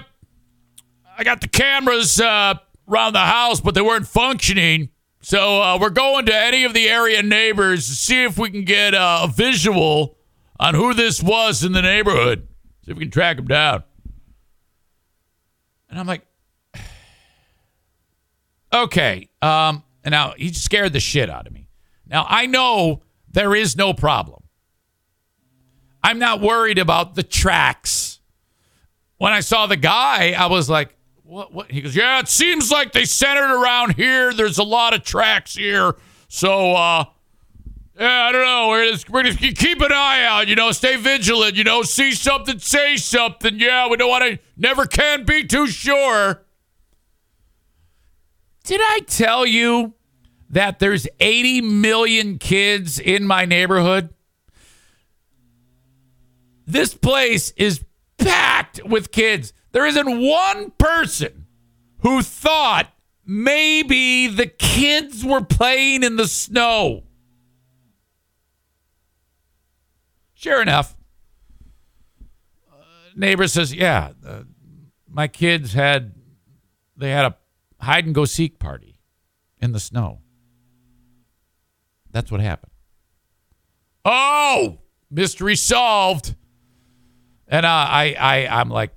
I 1.18 1.24
got 1.24 1.42
the 1.42 1.48
cameras 1.48 2.20
uh, 2.20 2.56
around 2.88 3.14
the 3.14 3.20
house, 3.20 3.62
but 3.62 3.76
they 3.76 3.82
weren't 3.82 4.08
functioning. 4.08 4.90
So 5.22 5.62
uh, 5.62 5.78
we're 5.80 5.90
going 5.90 6.26
to 6.28 6.36
any 6.36 6.64
of 6.64 6.74
the 6.74 6.88
area 6.88 7.22
neighbors 7.22 7.88
to 7.88 7.94
see 7.94 8.24
if 8.24 8.38
we 8.38 8.50
can 8.50 8.64
get 8.64 8.94
uh, 8.94 9.22
a 9.24 9.28
visual 9.28 10.17
on 10.60 10.74
who 10.74 10.94
this 10.94 11.22
was 11.22 11.64
in 11.64 11.72
the 11.72 11.82
neighborhood. 11.82 12.48
See 12.86 12.92
if 12.92 12.98
we 12.98 13.06
can 13.06 13.12
track 13.12 13.38
him 13.38 13.46
down. 13.46 13.84
And 15.90 16.00
I'm 16.00 16.08
like, 16.08 16.26
okay. 18.74 19.30
Um, 19.42 19.84
and 20.04 20.12
now 20.12 20.34
he 20.38 20.54
scared 20.54 20.94
the 20.94 21.00
shit 21.00 21.30
out 21.30 21.48
of 21.48 21.54
me. 21.54 21.68
Now 22.06 22.26
I 22.28 22.46
know 22.46 23.04
there 23.30 23.56
is 23.56 23.76
no 23.76 23.94
problem. 23.94 24.44
I'm 26.04 26.20
not 26.20 26.42
worried 26.42 26.80
about 26.80 27.16
the 27.16 27.24
tracks. 27.24 28.20
When 29.18 29.34
I 29.34 29.42
saw 29.42 29.66
the 29.66 29.76
guy, 29.76 30.32
I 30.32 30.46
was 30.46 30.70
like, 30.70 30.96
what, 31.24 31.54
what? 31.54 31.72
He 31.72 31.82
goes, 31.82 31.96
yeah, 31.96 32.20
it 32.20 32.30
seems 32.30 32.72
like 32.72 32.94
they 32.94 33.04
centered 33.04 33.54
around 33.54 33.96
here. 33.96 34.32
There's 34.34 34.58
a 34.58 34.64
lot 34.64 34.94
of 34.94 35.04
tracks 35.04 35.56
here. 35.56 35.96
So, 36.30 36.74
uh, 36.74 37.06
yeah, 38.00 38.26
I 38.26 38.32
don't 38.32 38.46
know. 38.46 38.68
We're 38.70 38.92
just, 38.92 39.10
we're 39.10 39.24
just 39.24 39.40
keep 39.40 39.82
an 39.82 39.92
eye 39.92 40.24
out, 40.24 40.48
you 40.48 40.56
know, 40.56 40.72
stay 40.72 40.98
vigilant, 40.98 41.56
you 41.56 41.64
know, 41.64 41.82
see 41.82 42.12
something, 42.12 42.60
say 42.60 42.96
something. 42.98 43.60
Yeah, 43.60 43.88
we 43.90 43.98
don't 43.98 44.10
want 44.10 44.24
to, 44.24 44.40
never 44.56 44.86
can 44.86 45.26
be 45.26 45.46
too 45.46 45.68
sure. 45.68 46.44
Did 48.64 48.82
I 48.84 49.00
tell 49.08 49.46
you 49.46 49.94
that 50.50 50.80
there's 50.80 51.08
80 51.20 51.62
million 51.62 52.38
kids 52.38 53.00
in 53.00 53.26
my 53.26 53.46
neighborhood? 53.46 54.14
This 56.68 56.94
place 56.94 57.52
is 57.52 57.84
packed 58.18 58.82
with 58.86 59.12
kids. 59.12 59.54
There 59.72 59.86
isn't 59.86 60.20
one 60.20 60.72
person 60.72 61.46
who 62.00 62.22
thought 62.22 62.92
maybe 63.26 64.28
the 64.28 64.48
kids 64.48 65.24
were 65.24 65.44
playing 65.44 66.04
in 66.04 66.18
the 66.18 66.28
snow. 66.28 67.04
Sure 70.40 70.62
enough, 70.62 70.96
uh, 72.72 72.76
neighbor 73.16 73.48
says, 73.48 73.74
"Yeah, 73.74 74.12
uh, 74.24 74.42
my 75.10 75.28
kids 75.28 75.74
had 75.74 76.14
they 76.96 77.10
had 77.10 77.26
a 77.26 77.36
hide 77.84 78.06
and 78.06 78.14
go 78.14 78.26
seek 78.26 78.60
party 78.60 79.00
in 79.60 79.72
the 79.72 79.80
snow. 79.80 80.20
That's 82.12 82.30
what 82.30 82.40
happened." 82.40 82.72
Oh, 84.06 84.78
mystery 85.10 85.56
solved. 85.56 86.36
And 87.48 87.66
uh, 87.66 87.70
I, 87.70 88.16
I, 88.20 88.48
I'm 88.60 88.70
like, 88.70 88.92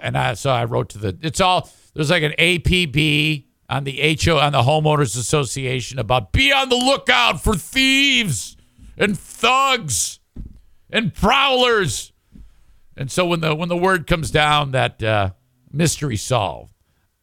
and 0.00 0.16
I, 0.16 0.32
so 0.32 0.48
I 0.48 0.64
wrote 0.64 0.88
to 0.90 0.98
the. 0.98 1.18
It's 1.20 1.42
all 1.42 1.68
there's 1.92 2.10
like 2.10 2.22
an 2.22 2.32
APB 2.38 3.44
on 3.68 3.84
the 3.84 4.18
HO 4.24 4.38
on 4.38 4.52
the 4.52 4.62
homeowners 4.62 5.14
association 5.18 5.98
about 5.98 6.32
be 6.32 6.54
on 6.54 6.70
the 6.70 6.76
lookout 6.76 7.42
for 7.42 7.54
thieves 7.54 8.56
and 8.96 9.18
thugs 9.18 10.20
and 10.90 11.14
prowlers. 11.14 12.12
And 12.96 13.10
so 13.10 13.26
when 13.26 13.40
the 13.40 13.54
when 13.54 13.68
the 13.68 13.76
word 13.76 14.06
comes 14.06 14.30
down 14.30 14.70
that 14.72 15.02
uh, 15.02 15.30
mystery 15.70 16.16
solved, 16.16 16.72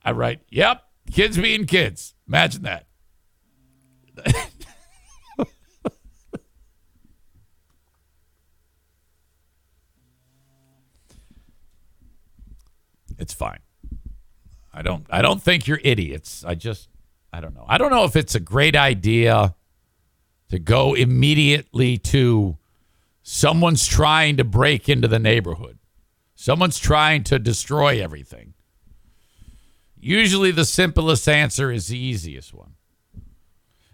I 0.03 0.11
write, 0.11 0.41
"Yep, 0.49 0.83
kids 1.11 1.37
being 1.37 1.65
kids." 1.65 2.13
Imagine 2.27 2.63
that. 2.63 2.87
it's 13.17 13.33
fine. 13.33 13.59
I 14.73 14.81
don't 14.81 15.05
I 15.09 15.21
don't 15.21 15.41
think 15.41 15.67
you're 15.67 15.79
idiots. 15.83 16.43
I 16.45 16.55
just 16.55 16.89
I 17.31 17.39
don't 17.39 17.53
know. 17.53 17.65
I 17.67 17.77
don't 17.77 17.91
know 17.91 18.03
if 18.03 18.15
it's 18.15 18.35
a 18.35 18.39
great 18.39 18.75
idea 18.75 19.55
to 20.49 20.59
go 20.59 20.93
immediately 20.93 21.97
to 21.97 22.57
someone's 23.23 23.87
trying 23.87 24.37
to 24.37 24.43
break 24.43 24.89
into 24.89 25.07
the 25.07 25.19
neighborhood. 25.19 25.77
Someone's 26.35 26.79
trying 26.79 27.23
to 27.25 27.37
destroy 27.37 28.01
everything. 28.01 28.53
Usually 29.99 30.51
the 30.51 30.65
simplest 30.65 31.29
answer 31.29 31.71
is 31.71 31.87
the 31.87 31.97
easiest 31.99 32.53
one. 32.53 32.73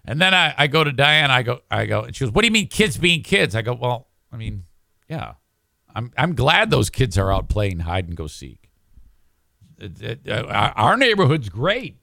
And 0.06 0.22
then 0.22 0.34
I, 0.34 0.54
I 0.58 0.68
go 0.68 0.86
to 0.86 0.94
Diane, 0.94 1.30
I 1.30 1.44
go, 1.44 1.60
I 1.70 1.86
go, 1.86 2.04
and 2.04 2.16
she 2.16 2.24
goes, 2.24 2.34
What 2.34 2.44
do 2.44 2.48
you 2.48 2.54
mean 2.54 2.68
kids 2.68 2.98
being 2.98 3.22
kids? 3.24 3.54
I 3.54 3.62
go, 3.62 3.74
Well, 3.74 4.08
I 4.32 4.38
mean, 4.38 4.64
yeah. 5.10 5.34
I'm 5.94 6.12
I'm 6.18 6.36
glad 6.36 6.70
those 6.70 6.90
kids 6.90 7.18
are 7.18 7.34
out 7.34 7.50
playing 7.50 7.80
hide 7.80 8.08
and 8.08 8.16
go 8.16 8.28
seek. 8.28 8.70
Uh, 9.82 10.72
our 10.76 10.96
neighborhood's 10.96 11.50
great. 11.50 11.98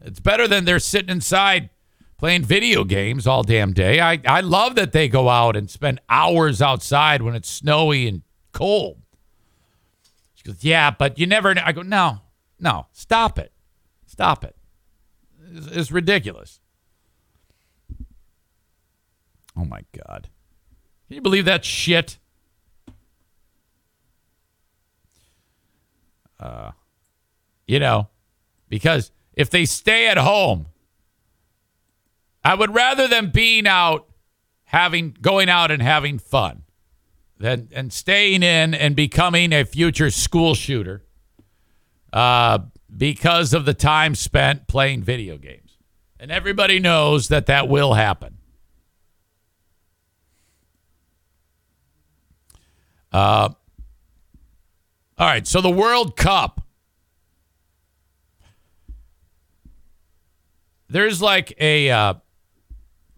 It's 0.00 0.20
better 0.20 0.48
than 0.48 0.64
they're 0.64 0.80
sitting 0.80 1.08
inside 1.08 1.70
playing 2.22 2.44
video 2.44 2.84
games 2.84 3.26
all 3.26 3.42
damn 3.42 3.72
day. 3.72 3.98
I, 3.98 4.20
I 4.24 4.42
love 4.42 4.76
that 4.76 4.92
they 4.92 5.08
go 5.08 5.28
out 5.28 5.56
and 5.56 5.68
spend 5.68 6.00
hours 6.08 6.62
outside 6.62 7.20
when 7.20 7.34
it's 7.34 7.50
snowy 7.50 8.06
and 8.06 8.22
cold. 8.52 9.02
She 10.34 10.44
goes, 10.44 10.62
Yeah, 10.62 10.92
but 10.92 11.18
you 11.18 11.26
never. 11.26 11.52
I 11.58 11.72
go, 11.72 11.82
No, 11.82 12.20
no, 12.60 12.86
stop 12.92 13.40
it. 13.40 13.50
Stop 14.06 14.44
it. 14.44 14.54
It's, 15.52 15.66
it's 15.66 15.90
ridiculous. 15.90 16.60
Oh 19.56 19.64
my 19.64 19.80
God. 20.06 20.28
Can 21.08 21.16
you 21.16 21.22
believe 21.22 21.46
that 21.46 21.64
shit? 21.64 22.18
Uh, 26.38 26.70
you 27.66 27.80
know, 27.80 28.10
because 28.68 29.10
if 29.34 29.50
they 29.50 29.64
stay 29.64 30.06
at 30.06 30.18
home, 30.18 30.66
I 32.44 32.54
would 32.54 32.74
rather 32.74 33.06
them 33.06 33.30
being 33.30 33.66
out 33.66 34.08
having 34.64 35.14
going 35.20 35.48
out 35.48 35.70
and 35.70 35.82
having 35.82 36.18
fun 36.18 36.62
than 37.38 37.68
and 37.72 37.92
staying 37.92 38.42
in 38.42 38.74
and 38.74 38.96
becoming 38.96 39.52
a 39.52 39.64
future 39.64 40.10
school 40.10 40.54
shooter 40.54 41.04
uh, 42.12 42.58
because 42.94 43.52
of 43.52 43.64
the 43.64 43.74
time 43.74 44.14
spent 44.14 44.66
playing 44.66 45.02
video 45.02 45.36
games. 45.36 45.76
And 46.18 46.30
everybody 46.30 46.78
knows 46.78 47.28
that 47.28 47.46
that 47.46 47.68
will 47.68 47.94
happen. 47.94 48.38
Uh, 53.12 53.50
all 55.18 55.26
right, 55.26 55.46
so 55.46 55.60
the 55.60 55.70
World 55.70 56.16
Cup 56.16 56.62
there's 60.88 61.20
like 61.22 61.54
a 61.58 61.90
uh, 61.90 62.14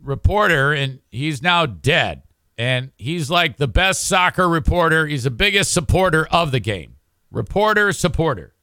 reporter, 0.04 0.72
and 0.72 1.00
he's 1.10 1.42
now 1.42 1.66
dead. 1.66 2.22
And 2.56 2.92
he's 2.96 3.30
like 3.30 3.56
the 3.56 3.66
best 3.66 4.04
soccer 4.04 4.48
reporter. 4.48 5.06
He's 5.06 5.24
the 5.24 5.30
biggest 5.30 5.72
supporter 5.72 6.26
of 6.26 6.52
the 6.52 6.60
game. 6.60 6.96
Reporter, 7.32 7.92
supporter. 7.92 8.54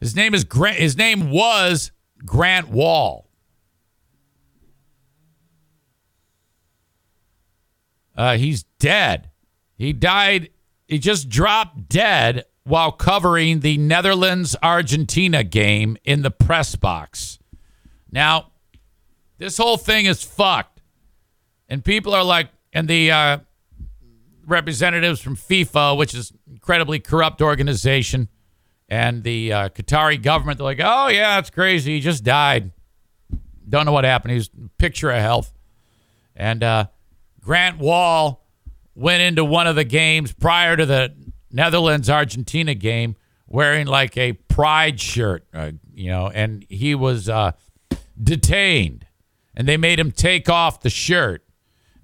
His 0.00 0.16
name 0.16 0.34
is 0.34 0.44
Grant. 0.44 0.78
His 0.78 0.96
name 0.96 1.30
was 1.30 1.92
Grant 2.24 2.68
Wahl. 2.68 3.28
Uh, 8.16 8.36
he's 8.36 8.64
dead. 8.78 9.30
He 9.76 9.92
died. 9.92 10.50
He 10.88 10.98
just 10.98 11.28
dropped 11.28 11.88
dead 11.88 12.44
while 12.64 12.92
covering 12.92 13.60
the 13.60 13.78
Netherlands 13.78 14.54
Argentina 14.62 15.42
game 15.42 15.96
in 16.04 16.22
the 16.22 16.30
press 16.30 16.76
box. 16.76 17.38
Now, 18.12 18.52
this 19.38 19.56
whole 19.56 19.76
thing 19.76 20.06
is 20.06 20.22
fucked. 20.22 20.82
And 21.68 21.84
people 21.84 22.14
are 22.14 22.24
like, 22.24 22.48
and 22.72 22.86
the 22.88 23.10
uh, 23.10 23.38
representatives 24.46 25.20
from 25.20 25.36
FIFA, 25.36 25.96
which 25.96 26.14
is 26.14 26.32
incredibly 26.50 26.98
corrupt 26.98 27.40
organization, 27.40 28.28
and 28.88 29.22
the 29.22 29.52
uh, 29.52 29.68
Qatari 29.68 30.20
government, 30.20 30.58
they're 30.58 30.64
like, 30.64 30.80
oh, 30.82 31.08
yeah, 31.08 31.36
that's 31.36 31.50
crazy. 31.50 31.94
He 31.94 32.00
just 32.00 32.24
died. 32.24 32.72
Don't 33.68 33.86
know 33.86 33.92
what 33.92 34.04
happened. 34.04 34.34
He's 34.34 34.50
picture 34.78 35.10
of 35.10 35.20
health. 35.20 35.52
And 36.34 36.62
uh, 36.64 36.86
Grant 37.40 37.78
Wahl 37.78 38.44
went 38.96 39.22
into 39.22 39.44
one 39.44 39.68
of 39.68 39.76
the 39.76 39.84
games 39.84 40.32
prior 40.32 40.76
to 40.76 40.84
the 40.84 41.14
Netherlands 41.50 42.08
Argentina 42.08 42.74
game 42.74 43.16
wearing 43.46 43.86
like 43.86 44.16
a 44.16 44.32
pride 44.32 45.00
shirt, 45.00 45.44
uh, 45.52 45.72
you 45.92 46.08
know, 46.08 46.28
and 46.28 46.64
he 46.68 46.94
was 46.94 47.28
uh, 47.28 47.52
detained 48.22 49.06
and 49.54 49.68
they 49.68 49.76
made 49.76 49.98
him 49.98 50.12
take 50.12 50.48
off 50.48 50.80
the 50.80 50.90
shirt. 50.90 51.44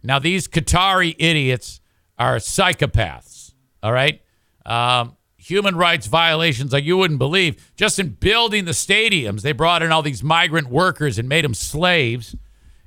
Now, 0.03 0.19
these 0.19 0.47
Qatari 0.49 1.15
idiots 1.19 1.81
are 2.19 2.37
psychopaths, 2.37 3.55
all 3.83 3.93
right? 3.93 4.21
Um, 4.65 5.17
human 5.37 5.77
rights 5.77 6.07
violations 6.07 6.73
like 6.73 6.85
you 6.85 6.97
wouldn't 6.97 7.19
believe. 7.19 7.73
Just 7.77 7.99
in 7.99 8.11
building 8.11 8.65
the 8.65 8.73
stadiums, 8.73 9.43
they 9.43 9.53
brought 9.53 9.83
in 9.83 9.93
all 9.93 10.03
these 10.03 10.23
migrant 10.23 10.69
workers 10.69 11.19
and 11.19 11.29
made 11.29 11.45
them 11.45 11.55
slaves. 11.55 12.35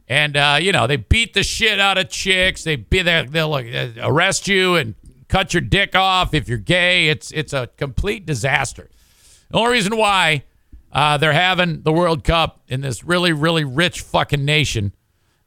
And, 0.07 0.36
uh, 0.36 0.57
you 0.61 0.72
know, 0.72 0.88
they 0.88 0.98
beat 0.98 1.34
the 1.34 1.44
shit 1.44 1.80
out 1.80 1.98
of 1.98 2.10
chicks. 2.10 2.64
They 2.64 2.76
be 2.76 3.02
there, 3.02 3.23
they'll 3.23 3.53
uh, 3.53 3.88
arrest 4.02 4.48
you 4.48 4.76
and 4.76 4.95
cut 5.30 5.53
your 5.53 5.61
dick 5.61 5.95
off 5.95 6.34
if 6.34 6.49
you're 6.49 6.57
gay. 6.57 7.07
It's 7.07 7.31
it's 7.31 7.53
a 7.53 7.68
complete 7.77 8.26
disaster. 8.26 8.89
The 9.49 9.57
only 9.57 9.72
reason 9.72 9.95
why 9.95 10.43
uh, 10.91 11.18
they're 11.18 11.34
having 11.34 11.84
the 11.84 11.93
World 11.93 12.23
Cup 12.23 12.61
in 12.68 12.81
this 12.81 13.03
really, 13.03 13.31
really 13.31 13.64
rich 13.64 14.01
fucking 14.01 14.43
nation 14.43 14.93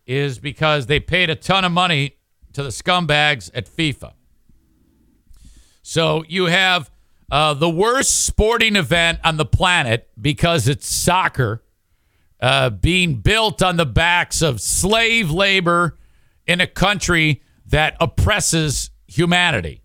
is 0.06 0.38
because 0.38 0.86
they 0.86 1.00
paid 1.00 1.30
a 1.30 1.34
ton 1.34 1.64
of 1.64 1.72
money 1.72 2.16
to 2.52 2.62
the 2.62 2.70
scumbags 2.70 3.50
at 3.54 3.66
FIFA. 3.66 4.12
So 5.82 6.24
you 6.28 6.46
have 6.46 6.90
uh, 7.30 7.54
the 7.54 7.68
worst 7.68 8.24
sporting 8.24 8.76
event 8.76 9.18
on 9.24 9.36
the 9.36 9.44
planet 9.44 10.08
because 10.20 10.68
it's 10.68 10.86
soccer 10.86 11.62
uh, 12.40 12.70
being 12.70 13.16
built 13.16 13.62
on 13.62 13.76
the 13.76 13.86
backs 13.86 14.42
of 14.42 14.60
slave 14.60 15.30
labor 15.30 15.98
in 16.46 16.60
a 16.60 16.66
country 16.66 17.42
that 17.66 17.96
oppresses 18.00 18.90
humanity. 19.16 19.82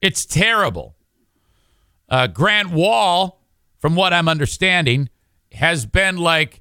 It's 0.00 0.26
terrible. 0.26 0.96
Uh, 2.08 2.26
Grant 2.26 2.70
Wahl, 2.70 3.40
from 3.78 3.94
what 3.96 4.12
I'm 4.12 4.28
understanding, 4.28 5.08
has 5.52 5.86
been 5.86 6.16
like 6.16 6.60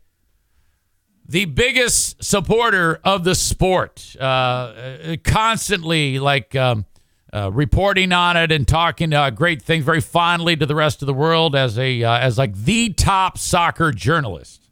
the 1.28 1.46
biggest 1.46 2.24
supporter 2.24 3.00
of 3.04 3.24
the 3.24 3.36
sport, 3.36 4.16
uh, 4.20 4.24
uh 4.24 5.16
constantly 5.24 6.20
like 6.20 6.56
um, 6.56 6.86
uh, 7.34 7.52
reporting 7.52 8.12
on 8.12 8.38
it 8.38 8.52
and 8.52 8.68
talking 8.68 9.14
uh, 9.14 9.30
great 9.30 9.62
things 9.62 9.84
very 9.84 10.02
fondly 10.02 10.56
to 10.56 10.66
the 10.66 10.76
rest 10.76 11.02
of 11.02 11.08
the 11.08 11.14
world 11.14 11.56
as 11.56 11.80
a 11.80 12.04
uh, 12.04 12.18
as 12.18 12.38
like 12.38 12.56
the 12.56 12.94
top 12.94 13.38
soccer 13.38 13.92
journalist. 13.92 14.70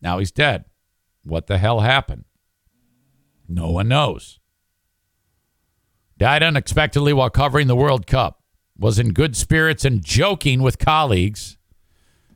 Now 0.00 0.18
he's 0.18 0.30
dead. 0.30 0.64
What 1.24 1.48
the 1.48 1.58
hell 1.58 1.80
happened? 1.80 2.24
No 3.50 3.70
one 3.70 3.88
knows. 3.88 4.38
Died 6.16 6.42
unexpectedly 6.42 7.12
while 7.12 7.30
covering 7.30 7.66
the 7.66 7.76
World 7.76 8.06
Cup. 8.06 8.42
Was 8.78 8.98
in 8.98 9.12
good 9.12 9.36
spirits 9.36 9.84
and 9.84 10.02
joking 10.02 10.62
with 10.62 10.78
colleagues 10.78 11.58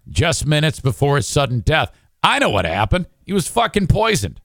just 0.08 0.44
minutes 0.44 0.80
before 0.80 1.16
his 1.16 1.26
sudden 1.26 1.60
death. 1.60 1.90
I 2.22 2.38
know 2.38 2.50
what 2.50 2.64
happened. 2.66 3.06
He 3.24 3.32
was 3.32 3.48
fucking 3.48 3.86
poisoned. 3.86 4.40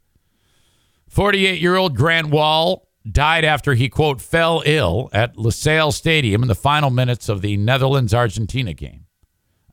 48 1.09 1.59
year 1.59 1.75
old 1.75 1.97
Grant 1.97 2.29
Wahl 2.29 2.87
died 3.09 3.43
after 3.43 3.73
he, 3.73 3.89
quote, 3.89 4.21
fell 4.21 4.61
ill 4.65 5.09
at 5.11 5.35
Lusail 5.35 5.91
Stadium 5.91 6.41
in 6.41 6.47
the 6.47 6.55
final 6.55 6.89
minutes 6.89 7.27
of 7.27 7.41
the 7.41 7.57
Netherlands 7.57 8.13
Argentina 8.13 8.73
game. 8.73 9.05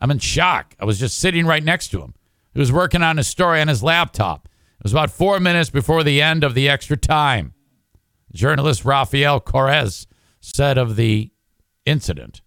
I'm 0.01 0.11
in 0.11 0.19
shock. 0.19 0.75
I 0.81 0.85
was 0.85 0.99
just 0.99 1.19
sitting 1.19 1.47
right 1.47 1.63
next 1.63 1.89
to 1.89 2.01
him. 2.01 2.15
He 2.55 2.61
was 2.61 2.73
working 2.73 3.03
on 3.03 3.19
his 3.19 3.29
story 3.29 3.61
on 3.61 3.69
his 3.69 3.83
laptop. 3.83 4.49
It 4.79 4.85
was 4.85 4.93
about 4.93 5.11
four 5.11 5.41
minutes 5.41 5.71
before 5.71 6.05
the 6.05 6.23
end 6.23 6.45
of 6.45 6.55
the 6.55 6.69
extra 6.69 6.97
time. 6.97 7.55
Journalist 8.33 8.85
Rafael 8.85 9.41
Correz 9.41 10.07
said 10.41 10.79
of 10.79 10.97
the 10.97 11.33
incident. 11.85 12.43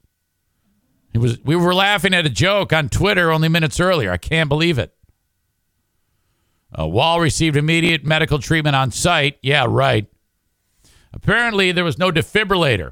He 1.11 1.17
was 1.17 1.39
we 1.43 1.55
were 1.55 1.73
laughing 1.73 2.13
at 2.13 2.25
a 2.25 2.29
joke 2.29 2.71
on 2.71 2.89
Twitter 2.89 3.31
only 3.31 3.49
minutes 3.49 3.79
earlier. 3.79 4.11
I 4.11 4.17
can't 4.17 4.49
believe 4.49 4.77
it. 4.77 4.93
Uh, 6.77 6.87
Wahl 6.87 7.19
received 7.19 7.57
immediate 7.57 8.05
medical 8.05 8.37
treatment 8.37 8.75
on 8.75 8.91
site. 8.91 9.37
Yeah, 9.41 9.65
right. 9.67 10.05
Apparently, 11.11 11.71
there 11.71 11.83
was 11.83 11.97
no 11.97 12.11
defibrillator. 12.11 12.91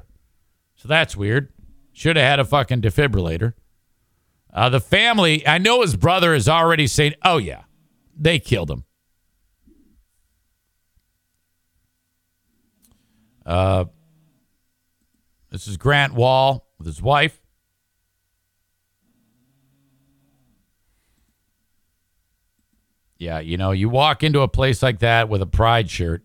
So 0.74 0.88
that's 0.88 1.16
weird. 1.16 1.52
Should 1.92 2.16
have 2.16 2.26
had 2.26 2.40
a 2.40 2.44
fucking 2.44 2.80
defibrillator. 2.80 3.54
Uh, 4.52 4.68
the 4.68 4.80
family, 4.80 5.46
I 5.46 5.58
know 5.58 5.82
his 5.82 5.96
brother 5.96 6.34
is 6.34 6.48
already 6.48 6.86
saying, 6.86 7.14
oh, 7.24 7.36
yeah, 7.38 7.62
they 8.16 8.38
killed 8.38 8.70
him. 8.70 8.84
Uh, 13.48 13.86
this 15.50 15.66
is 15.66 15.78
Grant 15.78 16.12
Wahl 16.12 16.66
with 16.76 16.86
his 16.86 17.00
wife. 17.00 17.40
Yeah, 23.16 23.40
you 23.40 23.56
know, 23.56 23.70
you 23.72 23.88
walk 23.88 24.22
into 24.22 24.42
a 24.42 24.48
place 24.48 24.82
like 24.82 24.98
that 24.98 25.30
with 25.30 25.40
a 25.40 25.46
pride 25.46 25.88
shirt 25.88 26.22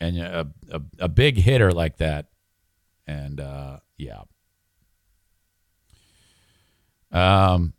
and 0.00 0.18
a, 0.18 0.48
a, 0.72 0.80
a 1.00 1.08
big 1.08 1.36
hitter 1.36 1.70
like 1.72 1.98
that. 1.98 2.28
And 3.06 3.38
uh, 3.38 3.80
yeah. 3.98 4.22
Um, 7.12 7.74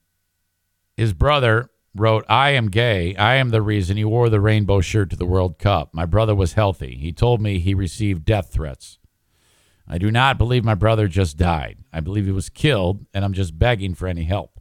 his 0.95 1.13
brother 1.13 1.71
wrote, 1.99 2.25
I 2.29 2.51
am 2.51 2.69
gay. 2.69 3.15
I 3.15 3.35
am 3.35 3.49
the 3.49 3.61
reason 3.61 3.97
he 3.97 4.05
wore 4.05 4.29
the 4.29 4.41
rainbow 4.41 4.81
shirt 4.81 5.09
to 5.11 5.15
the 5.15 5.25
World 5.25 5.59
Cup. 5.59 5.93
My 5.93 6.05
brother 6.05 6.35
was 6.35 6.53
healthy. 6.53 6.95
He 6.95 7.11
told 7.11 7.41
me 7.41 7.59
he 7.59 7.73
received 7.73 8.25
death 8.25 8.51
threats. 8.51 8.99
I 9.87 9.97
do 9.97 10.11
not 10.11 10.37
believe 10.37 10.65
my 10.65 10.75
brother 10.75 11.07
just 11.07 11.37
died. 11.37 11.77
I 11.93 12.01
believe 12.01 12.25
he 12.25 12.31
was 12.31 12.49
killed, 12.49 13.05
and 13.13 13.23
I'm 13.23 13.33
just 13.33 13.57
begging 13.57 13.95
for 13.95 14.07
any 14.07 14.25
help. 14.25 14.59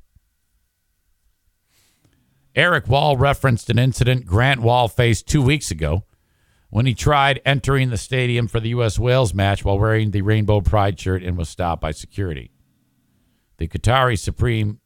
Eric 2.55 2.89
Wahl 2.89 3.17
referenced 3.17 3.69
an 3.69 3.79
incident 3.79 4.25
Grant 4.25 4.61
Wahl 4.61 4.89
faced 4.89 5.27
two 5.27 5.43
weeks 5.43 5.71
ago 5.71 6.05
when 6.71 6.87
he 6.87 6.95
tried 6.95 7.41
entering 7.45 7.91
the 7.91 7.99
stadium 7.99 8.49
for 8.49 8.61
the 8.61 8.71
U.S. 8.71 8.99
Wales 8.99 9.35
match 9.35 9.65
while 9.65 9.79
wearing 9.79 10.11
the 10.11 10.23
Rainbow 10.23 10.61
Pride 10.61 10.99
shirt 10.99 11.23
and 11.23 11.37
was 11.37 11.49
stopped 11.49 11.83
by 11.83 11.91
security. 11.91 12.51
The 13.59 13.69
Qatari 13.69 14.19
Supreme 14.19 14.81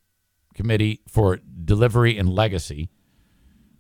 Committee 0.55 1.01
for 1.09 1.39
Delivery 1.65 2.19
and 2.19 2.29
Legacy 2.29 2.91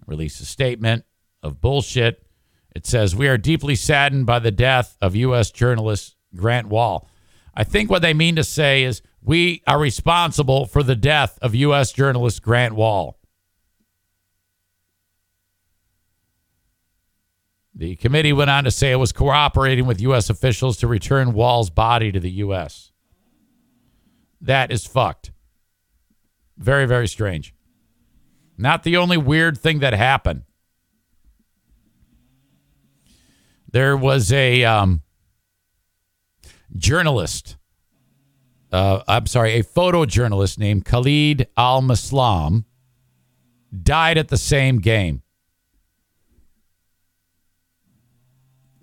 released 0.06 0.40
a 0.40 0.44
statement 0.44 1.04
of 1.42 1.60
bullshit. 1.60 2.26
It 2.74 2.86
says, 2.86 3.16
We 3.16 3.28
are 3.28 3.38
deeply 3.38 3.74
saddened 3.74 4.26
by 4.26 4.38
the 4.38 4.50
death 4.50 4.96
of 5.00 5.16
U.S. 5.16 5.50
journalist 5.50 6.16
Grant 6.34 6.68
Wahl. 6.68 7.08
I 7.54 7.64
think 7.64 7.90
what 7.90 8.02
they 8.02 8.14
mean 8.14 8.36
to 8.36 8.44
say 8.44 8.84
is, 8.84 9.02
we 9.22 9.62
are 9.66 9.78
responsible 9.78 10.64
for 10.66 10.82
the 10.82 10.96
death 10.96 11.38
of 11.42 11.54
U.S. 11.54 11.92
journalist 11.92 12.42
Grant 12.42 12.74
Wahl. 12.74 13.18
The 17.74 17.96
committee 17.96 18.32
went 18.32 18.50
on 18.50 18.64
to 18.64 18.70
say 18.70 18.92
it 18.92 18.96
was 18.96 19.12
cooperating 19.12 19.86
with 19.86 20.00
U.S. 20.02 20.28
officials 20.28 20.76
to 20.78 20.86
return 20.86 21.32
Wahl's 21.32 21.70
body 21.70 22.12
to 22.12 22.20
the 22.20 22.30
U.S. 22.30 22.92
That 24.40 24.70
is 24.70 24.86
fucked. 24.86 25.32
Very, 26.58 26.86
very 26.86 27.08
strange. 27.08 27.54
Not 28.60 28.82
the 28.82 28.98
only 28.98 29.16
weird 29.16 29.56
thing 29.58 29.78
that 29.78 29.94
happened. 29.94 30.42
There 33.72 33.96
was 33.96 34.30
a 34.32 34.64
um, 34.64 35.00
journalist, 36.76 37.56
uh, 38.70 39.02
I'm 39.08 39.26
sorry, 39.26 39.54
a 39.54 39.62
photojournalist 39.62 40.58
named 40.58 40.84
Khalid 40.84 41.48
Al 41.56 41.80
Maslam 41.80 42.66
died 43.82 44.18
at 44.18 44.28
the 44.28 44.36
same 44.36 44.78
game. 44.78 45.22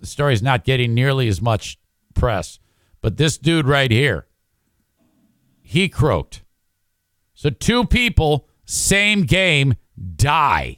The 0.00 0.06
story's 0.06 0.42
not 0.42 0.64
getting 0.64 0.92
nearly 0.92 1.28
as 1.28 1.40
much 1.40 1.78
press. 2.14 2.58
But 3.00 3.16
this 3.16 3.38
dude 3.38 3.68
right 3.68 3.92
here, 3.92 4.26
he 5.62 5.88
croaked. 5.88 6.42
So 7.34 7.50
two 7.50 7.84
people, 7.84 8.47
same 8.68 9.22
game, 9.22 9.76
die. 10.16 10.76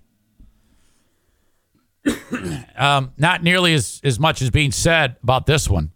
um, 2.77 3.13
not 3.19 3.43
nearly 3.43 3.75
as, 3.75 4.01
as 4.05 4.21
much 4.21 4.41
as 4.41 4.51
being 4.51 4.71
said 4.71 5.17
about 5.25 5.47
this 5.47 5.69
one. 5.69 5.91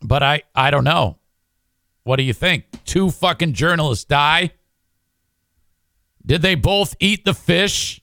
But 0.00 0.22
I, 0.22 0.44
I 0.54 0.70
don't 0.70 0.84
know. 0.84 1.18
What 2.04 2.16
do 2.16 2.22
you 2.22 2.32
think? 2.32 2.64
Two 2.86 3.10
fucking 3.10 3.52
journalists 3.52 4.06
die? 4.06 4.52
Did 6.24 6.40
they 6.40 6.54
both 6.54 6.96
eat 6.98 7.26
the 7.26 7.34
fish? 7.34 8.00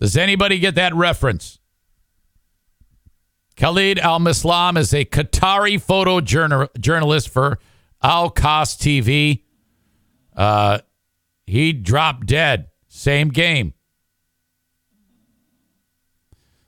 Does 0.00 0.16
anybody 0.16 0.58
get 0.58 0.74
that 0.76 0.94
reference? 0.94 1.58
Khalid 3.58 3.98
Al 3.98 4.20
Mislam 4.20 4.78
is 4.78 4.94
a 4.94 5.04
Qatari 5.04 5.74
photojournalist 5.74 7.28
for 7.28 7.58
Al 8.02 8.30
Kass 8.30 8.76
TV. 8.76 9.42
Uh, 10.36 10.78
he 11.46 11.72
dropped 11.72 12.26
dead. 12.26 12.68
Same 12.88 13.28
game. 13.28 13.74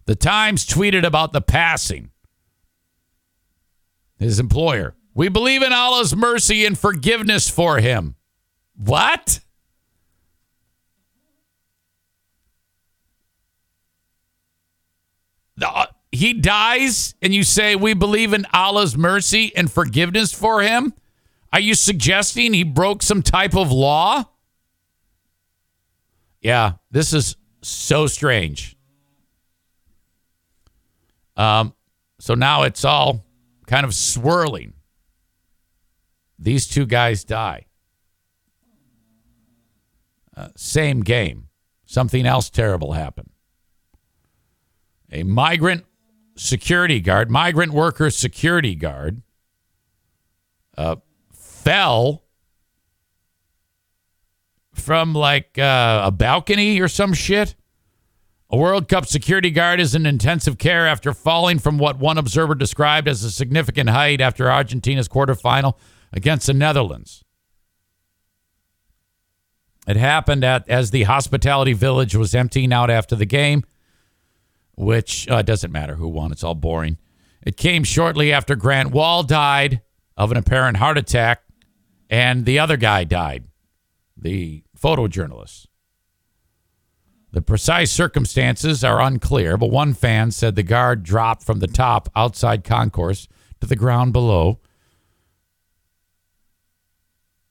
The 0.07 0.15
Times 0.15 0.67
tweeted 0.67 1.05
about 1.05 1.33
the 1.33 1.43
passing. 1.43 2.11
His 4.19 4.41
employer. 4.41 4.95
We 5.15 5.29
believe 5.29 5.63
in 5.63 5.73
Allah's 5.73 6.17
mercy 6.17 6.65
and 6.65 6.79
forgiveness 6.79 7.49
for 7.49 7.79
him. 7.79 8.17
What? 8.77 9.41
he 16.11 16.33
dies 16.33 17.15
and 17.21 17.35
you 17.35 17.43
say 17.43 17.77
we 17.77 17.95
believe 17.95 18.33
in 18.33 18.47
Allah's 18.53 18.97
mercy 18.97 19.53
and 19.55 19.71
forgiveness 19.71 20.33
for 20.33 20.63
him? 20.63 20.95
Are 21.53 21.61
you 21.61 21.75
suggesting 21.75 22.53
he 22.53 22.63
broke 22.63 23.03
some 23.03 23.23
type 23.23 23.57
of 23.57 23.73
law? 23.73 24.25
Yeah, 26.41 26.73
this 26.91 27.13
is 27.13 27.37
so 27.63 28.07
strange. 28.07 28.77
Um, 31.37 31.75
so 32.19 32.35
now 32.35 32.65
it's 32.65 32.85
all 32.85 33.25
kind 33.67 33.85
of 33.85 33.95
swirling. 33.95 34.75
These 36.39 36.67
two 36.67 36.87
guys 36.87 37.25
die. 37.25 37.67
Uh, 40.37 40.49
same 40.57 41.01
game. 41.01 41.49
Something 41.87 42.27
else 42.27 42.51
terrible 42.51 42.93
happened. 42.93 43.31
A 45.11 45.23
migrant 45.23 45.85
security 46.37 47.01
guard, 47.01 47.31
migrant 47.31 47.73
worker 47.73 48.11
security 48.11 48.75
guard, 48.75 49.23
uh, 50.77 50.97
fell 51.69 52.25
from 54.73 55.13
like 55.13 55.59
uh, 55.59 56.03
a 56.05 56.11
balcony 56.11 56.81
or 56.81 56.89
some 56.89 57.13
shit. 57.13 57.57
A 58.49 58.57
World 58.57 58.89
Cup 58.89 59.05
security 59.05 59.51
guard 59.51 59.79
is 59.79 59.95
in 59.95 60.07
intensive 60.07 60.57
care 60.57 60.87
after 60.87 61.13
falling 61.13 61.59
from 61.59 61.77
what 61.77 61.99
one 61.99 62.17
observer 62.17 62.55
described 62.55 63.07
as 63.07 63.23
a 63.23 63.31
significant 63.31 63.91
height 63.91 64.23
after 64.23 64.51
Argentina's 64.51 65.09
quarterfinal 65.09 65.75
against 66.11 66.47
the 66.47 66.55
Netherlands. 66.55 67.23
It 69.87 69.97
happened 69.97 70.45
at 70.45 70.67
as 70.71 70.91
the 70.91 71.03
hospitality 71.03 71.75
village 71.75 72.15
was 72.15 72.35
emptying 72.35 72.73
out 72.73 72.89
after 72.89 73.15
the 73.15 73.27
game, 73.27 73.63
which 74.75 75.29
uh, 75.29 75.43
doesn't 75.43 75.71
matter 75.71 75.97
who 75.97 76.09
won. 76.09 76.33
It's 76.33 76.45
all 76.45 76.55
boring. 76.55 76.97
It 77.43 77.59
came 77.59 77.85
shortly 77.85 78.33
after 78.33 78.57
Grant 78.57 78.91
Wahl 78.91 79.23
died 79.23 79.83
of 80.17 80.31
an 80.31 80.39
apparent 80.39 80.79
heart 80.79 80.97
attack, 80.97 81.43
and 82.09 82.45
the 82.45 82.59
other 82.59 82.77
guy 82.77 83.05
died, 83.05 83.45
the 84.17 84.65
photojournalist. 84.79 85.67
The 87.31 87.43
precise 87.43 87.93
circumstances 87.93 88.83
are 88.83 89.01
unclear, 89.01 89.59
but 89.59 89.71
one 89.71 89.93
fan 89.93 90.31
said 90.31 90.55
the 90.55 90.63
guard 90.63 91.03
dropped 91.03 91.43
from 91.43 91.59
the 91.59 91.67
top 91.67 92.09
outside 92.17 92.65
concourse 92.65 93.29
to 93.61 93.67
the 93.67 93.77
ground 93.77 94.15
below. 94.15 94.61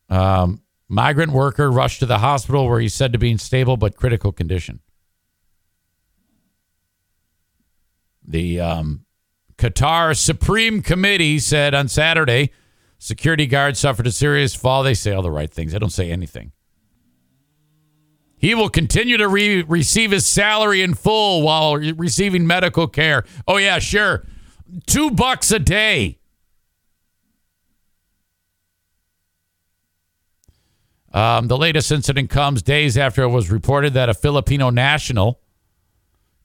Um, 0.09 0.63
migrant 0.87 1.31
worker 1.31 1.69
rushed 1.69 1.99
to 1.99 2.05
the 2.07 2.19
hospital 2.19 2.67
where 2.67 2.79
he's 2.79 2.93
said 2.93 3.13
to 3.13 3.19
be 3.19 3.29
in 3.29 3.37
stable 3.37 3.77
but 3.77 3.95
critical 3.95 4.31
condition. 4.31 4.79
The 8.25 8.59
um, 8.59 9.05
Qatar 9.57 10.17
Supreme 10.17 10.81
Committee 10.81 11.39
said 11.39 11.73
on 11.73 11.87
Saturday 11.87 12.51
security 12.97 13.45
guard 13.45 13.77
suffered 13.77 14.07
a 14.07 14.11
serious 14.11 14.55
fall. 14.55 14.83
They 14.83 14.93
say 14.93 15.13
all 15.13 15.21
the 15.21 15.31
right 15.31 15.51
things. 15.51 15.71
They 15.71 15.79
don't 15.79 15.89
say 15.89 16.11
anything. 16.11 16.51
He 18.37 18.53
will 18.53 18.69
continue 18.69 19.17
to 19.17 19.27
re- 19.27 19.63
receive 19.63 20.11
his 20.11 20.25
salary 20.25 20.81
in 20.81 20.93
full 20.93 21.41
while 21.41 21.75
re- 21.75 21.91
receiving 21.91 22.45
medical 22.45 22.87
care. 22.87 23.23
Oh, 23.47 23.57
yeah, 23.57 23.79
sure. 23.79 24.27
Two 24.85 25.09
bucks 25.09 25.51
a 25.51 25.59
day. 25.59 26.19
Um, 31.11 31.47
the 31.47 31.57
latest 31.57 31.91
incident 31.91 32.29
comes 32.29 32.61
days 32.61 32.95
after 32.95 33.23
it 33.23 33.29
was 33.29 33.49
reported 33.49 33.93
that 33.95 34.07
a 34.07 34.13
Filipino 34.13 34.69
national 34.69 35.39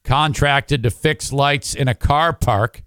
contracted 0.03 0.81
to 0.81 0.89
fix 0.89 1.31
lights 1.31 1.75
in 1.75 1.87
a 1.87 1.93
car 1.93 2.33
park 2.33 2.81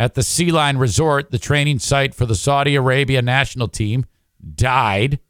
at 0.00 0.14
the 0.14 0.22
Sea 0.22 0.50
Line 0.50 0.78
Resort, 0.78 1.30
the 1.30 1.38
training 1.38 1.78
site 1.78 2.14
for 2.14 2.24
the 2.24 2.34
Saudi 2.34 2.74
Arabia 2.74 3.20
national 3.20 3.68
team, 3.68 4.06
died. 4.54 5.20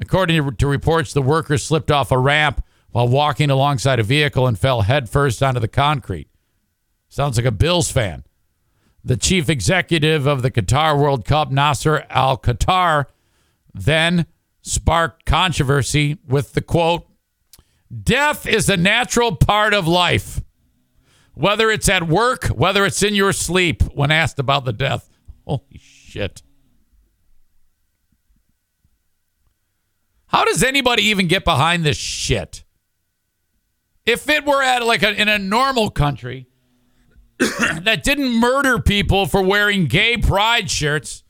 According 0.00 0.56
to 0.56 0.66
reports, 0.66 1.12
the 1.12 1.22
worker 1.22 1.56
slipped 1.56 1.92
off 1.92 2.10
a 2.10 2.18
ramp 2.18 2.64
while 2.90 3.06
walking 3.06 3.50
alongside 3.50 4.00
a 4.00 4.02
vehicle 4.02 4.48
and 4.48 4.58
fell 4.58 4.82
headfirst 4.82 5.40
onto 5.40 5.60
the 5.60 5.68
concrete. 5.68 6.28
Sounds 7.08 7.36
like 7.36 7.46
a 7.46 7.52
Bills 7.52 7.92
fan. 7.92 8.24
The 9.04 9.16
chief 9.16 9.48
executive 9.48 10.26
of 10.26 10.42
the 10.42 10.50
Qatar 10.50 10.98
World 10.98 11.24
Cup, 11.24 11.52
Nasser 11.52 12.06
Al 12.10 12.36
Khater, 12.36 13.06
then 13.72 14.26
sparked 14.62 15.26
controversy 15.26 16.18
with 16.26 16.54
the 16.54 16.60
quote 16.60 17.06
Death 18.02 18.48
is 18.48 18.68
a 18.68 18.76
natural 18.76 19.36
part 19.36 19.74
of 19.74 19.86
life, 19.86 20.40
whether 21.34 21.70
it's 21.70 21.88
at 21.88 22.08
work, 22.08 22.46
whether 22.46 22.84
it's 22.84 23.02
in 23.02 23.14
your 23.14 23.32
sleep, 23.32 23.82
when 23.94 24.10
asked 24.10 24.38
about 24.38 24.64
the 24.64 24.72
death. 24.72 25.08
Holy 25.46 25.78
shit. 25.78 26.42
How 30.26 30.44
does 30.44 30.62
anybody 30.62 31.04
even 31.04 31.28
get 31.28 31.44
behind 31.44 31.84
this 31.84 31.96
shit? 31.96 32.64
If 34.06 34.28
it 34.28 34.44
were 34.44 34.62
at 34.62 34.84
like 34.84 35.02
a, 35.02 35.12
in 35.12 35.28
a 35.28 35.38
normal 35.38 35.90
country 35.90 36.48
that 37.38 38.02
didn't 38.02 38.32
murder 38.32 38.78
people 38.78 39.26
for 39.26 39.42
wearing 39.42 39.86
gay 39.86 40.16
pride 40.16 40.70
shirts, 40.70 41.22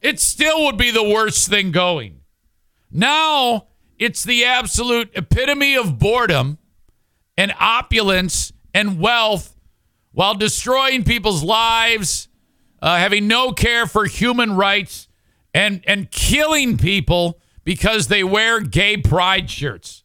it 0.00 0.20
still 0.20 0.64
would 0.64 0.76
be 0.76 0.90
the 0.90 1.02
worst 1.02 1.48
thing 1.48 1.72
going. 1.72 2.20
Now 2.90 3.68
it's 3.98 4.22
the 4.22 4.44
absolute 4.44 5.10
epitome 5.14 5.76
of 5.76 5.98
boredom 5.98 6.58
and 7.36 7.52
opulence 7.58 8.52
and 8.78 9.00
wealth 9.00 9.56
while 10.12 10.34
destroying 10.34 11.02
people's 11.02 11.42
lives, 11.42 12.28
uh, 12.80 12.96
having 12.96 13.26
no 13.26 13.50
care 13.50 13.88
for 13.88 14.06
human 14.06 14.54
rights, 14.54 15.08
and, 15.52 15.82
and 15.84 16.12
killing 16.12 16.76
people 16.76 17.40
because 17.64 18.06
they 18.06 18.22
wear 18.22 18.60
gay 18.60 18.96
pride 18.96 19.50
shirts. 19.50 20.04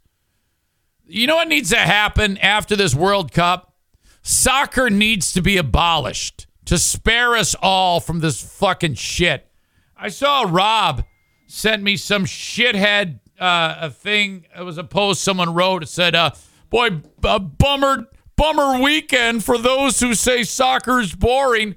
You 1.06 1.28
know 1.28 1.36
what 1.36 1.50
needs 1.50 1.70
to 1.70 1.78
happen 1.78 2.40
after 2.40 2.76
this 2.76 2.96
World 2.96 3.32
Cup? 3.32 3.76
Soccer 4.24 4.90
needs 4.90 5.34
to 5.34 5.42
be 5.42 5.58
abolished 5.58 6.48
to 6.66 6.80
spare 6.80 7.36
us 7.36 7.56
all 7.62 8.00
from 8.00 8.22
this 8.22 8.42
fucking 8.42 8.96
shit. 8.96 9.52
I 9.96 10.10
saw 10.10 10.48
Rob 10.50 11.04
sent 11.46 11.84
me 11.84 11.96
some 11.96 12.26
shithead 12.26 13.20
uh, 13.40 13.76
a 13.82 13.90
thing. 13.92 14.46
It 14.58 14.64
was 14.64 14.80
a 14.80 14.84
post 14.84 15.24
someone 15.24 15.54
wrote. 15.54 15.84
It 15.84 15.90
said, 15.90 16.16
uh, 16.16 16.32
"Boy, 16.70 17.02
a 17.24 17.40
bummer, 17.40 18.08
bummer 18.44 18.82
weekend 18.82 19.42
for 19.44 19.58
those 19.58 20.02
who 20.02 20.14
say 20.14 20.44
soccer's 20.44 21.16
boring." 21.16 21.76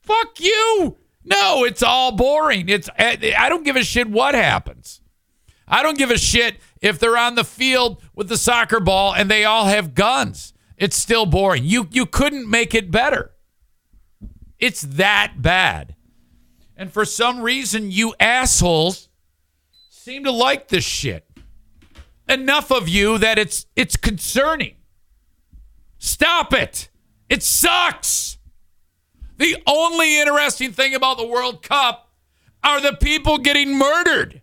Fuck 0.00 0.40
you. 0.40 0.96
No, 1.24 1.64
it's 1.64 1.84
all 1.84 2.10
boring. 2.10 2.68
It's 2.68 2.90
I 2.98 3.48
don't 3.48 3.64
give 3.64 3.76
a 3.76 3.84
shit 3.84 4.10
what 4.10 4.34
happens. 4.34 5.00
I 5.68 5.84
don't 5.84 5.96
give 5.96 6.10
a 6.10 6.18
shit 6.18 6.56
if 6.80 6.98
they're 6.98 7.16
on 7.16 7.36
the 7.36 7.44
field 7.44 8.02
with 8.14 8.28
the 8.28 8.36
soccer 8.36 8.80
ball 8.80 9.14
and 9.14 9.30
they 9.30 9.44
all 9.44 9.66
have 9.66 9.94
guns. 9.94 10.52
It's 10.76 10.96
still 10.96 11.26
boring. 11.26 11.64
You 11.64 11.86
you 11.92 12.04
couldn't 12.04 12.50
make 12.50 12.74
it 12.74 12.90
better. 12.90 13.30
It's 14.58 14.82
that 14.82 15.34
bad. 15.40 15.94
And 16.76 16.92
for 16.92 17.04
some 17.04 17.40
reason 17.40 17.92
you 17.92 18.14
assholes 18.18 19.08
seem 19.90 20.24
to 20.24 20.32
like 20.32 20.68
this 20.68 20.84
shit. 20.84 21.24
Enough 22.28 22.70
of 22.70 22.88
you 22.88 23.18
that 23.18 23.38
it's 23.38 23.66
it's 23.76 23.96
concerning. 23.96 24.76
Stop 25.98 26.52
it. 26.52 26.88
It 27.28 27.42
sucks. 27.42 28.38
The 29.38 29.56
only 29.66 30.20
interesting 30.20 30.72
thing 30.72 30.94
about 30.94 31.16
the 31.16 31.26
World 31.26 31.62
Cup 31.62 32.10
are 32.62 32.80
the 32.80 32.92
people 32.92 33.38
getting 33.38 33.76
murdered. 33.76 34.42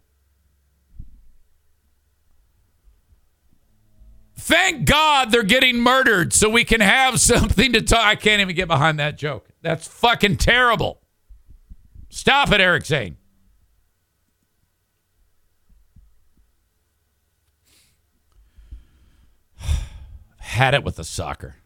Thank 4.36 4.86
God 4.86 5.32
they're 5.32 5.44
getting 5.44 5.80
murdered 5.80 6.34
so 6.34 6.50
we 6.50 6.64
can 6.64 6.82
have 6.82 7.20
something 7.22 7.72
to 7.74 7.82
talk. 7.82 8.04
I 8.04 8.16
can't 8.16 8.42
even 8.42 8.56
get 8.56 8.68
behind 8.68 9.00
that 9.00 9.18
joke. 9.18 9.48
That's 9.62 9.88
fucking 9.88 10.38
terrible. 10.38 11.02
Stop 12.10 12.52
it, 12.52 12.60
Eric 12.60 12.86
Zane. 12.86 13.18
Had 20.50 20.74
it 20.74 20.84
with 20.84 20.96
the 20.96 21.04
soccer. 21.04 21.58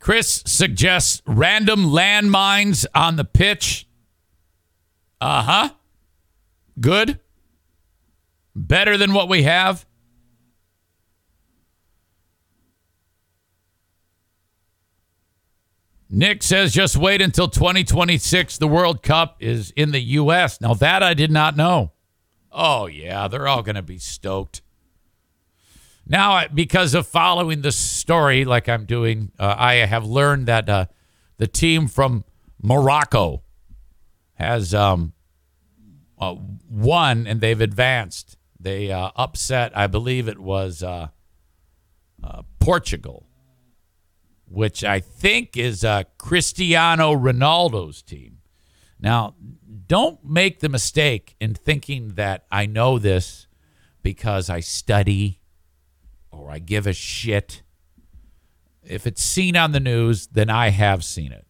Chris 0.00 0.42
suggests 0.46 1.20
random 1.26 1.84
landmines 1.84 2.86
on 2.94 3.16
the 3.16 3.24
pitch. 3.26 3.86
Uh 5.20 5.42
huh. 5.42 5.70
Good. 6.80 7.20
Better 8.56 8.96
than 8.96 9.12
what 9.12 9.28
we 9.28 9.42
have. 9.42 9.84
Nick 16.08 16.42
says 16.42 16.72
just 16.72 16.96
wait 16.96 17.20
until 17.20 17.48
2026. 17.48 18.56
The 18.56 18.66
World 18.66 19.02
Cup 19.02 19.36
is 19.40 19.72
in 19.76 19.90
the 19.90 20.00
U.S. 20.00 20.58
Now, 20.62 20.72
that 20.72 21.02
I 21.02 21.12
did 21.12 21.30
not 21.30 21.54
know. 21.54 21.93
Oh, 22.54 22.86
yeah, 22.86 23.26
they're 23.26 23.48
all 23.48 23.62
going 23.62 23.74
to 23.74 23.82
be 23.82 23.98
stoked. 23.98 24.62
Now, 26.06 26.46
because 26.46 26.94
of 26.94 27.06
following 27.06 27.62
the 27.62 27.72
story 27.72 28.44
like 28.44 28.68
I'm 28.68 28.84
doing, 28.84 29.32
uh, 29.38 29.54
I 29.58 29.74
have 29.74 30.04
learned 30.04 30.46
that 30.46 30.68
uh, 30.68 30.86
the 31.38 31.46
team 31.46 31.88
from 31.88 32.24
Morocco 32.62 33.42
has 34.34 34.74
um, 34.74 35.14
uh, 36.18 36.36
won 36.70 37.26
and 37.26 37.40
they've 37.40 37.60
advanced. 37.60 38.36
They 38.60 38.92
uh, 38.92 39.10
upset, 39.16 39.76
I 39.76 39.86
believe 39.86 40.28
it 40.28 40.38
was 40.38 40.82
uh, 40.82 41.08
uh, 42.22 42.42
Portugal, 42.60 43.26
which 44.46 44.84
I 44.84 45.00
think 45.00 45.56
is 45.56 45.84
Cristiano 46.18 47.14
Ronaldo's 47.14 48.02
team. 48.02 48.38
Now, 49.00 49.34
don't 49.86 50.24
make 50.24 50.60
the 50.60 50.68
mistake 50.68 51.36
in 51.40 51.54
thinking 51.54 52.14
that 52.14 52.46
I 52.50 52.66
know 52.66 52.98
this 52.98 53.46
because 54.02 54.48
I 54.48 54.60
study 54.60 55.40
or 56.30 56.50
I 56.50 56.58
give 56.58 56.86
a 56.86 56.92
shit. 56.92 57.62
If 58.82 59.06
it's 59.06 59.22
seen 59.22 59.56
on 59.56 59.72
the 59.72 59.80
news, 59.80 60.26
then 60.26 60.50
I 60.50 60.68
have 60.68 61.04
seen 61.04 61.32
it. 61.32 61.46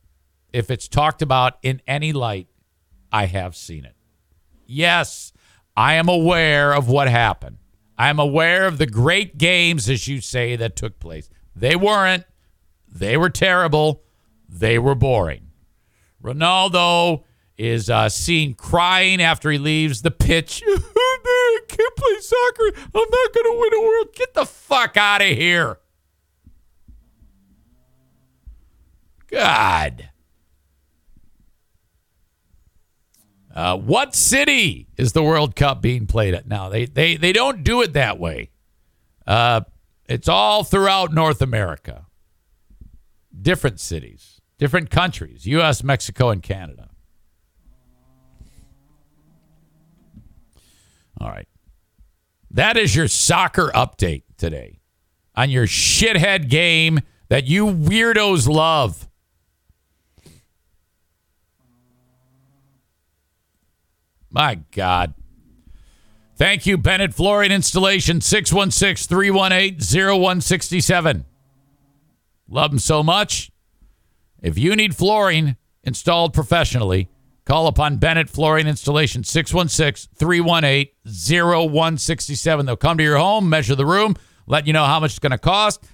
If 0.52 0.70
it's 0.70 0.88
talked 0.88 1.20
about 1.20 1.58
in 1.62 1.82
any 1.86 2.12
light, 2.12 2.48
I 3.12 3.26
have 3.26 3.56
seen 3.56 3.84
it. 3.84 3.96
Yes, 4.66 5.32
I 5.76 5.94
am 5.94 6.08
aware 6.08 6.72
of 6.72 6.88
what 6.88 7.08
happened. 7.08 7.58
I 7.98 8.08
am 8.08 8.18
aware 8.18 8.66
of 8.66 8.78
the 8.78 8.86
great 8.86 9.38
games, 9.38 9.88
as 9.88 10.08
you 10.08 10.20
say, 10.20 10.56
that 10.56 10.76
took 10.76 10.98
place. 10.98 11.28
They 11.54 11.76
weren't. 11.76 12.24
They 12.88 13.16
were 13.16 13.30
terrible. 13.30 14.02
They 14.48 14.78
were 14.78 14.94
boring. 14.94 15.50
Ronaldo 16.22 17.24
is 17.56 17.88
uh, 17.88 18.08
seen 18.08 18.54
crying 18.54 19.22
after 19.22 19.50
he 19.50 19.58
leaves 19.58 20.02
the 20.02 20.10
pitch. 20.10 20.62
I 20.66 21.60
can't 21.68 21.96
play 21.96 22.20
soccer. 22.20 22.72
I'm 22.94 23.10
not 23.10 23.32
going 23.32 23.44
to 23.44 23.58
win 23.60 23.74
a 23.74 23.82
world. 23.82 24.08
Get 24.14 24.34
the 24.34 24.46
fuck 24.46 24.96
out 24.96 25.22
of 25.22 25.28
here. 25.28 25.78
God. 29.28 30.10
Uh, 33.54 33.76
what 33.76 34.14
city 34.14 34.88
is 34.96 35.12
the 35.12 35.22
World 35.22 35.54
Cup 35.54 35.80
being 35.80 36.06
played 36.06 36.34
at 36.34 36.48
now? 36.48 36.68
They 36.68 36.86
they 36.86 37.16
they 37.16 37.32
don't 37.32 37.62
do 37.62 37.82
it 37.82 37.92
that 37.92 38.18
way. 38.18 38.50
Uh, 39.26 39.60
it's 40.06 40.28
all 40.28 40.64
throughout 40.64 41.12
North 41.12 41.40
America. 41.40 42.06
Different 43.40 43.78
cities, 43.78 44.40
different 44.58 44.90
countries: 44.90 45.46
U.S., 45.46 45.84
Mexico, 45.84 46.30
and 46.30 46.42
Canada. 46.42 46.90
All 51.20 51.28
right, 51.28 51.48
that 52.50 52.76
is 52.76 52.94
your 52.94 53.08
soccer 53.08 53.70
update 53.74 54.24
today 54.36 54.80
on 55.34 55.50
your 55.50 55.66
shithead 55.66 56.48
game 56.48 57.00
that 57.28 57.46
you 57.46 57.66
weirdos 57.66 58.48
love. 58.48 59.08
My 64.30 64.56
God. 64.72 65.14
Thank 66.36 66.66
you, 66.66 66.76
Bennett 66.76 67.14
Flooring 67.14 67.52
Installation, 67.52 68.20
616 68.20 69.08
318 69.08 69.78
0167. 69.78 71.24
Love 72.48 72.70
them 72.72 72.78
so 72.80 73.04
much. 73.04 73.52
If 74.42 74.58
you 74.58 74.74
need 74.74 74.96
flooring 74.96 75.56
installed 75.84 76.34
professionally, 76.34 77.08
call 77.44 77.66
upon 77.66 77.96
Bennett 77.96 78.30
Flooring 78.30 78.66
Installation, 78.66 79.24
616 79.24 80.14
318 80.16 80.88
0167. 81.04 82.66
They'll 82.66 82.76
come 82.76 82.98
to 82.98 83.04
your 83.04 83.18
home, 83.18 83.48
measure 83.48 83.74
the 83.74 83.86
room, 83.86 84.16
let 84.46 84.66
you 84.66 84.72
know 84.72 84.84
how 84.84 85.00
much 85.00 85.12
it's 85.12 85.18
going 85.18 85.32
to 85.32 85.38
cost. 85.38 85.84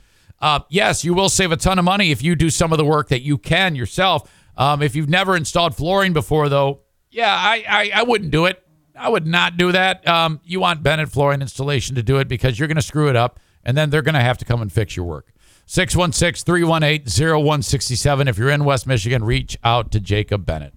Uh, 0.40 0.60
yes, 0.70 1.04
you 1.04 1.12
will 1.12 1.28
save 1.28 1.52
a 1.52 1.56
ton 1.56 1.78
of 1.78 1.84
money 1.84 2.10
if 2.10 2.22
you 2.22 2.34
do 2.34 2.50
some 2.50 2.72
of 2.72 2.78
the 2.78 2.84
work 2.84 3.08
that 3.08 3.22
you 3.22 3.36
can 3.36 3.74
yourself. 3.74 4.30
Um, 4.56 4.82
if 4.82 4.94
you've 4.94 5.08
never 5.08 5.36
installed 5.36 5.76
flooring 5.76 6.12
before, 6.12 6.48
though, 6.48 6.80
yeah, 7.10 7.34
I, 7.34 7.64
I, 7.68 7.90
I 7.96 8.02
wouldn't 8.04 8.30
do 8.30 8.46
it. 8.46 8.62
I 8.96 9.08
would 9.08 9.26
not 9.26 9.56
do 9.56 9.72
that. 9.72 10.06
Um, 10.06 10.40
you 10.44 10.60
want 10.60 10.82
Bennett 10.82 11.10
Flooring 11.10 11.40
Installation 11.40 11.96
to 11.96 12.02
do 12.02 12.18
it 12.18 12.28
because 12.28 12.58
you're 12.58 12.68
going 12.68 12.76
to 12.76 12.82
screw 12.82 13.08
it 13.08 13.16
up, 13.16 13.40
and 13.64 13.76
then 13.76 13.90
they're 13.90 14.02
going 14.02 14.14
to 14.14 14.20
have 14.20 14.38
to 14.38 14.44
come 14.44 14.60
and 14.62 14.72
fix 14.72 14.96
your 14.96 15.06
work. 15.06 15.32
616 15.66 16.44
318 16.44 17.06
0167. 17.06 18.28
If 18.28 18.38
you're 18.38 18.50
in 18.50 18.64
West 18.64 18.86
Michigan, 18.86 19.24
reach 19.24 19.56
out 19.64 19.90
to 19.92 20.00
Jacob 20.00 20.44
Bennett. 20.44 20.74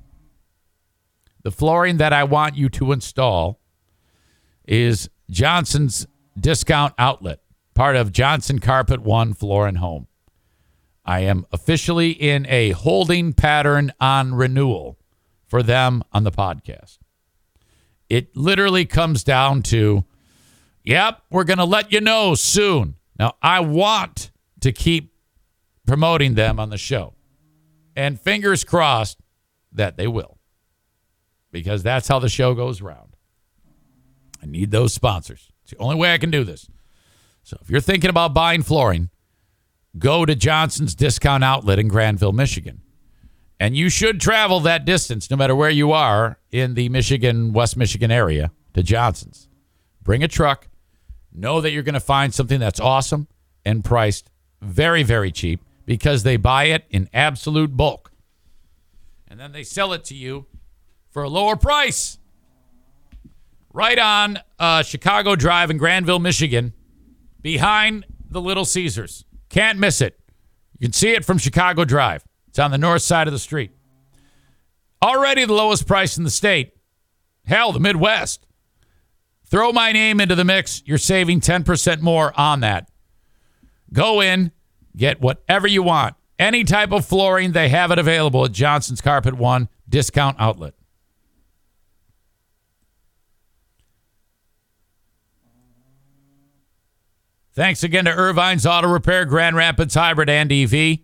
The 1.44 1.52
flooring 1.52 1.98
that 1.98 2.14
I 2.14 2.24
want 2.24 2.56
you 2.56 2.70
to 2.70 2.92
install 2.92 3.60
is 4.66 5.10
Johnson's 5.30 6.08
Discount 6.40 6.94
Outlet, 6.98 7.40
part 7.74 7.96
of 7.96 8.12
Johnson 8.12 8.60
Carpet 8.60 9.02
One 9.02 9.34
Floor 9.34 9.68
and 9.68 9.78
Home. 9.78 10.08
I 11.06 11.20
am 11.22 11.46
officially 11.52 12.12
in 12.12 12.46
a 12.48 12.72
holding 12.72 13.34
pattern 13.34 13.92
on 14.00 14.34
renewal 14.34 14.98
for 15.46 15.62
them 15.62 16.02
on 16.14 16.24
the 16.24 16.32
podcast. 16.32 16.98
It 18.10 18.36
literally 18.38 18.86
comes 18.86 19.24
down 19.24 19.64
to, 19.64 20.06
yep, 20.84 21.22
we're 21.30 21.44
going 21.44 21.58
to 21.58 21.66
let 21.66 21.92
you 21.92 22.00
know 22.00 22.36
soon. 22.36 22.96
Now, 23.20 23.36
I 23.42 23.60
want 23.60 24.32
to 24.62 24.72
keep 24.72 25.14
promoting 25.86 26.36
them 26.36 26.60
on 26.60 26.70
the 26.70 26.78
show. 26.78 27.16
And 27.96 28.20
fingers 28.20 28.64
crossed 28.64 29.20
that 29.74 29.98
they 29.98 30.08
will, 30.08 30.33
because 31.54 31.84
that's 31.84 32.10
how 32.10 32.20
the 32.20 32.28
show 32.28 32.54
goes 32.54 32.82
around. 32.82 33.16
I 34.42 34.48
need 34.48 34.72
those 34.72 34.94
sponsors. 34.94 35.52
It's 35.62 35.72
the 35.72 35.78
only 35.78 35.96
way 35.96 36.14
I 36.14 36.18
can 36.18 36.32
do 36.32 36.44
this. 36.44 36.68
So 37.44 37.58
if 37.62 37.70
you're 37.70 37.80
thinking 37.80 38.10
about 38.10 38.34
buying 38.34 38.64
flooring, 38.64 39.10
go 39.98 40.26
to 40.26 40.36
Johnson's 40.36 40.96
Discount 40.96 41.44
Outlet 41.44 41.80
in 41.80 41.88
Grandville, 41.88 42.34
Michigan. 42.34 42.82
And 43.60 43.78
you 43.78 43.88
should 43.90 44.20
travel 44.20 44.60
that 44.62 44.84
distance, 44.84 45.30
no 45.30 45.38
matter 45.38 45.56
where 45.56 45.70
you 45.70 45.94
are 45.94 46.40
in 46.52 46.74
the 46.74 46.90
Michigan, 46.90 47.54
West 47.54 47.78
Michigan 47.78 48.12
area, 48.12 48.52
to 48.74 48.84
Johnson's. 48.84 49.48
Bring 50.02 50.24
a 50.24 50.28
truck. 50.28 50.68
Know 51.32 51.62
that 51.62 51.72
you're 51.72 51.84
going 51.84 51.94
to 51.94 52.00
find 52.00 52.34
something 52.34 52.60
that's 52.60 52.80
awesome 52.80 53.28
and 53.64 53.86
priced 53.86 54.30
very, 54.62 55.04
very 55.04 55.32
cheap 55.32 55.62
because 55.86 56.24
they 56.24 56.36
buy 56.36 56.66
it 56.66 56.86
in 56.90 57.10
absolute 57.14 57.78
bulk. 57.78 58.12
And 59.28 59.40
then 59.40 59.52
they 59.52 59.64
sell 59.64 59.94
it 59.94 60.04
to 60.06 60.16
you 60.16 60.48
for 61.14 61.24
a 61.24 61.30
lower 61.30 61.56
price. 61.56 62.18
Right 63.72 63.98
on 63.98 64.40
uh, 64.60 64.84
Chicago 64.84 65.36
Drive 65.36 65.72
in 65.72 65.78
Grandville, 65.78 66.20
Michigan, 66.20 66.74
behind 67.42 68.06
the 68.30 68.42
Little 68.42 68.66
Caesars. 68.66 69.24
Can't 69.50 69.80
miss 69.80 70.02
it. 70.02 70.20
You 70.80 70.88
can 70.88 70.94
see 70.94 71.12
it 71.12 71.24
from 71.24 71.38
Chicago 71.38 71.86
Drive. 71.86 72.26
It's 72.50 72.60
on 72.60 72.72
the 72.72 72.78
north 72.78 73.04
side 73.04 73.28
of 73.28 73.32
the 73.32 73.40
street. 73.40 73.72
Already 75.02 75.46
the 75.46 75.54
lowest 75.54 75.88
price 75.88 76.18
in 76.18 76.24
the 76.24 76.30
state. 76.30 76.74
Hell, 77.46 77.72
the 77.72 77.80
Midwest. 77.80 78.46
Throw 79.46 79.72
my 79.72 79.92
name 79.92 80.20
into 80.20 80.36
the 80.36 80.44
mix. 80.44 80.82
You're 80.86 80.98
saving 80.98 81.42
10% 81.42 82.02
more 82.02 82.34
on 82.40 82.62
that. 82.62 82.90
Go 83.92 84.22
in, 84.22 84.52
get 84.96 85.22
whatever 85.22 85.68
you 85.68 85.84
want. 85.84 86.16
Any 86.40 86.64
type 86.64 86.92
of 86.92 87.06
flooring, 87.06 87.52
they 87.52 87.70
have 87.70 87.92
it 87.92 88.00
available 88.00 88.46
at 88.46 88.52
Johnson's 88.52 89.02
Carpet 89.02 89.36
One 89.36 89.70
discount 89.88 90.38
outlet. 90.40 90.74
Thanks 97.56 97.84
again 97.84 98.06
to 98.06 98.12
Ervine's 98.12 98.66
Auto 98.66 98.88
Repair, 98.88 99.26
Grand 99.26 99.56
Rapids 99.56 99.94
Hybrid, 99.94 100.30
and 100.30 100.52
EV. 100.52 101.00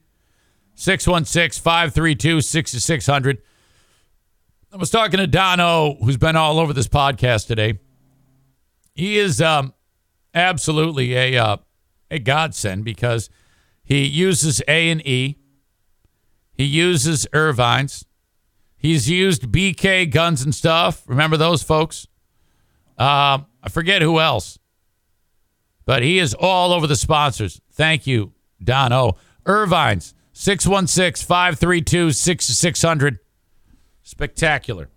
616 0.76 1.62
532 1.62 2.42
6600. 2.42 3.42
I 4.72 4.78
was 4.78 4.90
talking 4.90 5.20
to 5.20 5.28
Dono, 5.28 5.96
who's 5.96 6.18
been 6.18 6.36
all 6.36 6.60
over 6.60 6.74
this 6.74 6.88
podcast 6.88 7.48
today. 7.48 7.80
He 8.96 9.18
is 9.18 9.42
um, 9.42 9.74
absolutely 10.34 11.16
a 11.16 11.38
uh, 11.38 11.58
a 12.12 12.20
godsend 12.20 12.86
because 12.86 13.30
he 13.84 14.06
uses 14.06 14.62
A 14.68 14.90
and 14.90 15.06
E. 15.06 15.38
He 16.54 16.66
uses 16.66 17.28
Ervine's. 17.34 18.06
He's 18.78 19.10
used 19.10 19.52
BK 19.52 20.10
guns 20.10 20.42
and 20.42 20.54
stuff. 20.56 21.04
Remember 21.08 21.36
those 21.38 21.64
folks? 21.64 22.08
Uh, 22.98 23.40
I 23.64 23.70
forget 23.70 24.02
who 24.02 24.20
else, 24.20 24.59
but 25.90 26.04
he 26.04 26.20
is 26.20 26.36
all 26.36 26.72
over 26.72 26.86
the 26.86 26.96
sponsors. 26.96 27.62
Thank 27.72 28.06
you, 28.06 28.32
Don 28.64 28.94
O. 28.94 29.14
Ervine's 29.44 30.14
616 30.34 31.26
532 31.26 32.12
6600. 32.12 33.18
Spectacular. 34.04 34.90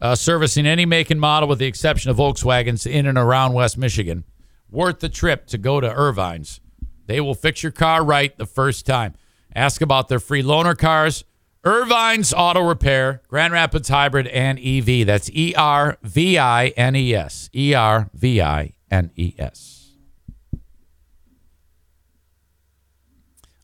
Uh, 0.00 0.16
servicing 0.16 0.66
any 0.66 0.84
make 0.84 1.12
and 1.12 1.20
model 1.20 1.48
with 1.48 1.60
the 1.60 1.66
exception 1.66 2.10
of 2.10 2.16
Volkswagens 2.16 2.84
in 2.84 3.06
and 3.06 3.16
around 3.16 3.52
West 3.52 3.78
Michigan. 3.78 4.24
Worth 4.72 4.98
the 4.98 5.08
trip 5.08 5.46
to 5.46 5.56
go 5.56 5.78
to 5.78 5.88
Ervine's. 5.88 6.60
They 7.06 7.20
will 7.20 7.36
fix 7.36 7.62
your 7.62 7.70
car 7.70 8.04
right 8.04 8.36
the 8.36 8.44
first 8.44 8.84
time. 8.84 9.14
Ask 9.54 9.80
about 9.82 10.08
their 10.08 10.18
free 10.18 10.42
loaner 10.42 10.76
cars. 10.76 11.22
Ervine's 11.64 12.34
Auto 12.34 12.66
Repair, 12.66 13.22
Grand 13.28 13.52
Rapids 13.52 13.88
Hybrid, 13.88 14.26
and 14.26 14.58
EV. 14.58 15.06
That's 15.06 15.30
E 15.30 15.54
R 15.56 15.96
V 16.02 16.40
I 16.40 16.72
N 16.76 16.96
E 16.96 17.14
S. 17.14 17.48
E 17.54 17.72
R 17.72 18.10
V 18.12 18.42
I 18.42 18.72
N 18.90 19.12
E 19.14 19.34
S. 19.38 19.71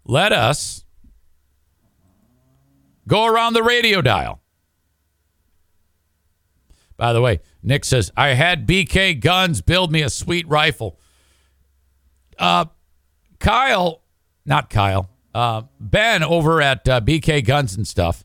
let 0.08 0.32
us 0.32 0.84
go 3.06 3.26
around 3.26 3.52
the 3.52 3.62
radio 3.62 4.02
dial. 4.02 4.40
By 6.96 7.12
the 7.12 7.20
way, 7.20 7.40
Nick 7.62 7.84
says, 7.84 8.10
I 8.16 8.28
had 8.28 8.66
BK 8.66 9.20
Guns 9.20 9.60
build 9.60 9.92
me 9.92 10.02
a 10.02 10.10
sweet 10.10 10.48
rifle. 10.48 10.98
Uh, 12.36 12.64
Kyle, 13.38 14.02
not 14.44 14.68
Kyle, 14.68 15.08
uh, 15.32 15.62
Ben 15.78 16.24
over 16.24 16.60
at 16.60 16.88
uh, 16.88 17.00
BK 17.00 17.44
Guns 17.44 17.76
and 17.76 17.86
stuff, 17.86 18.24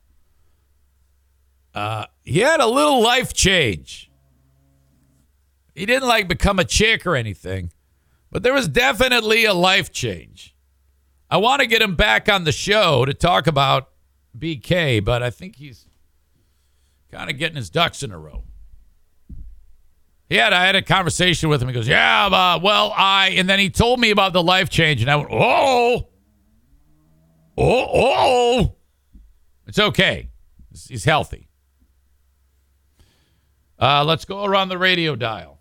uh, 1.75 2.05
he 2.23 2.39
had 2.39 2.61
a 2.61 2.67
little 2.67 3.01
life 3.01 3.33
change. 3.33 4.09
He 5.75 5.85
didn't 5.85 6.07
like 6.07 6.27
become 6.27 6.59
a 6.59 6.65
chick 6.65 7.05
or 7.05 7.15
anything, 7.15 7.71
but 8.31 8.41
there 8.41 8.53
was 8.53 8.67
definitely 8.67 9.45
a 9.45 9.53
life 9.53 9.91
change. 9.91 10.52
I 11.33 11.37
want 11.37 11.61
to 11.61 11.65
get 11.65 11.81
him 11.81 11.95
back 11.95 12.29
on 12.29 12.43
the 12.43 12.51
show 12.51 13.05
to 13.05 13.13
talk 13.15 13.47
about 13.47 13.89
BK, 14.37 15.03
but 15.03 15.23
I 15.23 15.31
think 15.31 15.55
he's 15.55 15.87
kind 17.11 17.27
of 17.27 17.39
getting 17.39 17.55
his 17.55 17.71
ducks 17.71 18.03
in 18.03 18.11
a 18.11 18.19
row. 18.19 18.43
Had 20.29 20.53
I 20.53 20.63
had 20.63 20.75
a 20.75 20.83
conversation 20.83 21.49
with 21.49 21.59
him. 21.59 21.69
He 21.69 21.73
goes, 21.73 21.87
"Yeah, 21.87 22.57
well, 22.57 22.93
I," 22.95 23.29
and 23.29 23.49
then 23.49 23.57
he 23.57 23.71
told 23.71 23.99
me 23.99 24.11
about 24.11 24.33
the 24.33 24.43
life 24.43 24.69
change, 24.69 25.01
and 25.01 25.09
I 25.09 25.15
went, 25.15 25.29
"Oh, 25.31 26.09
oh, 27.57 27.87
oh, 27.93 28.75
it's 29.65 29.79
okay. 29.79 30.29
He's 30.87 31.03
healthy." 31.03 31.49
Uh, 33.79 34.03
let's 34.03 34.25
go 34.25 34.45
around 34.45 34.69
the 34.69 34.77
radio 34.77 35.15
dial. 35.15 35.52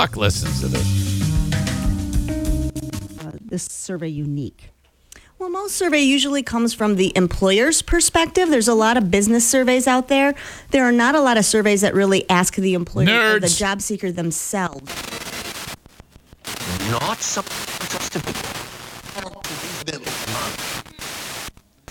Fuck 0.00 0.16
listens 0.16 0.60
to 0.60 0.68
this? 0.68 1.20
uh, 3.20 3.32
this 3.42 3.64
survey 3.64 4.08
unique? 4.08 4.70
Well, 5.38 5.50
most 5.50 5.76
survey 5.76 6.00
usually 6.00 6.42
comes 6.42 6.72
from 6.72 6.96
the 6.96 7.12
employer's 7.14 7.82
perspective. 7.82 8.48
There's 8.48 8.68
a 8.68 8.72
lot 8.74 8.96
of 8.96 9.10
business 9.10 9.46
surveys 9.46 9.86
out 9.86 10.08
there. 10.08 10.34
There 10.70 10.84
are 10.84 10.92
not 10.92 11.14
a 11.16 11.20
lot 11.20 11.36
of 11.36 11.44
surveys 11.44 11.82
that 11.82 11.92
really 11.94 12.28
ask 12.30 12.54
the 12.54 12.72
employer 12.72 13.36
or 13.36 13.40
the 13.40 13.48
job 13.48 13.82
seeker 13.82 14.10
themselves. 14.10 14.90
not 16.90 17.18
something 17.20 17.88
just 17.90 18.12
to 18.14 18.20
be 18.20 18.32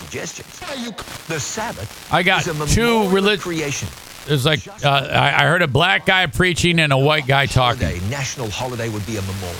suggestions. 0.00 1.26
The 1.28 1.38
Sabbath 1.38 2.12
I 2.12 2.24
got 2.24 2.40
is 2.40 2.48
a 2.48 2.66
two 2.66 2.82
memorial 2.82 3.06
of 3.06 3.12
relig- 3.12 3.40
creation. 3.40 3.88
There's 4.26 4.44
like 4.44 4.66
uh, 4.84 4.88
I, 4.88 5.42
I 5.42 5.46
heard 5.46 5.62
a 5.62 5.68
black 5.68 6.06
guy 6.06 6.26
preaching 6.26 6.78
and 6.78 6.92
a 6.92 6.98
white 6.98 7.26
guy 7.26 7.46
talking. 7.46 7.86
Holiday, 7.86 8.10
national 8.10 8.50
holiday 8.50 8.88
would 8.88 9.06
be 9.06 9.16
a 9.16 9.22
memorial. 9.22 9.56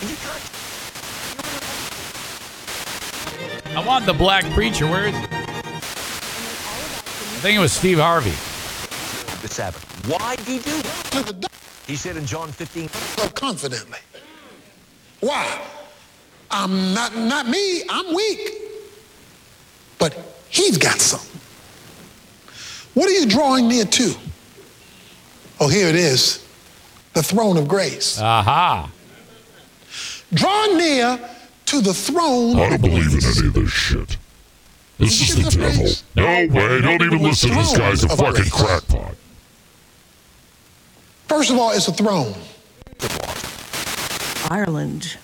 And 0.00 0.10
you 0.10 0.16
can't 0.16 0.46
I 3.76 3.84
want 3.86 4.04
the 4.04 4.12
black 4.12 4.44
preacher. 4.52 4.86
Where 4.86 5.06
is 5.06 5.16
he? 5.16 5.22
I 5.22 5.26
think 7.42 7.56
it 7.56 7.60
was 7.60 7.72
Steve 7.72 7.98
Harvey. 7.98 8.30
the 9.42 9.48
Sabbath. 9.48 9.84
Why 10.08 10.36
did 10.36 10.46
he 10.46 10.58
do 10.58 10.82
that? 11.22 11.46
He 11.86 11.96
said 11.96 12.16
in 12.16 12.26
John 12.26 12.52
15, 12.52 12.88
so 12.88 13.28
confidently. 13.30 13.98
Why? 15.20 15.60
I'm 16.50 16.92
not 16.92 17.16
not 17.16 17.48
me. 17.48 17.82
I'm 17.88 18.14
weak. 18.14 18.50
But 19.98 20.18
he's 20.48 20.76
got 20.76 20.98
something. 20.98 21.39
What 22.94 23.08
are 23.08 23.12
you 23.12 23.26
drawing 23.26 23.68
near 23.68 23.84
to? 23.84 24.14
Oh, 25.60 25.68
here 25.68 25.88
it 25.88 25.94
is. 25.94 26.44
The 27.14 27.22
throne 27.22 27.56
of 27.56 27.68
grace. 27.68 28.18
Aha. 28.20 28.90
Draw 30.32 30.66
near 30.76 31.18
to 31.66 31.80
the 31.80 31.92
throne 31.94 32.56
I 32.56 32.70
don't 32.70 32.80
believe 32.80 33.12
in 33.12 33.20
any 33.24 33.46
of 33.48 33.54
this 33.54 33.70
shit. 33.70 34.16
This 34.98 35.20
is 35.30 35.36
Look 35.36 35.52
the 35.52 35.58
the 35.58 35.64
devil. 35.66 35.82
face. 35.86 36.04
No 36.14 36.24
way, 36.24 36.80
don't 36.80 37.02
even 37.02 37.22
listen 37.22 37.50
to 37.50 37.56
this 37.56 37.76
guy's 37.76 38.04
a 38.04 38.08
fucking 38.08 38.32
grace. 38.32 38.52
crackpot. 38.52 39.14
First 41.26 41.50
of 41.50 41.58
all, 41.58 41.70
it's 41.72 41.88
a 41.88 41.92
throne. 41.92 42.34
Ireland. 44.50 45.16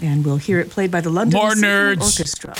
And 0.00 0.24
we'll 0.24 0.36
hear 0.36 0.60
it 0.60 0.70
played 0.70 0.90
by 0.90 1.00
the 1.00 1.10
London 1.10 1.38
More 1.40 1.52
nerds. 1.54 2.02
Orchestra. 2.02 2.54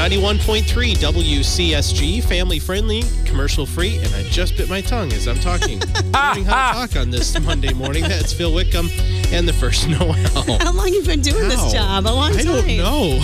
91.3 0.00 0.94
WCSG, 0.94 2.24
family 2.24 2.58
friendly, 2.58 3.02
commercial 3.26 3.66
free, 3.66 3.98
and 3.98 4.06
I 4.14 4.22
just 4.22 4.56
bit 4.56 4.66
my 4.66 4.80
tongue 4.80 5.12
as 5.12 5.28
I'm 5.28 5.38
talking. 5.40 5.78
Learning 6.14 6.44
how 6.46 6.72
to 6.72 6.88
talk 6.88 6.96
on 6.96 7.10
this 7.10 7.38
Monday 7.38 7.74
morning. 7.74 8.04
That's 8.04 8.32
Phil 8.32 8.50
Wickham 8.50 8.88
and 9.30 9.46
the 9.46 9.52
first 9.52 9.90
Noel. 9.90 10.14
How 10.58 10.72
long 10.72 10.88
you 10.88 11.02
been 11.02 11.20
doing 11.20 11.50
this 11.50 11.70
job? 11.70 12.06
A 12.06 12.08
long 12.08 12.32
I 12.32 12.42
time. 12.42 12.46
don't 12.46 12.76
know. 12.78 13.22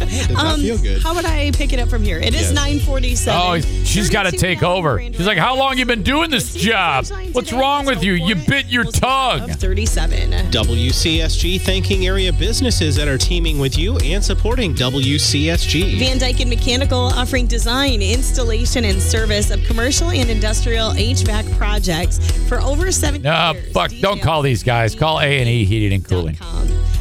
That 0.00 0.08
did 0.28 0.30
not 0.36 0.46
Um, 0.54 0.60
feel 0.60 0.78
good. 0.78 1.02
How 1.02 1.14
would 1.14 1.24
I 1.24 1.50
pick 1.52 1.72
it 1.72 1.78
up 1.78 1.88
from 1.88 2.02
here? 2.02 2.18
It 2.18 2.34
is 2.34 2.50
Yes. 2.50 2.52
947. 2.52 3.40
Oh, 3.40 3.84
she's 3.84 4.08
got 4.10 4.24
to 4.24 4.32
take 4.32 4.62
over. 4.62 5.00
She's 5.00 5.26
like, 5.26 5.38
"How 5.38 5.56
long 5.56 5.78
you 5.78 5.84
been 5.86 6.02
doing 6.02 6.30
this 6.30 6.54
job? 6.54 7.06
What's 7.32 7.52
wrong 7.52 7.84
with 7.86 8.02
you? 8.02 8.14
You 8.14 8.34
bit 8.34 8.66
your 8.66 8.84
tongue." 8.84 9.48
37. 9.50 10.50
WCSG 10.50 11.58
thanking 11.60 12.06
area 12.06 12.32
businesses 12.32 12.96
that 12.96 13.08
are 13.08 13.18
teaming 13.18 13.58
with 13.58 13.76
you 13.78 13.98
and 13.98 14.24
supporting 14.24 14.74
WCSG. 14.74 15.98
Van 15.98 16.18
Dyken 16.18 16.48
Mechanical 16.48 16.98
offering 17.14 17.46
design, 17.46 18.02
installation, 18.02 18.84
and 18.84 19.00
service 19.00 19.50
of 19.50 19.62
commercial 19.64 20.10
and 20.10 20.28
industrial 20.30 20.92
HVAC 20.92 21.56
projects 21.58 22.18
for 22.48 22.60
over 22.60 22.90
seven 22.90 23.22
No, 23.22 23.52
years. 23.52 23.72
fuck! 23.72 23.92
Don't 24.00 24.20
call 24.22 24.42
these 24.42 24.62
guys. 24.62 24.94
Call 24.94 25.20
A 25.20 25.40
and 25.40 25.48
E 25.48 25.64
Heating 25.64 25.92
and 25.92 26.04
Cooling. 26.04 26.36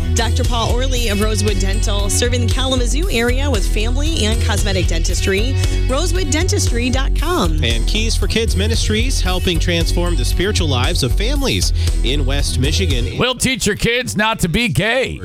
Com. 0.10 0.16
Dr. 0.16 0.44
Paul 0.44 0.72
Orley 0.74 1.10
of 1.10 1.22
Rosewood 1.22 1.60
Dental, 1.60 2.10
serving 2.10 2.48
the 2.48 2.54
Kalamazoo 2.54 3.10
area 3.10 3.50
with 3.50 3.68
family 3.74 4.26
and 4.26 4.42
cosmetic 4.44 4.88
dentistry. 4.88 5.54
RosewoodDentistry.com. 5.88 7.64
and 7.64 7.88
Keys 7.88 8.16
for 8.16 8.28
Kids 8.28 8.56
Ministries, 8.56 9.22
helping 9.22 9.60
transform 9.60 10.16
the 10.16 10.26
spiritual 10.26 10.68
lives 10.68 11.04
of 11.04 11.16
families 11.16 11.74
in 12.04 12.26
West 12.26 12.60
Michigan. 12.60 13.18
We'll 13.18 13.36
teach 13.36 13.66
your 13.66 13.76
kids 13.76 14.16
not 14.16 14.40
to 14.40 14.50
be 14.50 14.68
gay. 14.68 15.20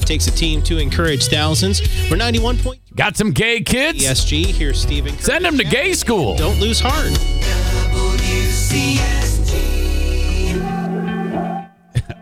takes 0.00 0.26
a 0.26 0.32
team 0.32 0.62
to 0.62 0.78
encourage 0.78 1.26
thousands. 1.26 1.80
We're 2.10 2.16
91.3 2.16 2.78
Got 2.94 3.16
some 3.16 3.32
gay 3.32 3.60
kids? 3.60 4.02
ESG. 4.02 4.46
Here's 4.46 4.80
Stephen. 4.80 5.18
Send 5.18 5.44
them 5.44 5.58
to 5.58 5.64
gay 5.64 5.92
school. 5.92 6.34
Don't 6.36 6.58
lose 6.58 6.80
heart. 6.80 7.65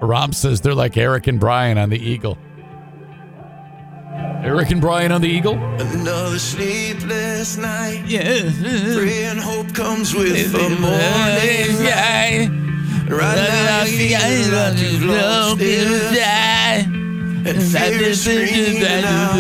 Rom 0.00 0.32
says 0.32 0.60
they're 0.60 0.74
like 0.74 0.96
Eric 0.96 1.26
and 1.26 1.40
Brian 1.40 1.78
on 1.78 1.90
the 1.90 1.98
Eagle. 1.98 2.38
Eric 4.44 4.70
and 4.70 4.80
Brian 4.80 5.10
on 5.10 5.20
the 5.22 5.28
Eagle? 5.28 5.54
Another 5.54 6.38
sleepless 6.38 7.56
night. 7.56 8.02
Yeah. 8.06 8.50
Pray 8.94 9.24
and 9.24 9.40
hope 9.40 9.72
comes 9.74 10.14
with 10.14 10.52
the 10.52 10.68
morning. 10.68 11.78
Right 13.08 13.36
now 13.36 13.84
you 13.84 14.16
feel 14.16 14.52
like 14.52 14.78
you've 14.78 15.02
lost 15.04 15.60
it. 15.60 16.86
And 17.46 17.62
fear 17.62 18.02
is 18.02 18.22
screaming 18.22 19.04
out. 19.04 19.36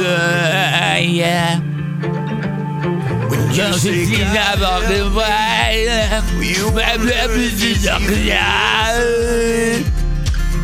When 3.30 3.40
you 3.54 3.72
say 3.74 4.06
God, 4.34 4.60
will 4.60 6.44
you 6.44 6.70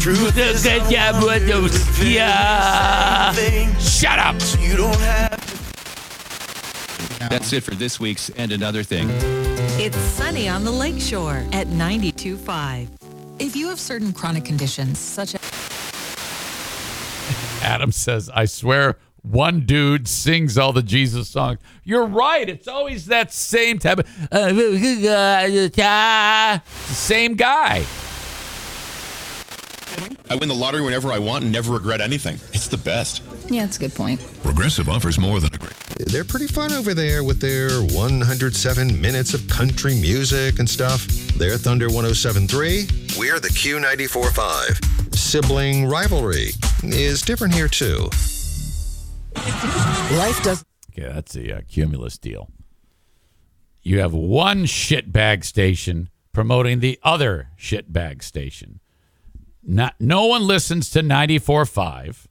Truth 0.01 0.39
is 0.39 0.63
the 0.63 0.81
thing. 3.35 3.75
Shut 3.79 4.19
up. 4.19 4.35
You 4.59 4.75
don't 4.75 4.99
have 4.99 5.39
That's 7.29 7.53
it 7.53 7.63
for 7.63 7.75
this 7.75 8.01
week's 8.01 8.31
And 8.31 8.51
Another 8.51 8.83
Thing. 8.83 9.11
It's 9.79 9.99
sunny 9.99 10.49
on 10.49 10.65
the 10.65 10.71
lakeshore 10.71 11.45
at 11.53 11.67
92.5. 11.67 12.89
If 13.39 13.55
you 13.55 13.69
have 13.69 13.79
certain 13.79 14.15
chronic 14.15 14.47
conditions, 14.47 14.99
such 14.99 15.35
as 15.35 15.41
Adam 17.63 17.93
says, 17.93 18.31
I 18.31 18.47
swear 18.47 18.97
one 19.21 19.67
dude 19.67 20.09
sings 20.09 20.57
all 20.57 20.73
the 20.73 20.83
Jesus 20.83 21.29
songs. 21.29 21.59
You're 21.85 22.07
right. 22.07 22.49
It's 22.49 22.69
always 22.69 23.05
that 23.07 23.35
same 23.35 23.79
type 23.79 23.99
of 23.99 24.07
uh, 24.33 24.49
same 26.87 27.35
guy. 27.35 27.85
I 30.31 30.37
win 30.37 30.49
the 30.49 30.55
lottery 30.55 30.83
whenever 30.83 31.13
I 31.13 31.19
want 31.19 31.43
and 31.45 31.53
never 31.53 31.73
regret 31.73 32.01
anything. 32.01 32.37
It's 32.53 32.69
the 32.69 32.77
best. 32.77 33.23
yeah, 33.49 33.65
that's 33.65 33.77
a 33.79 33.81
good 33.81 33.95
point. 33.95 34.21
Progressive 34.43 34.89
offers 34.89 35.19
more 35.19 35.41
than 35.41 35.53
a 35.53 35.59
great. 35.59 35.75
they're 36.07 36.25
pretty 36.25 36.47
fun 36.47 36.73
over 36.73 36.95
there 36.95 37.25
with 37.25 37.41
their 37.41 37.71
107 37.83 39.01
minutes 39.01 39.35
of 39.35 39.47
country 39.49 39.95
music 40.01 40.59
and 40.61 40.69
stuff. 40.71 41.05
They're 41.37 41.59
Thunder 41.59 41.87
1073. 41.87 42.87
We're 43.19 43.41
the 43.41 43.49
Q945. 43.49 45.15
Sibling 45.17 45.87
rivalry 45.89 46.51
is 46.85 47.23
different 47.23 47.55
here 47.55 47.69
too. 47.69 48.09
Life 50.17 50.43
does. 50.43 50.65
Okay, 50.93 51.09
that's 51.13 51.33
the 51.33 51.53
uh, 51.55 51.61
cumulus 51.69 52.19
deal. 52.19 52.49
You 53.83 54.01
have 54.01 54.13
one 54.13 54.65
shitbag 54.65 55.45
station 55.45 56.11
promoting 56.33 56.81
the 56.81 56.99
other 57.03 57.49
shitbag 57.59 58.23
station. 58.23 58.81
Not, 59.63 59.95
no 60.01 60.27
one 60.27 60.47
listens 60.47 60.91
to 60.91 61.01
94.5 61.01 62.27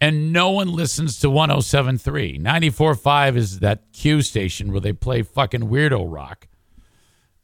and 0.00 0.32
no 0.32 0.50
one 0.50 0.68
listens 0.72 1.18
to 1.20 1.28
107.3. 1.28 2.40
94.5 2.40 3.36
is 3.36 3.58
that 3.58 3.92
Q 3.92 4.22
station 4.22 4.72
where 4.72 4.80
they 4.80 4.92
play 4.92 5.22
fucking 5.22 5.68
weirdo 5.68 6.04
rock. 6.06 6.48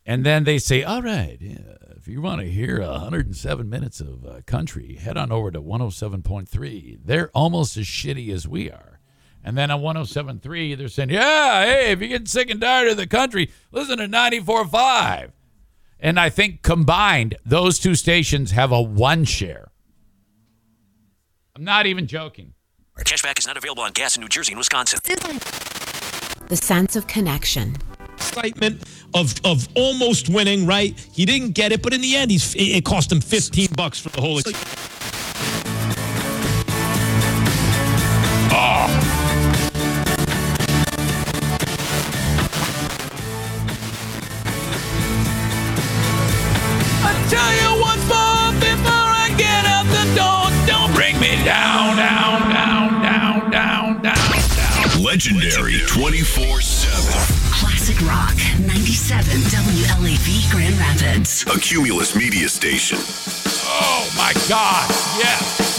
And 0.07 0.25
then 0.25 0.45
they 0.45 0.59
say, 0.59 0.85
all 0.85 1.03
right, 1.03 1.37
yeah, 1.41 1.59
if 1.97 2.07
you 2.07 2.23
want 2.23 2.41
to 2.41 2.47
hear 2.47 2.81
107 2.81 3.69
minutes 3.69 4.01
of 4.01 4.25
uh, 4.25 4.41
country, 4.47 4.95
head 4.95 5.17
on 5.17 5.33
over 5.33 5.51
to 5.51 5.61
107.3. 5.61 7.01
They're 7.05 7.31
almost 7.35 7.77
as 7.77 7.87
shitty 7.87 8.31
as 8.31 8.47
we 8.47 8.71
are. 8.71 9.01
And 9.43 9.59
then 9.59 9.71
on 9.71 9.81
107.3, 9.81 10.79
they're 10.79 10.89
saying, 10.89 11.11
yeah, 11.11 11.65
hey, 11.65 11.91
if 11.91 12.01
you're 12.01 12.09
getting 12.09 12.27
sick 12.27 12.51
and 12.51 12.61
tired 12.61 12.89
of 12.89 12.97
the 12.97 13.07
country, 13.07 13.51
listen 13.71 13.99
to 13.99 14.07
94.5. 14.07 15.33
And 15.99 16.21
I 16.21 16.29
think 16.29 16.63
combined, 16.63 17.37
those 17.45 17.79
two 17.79 17.95
stations 17.95 18.51
have 18.51 18.73
a 18.73 18.81
one 18.81 19.25
share. 19.25 19.71
I'm 21.55 21.65
not 21.65 21.87
even 21.87 22.07
joking. 22.07 22.53
Our 22.97 23.05
Cashback 23.05 23.39
is 23.39 23.47
not 23.47 23.57
available 23.57 23.83
on 23.83 23.93
gas 23.93 24.17
in 24.17 24.21
New 24.23 24.29
Jersey 24.29 24.53
and 24.53 24.59
Wisconsin. 24.59 25.01
The 26.49 26.57
sense 26.57 26.97
of 26.97 27.07
connection. 27.07 27.77
Excitement 28.15 28.83
of 29.15 29.35
of 29.45 29.69
almost 29.75 30.29
winning, 30.29 30.67
right? 30.67 30.99
He 31.13 31.25
didn't 31.25 31.53
get 31.53 31.73
it, 31.73 31.83
but 31.83 31.93
in 31.93 32.01
the 32.01 32.17
end, 32.17 32.31
he's 32.31 32.55
it 32.57 32.85
cost 32.85 33.11
him 33.13 33.21
15 33.21 33.69
bucks 33.77 33.99
for 33.99 34.09
the 34.11 34.21
whole. 34.21 34.39
Ex- 34.39 34.96
Legendary 55.17 55.79
24 55.87 56.61
7. 56.61 57.51
Classic 57.51 57.99
Rock 58.03 58.37
97 58.67 59.41
WLAV 59.45 60.51
Grand 60.51 60.77
Rapids. 60.77 61.43
A 61.45 61.59
Cumulus 61.59 62.15
media 62.15 62.51
station. 62.51 62.99
Oh 63.01 64.13
my 64.15 64.35
God! 64.47 64.91
Yes. 65.17 65.76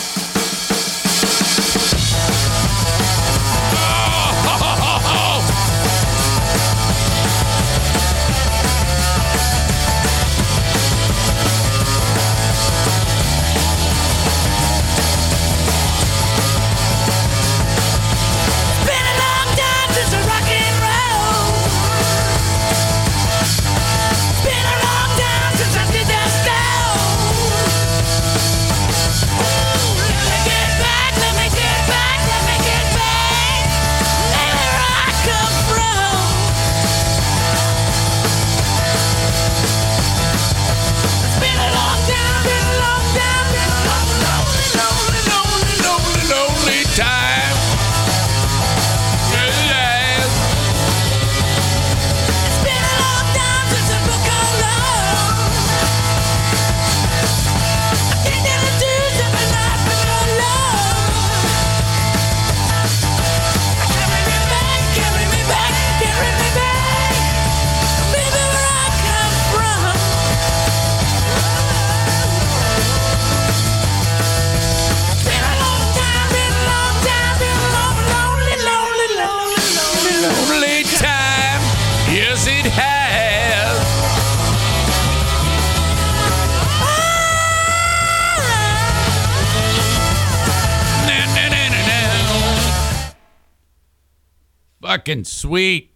Sweet. 95.48 95.92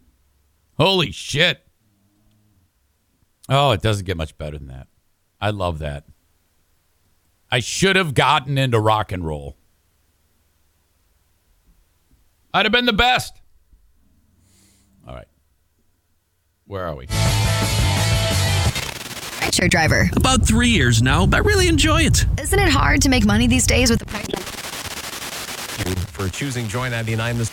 Holy 0.78 1.12
shit. 1.12 1.62
Oh, 3.50 3.72
it 3.72 3.82
doesn't 3.82 4.06
get 4.06 4.16
much 4.16 4.38
better 4.38 4.58
than 4.58 4.68
that. 4.70 4.88
I 5.42 5.50
love 5.50 5.80
that. 5.80 6.06
I 7.52 7.60
should 7.60 7.98
have 7.98 8.14
gotten 8.14 8.58
into 8.58 8.80
rock 8.80 9.12
and 9.12 9.26
roll. 9.26 9.58
I'd 12.54 12.66
have 12.66 12.72
been 12.72 12.86
the 12.86 12.94
best. 12.94 13.42
All 15.06 15.16
right. 15.16 15.28
Where 16.66 16.86
are 16.86 16.96
we? 16.96 17.08
Rideshare 19.42 19.70
driver. 19.70 20.10
About 20.16 20.48
three 20.48 20.70
years 20.70 21.02
now, 21.02 21.26
but 21.26 21.38
I 21.38 21.40
really 21.40 21.68
enjoy 21.68 22.04
it. 22.04 22.26
Isn't 22.40 22.60
it 22.60 22.70
hard 22.70 23.02
to 23.02 23.10
make 23.10 23.26
money 23.26 23.48
these 23.48 23.68
days 23.68 23.90
with 23.90 24.00
the 24.00 24.06
price? 24.06 24.28
For 26.12 26.30
choosing 26.30 26.70
Joy 26.70 26.88
99 26.90 27.38
this 27.38 27.50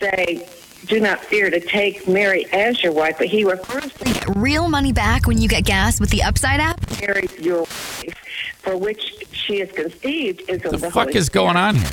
say, 0.00 0.46
do 0.86 1.00
not 1.00 1.20
fear 1.20 1.50
to 1.50 1.60
take 1.60 2.08
Mary 2.08 2.46
as 2.52 2.82
your 2.82 2.92
wife, 2.92 3.16
but 3.18 3.26
he 3.26 3.44
refers 3.44 3.92
to 3.94 4.04
Get 4.04 4.36
real 4.36 4.68
money 4.68 4.92
back 4.92 5.26
when 5.26 5.38
you 5.38 5.48
get 5.48 5.64
gas 5.64 6.00
with 6.00 6.10
the 6.10 6.22
Upside 6.22 6.60
app? 6.60 6.80
Mary 7.00 7.28
your 7.38 7.60
wife, 7.60 8.14
for 8.58 8.76
which 8.76 9.14
she 9.32 9.60
is 9.60 9.70
conceived 9.72 10.42
is 10.48 10.64
of 10.64 10.72
The 10.72 10.78
the 10.78 10.90
fuck 10.90 11.08
Holy 11.08 11.16
is 11.16 11.28
going 11.28 11.56
on 11.56 11.76
here? 11.76 11.84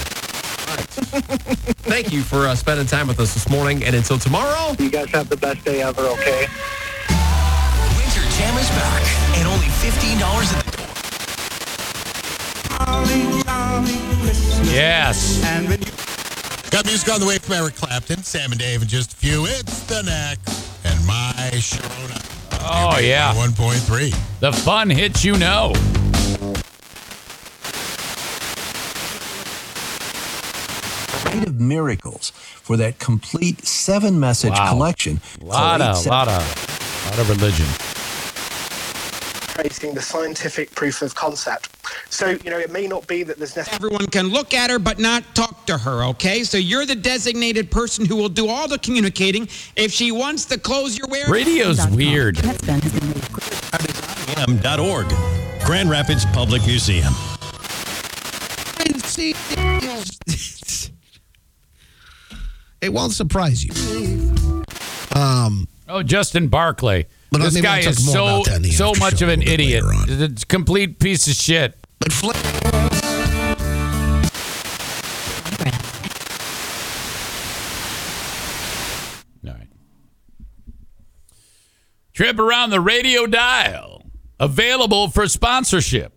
Thank 1.87 2.11
you 2.11 2.23
for 2.23 2.47
uh, 2.47 2.55
spending 2.55 2.85
time 2.87 3.07
with 3.07 3.19
us 3.19 3.33
this 3.33 3.49
morning. 3.49 3.83
And 3.83 3.95
until 3.95 4.19
tomorrow, 4.19 4.75
You 4.79 4.89
guys 4.89 5.09
have 5.11 5.29
the 5.29 5.37
best 5.37 5.63
day 5.63 5.81
ever, 5.81 6.01
okay? 6.01 6.47
Winter 7.97 8.25
Jam 8.37 8.57
is 8.57 8.69
back 8.69 9.03
and 9.37 9.47
only 9.47 9.67
$15 9.67 10.57
at 10.57 10.65
the 10.65 10.77
door. 10.77 10.87
Yes. 14.73 15.41
Got 16.69 16.85
music 16.85 17.11
on 17.13 17.19
the 17.19 17.25
way 17.25 17.37
from 17.37 17.53
Eric 17.55 17.75
Clapton, 17.75 18.23
Sam 18.23 18.51
and 18.51 18.59
Dave 18.59 18.81
and 18.81 18.89
just 18.89 19.13
a 19.13 19.15
few. 19.15 19.45
It's 19.45 19.83
the 19.87 20.03
next 20.03 20.85
and 20.85 21.05
my 21.07 21.33
Sharona. 21.53 22.23
Oh, 22.69 22.99
yeah. 22.99 23.33
1.3. 23.33 24.39
The 24.41 24.51
fun 24.51 24.89
hits 24.89 25.23
you 25.23 25.37
know. 25.37 25.73
Creative 31.23 31.59
Miracles 31.59 32.31
for 32.31 32.77
that 32.77 32.99
complete 32.99 33.65
seven 33.65 34.19
message 34.19 34.51
Wow. 34.51 34.69
collection. 34.69 35.21
Lot 35.41 35.81
of, 35.81 35.97
87 35.97 36.11
lot 36.11 36.27
of, 36.27 37.05
lot 37.09 37.19
of 37.19 37.29
religion. 37.29 37.65
Tracing 39.57 39.93
the 39.95 40.01
scientific 40.01 40.69
proof 40.75 41.01
of 41.01 41.15
concept. 41.15 41.69
So, 42.11 42.37
you 42.43 42.51
know, 42.51 42.59
it 42.59 42.71
may 42.71 42.85
not 42.85 43.07
be 43.07 43.23
that 43.23 43.37
there's 43.37 43.55
necessarily. 43.55 43.95
Everyone 43.95 44.07
can 44.07 44.27
look 44.27 44.53
at 44.53 44.69
her 44.69 44.77
but 44.77 44.99
not 44.99 45.23
talk 45.33 45.65
to 45.65 45.77
her, 45.77 46.03
okay? 46.05 46.43
So 46.43 46.57
you're 46.57 46.85
the 46.85 46.95
designated 46.95 47.71
person 47.71 48.05
who 48.05 48.15
will 48.15 48.29
do 48.29 48.49
all 48.49 48.67
the 48.67 48.77
communicating. 48.77 49.47
If 49.75 49.91
she 49.91 50.11
wants 50.11 50.45
the 50.45 50.59
clothes 50.59 50.97
you're 50.97 51.07
wearing. 51.07 51.31
Radio's 51.31 51.85
weird. 51.87 52.37
M.org. 54.37 55.07
Grand 55.65 55.89
Rapids 55.89 56.25
Public 56.27 56.65
Museum. 56.67 57.13
it 62.81 62.93
won't 62.93 63.13
surprise 63.13 63.65
you. 63.65 64.63
Um, 65.15 65.67
Oh, 65.89 66.03
Justin 66.03 66.49
Barclay. 66.49 67.07
But 67.31 67.41
this 67.41 67.59
guy 67.61 67.79
is 67.79 68.11
so 68.11 68.25
about 68.25 68.45
that 68.45 68.55
in 68.57 68.61
the 68.63 68.71
so 68.71 68.93
much 68.99 69.21
of 69.21 69.29
an 69.29 69.41
idiot. 69.41 69.83
It's 70.07 70.43
a 70.43 70.45
complete 70.45 70.99
piece 70.99 71.27
of 71.27 71.33
shit. 71.33 71.77
but 71.99 72.11
Fla- 72.13 72.33
All 79.45 79.53
right. 79.53 79.67
Trip 82.13 82.39
around 82.39 82.71
the 82.71 82.81
radio 82.81 83.25
dial. 83.27 84.03
Available 84.39 85.09
for 85.09 85.27
sponsorship. 85.27 86.13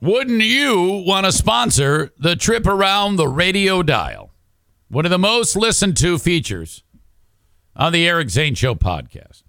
Wouldn't 0.00 0.42
you 0.42 1.04
want 1.06 1.26
to 1.26 1.32
sponsor 1.32 2.10
the 2.18 2.34
trip 2.34 2.66
around 2.66 3.16
the 3.16 3.28
radio 3.28 3.82
dial? 3.82 4.32
One 4.88 5.04
of 5.04 5.10
the 5.10 5.18
most 5.18 5.54
listened 5.56 5.96
to 5.98 6.18
features 6.18 6.82
on 7.76 7.92
the 7.92 8.08
Eric 8.08 8.30
Zane 8.30 8.54
Show 8.54 8.74
podcast. 8.74 9.42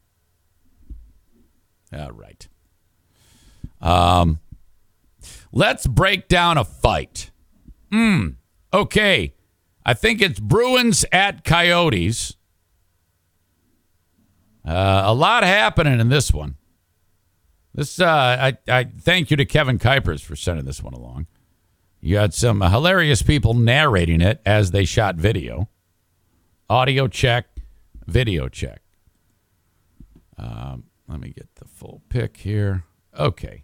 All 1.93 2.11
right. 2.11 2.47
Um, 3.81 4.39
let's 5.51 5.87
break 5.87 6.27
down 6.27 6.57
a 6.57 6.63
fight. 6.63 7.31
Hmm. 7.91 8.29
Okay. 8.73 9.33
I 9.85 9.93
think 9.93 10.21
it's 10.21 10.39
Bruins 10.39 11.05
at 11.11 11.43
Coyotes. 11.43 12.35
Uh, 14.65 15.01
a 15.05 15.13
lot 15.13 15.43
happening 15.43 15.99
in 15.99 16.09
this 16.09 16.31
one. 16.31 16.55
This 17.73 17.99
uh, 17.99 18.07
I, 18.07 18.57
I 18.67 18.83
thank 18.83 19.31
you 19.31 19.37
to 19.37 19.45
Kevin 19.45 19.79
Kuipers 19.79 20.21
for 20.21 20.35
sending 20.35 20.65
this 20.65 20.83
one 20.83 20.93
along. 20.93 21.27
You 21.99 22.17
had 22.17 22.33
some 22.33 22.61
hilarious 22.61 23.21
people 23.21 23.53
narrating 23.53 24.21
it 24.21 24.41
as 24.45 24.71
they 24.71 24.85
shot 24.85 25.15
video. 25.15 25.69
Audio 26.69 27.07
check, 27.07 27.47
video 28.07 28.47
check. 28.49 28.81
Um, 30.37 30.85
let 31.11 31.19
me 31.19 31.29
get 31.29 31.55
the 31.55 31.65
full 31.65 32.01
pic 32.09 32.37
here. 32.37 32.83
Okay. 33.17 33.63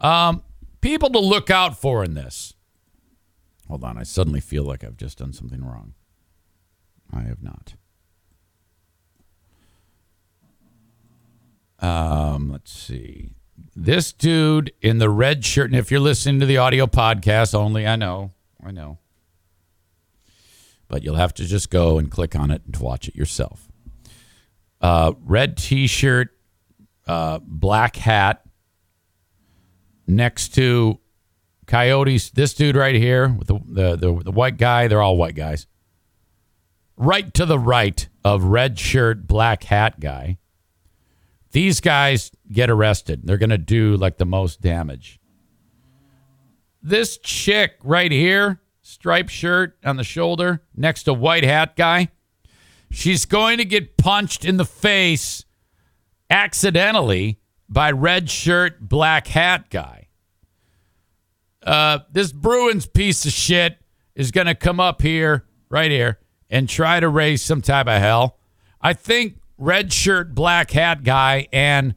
Um, 0.00 0.42
people 0.80 1.10
to 1.10 1.18
look 1.18 1.50
out 1.50 1.76
for 1.76 2.04
in 2.04 2.14
this. 2.14 2.54
Hold 3.68 3.84
on, 3.84 3.98
I 3.98 4.02
suddenly 4.02 4.40
feel 4.40 4.64
like 4.64 4.84
I've 4.84 4.96
just 4.96 5.18
done 5.18 5.32
something 5.32 5.64
wrong. 5.64 5.94
I 7.12 7.22
have 7.22 7.42
not. 7.42 7.74
Um, 11.80 12.50
let's 12.50 12.72
see. 12.72 13.34
This 13.74 14.12
dude 14.12 14.72
in 14.80 14.98
the 14.98 15.10
red 15.10 15.44
shirt, 15.44 15.70
and 15.70 15.78
if 15.78 15.90
you're 15.90 16.00
listening 16.00 16.40
to 16.40 16.46
the 16.46 16.58
audio 16.58 16.86
podcast 16.86 17.54
only, 17.54 17.86
I 17.86 17.96
know, 17.96 18.32
I 18.64 18.70
know. 18.70 18.98
But 20.88 21.02
you'll 21.02 21.16
have 21.16 21.34
to 21.34 21.44
just 21.44 21.70
go 21.70 21.98
and 21.98 22.10
click 22.10 22.36
on 22.36 22.50
it 22.50 22.62
and 22.66 22.76
watch 22.76 23.08
it 23.08 23.16
yourself. 23.16 23.68
Uh, 24.80 25.14
red 25.24 25.56
t 25.56 25.86
shirt, 25.86 26.33
uh, 27.06 27.38
black 27.42 27.96
hat, 27.96 28.44
next 30.06 30.54
to 30.54 30.98
Coyotes. 31.66 32.30
This 32.30 32.54
dude 32.54 32.76
right 32.76 32.94
here 32.94 33.28
with 33.28 33.48
the, 33.48 33.58
the, 33.66 33.96
the, 33.96 34.22
the 34.24 34.30
white 34.30 34.58
guy, 34.58 34.88
they're 34.88 35.02
all 35.02 35.16
white 35.16 35.34
guys. 35.34 35.66
Right 36.96 37.32
to 37.34 37.46
the 37.46 37.58
right 37.58 38.08
of 38.24 38.44
red 38.44 38.78
shirt, 38.78 39.26
black 39.26 39.64
hat 39.64 40.00
guy. 40.00 40.38
These 41.52 41.80
guys 41.80 42.30
get 42.50 42.70
arrested. 42.70 43.22
They're 43.24 43.38
going 43.38 43.50
to 43.50 43.58
do 43.58 43.96
like 43.96 44.18
the 44.18 44.24
most 44.24 44.60
damage. 44.60 45.20
This 46.82 47.16
chick 47.18 47.76
right 47.82 48.12
here, 48.12 48.60
striped 48.82 49.30
shirt 49.30 49.76
on 49.84 49.96
the 49.96 50.04
shoulder, 50.04 50.62
next 50.76 51.04
to 51.04 51.14
white 51.14 51.44
hat 51.44 51.76
guy, 51.76 52.08
she's 52.90 53.24
going 53.24 53.58
to 53.58 53.64
get 53.64 53.96
punched 53.96 54.44
in 54.44 54.56
the 54.56 54.64
face 54.64 55.44
accidentally 56.30 57.38
by 57.68 57.90
red 57.90 58.30
shirt, 58.30 58.80
black 58.80 59.26
hat 59.26 59.70
guy. 59.70 60.08
Uh, 61.62 62.00
this 62.12 62.32
Bruins 62.32 62.86
piece 62.86 63.24
of 63.24 63.32
shit 63.32 63.78
is 64.14 64.30
going 64.30 64.46
to 64.46 64.54
come 64.54 64.80
up 64.80 65.02
here, 65.02 65.46
right 65.68 65.90
here, 65.90 66.18
and 66.50 66.68
try 66.68 67.00
to 67.00 67.08
raise 67.08 67.42
some 67.42 67.62
type 67.62 67.86
of 67.86 68.00
hell. 68.00 68.38
I 68.80 68.92
think 68.92 69.40
red 69.56 69.92
shirt, 69.92 70.34
black 70.34 70.70
hat 70.70 71.04
guy 71.04 71.48
and 71.52 71.94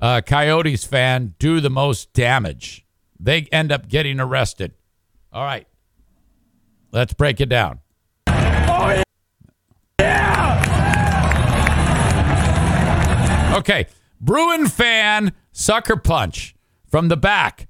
uh, 0.00 0.22
Coyotes 0.22 0.84
fan 0.84 1.34
do 1.38 1.60
the 1.60 1.70
most 1.70 2.12
damage. 2.12 2.84
They 3.20 3.42
end 3.52 3.70
up 3.70 3.88
getting 3.88 4.18
arrested. 4.18 4.72
All 5.32 5.44
right. 5.44 5.66
Let's 6.90 7.14
break 7.14 7.40
it 7.40 7.48
down. 7.48 7.80
Okay. 13.52 13.86
Bruin 14.20 14.66
fan 14.66 15.32
sucker 15.52 15.96
punch 15.96 16.54
from 16.88 17.08
the 17.08 17.16
back. 17.16 17.68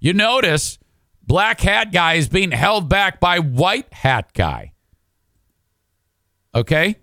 You 0.00 0.12
notice 0.12 0.78
black 1.22 1.60
hat 1.60 1.92
guy 1.92 2.14
is 2.14 2.28
being 2.28 2.50
held 2.50 2.88
back 2.88 3.20
by 3.20 3.38
white 3.38 3.92
hat 3.92 4.32
guy. 4.34 4.72
Okay? 6.54 6.96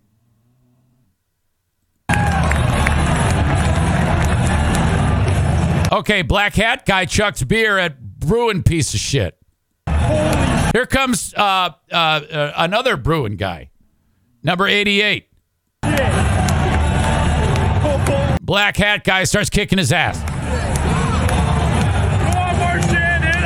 Okay, 5.91 6.21
black 6.21 6.53
hat 6.53 6.85
guy 6.85 7.05
chucks 7.05 7.43
beer 7.43 7.77
at 7.77 8.19
Bruin 8.19 8.63
piece 8.63 8.93
of 8.93 8.99
shit. 8.99 9.37
Here 10.73 10.85
comes 10.85 11.33
uh, 11.33 11.71
uh, 11.91 11.95
uh, 11.95 12.53
another 12.55 12.95
Bruin 12.95 13.35
guy, 13.35 13.71
number 14.41 14.67
88. 14.67 15.27
Black 18.51 18.75
hat 18.75 19.05
guy 19.05 19.23
starts 19.23 19.49
kicking 19.49 19.77
his 19.77 19.93
ass. 19.93 20.21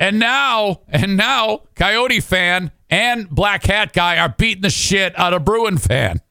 And 0.01 0.17
now, 0.17 0.81
and 0.89 1.15
now, 1.15 1.61
Coyote 1.75 2.19
fan 2.19 2.71
and 2.89 3.29
Black 3.29 3.65
Hat 3.65 3.93
guy 3.93 4.17
are 4.17 4.29
beating 4.29 4.63
the 4.63 4.71
shit 4.71 5.13
out 5.15 5.35
of 5.35 5.45
Bruin 5.45 5.77
fan. 5.77 6.21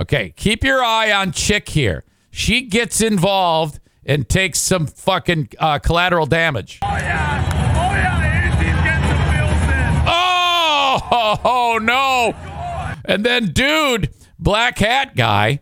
Okay, 0.00 0.34
keep 0.36 0.62
your 0.62 0.84
eye 0.84 1.10
on 1.10 1.32
Chick 1.32 1.70
here. 1.70 2.04
She 2.30 2.62
gets 2.62 3.00
involved 3.00 3.80
and 4.04 4.28
takes 4.28 4.60
some 4.60 4.86
fucking 4.86 5.48
uh, 5.58 5.80
collateral 5.80 6.26
damage. 6.26 6.78
Oh, 6.84 6.86
yeah. 6.86 7.42
Oh, 7.74 7.92
yeah. 7.92 8.22
Andy's 8.22 8.84
getting 8.84 9.02
the 9.02 9.16
bills 9.32 9.62
in. 9.64 10.04
Oh, 10.06 11.08
oh, 11.10 11.40
oh, 11.44 11.78
no. 11.82 12.36
And 13.04 13.26
then, 13.26 13.46
dude, 13.46 14.14
Black 14.38 14.78
Hat 14.78 15.16
guy, 15.16 15.58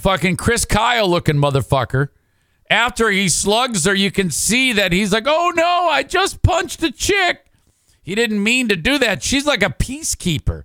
fucking 0.00 0.36
Chris 0.36 0.64
Kyle 0.64 1.08
looking 1.08 1.36
motherfucker, 1.36 2.08
after 2.68 3.10
he 3.10 3.28
slugs 3.28 3.84
her, 3.84 3.94
you 3.94 4.10
can 4.10 4.30
see 4.30 4.72
that 4.72 4.92
he's 4.92 5.12
like, 5.12 5.24
oh 5.26 5.52
no, 5.54 5.88
I 5.88 6.02
just 6.02 6.42
punched 6.42 6.82
a 6.82 6.90
chick. 6.90 7.46
He 8.02 8.14
didn't 8.14 8.42
mean 8.42 8.68
to 8.68 8.76
do 8.76 8.98
that. 8.98 9.22
She's 9.22 9.46
like 9.46 9.62
a 9.62 9.70
peacekeeper. 9.70 10.64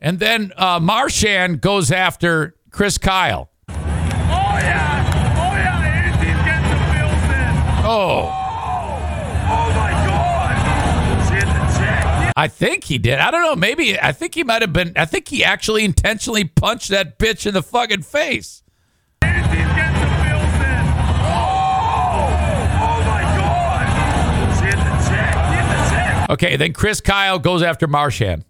And 0.00 0.18
then 0.18 0.52
uh, 0.56 0.80
Marchand 0.80 1.60
goes 1.60 1.92
after 1.92 2.56
Chris 2.70 2.96
Kyle. 2.98 3.50
Oh, 3.68 3.74
yeah. 3.74 5.34
Oh, 5.36 5.54
yeah. 5.54 6.16
He's 6.16 6.42
getting 6.46 6.70
the 6.70 6.78
bills 6.94 7.24
in. 7.24 7.86
Oh. 7.86 8.32
Oh, 9.52 9.68
my 9.74 9.90
God. 10.06 10.54
She's 11.28 11.42
a 11.42 11.78
chick. 11.78 12.32
I 12.36 12.48
think 12.48 12.84
he 12.84 12.96
did. 12.96 13.18
I 13.18 13.30
don't 13.30 13.42
know. 13.42 13.56
Maybe 13.56 14.00
I 14.00 14.12
think 14.12 14.34
he 14.34 14.42
might 14.42 14.62
have 14.62 14.72
been. 14.72 14.94
I 14.96 15.04
think 15.04 15.28
he 15.28 15.44
actually 15.44 15.84
intentionally 15.84 16.44
punched 16.44 16.88
that 16.88 17.18
bitch 17.18 17.46
in 17.46 17.52
the 17.54 17.62
fucking 17.62 18.02
face. 18.02 18.59
Okay, 26.30 26.54
then 26.54 26.72
Chris 26.72 27.00
Kyle 27.00 27.40
goes 27.40 27.60
after 27.60 27.88
Marchand. 27.88 28.44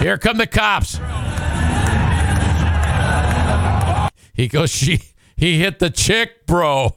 Here 0.00 0.16
come 0.16 0.38
the 0.38 0.48
cops. 0.50 0.98
He 4.32 4.48
goes, 4.48 4.70
she 4.70 5.02
he 5.36 5.58
hit 5.58 5.78
the 5.78 5.90
chick, 5.90 6.46
bro. 6.46 6.96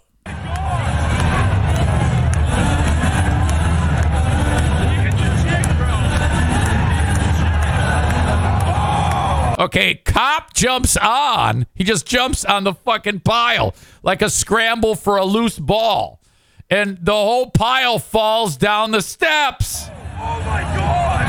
Okay, 9.59 9.95
cop 9.95 10.53
jumps 10.53 10.95
on. 10.95 11.67
He 11.75 11.83
just 11.83 12.07
jumps 12.07 12.45
on 12.45 12.63
the 12.63 12.73
fucking 12.73 13.19
pile 13.19 13.75
like 14.01 14.21
a 14.21 14.29
scramble 14.29 14.95
for 14.95 15.17
a 15.17 15.25
loose 15.25 15.59
ball. 15.59 16.21
And 16.69 16.97
the 17.01 17.11
whole 17.11 17.51
pile 17.51 17.99
falls 17.99 18.55
down 18.55 18.91
the 18.91 19.01
steps. 19.01 19.87
Oh 19.89 20.39
my 20.45 20.61
God. 20.61 21.25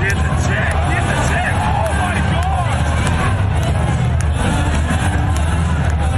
Hit 0.00 0.10
the 0.10 0.16
the 0.16 0.20
chick. 0.46 0.72
Oh 1.50 1.92
my 1.98 2.14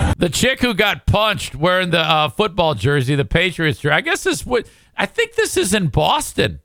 God. 0.08 0.16
The 0.18 0.28
chick 0.28 0.60
who 0.60 0.74
got 0.74 1.06
punched 1.06 1.54
wearing 1.54 1.88
the 1.88 2.00
uh, 2.00 2.28
football 2.28 2.74
jersey, 2.74 3.14
the 3.14 3.24
Patriots 3.24 3.80
jersey. 3.80 3.94
I 3.94 4.02
guess 4.02 4.24
this 4.24 4.44
would. 4.44 4.68
I 4.94 5.06
think 5.06 5.36
this 5.36 5.56
is 5.56 5.72
in 5.72 5.86
Boston. 5.86 6.60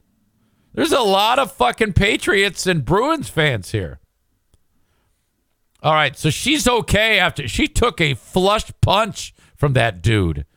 There's 0.74 0.92
a 0.92 1.00
lot 1.00 1.40
of 1.40 1.54
fucking 1.54 1.94
Patriots 1.94 2.68
and 2.68 2.84
Bruins 2.84 3.30
fans 3.30 3.72
here. 3.72 4.02
All 5.86 5.94
right, 5.94 6.18
so 6.18 6.32
she's 6.32 6.68
okay 6.68 7.20
after 7.20 7.48
she 7.48 7.68
took 7.68 8.02
a 8.02 8.16
flush 8.16 8.72
punch 8.82 9.36
from 9.56 9.74
that 9.74 10.02
dude. 10.02 10.48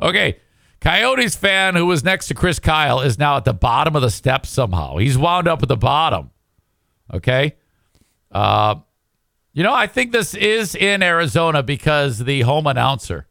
Okay. 0.00 0.40
Coyotes 0.80 1.36
fan 1.36 1.76
who 1.76 1.86
was 1.86 2.02
next 2.02 2.26
to 2.26 2.34
Chris 2.34 2.58
Kyle 2.58 3.00
is 3.00 3.16
now 3.16 3.36
at 3.36 3.44
the 3.44 3.54
bottom 3.54 3.94
of 3.94 4.02
the 4.02 4.10
steps 4.10 4.48
somehow. 4.48 4.96
He's 4.96 5.16
wound 5.16 5.46
up 5.46 5.62
at 5.62 5.68
the 5.68 5.76
bottom. 5.76 6.32
Okay. 7.14 7.54
Uh, 8.32 8.76
you 9.56 9.62
know, 9.62 9.72
I 9.72 9.86
think 9.86 10.12
this 10.12 10.34
is 10.34 10.74
in 10.74 11.02
Arizona 11.02 11.62
because 11.62 12.18
the 12.18 12.42
home 12.42 12.66
announcer. 12.66 13.26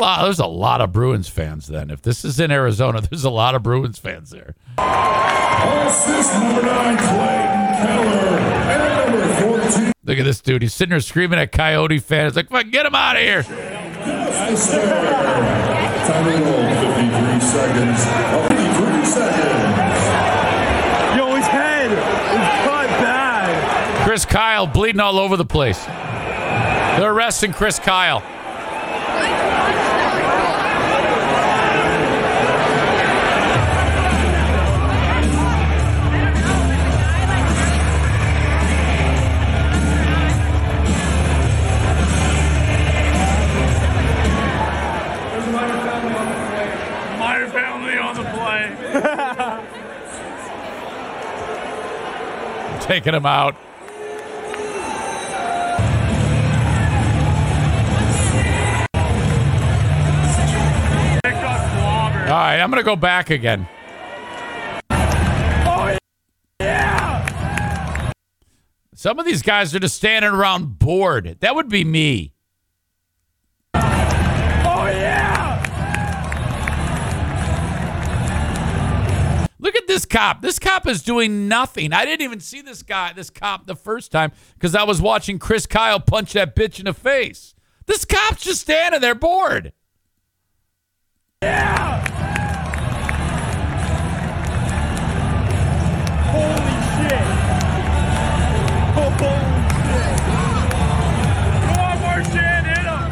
Wow, 0.00 0.22
there's 0.22 0.38
a 0.38 0.46
lot 0.46 0.80
of 0.80 0.90
Bruins 0.90 1.28
fans 1.28 1.66
then. 1.66 1.90
If 1.90 2.00
this 2.00 2.24
is 2.24 2.40
in 2.40 2.50
Arizona, 2.50 3.02
there's 3.10 3.24
a 3.24 3.30
lot 3.30 3.54
of 3.54 3.62
Bruins 3.62 3.98
fans 3.98 4.30
there. 4.30 4.54
Assist 4.78 6.32
number 6.32 6.62
nine, 6.62 6.96
Clayton 6.96 7.76
Keller. 7.76 8.38
And 8.70 9.12
number 9.12 9.68
14, 9.68 9.92
Look 10.04 10.18
at 10.18 10.24
this 10.24 10.40
dude. 10.40 10.62
He's 10.62 10.72
sitting 10.72 10.92
there 10.92 11.00
screaming 11.00 11.38
at 11.38 11.52
Coyote 11.52 11.98
fans. 11.98 12.36
Like, 12.36 12.70
get 12.70 12.86
him 12.86 12.94
out 12.94 13.16
of 13.16 13.22
here. 13.22 13.44
Of 16.10 16.24
goal, 16.24 16.32
53 16.34 17.40
seconds. 17.40 18.04
53 18.48 19.04
seconds. 19.04 20.00
Yo, 21.16 21.36
his 21.36 21.46
head 21.46 21.92
is 21.92 22.66
cut 22.66 22.88
bad. 22.98 24.04
Chris 24.04 24.26
Kyle 24.26 24.66
bleeding 24.66 25.00
all 25.00 25.20
over 25.20 25.36
the 25.36 25.44
place. 25.44 25.84
They're 25.84 27.12
arresting 27.12 27.52
Chris 27.52 27.78
Kyle. 27.78 28.24
Taking 52.90 53.14
him 53.14 53.24
out. 53.24 53.54
All 62.24 62.36
right, 62.36 62.58
I'm 62.58 62.68
going 62.68 62.80
to 62.80 62.84
go 62.84 62.96
back 62.96 63.30
again. 63.30 63.68
Oh, 64.90 65.96
yeah. 66.58 68.12
Some 68.96 69.20
of 69.20 69.24
these 69.24 69.42
guys 69.42 69.72
are 69.72 69.78
just 69.78 69.94
standing 69.94 70.32
around 70.32 70.80
bored. 70.80 71.36
That 71.38 71.54
would 71.54 71.68
be 71.68 71.84
me. 71.84 72.34
This 79.90 80.04
cop. 80.04 80.40
This 80.40 80.60
cop 80.60 80.86
is 80.86 81.02
doing 81.02 81.48
nothing. 81.48 81.92
I 81.92 82.04
didn't 82.04 82.22
even 82.22 82.38
see 82.38 82.62
this 82.62 82.84
guy, 82.84 83.12
this 83.12 83.28
cop, 83.28 83.66
the 83.66 83.74
first 83.74 84.12
time 84.12 84.30
because 84.54 84.76
I 84.76 84.84
was 84.84 85.02
watching 85.02 85.40
Chris 85.40 85.66
Kyle 85.66 85.98
punch 85.98 86.32
that 86.34 86.54
bitch 86.54 86.78
in 86.78 86.84
the 86.84 86.94
face. 86.94 87.56
This 87.86 88.04
cop's 88.04 88.44
just 88.44 88.60
standing 88.60 89.00
there 89.00 89.16
bored. 89.16 89.72
Yeah. 91.42 92.06
Holy 96.30 96.54
shit. 97.00 97.26
Holy 98.94 99.18
shit. 99.18 100.20
Come 101.66 101.78
on, 101.80 102.00
Marchand, 102.00 102.66
hit 102.66 102.78
him. 102.78 103.10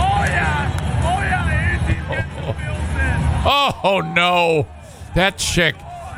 Oh, 0.00 0.24
yeah. 0.24 1.04
Oh, 1.04 1.20
yeah. 1.20 1.50
Andy's 1.50 2.08
getting 2.08 2.36
the 2.36 2.52
wheels 2.52 2.88
in. 3.04 3.20
Oh 3.46 4.00
no. 4.16 4.66
That 5.14 5.38
chick. 5.38 5.76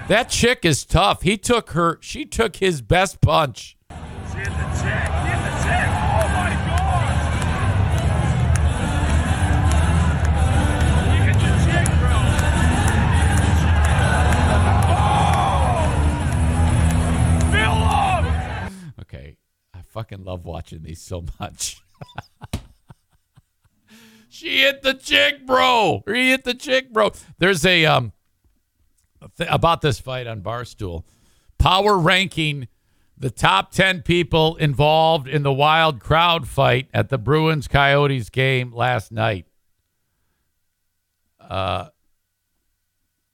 That 0.08 0.30
chick 0.30 0.64
is 0.64 0.86
tough. 0.86 1.20
He 1.20 1.36
took 1.36 1.72
her, 1.72 1.98
she 2.00 2.24
took 2.24 2.56
his 2.56 2.80
best 2.80 3.20
punch. 3.20 3.76
The 3.88 3.94
chick. 4.32 4.44
The 4.44 4.50
chick. 4.50 5.06
Oh, 6.06 6.28
my 6.32 6.50
God. 6.66 6.86
Chick, 11.66 11.86
bro. 11.98 12.16
Oh. 17.58 19.02
Okay. 19.02 19.36
I 19.74 19.82
fucking 19.82 20.24
love 20.24 20.46
watching 20.46 20.82
these 20.82 21.02
so 21.02 21.22
much. 21.38 21.82
she 24.30 24.62
hit 24.62 24.80
the 24.80 24.94
chick, 24.94 25.46
bro. 25.46 26.02
He 26.06 26.30
hit 26.30 26.44
the 26.44 26.54
chick, 26.54 26.94
bro. 26.94 27.12
There's 27.38 27.66
a 27.66 27.84
um 27.84 28.12
th- 29.36 29.50
about 29.52 29.80
this 29.80 29.98
fight 29.98 30.26
on 30.26 30.40
Barstool. 30.40 31.04
Power 31.58 31.98
ranking 31.98 32.68
the 33.18 33.30
top 33.30 33.72
10 33.72 34.02
people 34.02 34.56
involved 34.56 35.26
in 35.26 35.42
the 35.42 35.52
wild 35.52 36.00
crowd 36.00 36.46
fight 36.46 36.88
at 36.92 37.08
the 37.08 37.18
Bruins 37.18 37.66
Coyotes 37.66 38.28
game 38.28 38.72
last 38.74 39.10
night. 39.10 39.46
Uh, 41.40 41.88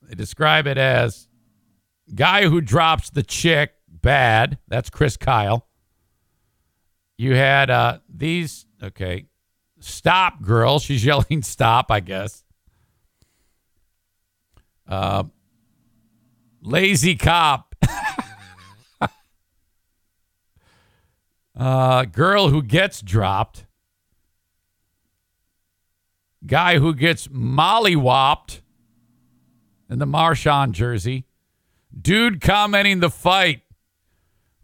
they 0.02 0.14
describe 0.14 0.66
it 0.66 0.78
as 0.78 1.28
guy 2.14 2.48
who 2.48 2.60
drops 2.60 3.10
the 3.10 3.22
chick 3.22 3.72
bad. 3.88 4.58
That's 4.68 4.90
Chris 4.90 5.16
Kyle. 5.16 5.66
You 7.16 7.34
had 7.34 7.70
uh, 7.70 7.98
these, 8.08 8.66
okay, 8.82 9.26
stop, 9.80 10.42
girl. 10.42 10.78
She's 10.78 11.04
yelling 11.04 11.42
stop, 11.42 11.90
I 11.90 12.00
guess. 12.00 12.44
Uh, 14.86 15.24
lazy 16.62 17.14
cop. 17.16 17.74
uh, 21.58 22.04
girl 22.06 22.48
who 22.48 22.62
gets 22.62 23.02
dropped. 23.02 23.66
Guy 26.46 26.78
who 26.78 26.94
gets 26.94 27.28
mollywopped 27.28 28.60
in 29.88 29.98
the 29.98 30.06
Marchand 30.06 30.74
jersey. 30.74 31.26
Dude 32.00 32.40
commenting 32.40 33.00
the 33.00 33.10
fight. 33.10 33.62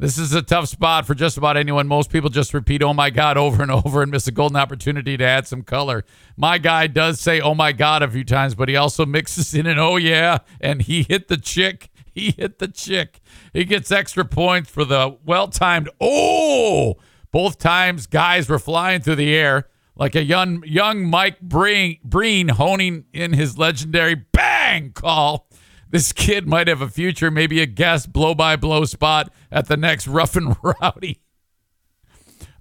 This 0.01 0.17
is 0.17 0.33
a 0.33 0.43
tough 0.43 0.69
spot 0.69 1.07
for 1.07 1.15
just 1.17 1.37
about 1.37 1.57
anyone. 1.57 1.89
Most 1.89 2.11
people 2.11 2.31
just 2.31 2.55
repeat, 2.55 2.85
oh 2.85 2.95
my 2.95 3.11
God, 3.11 3.37
over 3.37 3.63
and 3.63 3.73
over 3.73 4.01
and 4.01 4.13
miss 4.13 4.29
a 4.29 4.33
golden 4.33 4.57
opportunity 4.57 5.17
to 5.17 5.25
add 5.25 5.49
some 5.49 5.63
color. 5.63 6.05
My 6.37 6.59
guy 6.59 6.87
does 6.87 7.21
say, 7.21 7.41
oh 7.41 7.55
my 7.55 7.73
God, 7.73 8.03
a 8.03 8.09
few 8.09 8.25
times, 8.25 8.55
but 8.55 8.69
he 8.69 8.77
also 8.77 9.05
mixes 9.07 9.55
in 9.55 9.67
an 9.67 9.79
oh 9.79 9.97
yeah, 9.97 10.39
and 10.61 10.83
he 10.83 11.03
hit 11.03 11.29
the 11.29 11.37
chick. 11.37 11.91
He 12.19 12.33
hit 12.33 12.59
the 12.59 12.67
chick. 12.67 13.21
He 13.53 13.65
gets 13.65 13.93
extra 13.93 14.25
points 14.25 14.69
for 14.69 14.85
the 14.85 15.17
well 15.25 15.47
timed 15.47 15.89
oh. 16.01 16.97
Both 17.31 17.59
times, 17.59 18.09
guys 18.09 18.49
were 18.49 18.59
flying 18.59 19.03
through 19.03 19.15
the 19.17 19.33
air 19.33 19.69
like 19.99 20.15
a 20.15 20.23
young, 20.23 20.63
young 20.65 21.05
Mike 21.05 21.41
Breen, 21.41 21.99
Breen 22.05 22.49
honing 22.49 23.05
in 23.13 23.33
his 23.33 23.59
legendary 23.59 24.15
bang 24.15 24.93
call. 24.93 25.48
This 25.91 26.13
kid 26.13 26.47
might 26.47 26.69
have 26.69 26.83
a 26.83 26.89
future, 26.89 27.31
maybe 27.31 27.61
a 27.61 27.67
guest 27.67 28.13
blow 28.13 28.35
by 28.35 28.57
blow 28.57 28.85
spot 28.85 29.33
at 29.51 29.69
the 29.69 29.77
next 29.77 30.07
rough 30.07 30.37
and 30.37 30.57
rowdy. 30.63 31.21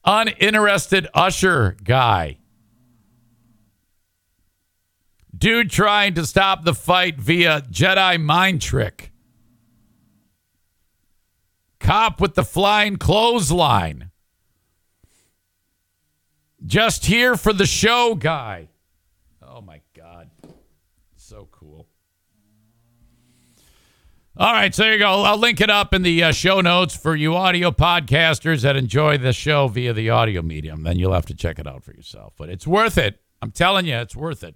Uninterested 0.05 1.07
usher 1.13 1.75
guy. 1.83 2.37
Dude 5.37 5.69
trying 5.69 6.13
to 6.15 6.25
stop 6.25 6.63
the 6.63 6.73
fight 6.73 7.19
via 7.19 7.61
Jedi 7.61 8.19
mind 8.21 8.61
trick. 8.61 9.11
Cop 11.79 12.19
with 12.19 12.35
the 12.35 12.43
flying 12.43 12.97
clothesline. 12.97 14.11
Just 16.65 17.05
here 17.05 17.37
for 17.37 17.53
the 17.53 17.67
show 17.67 18.15
guy. 18.15 18.69
Oh 19.41 19.61
my 19.61 19.81
God. 19.95 20.29
So 21.15 21.47
cool. 21.51 21.87
All 24.39 24.53
right, 24.53 24.73
so 24.73 24.83
there 24.83 24.93
you 24.93 24.99
go. 24.99 25.23
I'll 25.23 25.39
link 25.39 25.61
it 25.61 25.71
up 25.71 25.95
in 25.95 26.03
the 26.03 26.25
uh, 26.25 26.31
show 26.31 26.61
notes 26.61 26.95
for 26.95 27.15
you 27.15 27.35
audio 27.35 27.71
podcasters 27.71 28.61
that 28.61 28.75
enjoy 28.75 29.17
the 29.17 29.33
show 29.33 29.67
via 29.67 29.93
the 29.93 30.11
audio 30.11 30.43
medium. 30.43 30.83
Then 30.83 30.99
you'll 30.99 31.13
have 31.13 31.25
to 31.25 31.33
check 31.33 31.57
it 31.57 31.65
out 31.65 31.83
for 31.83 31.91
yourself. 31.91 32.33
But 32.37 32.49
it's 32.49 32.67
worth 32.67 32.99
it. 32.99 33.19
I'm 33.41 33.49
telling 33.49 33.87
you, 33.87 33.95
it's 33.95 34.15
worth 34.15 34.43
it. 34.43 34.53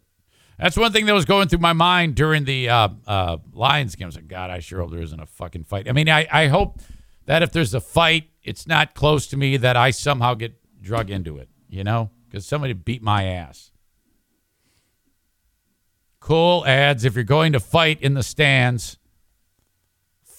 That's 0.59 0.77
one 0.77 0.91
thing 0.91 1.07
that 1.07 1.13
was 1.13 1.25
going 1.25 1.47
through 1.47 1.61
my 1.61 1.73
mind 1.73 2.13
during 2.13 2.43
the 2.43 2.69
uh, 2.69 2.89
uh, 3.07 3.37
Lions 3.53 3.95
game. 3.95 4.05
I 4.05 4.09
was 4.09 4.17
like, 4.17 4.27
God, 4.27 4.51
I 4.51 4.59
sure 4.59 4.81
hope 4.81 4.91
there 4.91 5.01
isn't 5.01 5.19
a 5.19 5.25
fucking 5.25 5.63
fight. 5.63 5.89
I 5.89 5.93
mean, 5.93 6.09
I, 6.09 6.27
I 6.31 6.45
hope 6.45 6.79
that 7.25 7.41
if 7.41 7.51
there's 7.51 7.73
a 7.73 7.81
fight, 7.81 8.29
it's 8.43 8.67
not 8.67 8.93
close 8.93 9.25
to 9.27 9.37
me 9.37 9.57
that 9.57 9.75
I 9.77 9.89
somehow 9.89 10.35
get 10.35 10.53
drug 10.79 11.09
into 11.09 11.39
it, 11.39 11.49
you 11.69 11.83
know? 11.83 12.11
Because 12.29 12.45
somebody 12.45 12.73
beat 12.73 13.01
my 13.01 13.23
ass. 13.23 13.71
Cool 16.19 16.67
ads. 16.67 17.03
If 17.03 17.15
you're 17.15 17.23
going 17.23 17.53
to 17.53 17.59
fight 17.59 17.99
in 17.99 18.13
the 18.13 18.21
stands, 18.21 18.99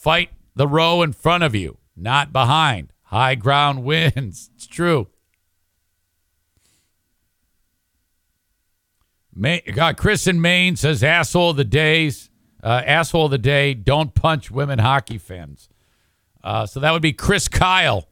fight 0.03 0.31
the 0.57 0.67
row 0.67 1.03
in 1.03 1.13
front 1.13 1.45
of 1.45 1.55
you, 1.55 1.79
not 1.97 2.33
behind. 2.33 2.93
High 3.05 3.37
ground 3.37 3.85
wins. 3.85 4.51
It's 4.55 4.67
true. 4.67 5.09
May, 9.35 9.61
God, 9.61 9.97
Chris 9.97 10.27
in 10.27 10.41
Maine 10.41 10.77
says 10.77 11.03
asshole 11.03 11.51
of 11.51 11.57
the 11.57 11.65
days, 11.65 12.31
uh, 12.63 12.83
asshole 12.85 13.27
of 13.27 13.31
the 13.31 13.39
day. 13.39 13.73
Don't 13.73 14.15
punch 14.15 14.51
women 14.51 14.79
hockey 14.79 15.17
fans. 15.17 15.69
Uh, 16.45 16.67
so 16.67 16.81
that 16.81 16.91
would 16.93 17.01
be 17.01 17.13
Chris 17.13 17.49
Kyle, 17.49 18.09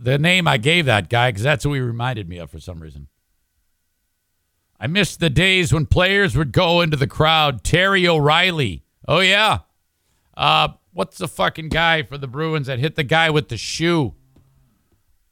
the 0.00 0.18
name 0.18 0.48
I 0.48 0.56
gave 0.56 0.86
that 0.86 1.08
guy 1.08 1.30
because 1.30 1.42
that's 1.42 1.62
who 1.62 1.74
he 1.74 1.80
reminded 1.80 2.28
me 2.28 2.38
of 2.38 2.50
for 2.50 2.58
some 2.58 2.80
reason. 2.80 3.08
I 4.80 4.86
miss 4.86 5.16
the 5.16 5.30
days 5.30 5.72
when 5.72 5.86
players 5.86 6.36
would 6.36 6.52
go 6.52 6.80
into 6.80 6.96
the 6.96 7.06
crowd. 7.06 7.62
Terry 7.62 8.08
O'Reilly. 8.08 8.82
Oh 9.06 9.20
yeah. 9.20 9.58
Uh, 10.36 10.68
what's 10.92 11.18
the 11.18 11.28
fucking 11.28 11.68
guy 11.68 12.02
for 12.02 12.18
the 12.18 12.26
Bruins 12.26 12.66
that 12.66 12.78
hit 12.78 12.94
the 12.94 13.04
guy 13.04 13.30
with 13.30 13.48
the 13.48 13.56
shoe? 13.56 14.14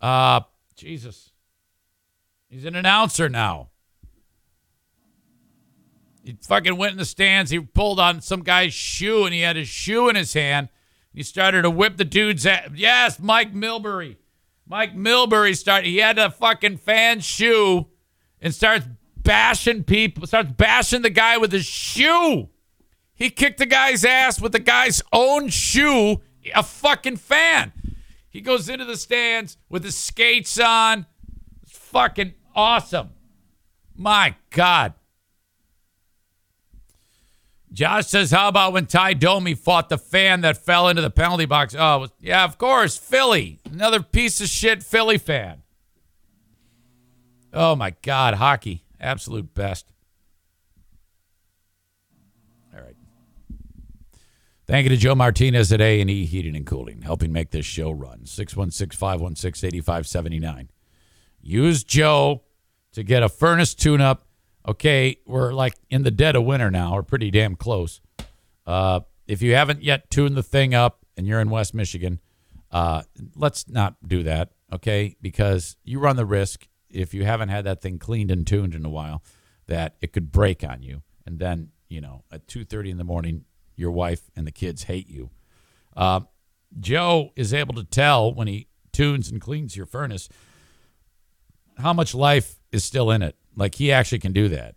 Uh, 0.00 0.40
Jesus. 0.76 1.32
He's 2.48 2.64
an 2.64 2.76
announcer 2.76 3.28
now. 3.28 3.70
He 6.22 6.36
fucking 6.40 6.76
went 6.76 6.92
in 6.92 6.98
the 6.98 7.04
stands. 7.04 7.50
He 7.50 7.60
pulled 7.60 8.00
on 8.00 8.22
some 8.22 8.42
guy's 8.42 8.72
shoe 8.72 9.24
and 9.24 9.34
he 9.34 9.40
had 9.40 9.56
his 9.56 9.68
shoe 9.68 10.08
in 10.08 10.16
his 10.16 10.32
hand. 10.32 10.68
He 11.12 11.22
started 11.22 11.62
to 11.62 11.70
whip 11.70 11.96
the 11.96 12.04
dude's 12.04 12.46
ass. 12.46 12.70
Yes, 12.74 13.18
Mike 13.20 13.52
Milbury. 13.52 14.16
Mike 14.66 14.96
Milbury 14.96 15.54
started. 15.56 15.88
He 15.88 15.98
had 15.98 16.18
a 16.18 16.30
fucking 16.30 16.78
fan 16.78 17.20
shoe 17.20 17.88
and 18.40 18.54
starts 18.54 18.86
bashing 19.16 19.84
people. 19.84 20.26
Starts 20.26 20.52
bashing 20.52 21.02
the 21.02 21.10
guy 21.10 21.36
with 21.36 21.52
his 21.52 21.66
shoe. 21.66 22.48
He 23.14 23.30
kicked 23.30 23.58
the 23.58 23.66
guy's 23.66 24.04
ass 24.04 24.40
with 24.40 24.52
the 24.52 24.58
guy's 24.58 25.02
own 25.12 25.48
shoe. 25.48 26.20
A 26.54 26.62
fucking 26.62 27.16
fan. 27.16 27.72
He 28.28 28.40
goes 28.40 28.68
into 28.68 28.84
the 28.84 28.96
stands 28.96 29.56
with 29.68 29.84
his 29.84 29.96
skates 29.96 30.58
on. 30.58 31.06
It's 31.62 31.78
fucking 31.78 32.34
awesome. 32.54 33.10
My 33.96 34.34
God. 34.50 34.94
Josh 37.72 38.06
says, 38.06 38.30
How 38.30 38.48
about 38.48 38.72
when 38.72 38.86
Tie 38.86 39.14
Domi 39.14 39.54
fought 39.54 39.88
the 39.88 39.98
fan 39.98 40.42
that 40.42 40.56
fell 40.56 40.88
into 40.88 41.02
the 41.02 41.10
penalty 41.10 41.44
box? 41.44 41.74
Oh, 41.76 42.08
yeah, 42.20 42.44
of 42.44 42.56
course. 42.56 42.96
Philly. 42.96 43.58
Another 43.70 44.00
piece 44.00 44.40
of 44.40 44.48
shit 44.48 44.82
Philly 44.82 45.18
fan. 45.18 45.62
Oh, 47.52 47.74
my 47.74 47.94
God. 48.02 48.34
Hockey. 48.34 48.84
Absolute 49.00 49.54
best. 49.54 49.86
All 52.74 52.80
right. 52.80 52.96
Thank 54.66 54.84
you 54.84 54.90
to 54.90 54.96
Joe 54.96 55.14
Martinez 55.14 55.72
at 55.72 55.80
A&E 55.80 56.24
Heating 56.24 56.56
and 56.56 56.66
Cooling, 56.66 57.02
helping 57.02 57.32
make 57.32 57.50
this 57.50 57.66
show 57.66 57.90
run. 57.90 58.20
616-516-8579. 58.24 60.68
Use 61.42 61.84
Joe 61.84 62.42
to 62.92 63.02
get 63.02 63.22
a 63.22 63.28
furnace 63.28 63.74
tune-up 63.74 64.26
okay, 64.66 65.18
we're 65.26 65.52
like 65.52 65.74
in 65.90 66.02
the 66.02 66.10
dead 66.10 66.36
of 66.36 66.44
winter 66.44 66.70
now, 66.70 66.94
or 66.94 67.02
pretty 67.02 67.30
damn 67.30 67.56
close. 67.56 68.00
Uh, 68.66 69.00
if 69.26 69.42
you 69.42 69.54
haven't 69.54 69.82
yet 69.82 70.10
tuned 70.10 70.36
the 70.36 70.42
thing 70.42 70.74
up 70.74 71.04
and 71.16 71.26
you're 71.26 71.40
in 71.40 71.50
West 71.50 71.74
Michigan, 71.74 72.20
uh, 72.70 73.02
let's 73.36 73.68
not 73.68 73.96
do 74.06 74.22
that, 74.22 74.50
okay? 74.72 75.16
Because 75.20 75.76
you 75.84 75.98
run 75.98 76.16
the 76.16 76.26
risk 76.26 76.68
if 76.90 77.14
you 77.14 77.24
haven't 77.24 77.48
had 77.48 77.64
that 77.64 77.80
thing 77.80 77.98
cleaned 77.98 78.30
and 78.30 78.46
tuned 78.46 78.74
in 78.74 78.84
a 78.84 78.90
while 78.90 79.22
that 79.66 79.96
it 80.00 80.12
could 80.12 80.32
break 80.32 80.64
on 80.64 80.82
you, 80.82 81.02
and 81.26 81.38
then 81.38 81.70
you 81.88 82.00
know 82.00 82.24
at 82.30 82.46
two 82.46 82.64
thirty 82.64 82.90
in 82.90 82.98
the 82.98 83.04
morning, 83.04 83.44
your 83.76 83.90
wife 83.90 84.30
and 84.36 84.46
the 84.46 84.52
kids 84.52 84.84
hate 84.84 85.08
you. 85.08 85.30
Uh, 85.96 86.20
Joe 86.78 87.30
is 87.36 87.54
able 87.54 87.74
to 87.74 87.84
tell 87.84 88.32
when 88.32 88.48
he 88.48 88.68
tunes 88.92 89.30
and 89.30 89.40
cleans 89.40 89.76
your 89.76 89.86
furnace 89.86 90.28
how 91.78 91.92
much 91.92 92.14
life 92.14 92.56
is 92.72 92.84
still 92.84 93.10
in 93.10 93.22
it. 93.22 93.36
Like 93.56 93.76
he 93.76 93.92
actually 93.92 94.18
can 94.18 94.32
do 94.32 94.48
that. 94.48 94.76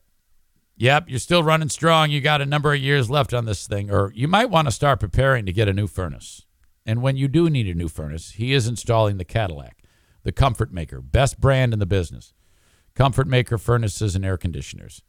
Yep, 0.79 1.05
you're 1.07 1.19
still 1.19 1.41
running 1.41 1.69
strong. 1.69 2.11
You 2.11 2.21
got 2.21 2.41
a 2.41 2.45
number 2.45 2.71
of 2.71 2.79
years 2.79 3.09
left 3.09 3.33
on 3.33 3.45
this 3.45 3.65
thing, 3.65 3.89
or 3.89 4.11
you 4.13 4.27
might 4.27 4.51
want 4.51 4.67
to 4.67 4.71
start 4.71 4.99
preparing 4.99 5.45
to 5.47 5.53
get 5.53 5.67
a 5.67 5.73
new 5.73 5.87
furnace. 5.87 6.45
And 6.85 7.01
when 7.01 7.17
you 7.17 7.27
do 7.27 7.49
need 7.49 7.67
a 7.67 7.73
new 7.73 7.87
furnace, 7.87 8.31
he 8.33 8.53
is 8.53 8.67
installing 8.67 9.17
the 9.17 9.25
Cadillac, 9.25 9.81
the 10.23 10.31
Comfort 10.31 10.71
Maker, 10.71 11.01
best 11.01 11.41
brand 11.41 11.73
in 11.73 11.79
the 11.79 11.87
business. 11.87 12.33
Comfort 12.93 13.27
Maker 13.27 13.57
furnaces 13.57 14.15
and 14.15 14.23
air 14.23 14.37
conditioners. 14.37 15.01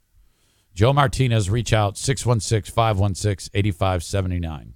Joe 0.78 0.92
Martinez, 0.92 1.50
reach 1.50 1.72
out 1.72 1.98
616 1.98 2.72
516 2.72 3.50
8579. 3.52 4.74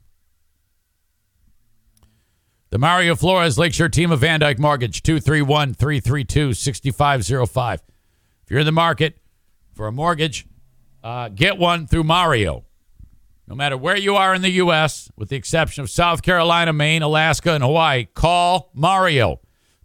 The 2.71 2.79
Mario 2.79 3.15
Flores 3.15 3.57
Lakeshore 3.57 3.89
team 3.89 4.11
of 4.11 4.19
Van 4.19 4.41
Dyk 4.41 4.59
Mortgage, 4.59 5.05
231 5.05 5.75
332 5.75 6.55
6505. 6.55 7.83
If 8.43 8.51
you're 8.51 8.59
in 8.59 8.67
the 8.67 8.73
market 8.73 9.19
for 9.75 9.87
a 9.87 9.93
mortgage, 9.93 10.45
uh, 11.05 11.29
get 11.29 11.57
one 11.57 11.87
through 11.87 12.03
Mario. 12.03 12.65
No 13.47 13.55
matter 13.55 13.77
where 13.77 13.97
you 13.97 14.17
are 14.17 14.35
in 14.35 14.43
the 14.43 14.51
U.S., 14.51 15.09
with 15.17 15.29
the 15.29 15.37
exception 15.37 15.85
of 15.85 15.91
South 15.91 16.23
Carolina, 16.23 16.73
Maine, 16.73 17.03
Alaska, 17.03 17.53
and 17.53 17.63
Hawaii, 17.63 18.09
call 18.13 18.73
Mario 18.75 19.41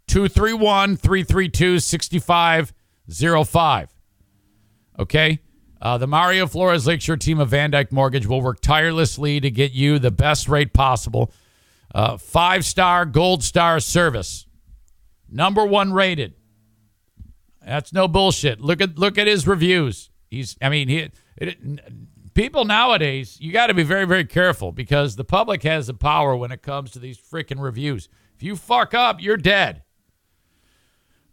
231 0.08 0.98
332 0.98 1.80
6505. 1.80 3.94
Okay? 4.98 5.42
Uh, 5.82 5.98
the 5.98 6.08
Mario 6.08 6.48
Flores 6.48 6.88
Lakeshore 6.88 7.18
team 7.18 7.40
of 7.40 7.50
Van 7.50 7.72
Dyk 7.72 7.92
Mortgage 7.92 8.26
will 8.26 8.42
work 8.42 8.62
tirelessly 8.62 9.40
to 9.40 9.52
get 9.52 9.74
you 9.74 10.00
the 10.00 10.12
best 10.12 10.48
rate 10.48 10.74
possible. 10.74 11.32
Uh, 11.94 12.18
five 12.18 12.66
star, 12.66 13.06
gold 13.06 13.44
star 13.44 13.80
service. 13.80 14.48
Number 15.30 15.66
one 15.66 15.94
rated. 15.94 16.34
That's 17.64 17.94
no 17.94 18.08
bullshit. 18.08 18.62
Look 18.62 18.82
at 18.82 18.98
look 18.98 19.18
at 19.18 19.28
his 19.28 19.46
reviews. 19.46 20.10
He's 20.30 20.56
I 20.62 20.70
mean 20.70 20.88
he 20.88 21.10
it, 21.36 21.58
people 22.34 22.64
nowadays 22.66 23.38
you 23.42 23.52
got 23.52 23.68
to 23.68 23.74
be 23.74 23.84
very 23.84 24.06
very 24.06 24.24
careful 24.26 24.72
because 24.72 25.18
the 25.18 25.26
public 25.26 25.64
has 25.64 25.88
the 25.88 25.94
power 25.94 26.36
when 26.36 26.52
it 26.52 26.62
comes 26.62 26.92
to 26.92 27.00
these 27.00 27.18
freaking 27.18 27.62
reviews. 27.62 28.10
If 28.36 28.44
you 28.44 28.56
fuck 28.56 28.94
up, 28.94 29.22
you're 29.22 29.38
dead. 29.38 29.84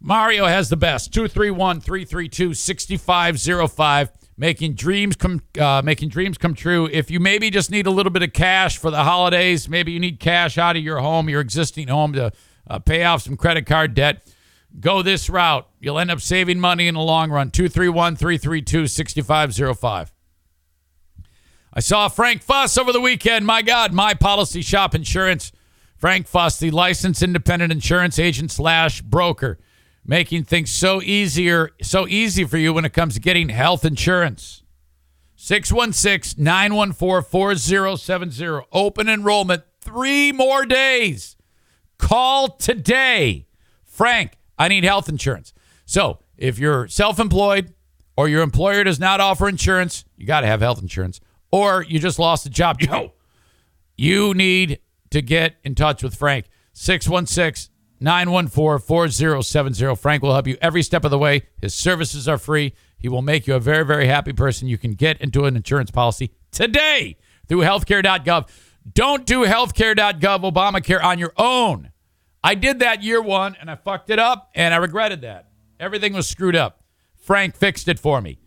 Mario 0.00 0.46
has 0.46 0.68
the 0.68 0.76
best. 0.76 1.12
231-332-6505 1.12 4.10
making 4.36 4.74
dreams 4.74 5.16
come 5.16 5.42
uh, 5.60 5.82
making 5.84 6.08
dreams 6.08 6.38
come 6.38 6.54
true. 6.54 6.88
If 6.92 7.10
you 7.10 7.20
maybe 7.20 7.50
just 7.50 7.70
need 7.70 7.86
a 7.86 7.90
little 7.90 8.10
bit 8.10 8.22
of 8.22 8.32
cash 8.32 8.78
for 8.78 8.90
the 8.90 9.04
holidays, 9.04 9.68
maybe 9.68 9.92
you 9.92 10.00
need 10.00 10.20
cash 10.20 10.58
out 10.58 10.76
of 10.76 10.82
your 10.82 10.98
home, 11.00 11.28
your 11.28 11.40
existing 11.40 11.88
home 11.88 12.12
to 12.14 12.32
uh, 12.68 12.78
pay 12.78 13.04
off 13.04 13.22
some 13.22 13.36
credit 13.36 13.66
card 13.66 13.94
debt 13.94 14.26
go 14.80 15.02
this 15.02 15.30
route. 15.30 15.68
You'll 15.80 15.98
end 15.98 16.10
up 16.10 16.20
saving 16.20 16.60
money 16.60 16.88
in 16.88 16.94
the 16.94 17.00
long 17.00 17.30
run. 17.30 17.50
231 17.50 18.16
332 18.16 18.86
6505. 18.86 20.12
I 21.76 21.80
saw 21.80 22.08
Frank 22.08 22.42
Fuss 22.42 22.78
over 22.78 22.92
the 22.92 23.00
weekend. 23.00 23.46
My 23.46 23.62
God, 23.62 23.92
my 23.92 24.14
policy 24.14 24.62
shop 24.62 24.94
insurance. 24.94 25.52
Frank 25.96 26.26
Fuss, 26.26 26.58
the 26.58 26.70
licensed 26.70 27.22
independent 27.22 27.72
insurance 27.72 28.18
agent 28.18 28.50
slash 28.50 29.00
broker, 29.00 29.58
making 30.04 30.44
things 30.44 30.70
so 30.70 31.00
easier, 31.02 31.70
so 31.82 32.06
easy 32.06 32.44
for 32.44 32.58
you 32.58 32.72
when 32.72 32.84
it 32.84 32.92
comes 32.92 33.14
to 33.14 33.20
getting 33.20 33.48
health 33.48 33.84
insurance. 33.84 34.62
616 35.36 36.42
914 36.42 37.28
4070. 37.28 38.66
Open 38.72 39.08
enrollment, 39.08 39.62
three 39.80 40.32
more 40.32 40.64
days. 40.64 41.36
Call 41.98 42.48
today. 42.48 43.46
Frank, 43.84 44.32
I 44.58 44.68
need 44.68 44.84
health 44.84 45.08
insurance. 45.08 45.52
So 45.86 46.18
if 46.36 46.58
you're 46.58 46.88
self 46.88 47.18
employed 47.18 47.74
or 48.16 48.28
your 48.28 48.42
employer 48.42 48.84
does 48.84 49.00
not 49.00 49.20
offer 49.20 49.48
insurance, 49.48 50.04
you 50.16 50.26
got 50.26 50.40
to 50.40 50.46
have 50.46 50.60
health 50.60 50.80
insurance, 50.80 51.20
or 51.50 51.82
you 51.82 51.98
just 51.98 52.18
lost 52.18 52.46
a 52.46 52.50
job, 52.50 52.80
yo, 52.80 53.12
you 53.96 54.34
need 54.34 54.78
to 55.10 55.22
get 55.22 55.56
in 55.62 55.74
touch 55.74 56.02
with 56.02 56.14
Frank. 56.14 56.46
616 56.72 57.73
914 58.04 58.86
4070. 58.86 59.96
Frank 59.96 60.22
will 60.22 60.32
help 60.32 60.46
you 60.46 60.56
every 60.60 60.82
step 60.82 61.04
of 61.04 61.10
the 61.10 61.18
way. 61.18 61.42
His 61.60 61.74
services 61.74 62.28
are 62.28 62.38
free. 62.38 62.74
He 62.98 63.08
will 63.08 63.22
make 63.22 63.46
you 63.46 63.54
a 63.54 63.60
very, 63.60 63.84
very 63.84 64.06
happy 64.06 64.32
person. 64.32 64.68
You 64.68 64.78
can 64.78 64.92
get 64.92 65.20
into 65.20 65.46
an 65.46 65.56
insurance 65.56 65.90
policy 65.90 66.30
today 66.52 67.16
through 67.48 67.60
healthcare.gov. 67.60 68.48
Don't 68.92 69.26
do 69.26 69.44
healthcare.gov 69.44 70.52
Obamacare 70.52 71.02
on 71.02 71.18
your 71.18 71.32
own. 71.36 71.90
I 72.42 72.54
did 72.54 72.80
that 72.80 73.02
year 73.02 73.22
one 73.22 73.56
and 73.58 73.70
I 73.70 73.76
fucked 73.76 74.10
it 74.10 74.18
up 74.18 74.50
and 74.54 74.74
I 74.74 74.76
regretted 74.76 75.22
that. 75.22 75.48
Everything 75.80 76.12
was 76.12 76.28
screwed 76.28 76.54
up. 76.54 76.84
Frank 77.16 77.56
fixed 77.56 77.88
it 77.88 77.98
for 77.98 78.20
me. 78.20 78.38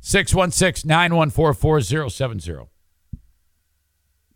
616 0.00 0.86
914 0.86 1.58
4070. 1.58 2.68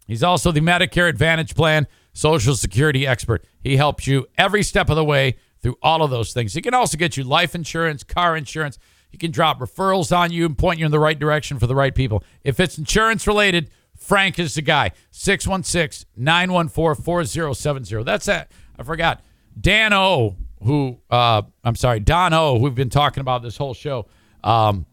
He's 0.07 0.23
also 0.23 0.51
the 0.51 0.61
Medicare 0.61 1.09
Advantage 1.09 1.55
Plan 1.55 1.87
Social 2.21 2.55
Security 2.55 3.07
expert. 3.07 3.45
He 3.63 3.79
helps 3.79 4.07
you 4.07 4.27
every 4.37 4.63
step 4.63 4.91
of 4.91 4.97
the 4.97 5.05
way 5.05 5.37
through 5.63 5.77
all 5.83 6.03
of 6.03 6.11
those 6.11 6.35
things. 6.35 6.53
He 6.53 6.61
can 6.61 6.75
also 6.75 6.99
get 6.99 7.17
you 7.17 7.25
life 7.25 7.55
insurance, 7.55 8.05
car 8.05 8.37
insurance. 8.37 8.79
He 9.11 9.17
can 9.17 9.31
drop 9.31 9.59
referrals 9.59 10.15
on 10.15 10.31
you 10.31 10.45
and 10.45 10.57
point 10.57 10.79
you 10.79 10.85
in 10.85 10.93
the 10.93 10.99
right 10.99 11.19
direction 11.19 11.59
for 11.59 11.67
the 11.67 11.75
right 11.75 11.95
people. 11.95 12.23
If 12.45 12.61
it's 12.61 12.77
insurance 12.77 13.27
related, 13.27 13.71
Frank 13.97 14.39
is 14.39 14.55
the 14.55 14.61
guy. 14.61 14.93
616 15.13 16.09
914 16.15 17.03
4070. 17.03 18.03
That's 18.05 18.27
that. 18.27 18.53
I 18.79 18.83
forgot. 18.83 19.23
Dan 19.59 19.95
O, 19.95 20.37
who, 20.63 20.99
uh, 21.11 21.43
I'm 21.65 21.75
sorry, 21.75 22.01
Don 22.01 22.35
O, 22.35 22.59
who 22.59 22.65
we've 22.65 22.75
been 22.75 22.91
talking 22.91 23.23
about 23.23 23.43
this 23.43 23.57
whole 23.57 23.75
show, 23.75 24.07
um, 24.45 24.85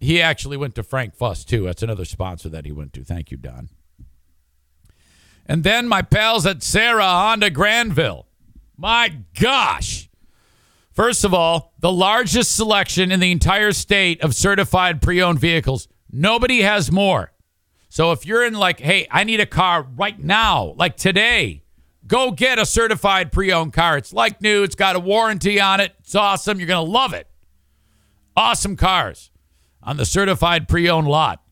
he 0.00 0.22
actually 0.22 0.56
went 0.56 0.74
to 0.76 0.82
Frank 0.82 1.14
Fuss, 1.14 1.44
too. 1.44 1.64
That's 1.64 1.82
another 1.82 2.06
sponsor 2.06 2.48
that 2.48 2.64
he 2.64 2.72
went 2.72 2.94
to. 2.94 3.04
Thank 3.04 3.30
you, 3.30 3.36
Don. 3.36 3.68
And 5.50 5.64
then 5.64 5.88
my 5.88 6.00
pals 6.00 6.46
at 6.46 6.62
Sarah 6.62 7.02
Honda 7.02 7.50
Grandville. 7.50 8.28
My 8.76 9.16
gosh. 9.36 10.08
First 10.92 11.24
of 11.24 11.34
all, 11.34 11.74
the 11.80 11.90
largest 11.90 12.54
selection 12.54 13.10
in 13.10 13.18
the 13.18 13.32
entire 13.32 13.72
state 13.72 14.22
of 14.22 14.36
certified 14.36 15.02
pre 15.02 15.20
owned 15.20 15.40
vehicles. 15.40 15.88
Nobody 16.12 16.62
has 16.62 16.92
more. 16.92 17.32
So 17.88 18.12
if 18.12 18.24
you're 18.24 18.46
in 18.46 18.54
like, 18.54 18.78
hey, 18.78 19.08
I 19.10 19.24
need 19.24 19.40
a 19.40 19.46
car 19.46 19.82
right 19.96 20.16
now, 20.22 20.74
like 20.76 20.96
today, 20.96 21.64
go 22.06 22.30
get 22.30 22.60
a 22.60 22.64
certified 22.64 23.32
pre 23.32 23.50
owned 23.50 23.72
car. 23.72 23.96
It's 23.96 24.12
like 24.12 24.40
new, 24.40 24.62
it's 24.62 24.76
got 24.76 24.94
a 24.94 25.00
warranty 25.00 25.60
on 25.60 25.80
it. 25.80 25.96
It's 25.98 26.14
awesome. 26.14 26.60
You're 26.60 26.68
going 26.68 26.86
to 26.86 26.92
love 26.92 27.12
it. 27.12 27.26
Awesome 28.36 28.76
cars 28.76 29.32
on 29.82 29.96
the 29.96 30.06
certified 30.06 30.68
pre 30.68 30.88
owned 30.88 31.08
lot. 31.08 31.42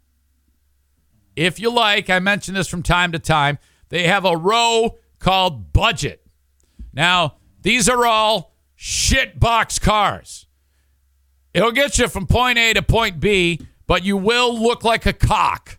If 1.35 1.59
you 1.59 1.73
like, 1.73 2.09
I 2.09 2.21
mention 2.21 2.55
this 2.55 2.69
from 2.69 2.85
time 2.85 3.11
to 3.11 3.19
time, 3.19 3.59
they 3.89 4.07
have 4.07 4.25
a 4.25 4.37
row 4.37 4.97
called 5.19 5.73
budget. 5.73 6.25
Now, 6.93 7.37
these 7.63 7.89
are 7.89 8.07
all 8.07 8.55
shit 8.75 9.39
box 9.39 9.79
cars. 9.79 10.47
It'll 11.55 11.73
get 11.73 11.99
you 11.99 12.09
from 12.09 12.27
point 12.27 12.59
A 12.59 12.75
to 12.75 12.83
point 12.83 13.21
B, 13.21 13.61
but 13.87 14.05
you 14.05 14.17
will 14.17 14.57
look 14.61 14.85
like 14.85 15.07
a 15.07 15.13
cock. 15.13 15.79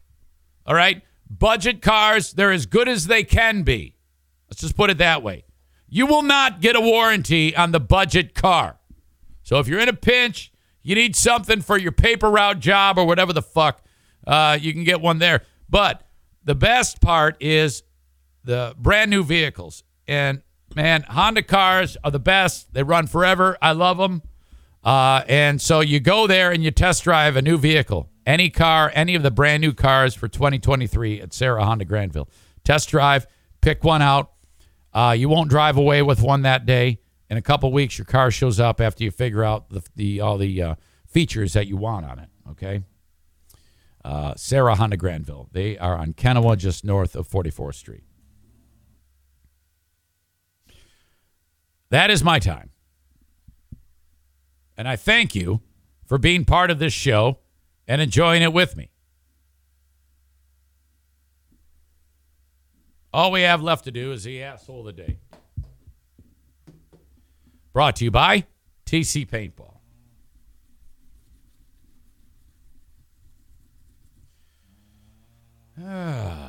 All 0.65 0.75
right? 0.75 1.01
Budget 1.29 1.81
cars, 1.81 2.33
they're 2.33 2.51
as 2.51 2.65
good 2.65 2.89
as 2.89 3.07
they 3.07 3.23
can 3.23 3.63
be. 3.63 3.95
Let's 4.49 4.61
just 4.61 4.75
put 4.75 4.89
it 4.89 4.97
that 4.97 5.23
way. 5.23 5.45
You 5.87 6.05
will 6.05 6.23
not 6.23 6.61
get 6.61 6.75
a 6.75 6.81
warranty 6.81 7.55
on 7.55 7.71
the 7.71 7.79
budget 7.79 8.33
car. 8.33 8.79
So 9.43 9.59
if 9.59 9.67
you're 9.67 9.79
in 9.79 9.89
a 9.89 9.93
pinch, 9.93 10.51
you 10.81 10.95
need 10.95 11.15
something 11.15 11.61
for 11.61 11.77
your 11.77 11.91
paper 11.91 12.29
route 12.29 12.59
job 12.59 12.97
or 12.97 13.05
whatever 13.05 13.33
the 13.33 13.41
fuck, 13.41 13.83
uh, 14.27 14.57
you 14.59 14.73
can 14.73 14.83
get 14.83 15.01
one 15.01 15.19
there. 15.19 15.43
But 15.69 16.03
the 16.43 16.55
best 16.55 17.01
part 17.01 17.37
is 17.41 17.83
the 18.43 18.75
brand 18.77 19.11
new 19.11 19.23
vehicles. 19.23 19.83
And 20.07 20.41
man, 20.75 21.03
Honda 21.03 21.43
cars 21.43 21.97
are 22.03 22.11
the 22.11 22.19
best. 22.19 22.73
They 22.73 22.83
run 22.83 23.07
forever. 23.07 23.57
I 23.61 23.71
love 23.71 23.97
them. 23.97 24.21
Uh, 24.83 25.23
and 25.27 25.61
so 25.61 25.81
you 25.81 25.99
go 25.99 26.25
there 26.27 26.51
and 26.51 26.63
you 26.63 26.71
test 26.71 27.03
drive 27.03 27.35
a 27.35 27.41
new 27.41 27.57
vehicle, 27.57 28.09
any 28.25 28.49
car, 28.49 28.91
any 28.95 29.15
of 29.15 29.23
the 29.23 29.31
brand 29.31 29.61
new 29.61 29.73
cars 29.73 30.15
for 30.15 30.27
2023 30.27 31.21
at 31.21 31.33
Sarah 31.33 31.65
Honda 31.65 31.85
Grandville. 31.85 32.29
Test 32.63 32.89
drive, 32.89 33.27
pick 33.61 33.83
one 33.83 34.01
out. 34.01 34.31
Uh, 34.93 35.15
you 35.17 35.29
won't 35.29 35.49
drive 35.49 35.77
away 35.77 36.01
with 36.01 36.21
one 36.21 36.43
that 36.43 36.65
day. 36.65 36.99
In 37.29 37.37
a 37.37 37.41
couple 37.41 37.71
weeks, 37.71 37.97
your 37.97 38.05
car 38.05 38.31
shows 38.31 38.59
up 38.59 38.81
after 38.81 39.03
you 39.03 39.11
figure 39.11 39.43
out 39.43 39.69
the, 39.69 39.83
the 39.95 40.19
all 40.19 40.39
the 40.39 40.61
uh, 40.61 40.75
features 41.05 41.53
that 41.53 41.67
you 41.67 41.77
want 41.77 42.05
on 42.05 42.17
it. 42.17 42.29
Okay. 42.51 42.81
Uh, 44.03 44.33
Sarah 44.35 44.75
Honda 44.75 44.97
Grandville. 44.97 45.49
They 45.51 45.77
are 45.77 45.95
on 45.95 46.13
Kenowa, 46.13 46.57
just 46.57 46.83
north 46.83 47.15
of 47.15 47.27
44th 47.27 47.75
Street. 47.75 48.03
That 51.89 52.11
is 52.11 52.23
my 52.23 52.39
time. 52.39 52.69
And 54.77 54.87
I 54.87 54.95
thank 54.95 55.35
you 55.35 55.61
for 56.05 56.17
being 56.17 56.45
part 56.45 56.71
of 56.71 56.79
this 56.79 56.93
show 56.93 57.39
and 57.87 58.01
enjoying 58.01 58.41
it 58.41 58.53
with 58.53 58.77
me. 58.77 58.89
All 63.11 63.31
we 63.31 63.41
have 63.41 63.61
left 63.61 63.85
to 63.85 63.91
do 63.91 64.11
is 64.11 64.23
the 64.23 64.43
asshole 64.43 64.87
of 64.87 64.95
the 64.95 65.03
day. 65.03 65.17
Brought 67.73 67.95
to 67.97 68.05
you 68.05 68.11
by 68.11 68.45
TC 68.85 69.27
Paintball. 69.27 69.77
Ah. 75.81 76.48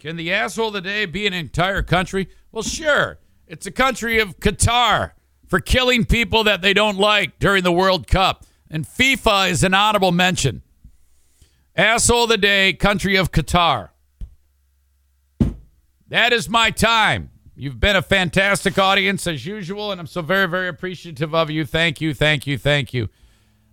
Can 0.00 0.16
the 0.16 0.32
asshole 0.32 0.68
of 0.68 0.72
the 0.72 0.80
day 0.80 1.04
be 1.04 1.26
an 1.26 1.34
entire 1.34 1.82
country? 1.82 2.30
Well, 2.50 2.62
sure. 2.62 3.18
It's 3.46 3.66
a 3.66 3.70
country 3.70 4.18
of 4.18 4.40
Qatar 4.40 5.12
for 5.46 5.60
killing 5.60 6.06
people 6.06 6.42
that 6.44 6.62
they 6.62 6.72
don't 6.72 6.96
like 6.96 7.38
during 7.38 7.64
the 7.64 7.72
World 7.72 8.06
Cup. 8.06 8.46
And 8.70 8.86
FIFA 8.86 9.50
is 9.50 9.62
an 9.62 9.74
honorable 9.74 10.10
mention. 10.10 10.62
Asshole 11.76 12.22
of 12.22 12.30
the 12.30 12.38
day, 12.38 12.72
country 12.72 13.16
of 13.16 13.30
Qatar. 13.30 13.90
That 16.08 16.32
is 16.32 16.48
my 16.48 16.70
time. 16.70 17.28
You've 17.54 17.78
been 17.78 17.94
a 17.94 18.00
fantastic 18.00 18.78
audience 18.78 19.26
as 19.26 19.44
usual, 19.44 19.92
and 19.92 20.00
I'm 20.00 20.06
so 20.06 20.22
very, 20.22 20.48
very 20.48 20.68
appreciative 20.68 21.34
of 21.34 21.50
you. 21.50 21.66
Thank 21.66 22.00
you, 22.00 22.14
thank 22.14 22.46
you, 22.46 22.56
thank 22.56 22.94
you. 22.94 23.10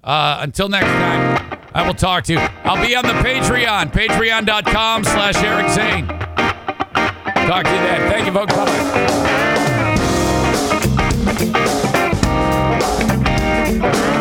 Uh, 0.08 0.40
until 0.40 0.70
next 0.70 0.88
time, 0.88 1.60
I 1.74 1.86
will 1.86 1.94
talk 1.94 2.24
to 2.24 2.34
you. 2.34 2.40
I'll 2.64 2.82
be 2.82 2.96
on 2.96 3.04
the 3.04 3.12
Patreon, 3.12 3.92
patreon.com 3.92 5.04
slash 5.04 5.36
Eric 5.44 5.70
Zane. 5.70 6.08
Talk 6.08 7.66
to 7.66 7.72
you 7.72 7.82
then. 7.82 8.10
Thank 8.10 8.26
you, 8.26 8.32
folks. 8.32 8.56
Bye-bye. 13.82 14.14